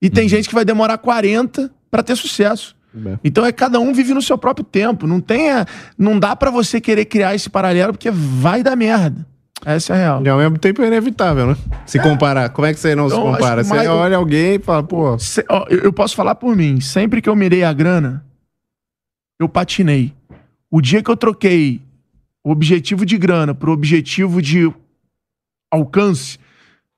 E 0.02 0.10
tem 0.10 0.30
gente 0.30 0.48
que 0.48 0.56
vai 0.56 0.64
demorar 0.64 0.98
40 0.98 1.70
pra 1.92 2.02
ter 2.02 2.16
sucesso. 2.16 2.76
Então 3.24 3.46
é 3.46 3.52
cada 3.52 3.80
um 3.80 3.94
vive 3.94 4.14
no 4.14 4.22
seu 4.22 4.38
próprio 4.38 4.64
tempo. 4.66 5.06
Não 5.06 5.20
tem, 5.22 5.52
a- 5.52 5.66
não 5.98 6.18
dá 6.20 6.36
pra 6.36 6.50
você 6.50 6.80
querer 6.82 7.06
criar 7.06 7.36
esse 7.36 7.50
paralelo 7.50 7.94
porque 7.94 8.10
vai 8.10 8.64
dar 8.64 8.76
merda. 8.76 9.28
Essa 9.66 9.94
é 9.94 9.96
a 9.98 10.00
real. 10.00 10.26
E 10.26 10.30
ao 10.30 10.38
mesmo 10.40 10.58
tempo 10.58 10.82
é 10.82 10.88
inevitável, 10.88 11.48
né? 11.48 11.58
Se 11.86 12.00
comparar. 12.00 12.50
Como 12.50 12.66
é 12.66 12.74
que 12.74 12.80
você 12.80 12.96
não 12.96 13.10
se 13.10 13.16
Então, 13.16 13.28
acho 13.28 13.38
compara? 13.38 13.64
Você 13.64 13.74
mais- 13.76 13.90
olha 13.90 14.16
alguém 14.16 14.56
e 14.56 14.60
fala, 14.60 14.82
pô. 14.82 15.20
Se- 15.20 15.44
ó, 15.50 15.66
eu, 15.70 15.80
eu 15.80 15.94
posso 15.94 16.16
falar 16.16 16.36
por 16.36 16.56
mim. 16.56 16.80
Sempre 16.80 17.22
que 17.22 17.28
eu 17.30 17.36
mirei 17.36 17.64
a 17.66 17.74
grana, 17.74 18.26
eu 19.40 19.50
patinei. 19.50 20.14
O 20.72 20.80
dia 20.82 21.04
que 21.04 21.12
eu 21.12 21.18
troquei 21.18 21.82
o 22.44 22.52
objetivo 22.52 23.06
de 23.06 23.18
grana 23.18 23.54
pro 23.54 23.72
objetivo 23.74 24.42
de 24.42 24.72
alcance, 25.72 26.38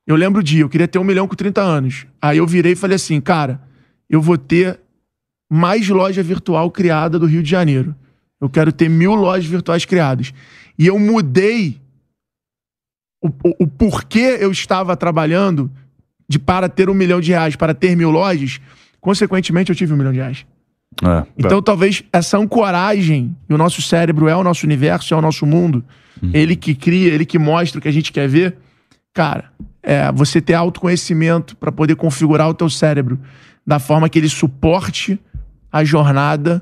eu 0.05 0.15
lembro 0.15 0.41
o 0.41 0.43
dia, 0.43 0.61
eu 0.61 0.69
queria 0.69 0.87
ter 0.87 0.99
um 0.99 1.03
milhão 1.03 1.27
com 1.27 1.35
30 1.35 1.61
anos. 1.61 2.05
Aí 2.21 2.37
eu 2.37 2.47
virei 2.47 2.73
e 2.73 2.75
falei 2.75 2.95
assim, 2.95 3.19
cara, 3.21 3.61
eu 4.09 4.21
vou 4.21 4.37
ter 4.37 4.79
mais 5.49 5.87
loja 5.87 6.23
virtual 6.23 6.69
criada 6.71 7.19
do 7.19 7.25
Rio 7.25 7.43
de 7.43 7.49
Janeiro. 7.49 7.95
Eu 8.39 8.49
quero 8.49 8.71
ter 8.71 8.89
mil 8.89 9.13
lojas 9.13 9.45
virtuais 9.45 9.85
criadas. 9.85 10.33
E 10.77 10.87
eu 10.87 10.97
mudei 10.97 11.79
o, 13.21 13.27
o, 13.27 13.63
o 13.63 13.67
porquê 13.67 14.37
eu 14.39 14.51
estava 14.51 14.97
trabalhando 14.97 15.71
de 16.27 16.39
para 16.39 16.67
ter 16.67 16.89
um 16.89 16.93
milhão 16.93 17.21
de 17.21 17.31
reais, 17.31 17.55
para 17.55 17.73
ter 17.73 17.95
mil 17.95 18.09
lojas, 18.09 18.59
consequentemente 18.99 19.69
eu 19.69 19.75
tive 19.75 19.93
um 19.93 19.97
milhão 19.97 20.13
de 20.13 20.19
reais. 20.19 20.45
É. 21.03 21.25
Então 21.37 21.61
talvez 21.61 22.03
essa 22.11 22.37
ancoragem, 22.37 23.35
e 23.49 23.53
o 23.53 23.57
nosso 23.57 23.81
cérebro 23.81 24.27
é 24.27 24.35
o 24.35 24.43
nosso 24.43 24.65
universo, 24.65 25.13
é 25.13 25.17
o 25.17 25.21
nosso 25.21 25.45
mundo, 25.45 25.83
ele 26.33 26.55
que 26.55 26.75
cria, 26.75 27.13
ele 27.13 27.25
que 27.25 27.39
mostra 27.39 27.79
o 27.79 27.81
que 27.81 27.87
a 27.87 27.93
gente 27.93 28.11
quer 28.11 28.27
ver, 28.27 28.57
cara, 29.13 29.51
é 29.83 30.11
você 30.11 30.39
ter 30.41 30.53
autoconhecimento 30.53 31.55
para 31.55 31.71
poder 31.71 31.95
configurar 31.95 32.49
o 32.49 32.53
teu 32.53 32.69
cérebro 32.69 33.19
da 33.65 33.79
forma 33.79 34.09
que 34.09 34.19
ele 34.19 34.29
suporte 34.29 35.19
a 35.71 35.83
jornada 35.83 36.61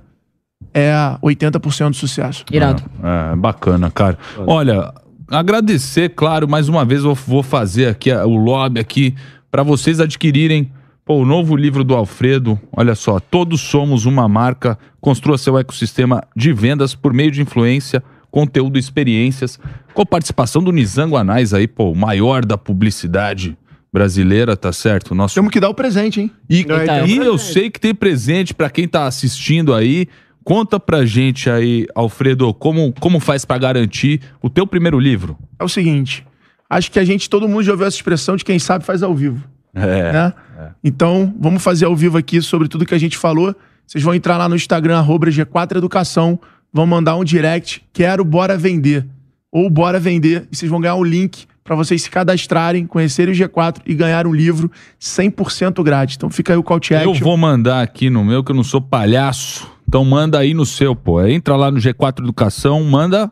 é 0.74 0.92
80% 1.24 1.90
do 1.90 1.96
sucesso. 1.96 2.46
Irado. 2.52 2.84
É, 3.04 3.36
bacana, 3.36 3.90
cara. 3.90 4.18
Olha, 4.38 4.94
agradecer, 5.28 6.10
claro, 6.10 6.48
mais 6.48 6.70
uma 6.70 6.86
vez 6.86 7.04
eu 7.04 7.16
vou 7.16 7.42
fazer 7.42 7.88
aqui 7.88 8.12
o 8.12 8.36
lobby 8.36 8.80
aqui 8.80 9.16
para 9.50 9.64
vocês 9.64 10.00
adquirirem 10.00 10.72
pô, 11.04 11.16
o 11.16 11.26
novo 11.26 11.56
livro 11.56 11.84
do 11.84 11.96
Alfredo. 11.96 12.60
Olha 12.72 12.94
só, 12.94 13.20
todos 13.20 13.62
somos 13.62 14.06
uma 14.06 14.28
marca. 14.28 14.78
Construa 15.02 15.38
seu 15.38 15.58
ecossistema 15.58 16.22
de 16.36 16.54
vendas 16.54 16.94
por 16.94 17.14
meio 17.14 17.32
de 17.32 17.42
influência, 17.42 18.04
conteúdo 18.32 18.78
e 18.78 18.80
experiências, 18.80 19.60
com 19.94 20.02
a 20.02 20.06
participação 20.06 20.64
do 20.64 20.72
Nizango 20.72 21.18
Anais 21.18 21.54
aí, 21.54 21.68
pô, 21.68 21.92
o 21.92 21.96
maior 21.96 22.46
da 22.46 22.58
publicidade 22.58 23.58
brasileira, 23.92 24.56
tá 24.56 24.72
certo? 24.72 25.16
Nosso 25.16 25.36
Temos 25.36 25.52
que 25.52 25.60
dar 25.60 25.70
o 25.70 25.74
presente, 25.74 26.22
hein? 26.22 26.32
e, 26.50 26.66
Não, 26.66 26.82
então, 26.82 27.08
e 27.08 27.20
é 27.20 27.28
eu 27.28 27.38
sei 27.38 27.70
que 27.70 27.80
tem 27.80 27.94
presente 27.94 28.54
pra 28.54 28.70
quem 28.70 28.88
tá 28.88 29.06
assistindo 29.06 29.74
aí. 29.74 30.08
Conta 30.44 30.80
pra 30.80 31.06
gente 31.06 31.50
aí, 31.50 31.86
Alfredo, 31.94 32.54
como, 32.54 32.94
como 33.00 33.20
faz 33.20 33.46
pra 33.46 33.58
garantir 33.58 34.22
o 34.42 34.50
teu 34.50 34.66
primeiro 34.66 35.00
livro? 35.00 35.38
É 35.60 35.64
o 35.64 35.70
seguinte, 35.70 36.26
acho 36.70 36.92
que 36.92 37.00
a 37.00 37.04
gente, 37.04 37.30
todo 37.30 37.48
mundo 37.48 37.64
já 37.64 37.72
ouviu 37.72 37.86
essa 37.86 37.98
expressão 37.98 38.36
de 38.36 38.46
quem 38.46 38.58
sabe 38.58 38.86
faz 38.86 39.04
ao 39.04 39.14
vivo. 39.14 39.44
É. 39.74 40.12
né? 40.12 40.34
Então, 40.84 41.34
vamos 41.40 41.62
fazer 41.62 41.86
ao 41.86 41.96
vivo 41.96 42.18
aqui 42.18 42.42
sobre 42.42 42.68
tudo 42.68 42.86
que 42.86 42.96
a 42.96 42.98
gente 42.98 43.18
falou. 43.18 43.56
Vocês 43.86 44.04
vão 44.04 44.14
entrar 44.14 44.38
lá 44.38 44.48
no 44.48 44.56
Instagram, 44.56 44.98
arroba 44.98 45.28
G4 45.28 45.78
Educação, 45.78 46.40
vão 46.72 46.86
mandar 46.86 47.16
um 47.16 47.24
direct, 47.24 47.84
quero 47.92 48.24
Bora 48.24 48.58
Vender, 48.58 49.06
ou 49.52 49.70
Bora 49.70 50.00
Vender, 50.00 50.48
e 50.52 50.56
vocês 50.56 50.70
vão 50.70 50.80
ganhar 50.80 50.96
um 50.96 51.04
link 51.04 51.48
para 51.64 51.76
vocês 51.76 52.02
se 52.02 52.10
cadastrarem, 52.10 52.88
conhecerem 52.88 53.32
o 53.34 53.38
G4 53.38 53.78
e 53.86 53.94
ganhar 53.94 54.26
um 54.26 54.34
livro 54.34 54.72
100% 55.00 55.84
grátis. 55.84 56.16
Então 56.16 56.30
fica 56.30 56.54
aí 56.54 56.58
o 56.58 56.64
call 56.64 56.80
to 56.80 56.94
Eu 56.94 57.12
action. 57.12 57.24
vou 57.24 57.38
mandar 57.38 57.84
aqui 57.84 58.10
no 58.10 58.26
meu, 58.26 58.44
que 58.44 58.52
eu 58.52 58.56
não 58.56 58.64
sou 58.64 58.82
palhaço. 58.82 59.70
Então 59.88 60.04
manda 60.04 60.40
aí 60.40 60.54
no 60.54 60.66
seu, 60.66 60.96
pô. 60.96 61.24
Entra 61.26 61.56
lá 61.56 61.70
no 61.70 61.78
G4 61.80 62.20
Educação, 62.20 62.84
manda. 62.84 63.32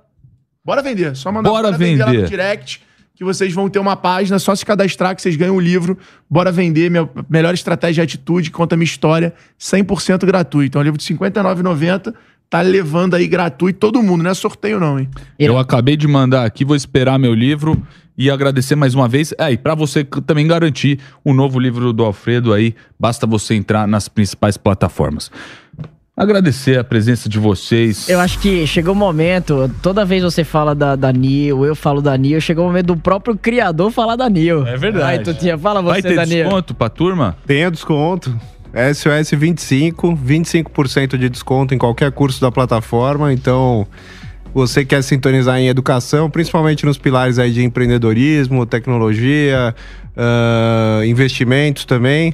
Bora 0.63 0.83
vender, 0.83 1.15
só 1.15 1.31
mandar 1.31 1.49
Bora 1.49 1.69
lá 1.71 1.77
vender. 1.77 2.05
no 2.05 2.27
direct, 2.27 2.81
que 3.15 3.23
vocês 3.23 3.51
vão 3.53 3.67
ter 3.69 3.79
uma 3.79 3.95
página, 3.95 4.37
só 4.37 4.53
se 4.53 4.63
cadastrar 4.63 5.15
que 5.15 5.21
vocês 5.23 5.35
ganham 5.35 5.55
o 5.55 5.59
livro. 5.59 5.97
Bora 6.29 6.51
vender, 6.51 6.91
minha 6.91 7.09
melhor 7.27 7.53
estratégia 7.55 8.05
de 8.05 8.15
atitude, 8.17 8.51
conta 8.51 8.75
minha 8.75 8.85
história, 8.85 9.33
100% 9.59 10.25
gratuito. 10.27 10.77
É 10.77 10.81
um 10.81 10.83
livro 10.83 10.99
de 10.99 11.11
R$ 11.11 11.17
59,90, 11.17 12.13
tá 12.49 12.61
levando 12.61 13.15
aí 13.15 13.27
gratuito 13.27 13.79
todo 13.79 14.01
mundo, 14.01 14.23
não 14.23 14.31
é 14.31 14.33
sorteio 14.33 14.79
não, 14.79 14.99
hein? 14.99 15.09
Eu 15.37 15.57
acabei 15.57 15.97
de 15.97 16.07
mandar 16.07 16.45
aqui, 16.45 16.63
vou 16.63 16.75
esperar 16.75 17.19
meu 17.19 17.33
livro 17.33 17.81
e 18.17 18.31
agradecer 18.31 18.75
mais 18.75 18.95
uma 18.95 19.07
vez. 19.07 19.33
É, 19.37 19.51
e 19.51 19.57
pra 19.57 19.75
você 19.75 20.03
também 20.03 20.47
garantir 20.47 20.99
o 21.23 21.33
novo 21.33 21.59
livro 21.59 21.93
do 21.93 22.03
Alfredo 22.03 22.53
aí, 22.53 22.73
basta 22.99 23.27
você 23.27 23.53
entrar 23.53 23.87
nas 23.87 24.07
principais 24.07 24.57
plataformas. 24.57 25.29
Agradecer 26.15 26.79
a 26.79 26.83
presença 26.83 27.29
de 27.29 27.37
vocês. 27.37 28.09
Eu 28.09 28.19
acho 28.19 28.39
que 28.39 28.65
chegou 28.65 28.93
o 28.95 28.97
momento, 28.97 29.69
toda 29.83 30.03
vez 30.03 30.23
você 30.23 30.43
fala 30.43 30.73
da, 30.73 30.95
da 30.95 31.13
Nil, 31.13 31.63
eu 31.63 31.75
falo 31.75 32.01
da 32.01 32.17
Nil, 32.17 32.41
chegou 32.41 32.63
o 32.63 32.67
momento 32.69 32.87
do 32.87 32.97
próprio 32.97 33.37
criador 33.37 33.91
falar 33.91 34.15
da 34.15 34.27
Nil. 34.27 34.65
É 34.65 34.75
verdade. 34.77 35.19
Aí, 35.19 35.19
Tutinha, 35.19 35.55
fala 35.59 35.79
Vai 35.79 36.01
você 36.01 36.07
ter 36.07 36.15
da 36.15 36.25
Nil. 36.25 36.45
desconto 36.45 36.73
pra 36.73 36.89
turma? 36.89 37.37
Tem 37.45 37.69
desconto. 37.69 38.35
SOS 38.93 39.31
25, 39.31 40.15
25% 40.15 41.17
de 41.17 41.29
desconto 41.29 41.73
em 41.73 41.77
qualquer 41.77 42.11
curso 42.11 42.39
da 42.39 42.51
plataforma. 42.51 43.33
Então, 43.33 43.87
você 44.53 44.85
quer 44.85 45.01
sintonizar 45.03 45.57
em 45.57 45.67
educação, 45.67 46.29
principalmente 46.29 46.85
nos 46.85 46.97
pilares 46.97 47.39
aí 47.39 47.51
de 47.51 47.63
empreendedorismo, 47.63 48.65
tecnologia, 48.65 49.75
ah, 50.15 51.01
investimentos 51.05 51.85
também. 51.85 52.33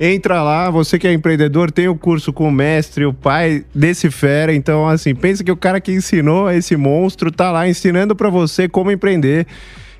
Entra 0.00 0.42
lá, 0.42 0.68
você 0.68 0.98
que 0.98 1.06
é 1.06 1.12
empreendedor, 1.12 1.70
tem 1.70 1.86
o 1.86 1.94
curso 1.94 2.32
com 2.32 2.48
o 2.48 2.50
mestre, 2.50 3.04
o 3.04 3.12
pai 3.12 3.64
desse 3.74 4.10
fera. 4.10 4.52
Então, 4.52 4.88
assim, 4.88 5.14
pensa 5.14 5.44
que 5.44 5.52
o 5.52 5.56
cara 5.56 5.80
que 5.80 5.92
ensinou 5.92 6.50
esse 6.50 6.76
monstro 6.76 7.30
tá 7.30 7.52
lá 7.52 7.68
ensinando 7.68 8.16
pra 8.16 8.28
você 8.28 8.68
como 8.68 8.90
empreender 8.90 9.46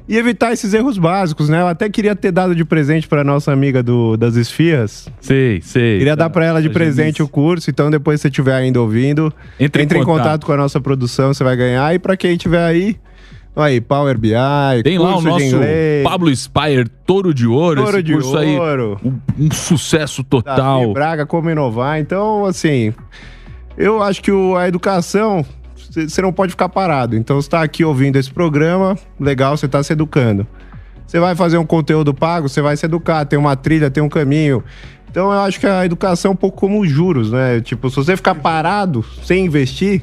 e 0.09 0.16
evitar 0.16 0.53
esses 0.53 0.74
erros 0.74 0.99
básicos, 0.99 1.49
né? 1.49 1.61
Eu 1.61 1.66
até 1.69 1.89
queria 1.89 2.15
ter 2.16 2.33
dado 2.33 2.55
de 2.55 2.65
presente 2.65 3.07
pra 3.09 3.23
nossa 3.23 3.53
amiga 3.53 3.83
do, 3.83 4.16
das 4.16 4.35
esfias. 4.37 5.09
Sei, 5.20 5.61
sei. 5.62 5.99
Queria 5.99 6.16
dar 6.16 6.29
pra 6.31 6.45
ela 6.45 6.61
de 6.61 6.69
A 6.69 6.73
presente 6.73 7.19
Janice. 7.19 7.23
o 7.23 7.29
curso, 7.29 7.70
então 7.70 7.91
depois 7.91 8.20
se 8.20 8.23
você 8.23 8.29
estiver 8.29 8.55
ainda 8.55 8.81
ouvindo, 8.81 9.33
Entre 9.61 9.83
entre, 9.83 9.99
em 9.99 10.03
em 10.03 10.05
contato. 10.05 10.24
contato 10.24 10.47
com 10.47 10.53
a 10.53 10.57
nossa 10.57 10.81
produção, 10.81 11.33
você 11.33 11.43
vai 11.45 11.57
ganhar. 11.57 11.95
E 11.95 11.99
pra 11.99 12.16
quem 12.16 12.33
estiver 12.33 12.65
aí, 12.65 12.97
aí, 13.55 13.81
Power 13.81 14.19
BI, 14.19 14.31
Tem 14.83 14.99
lá 14.99 15.16
o 15.16 15.20
nosso 15.20 15.47
Pablo 16.03 16.35
Spire, 16.35 16.89
Touro 17.07 17.33
de 17.33 17.47
Ouro. 17.47 17.83
Touro 17.83 18.03
de 18.03 18.12
curso 18.12 18.37
aí, 18.37 18.59
Ouro, 18.59 18.99
um, 19.05 19.19
um 19.39 19.51
sucesso 19.51 20.23
Davi 20.23 20.29
total. 20.31 20.93
Braga, 20.93 21.24
como 21.27 21.49
inovar. 21.49 22.01
Então, 22.01 22.45
assim, 22.45 22.93
eu 23.77 24.03
acho 24.03 24.20
que 24.23 24.33
o- 24.33 24.57
a 24.57 24.66
educação, 24.69 25.45
você 25.93 26.23
não 26.23 26.32
pode 26.32 26.52
ficar 26.52 26.69
parado. 26.69 27.16
Então 27.16 27.40
você 27.40 27.47
está 27.47 27.62
aqui 27.62 27.85
ouvindo 27.85 28.16
esse 28.16 28.32
programa, 28.32 28.97
legal, 29.20 29.56
você 29.56 29.66
está 29.66 29.82
se 29.82 29.93
educando. 29.93 30.47
Você 31.06 31.20
vai 31.20 31.35
fazer 31.35 31.59
um 31.59 31.66
conteúdo 31.66 32.14
pago, 32.14 32.48
você 32.48 32.62
vai 32.62 32.77
se 32.77 32.86
educar, 32.86 33.27
tem 33.27 33.39
uma 33.39 33.55
trilha, 33.55 33.90
tem 33.90 34.02
um 34.02 34.09
caminho. 34.09 34.64
Então 35.10 35.31
eu 35.31 35.40
acho 35.40 35.60
que 35.60 35.66
a 35.66 35.85
educação 35.85 36.31
é 36.31 36.32
um 36.32 36.36
pouco 36.36 36.59
como 36.59 36.81
os 36.81 36.89
juros, 36.89 37.31
né? 37.31 37.60
Tipo, 37.60 37.90
se 37.90 37.97
você 37.97 38.16
ficar 38.16 38.35
parado 38.35 39.05
sem 39.23 39.44
investir, 39.44 40.02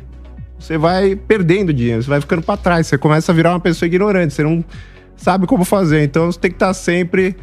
você 0.60 0.78
vai 0.78 1.16
perdendo 1.16 1.74
dinheiro, 1.74 2.04
você 2.04 2.10
vai 2.10 2.22
ficando 2.22 2.44
para 2.44 2.58
trás, 2.58 2.86
você 2.86 2.98
começa 2.98 3.32
a 3.32 3.36
virar 3.36 3.52
uma 3.52 3.60
pessoa 3.60 3.88
ignorante, 3.88 4.34
você 4.36 4.44
não 4.44 4.64
sabe 5.16 5.48
como 5.48 5.66
fazer. 5.66 6.04
Então 6.04 6.32
você 6.32 6.40
tem 6.40 6.52
que 6.52 6.56
estar 6.56 6.68
tá 6.68 6.74
sempre 6.76 7.36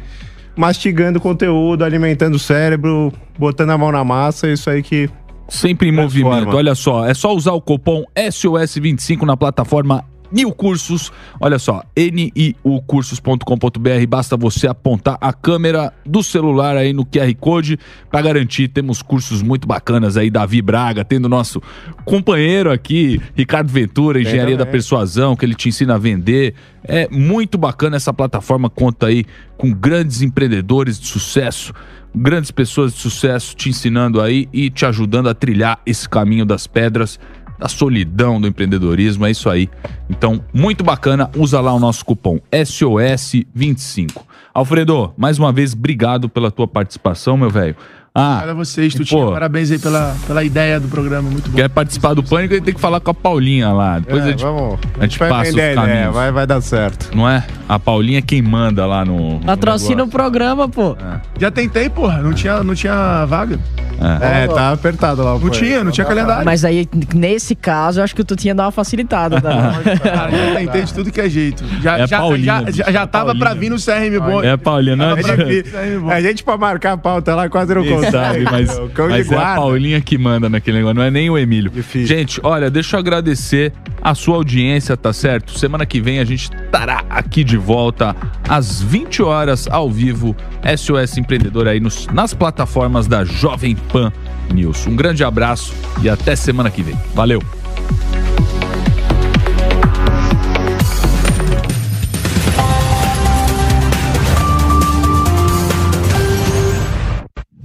mastigando 0.55 1.19
conteúdo, 1.19 1.83
alimentando 1.83 2.35
o 2.35 2.39
cérebro, 2.39 3.11
botando 3.37 3.71
a 3.71 3.77
mão 3.77 3.91
na 3.91 4.03
massa, 4.03 4.47
é 4.47 4.53
isso 4.53 4.69
aí 4.69 4.81
que 4.81 5.09
Sempre 5.49 5.89
em 5.89 5.91
movimento. 5.91 6.55
Olha 6.55 6.75
só, 6.75 7.05
é 7.05 7.13
só 7.13 7.33
usar 7.33 7.53
o 7.53 7.61
cupom 7.61 8.03
SOS25 8.15 9.23
na 9.23 9.37
plataforma 9.37 10.03
Mil 10.31 10.51
Cursos. 10.51 11.11
Olha 11.39 11.59
só, 11.59 11.83
niucursos.com.br. 11.95 14.07
Basta 14.07 14.35
você 14.35 14.67
apontar 14.67 15.17
a 15.21 15.31
câmera 15.31 15.93
do 16.05 16.21
celular 16.21 16.75
aí 16.75 16.91
no 16.93 17.05
QR 17.05 17.33
Code 17.39 17.79
para 18.09 18.21
garantir. 18.21 18.67
Temos 18.67 19.01
cursos 19.01 19.41
muito 19.41 19.65
bacanas 19.67 20.17
aí. 20.17 20.29
Davi 20.29 20.61
Braga, 20.61 21.05
tendo 21.05 21.29
nosso 21.29 21.61
companheiro 22.05 22.71
aqui, 22.71 23.21
Ricardo 23.35 23.71
Ventura, 23.71 24.21
Engenharia 24.21 24.57
da 24.57 24.65
Persuasão, 24.65 25.35
que 25.35 25.45
ele 25.45 25.55
te 25.55 25.69
ensina 25.69 25.95
a 25.95 25.97
vender. 25.97 26.53
É 26.83 27.07
muito 27.09 27.57
bacana 27.57 27.95
essa 27.95 28.13
plataforma. 28.13 28.69
Conta 28.69 29.07
aí 29.07 29.25
com 29.57 29.73
grandes 29.73 30.21
empreendedores 30.21 30.99
de 30.99 31.07
sucesso 31.07 31.73
grandes 32.17 32.51
pessoas 32.51 32.93
de 32.93 32.99
sucesso 32.99 33.55
te 33.55 33.69
ensinando 33.69 34.19
aí 34.21 34.49
e 34.51 34.69
te 34.69 34.85
ajudando 34.85 35.29
a 35.29 35.33
trilhar 35.33 35.79
esse 35.85 36.09
caminho 36.09 36.45
das 36.45 36.67
pedras, 36.67 37.19
da 37.57 37.67
solidão 37.67 38.39
do 38.39 38.47
empreendedorismo, 38.47 39.25
é 39.25 39.31
isso 39.31 39.49
aí. 39.49 39.69
Então, 40.09 40.43
muito 40.53 40.83
bacana, 40.83 41.29
usa 41.35 41.59
lá 41.59 41.73
o 41.73 41.79
nosso 41.79 42.05
cupom 42.05 42.39
SOS25. 42.51 44.21
Alfredo, 44.53 45.13
mais 45.17 45.37
uma 45.37 45.51
vez, 45.51 45.73
obrigado 45.73 46.27
pela 46.27 46.49
tua 46.49 46.67
participação, 46.67 47.37
meu 47.37 47.49
velho. 47.49 47.75
Ah, 48.19 48.37
Obrigado 48.37 48.49
a 48.49 48.53
vocês, 48.55 48.95
Tutinha. 48.95 49.27
Parabéns 49.27 49.69
aí 49.69 49.77
pela, 49.77 50.15
pela 50.25 50.43
ideia 50.43 50.79
do 50.79 50.87
programa, 50.87 51.29
muito 51.29 51.51
bom. 51.51 51.55
Quer 51.55 51.69
participar 51.69 52.15
do 52.15 52.23
Pânico, 52.23 52.55
ele 52.55 52.61
tem 52.61 52.73
que 52.73 52.79
falar 52.79 52.99
com 52.99 53.11
a 53.11 53.13
Paulinha 53.13 53.71
lá. 53.71 53.99
Depois 53.99 54.23
é, 54.23 54.25
a 54.25 54.29
gente, 54.31 54.43
vamos, 54.43 54.79
a 54.99 55.03
gente 55.03 55.19
passa 55.19 55.51
os 55.51 55.75
caminhos. 55.75 56.13
vai, 56.15 56.31
vai 56.31 56.47
dar 56.47 56.59
certo. 56.59 57.15
Não 57.15 57.29
é? 57.29 57.45
A 57.69 57.77
Paulinha 57.77 58.17
é 58.17 58.21
quem 58.23 58.41
manda 58.41 58.87
lá 58.87 59.05
no... 59.05 59.39
Patrocina 59.41 60.03
o 60.03 60.07
programa, 60.07 60.67
pô. 60.67 60.93
É. 60.93 61.19
Já 61.37 61.51
tentei, 61.51 61.89
porra. 61.89 62.23
Não 62.23 62.33
tinha, 62.33 62.63
não 62.63 62.73
tinha 62.73 63.23
vaga. 63.25 63.59
É, 63.99 64.43
é 64.43 64.47
tá 64.47 64.71
apertado 64.71 65.23
lá. 65.23 65.37
Não 65.37 65.49
tinha, 65.49 65.83
não 65.83 65.91
tinha 65.91 66.05
calendário. 66.05 66.45
Mas 66.45 66.63
aí, 66.63 66.87
nesse 67.13 67.55
caso, 67.55 67.99
eu 67.99 68.03
acho 68.03 68.15
que 68.15 68.23
tu 68.23 68.35
tinha 68.35 68.55
dado 68.55 68.67
uma 68.67 68.71
facilitada. 68.71 69.41
Tá? 69.41 69.73
Cara, 70.01 70.31
já 70.53 70.55
tentei 70.55 70.81
de 70.83 70.93
tudo 70.93 71.11
que 71.11 71.19
é 71.19 71.29
jeito. 71.29 71.63
Já, 71.81 71.99
É 71.99 72.07
já, 72.07 72.19
Paulinha, 72.19 72.45
já, 72.45 72.71
já, 72.71 72.91
já 72.91 73.01
é 73.01 73.05
tava 73.05 73.35
pra 73.35 73.53
vir 73.53 73.69
no 73.69 73.75
CRM 73.75 74.19
bom. 74.19 74.41
É, 74.41 74.55
Paulinha, 74.55 74.95
não 74.95 75.15
no 75.15 75.17
CRM 75.17 76.01
bom. 76.01 76.09
A 76.09 76.21
gente 76.21 76.43
pra 76.43 76.57
marcar 76.57 76.93
a 76.93 76.97
pauta 76.97 77.35
lá 77.35 77.49
quase 77.49 77.75
não 77.75 77.85
consegue. 77.85 78.06
Sabe, 78.11 78.43
mas, 78.49 78.77
O 78.77 78.89
cão 78.89 79.07
de 79.07 79.13
mas 79.13 79.31
é 79.31 79.35
a. 79.35 79.55
Paulinha 79.55 80.01
que 80.01 80.17
manda 80.17 80.49
naquele 80.49 80.77
negócio, 80.77 80.95
não 80.95 81.03
é 81.03 81.11
nem 81.11 81.29
o 81.29 81.37
Emílio. 81.37 81.71
Gente, 82.05 82.39
olha, 82.43 82.69
deixa 82.69 82.95
eu 82.95 82.99
agradecer 82.99 83.71
a 84.01 84.13
sua 84.15 84.35
audiência, 84.35 84.95
tá 84.95 85.11
certo? 85.11 85.57
Semana 85.57 85.85
que 85.85 85.99
vem 85.99 86.19
a 86.19 86.25
gente 86.25 86.49
estará 86.53 87.03
aqui 87.09 87.43
de 87.43 87.57
volta 87.57 88.15
às 88.47 88.81
20 88.81 89.21
horas 89.23 89.67
ao 89.69 89.89
vivo, 89.89 90.35
SOS 90.77 91.17
Empreendedor 91.17 91.67
aí 91.67 91.79
nos- 91.79 92.07
nas 92.07 92.33
plataformas 92.33 93.07
da 93.07 93.23
Jovem 93.25 93.75
Pan 93.75 94.11
News. 94.53 94.85
Um 94.87 94.95
grande 94.95 95.23
abraço 95.23 95.73
e 96.01 96.09
até 96.09 96.35
semana 96.35 96.69
que 96.71 96.81
vem. 96.81 96.95
Valeu! 97.13 97.41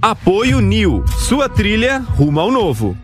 Apoio 0.03 0.59
Nil, 0.59 1.01
sua 1.07 1.47
trilha 1.47 1.99
rumo 2.17 2.37
ao 2.37 2.51
novo. 2.51 2.97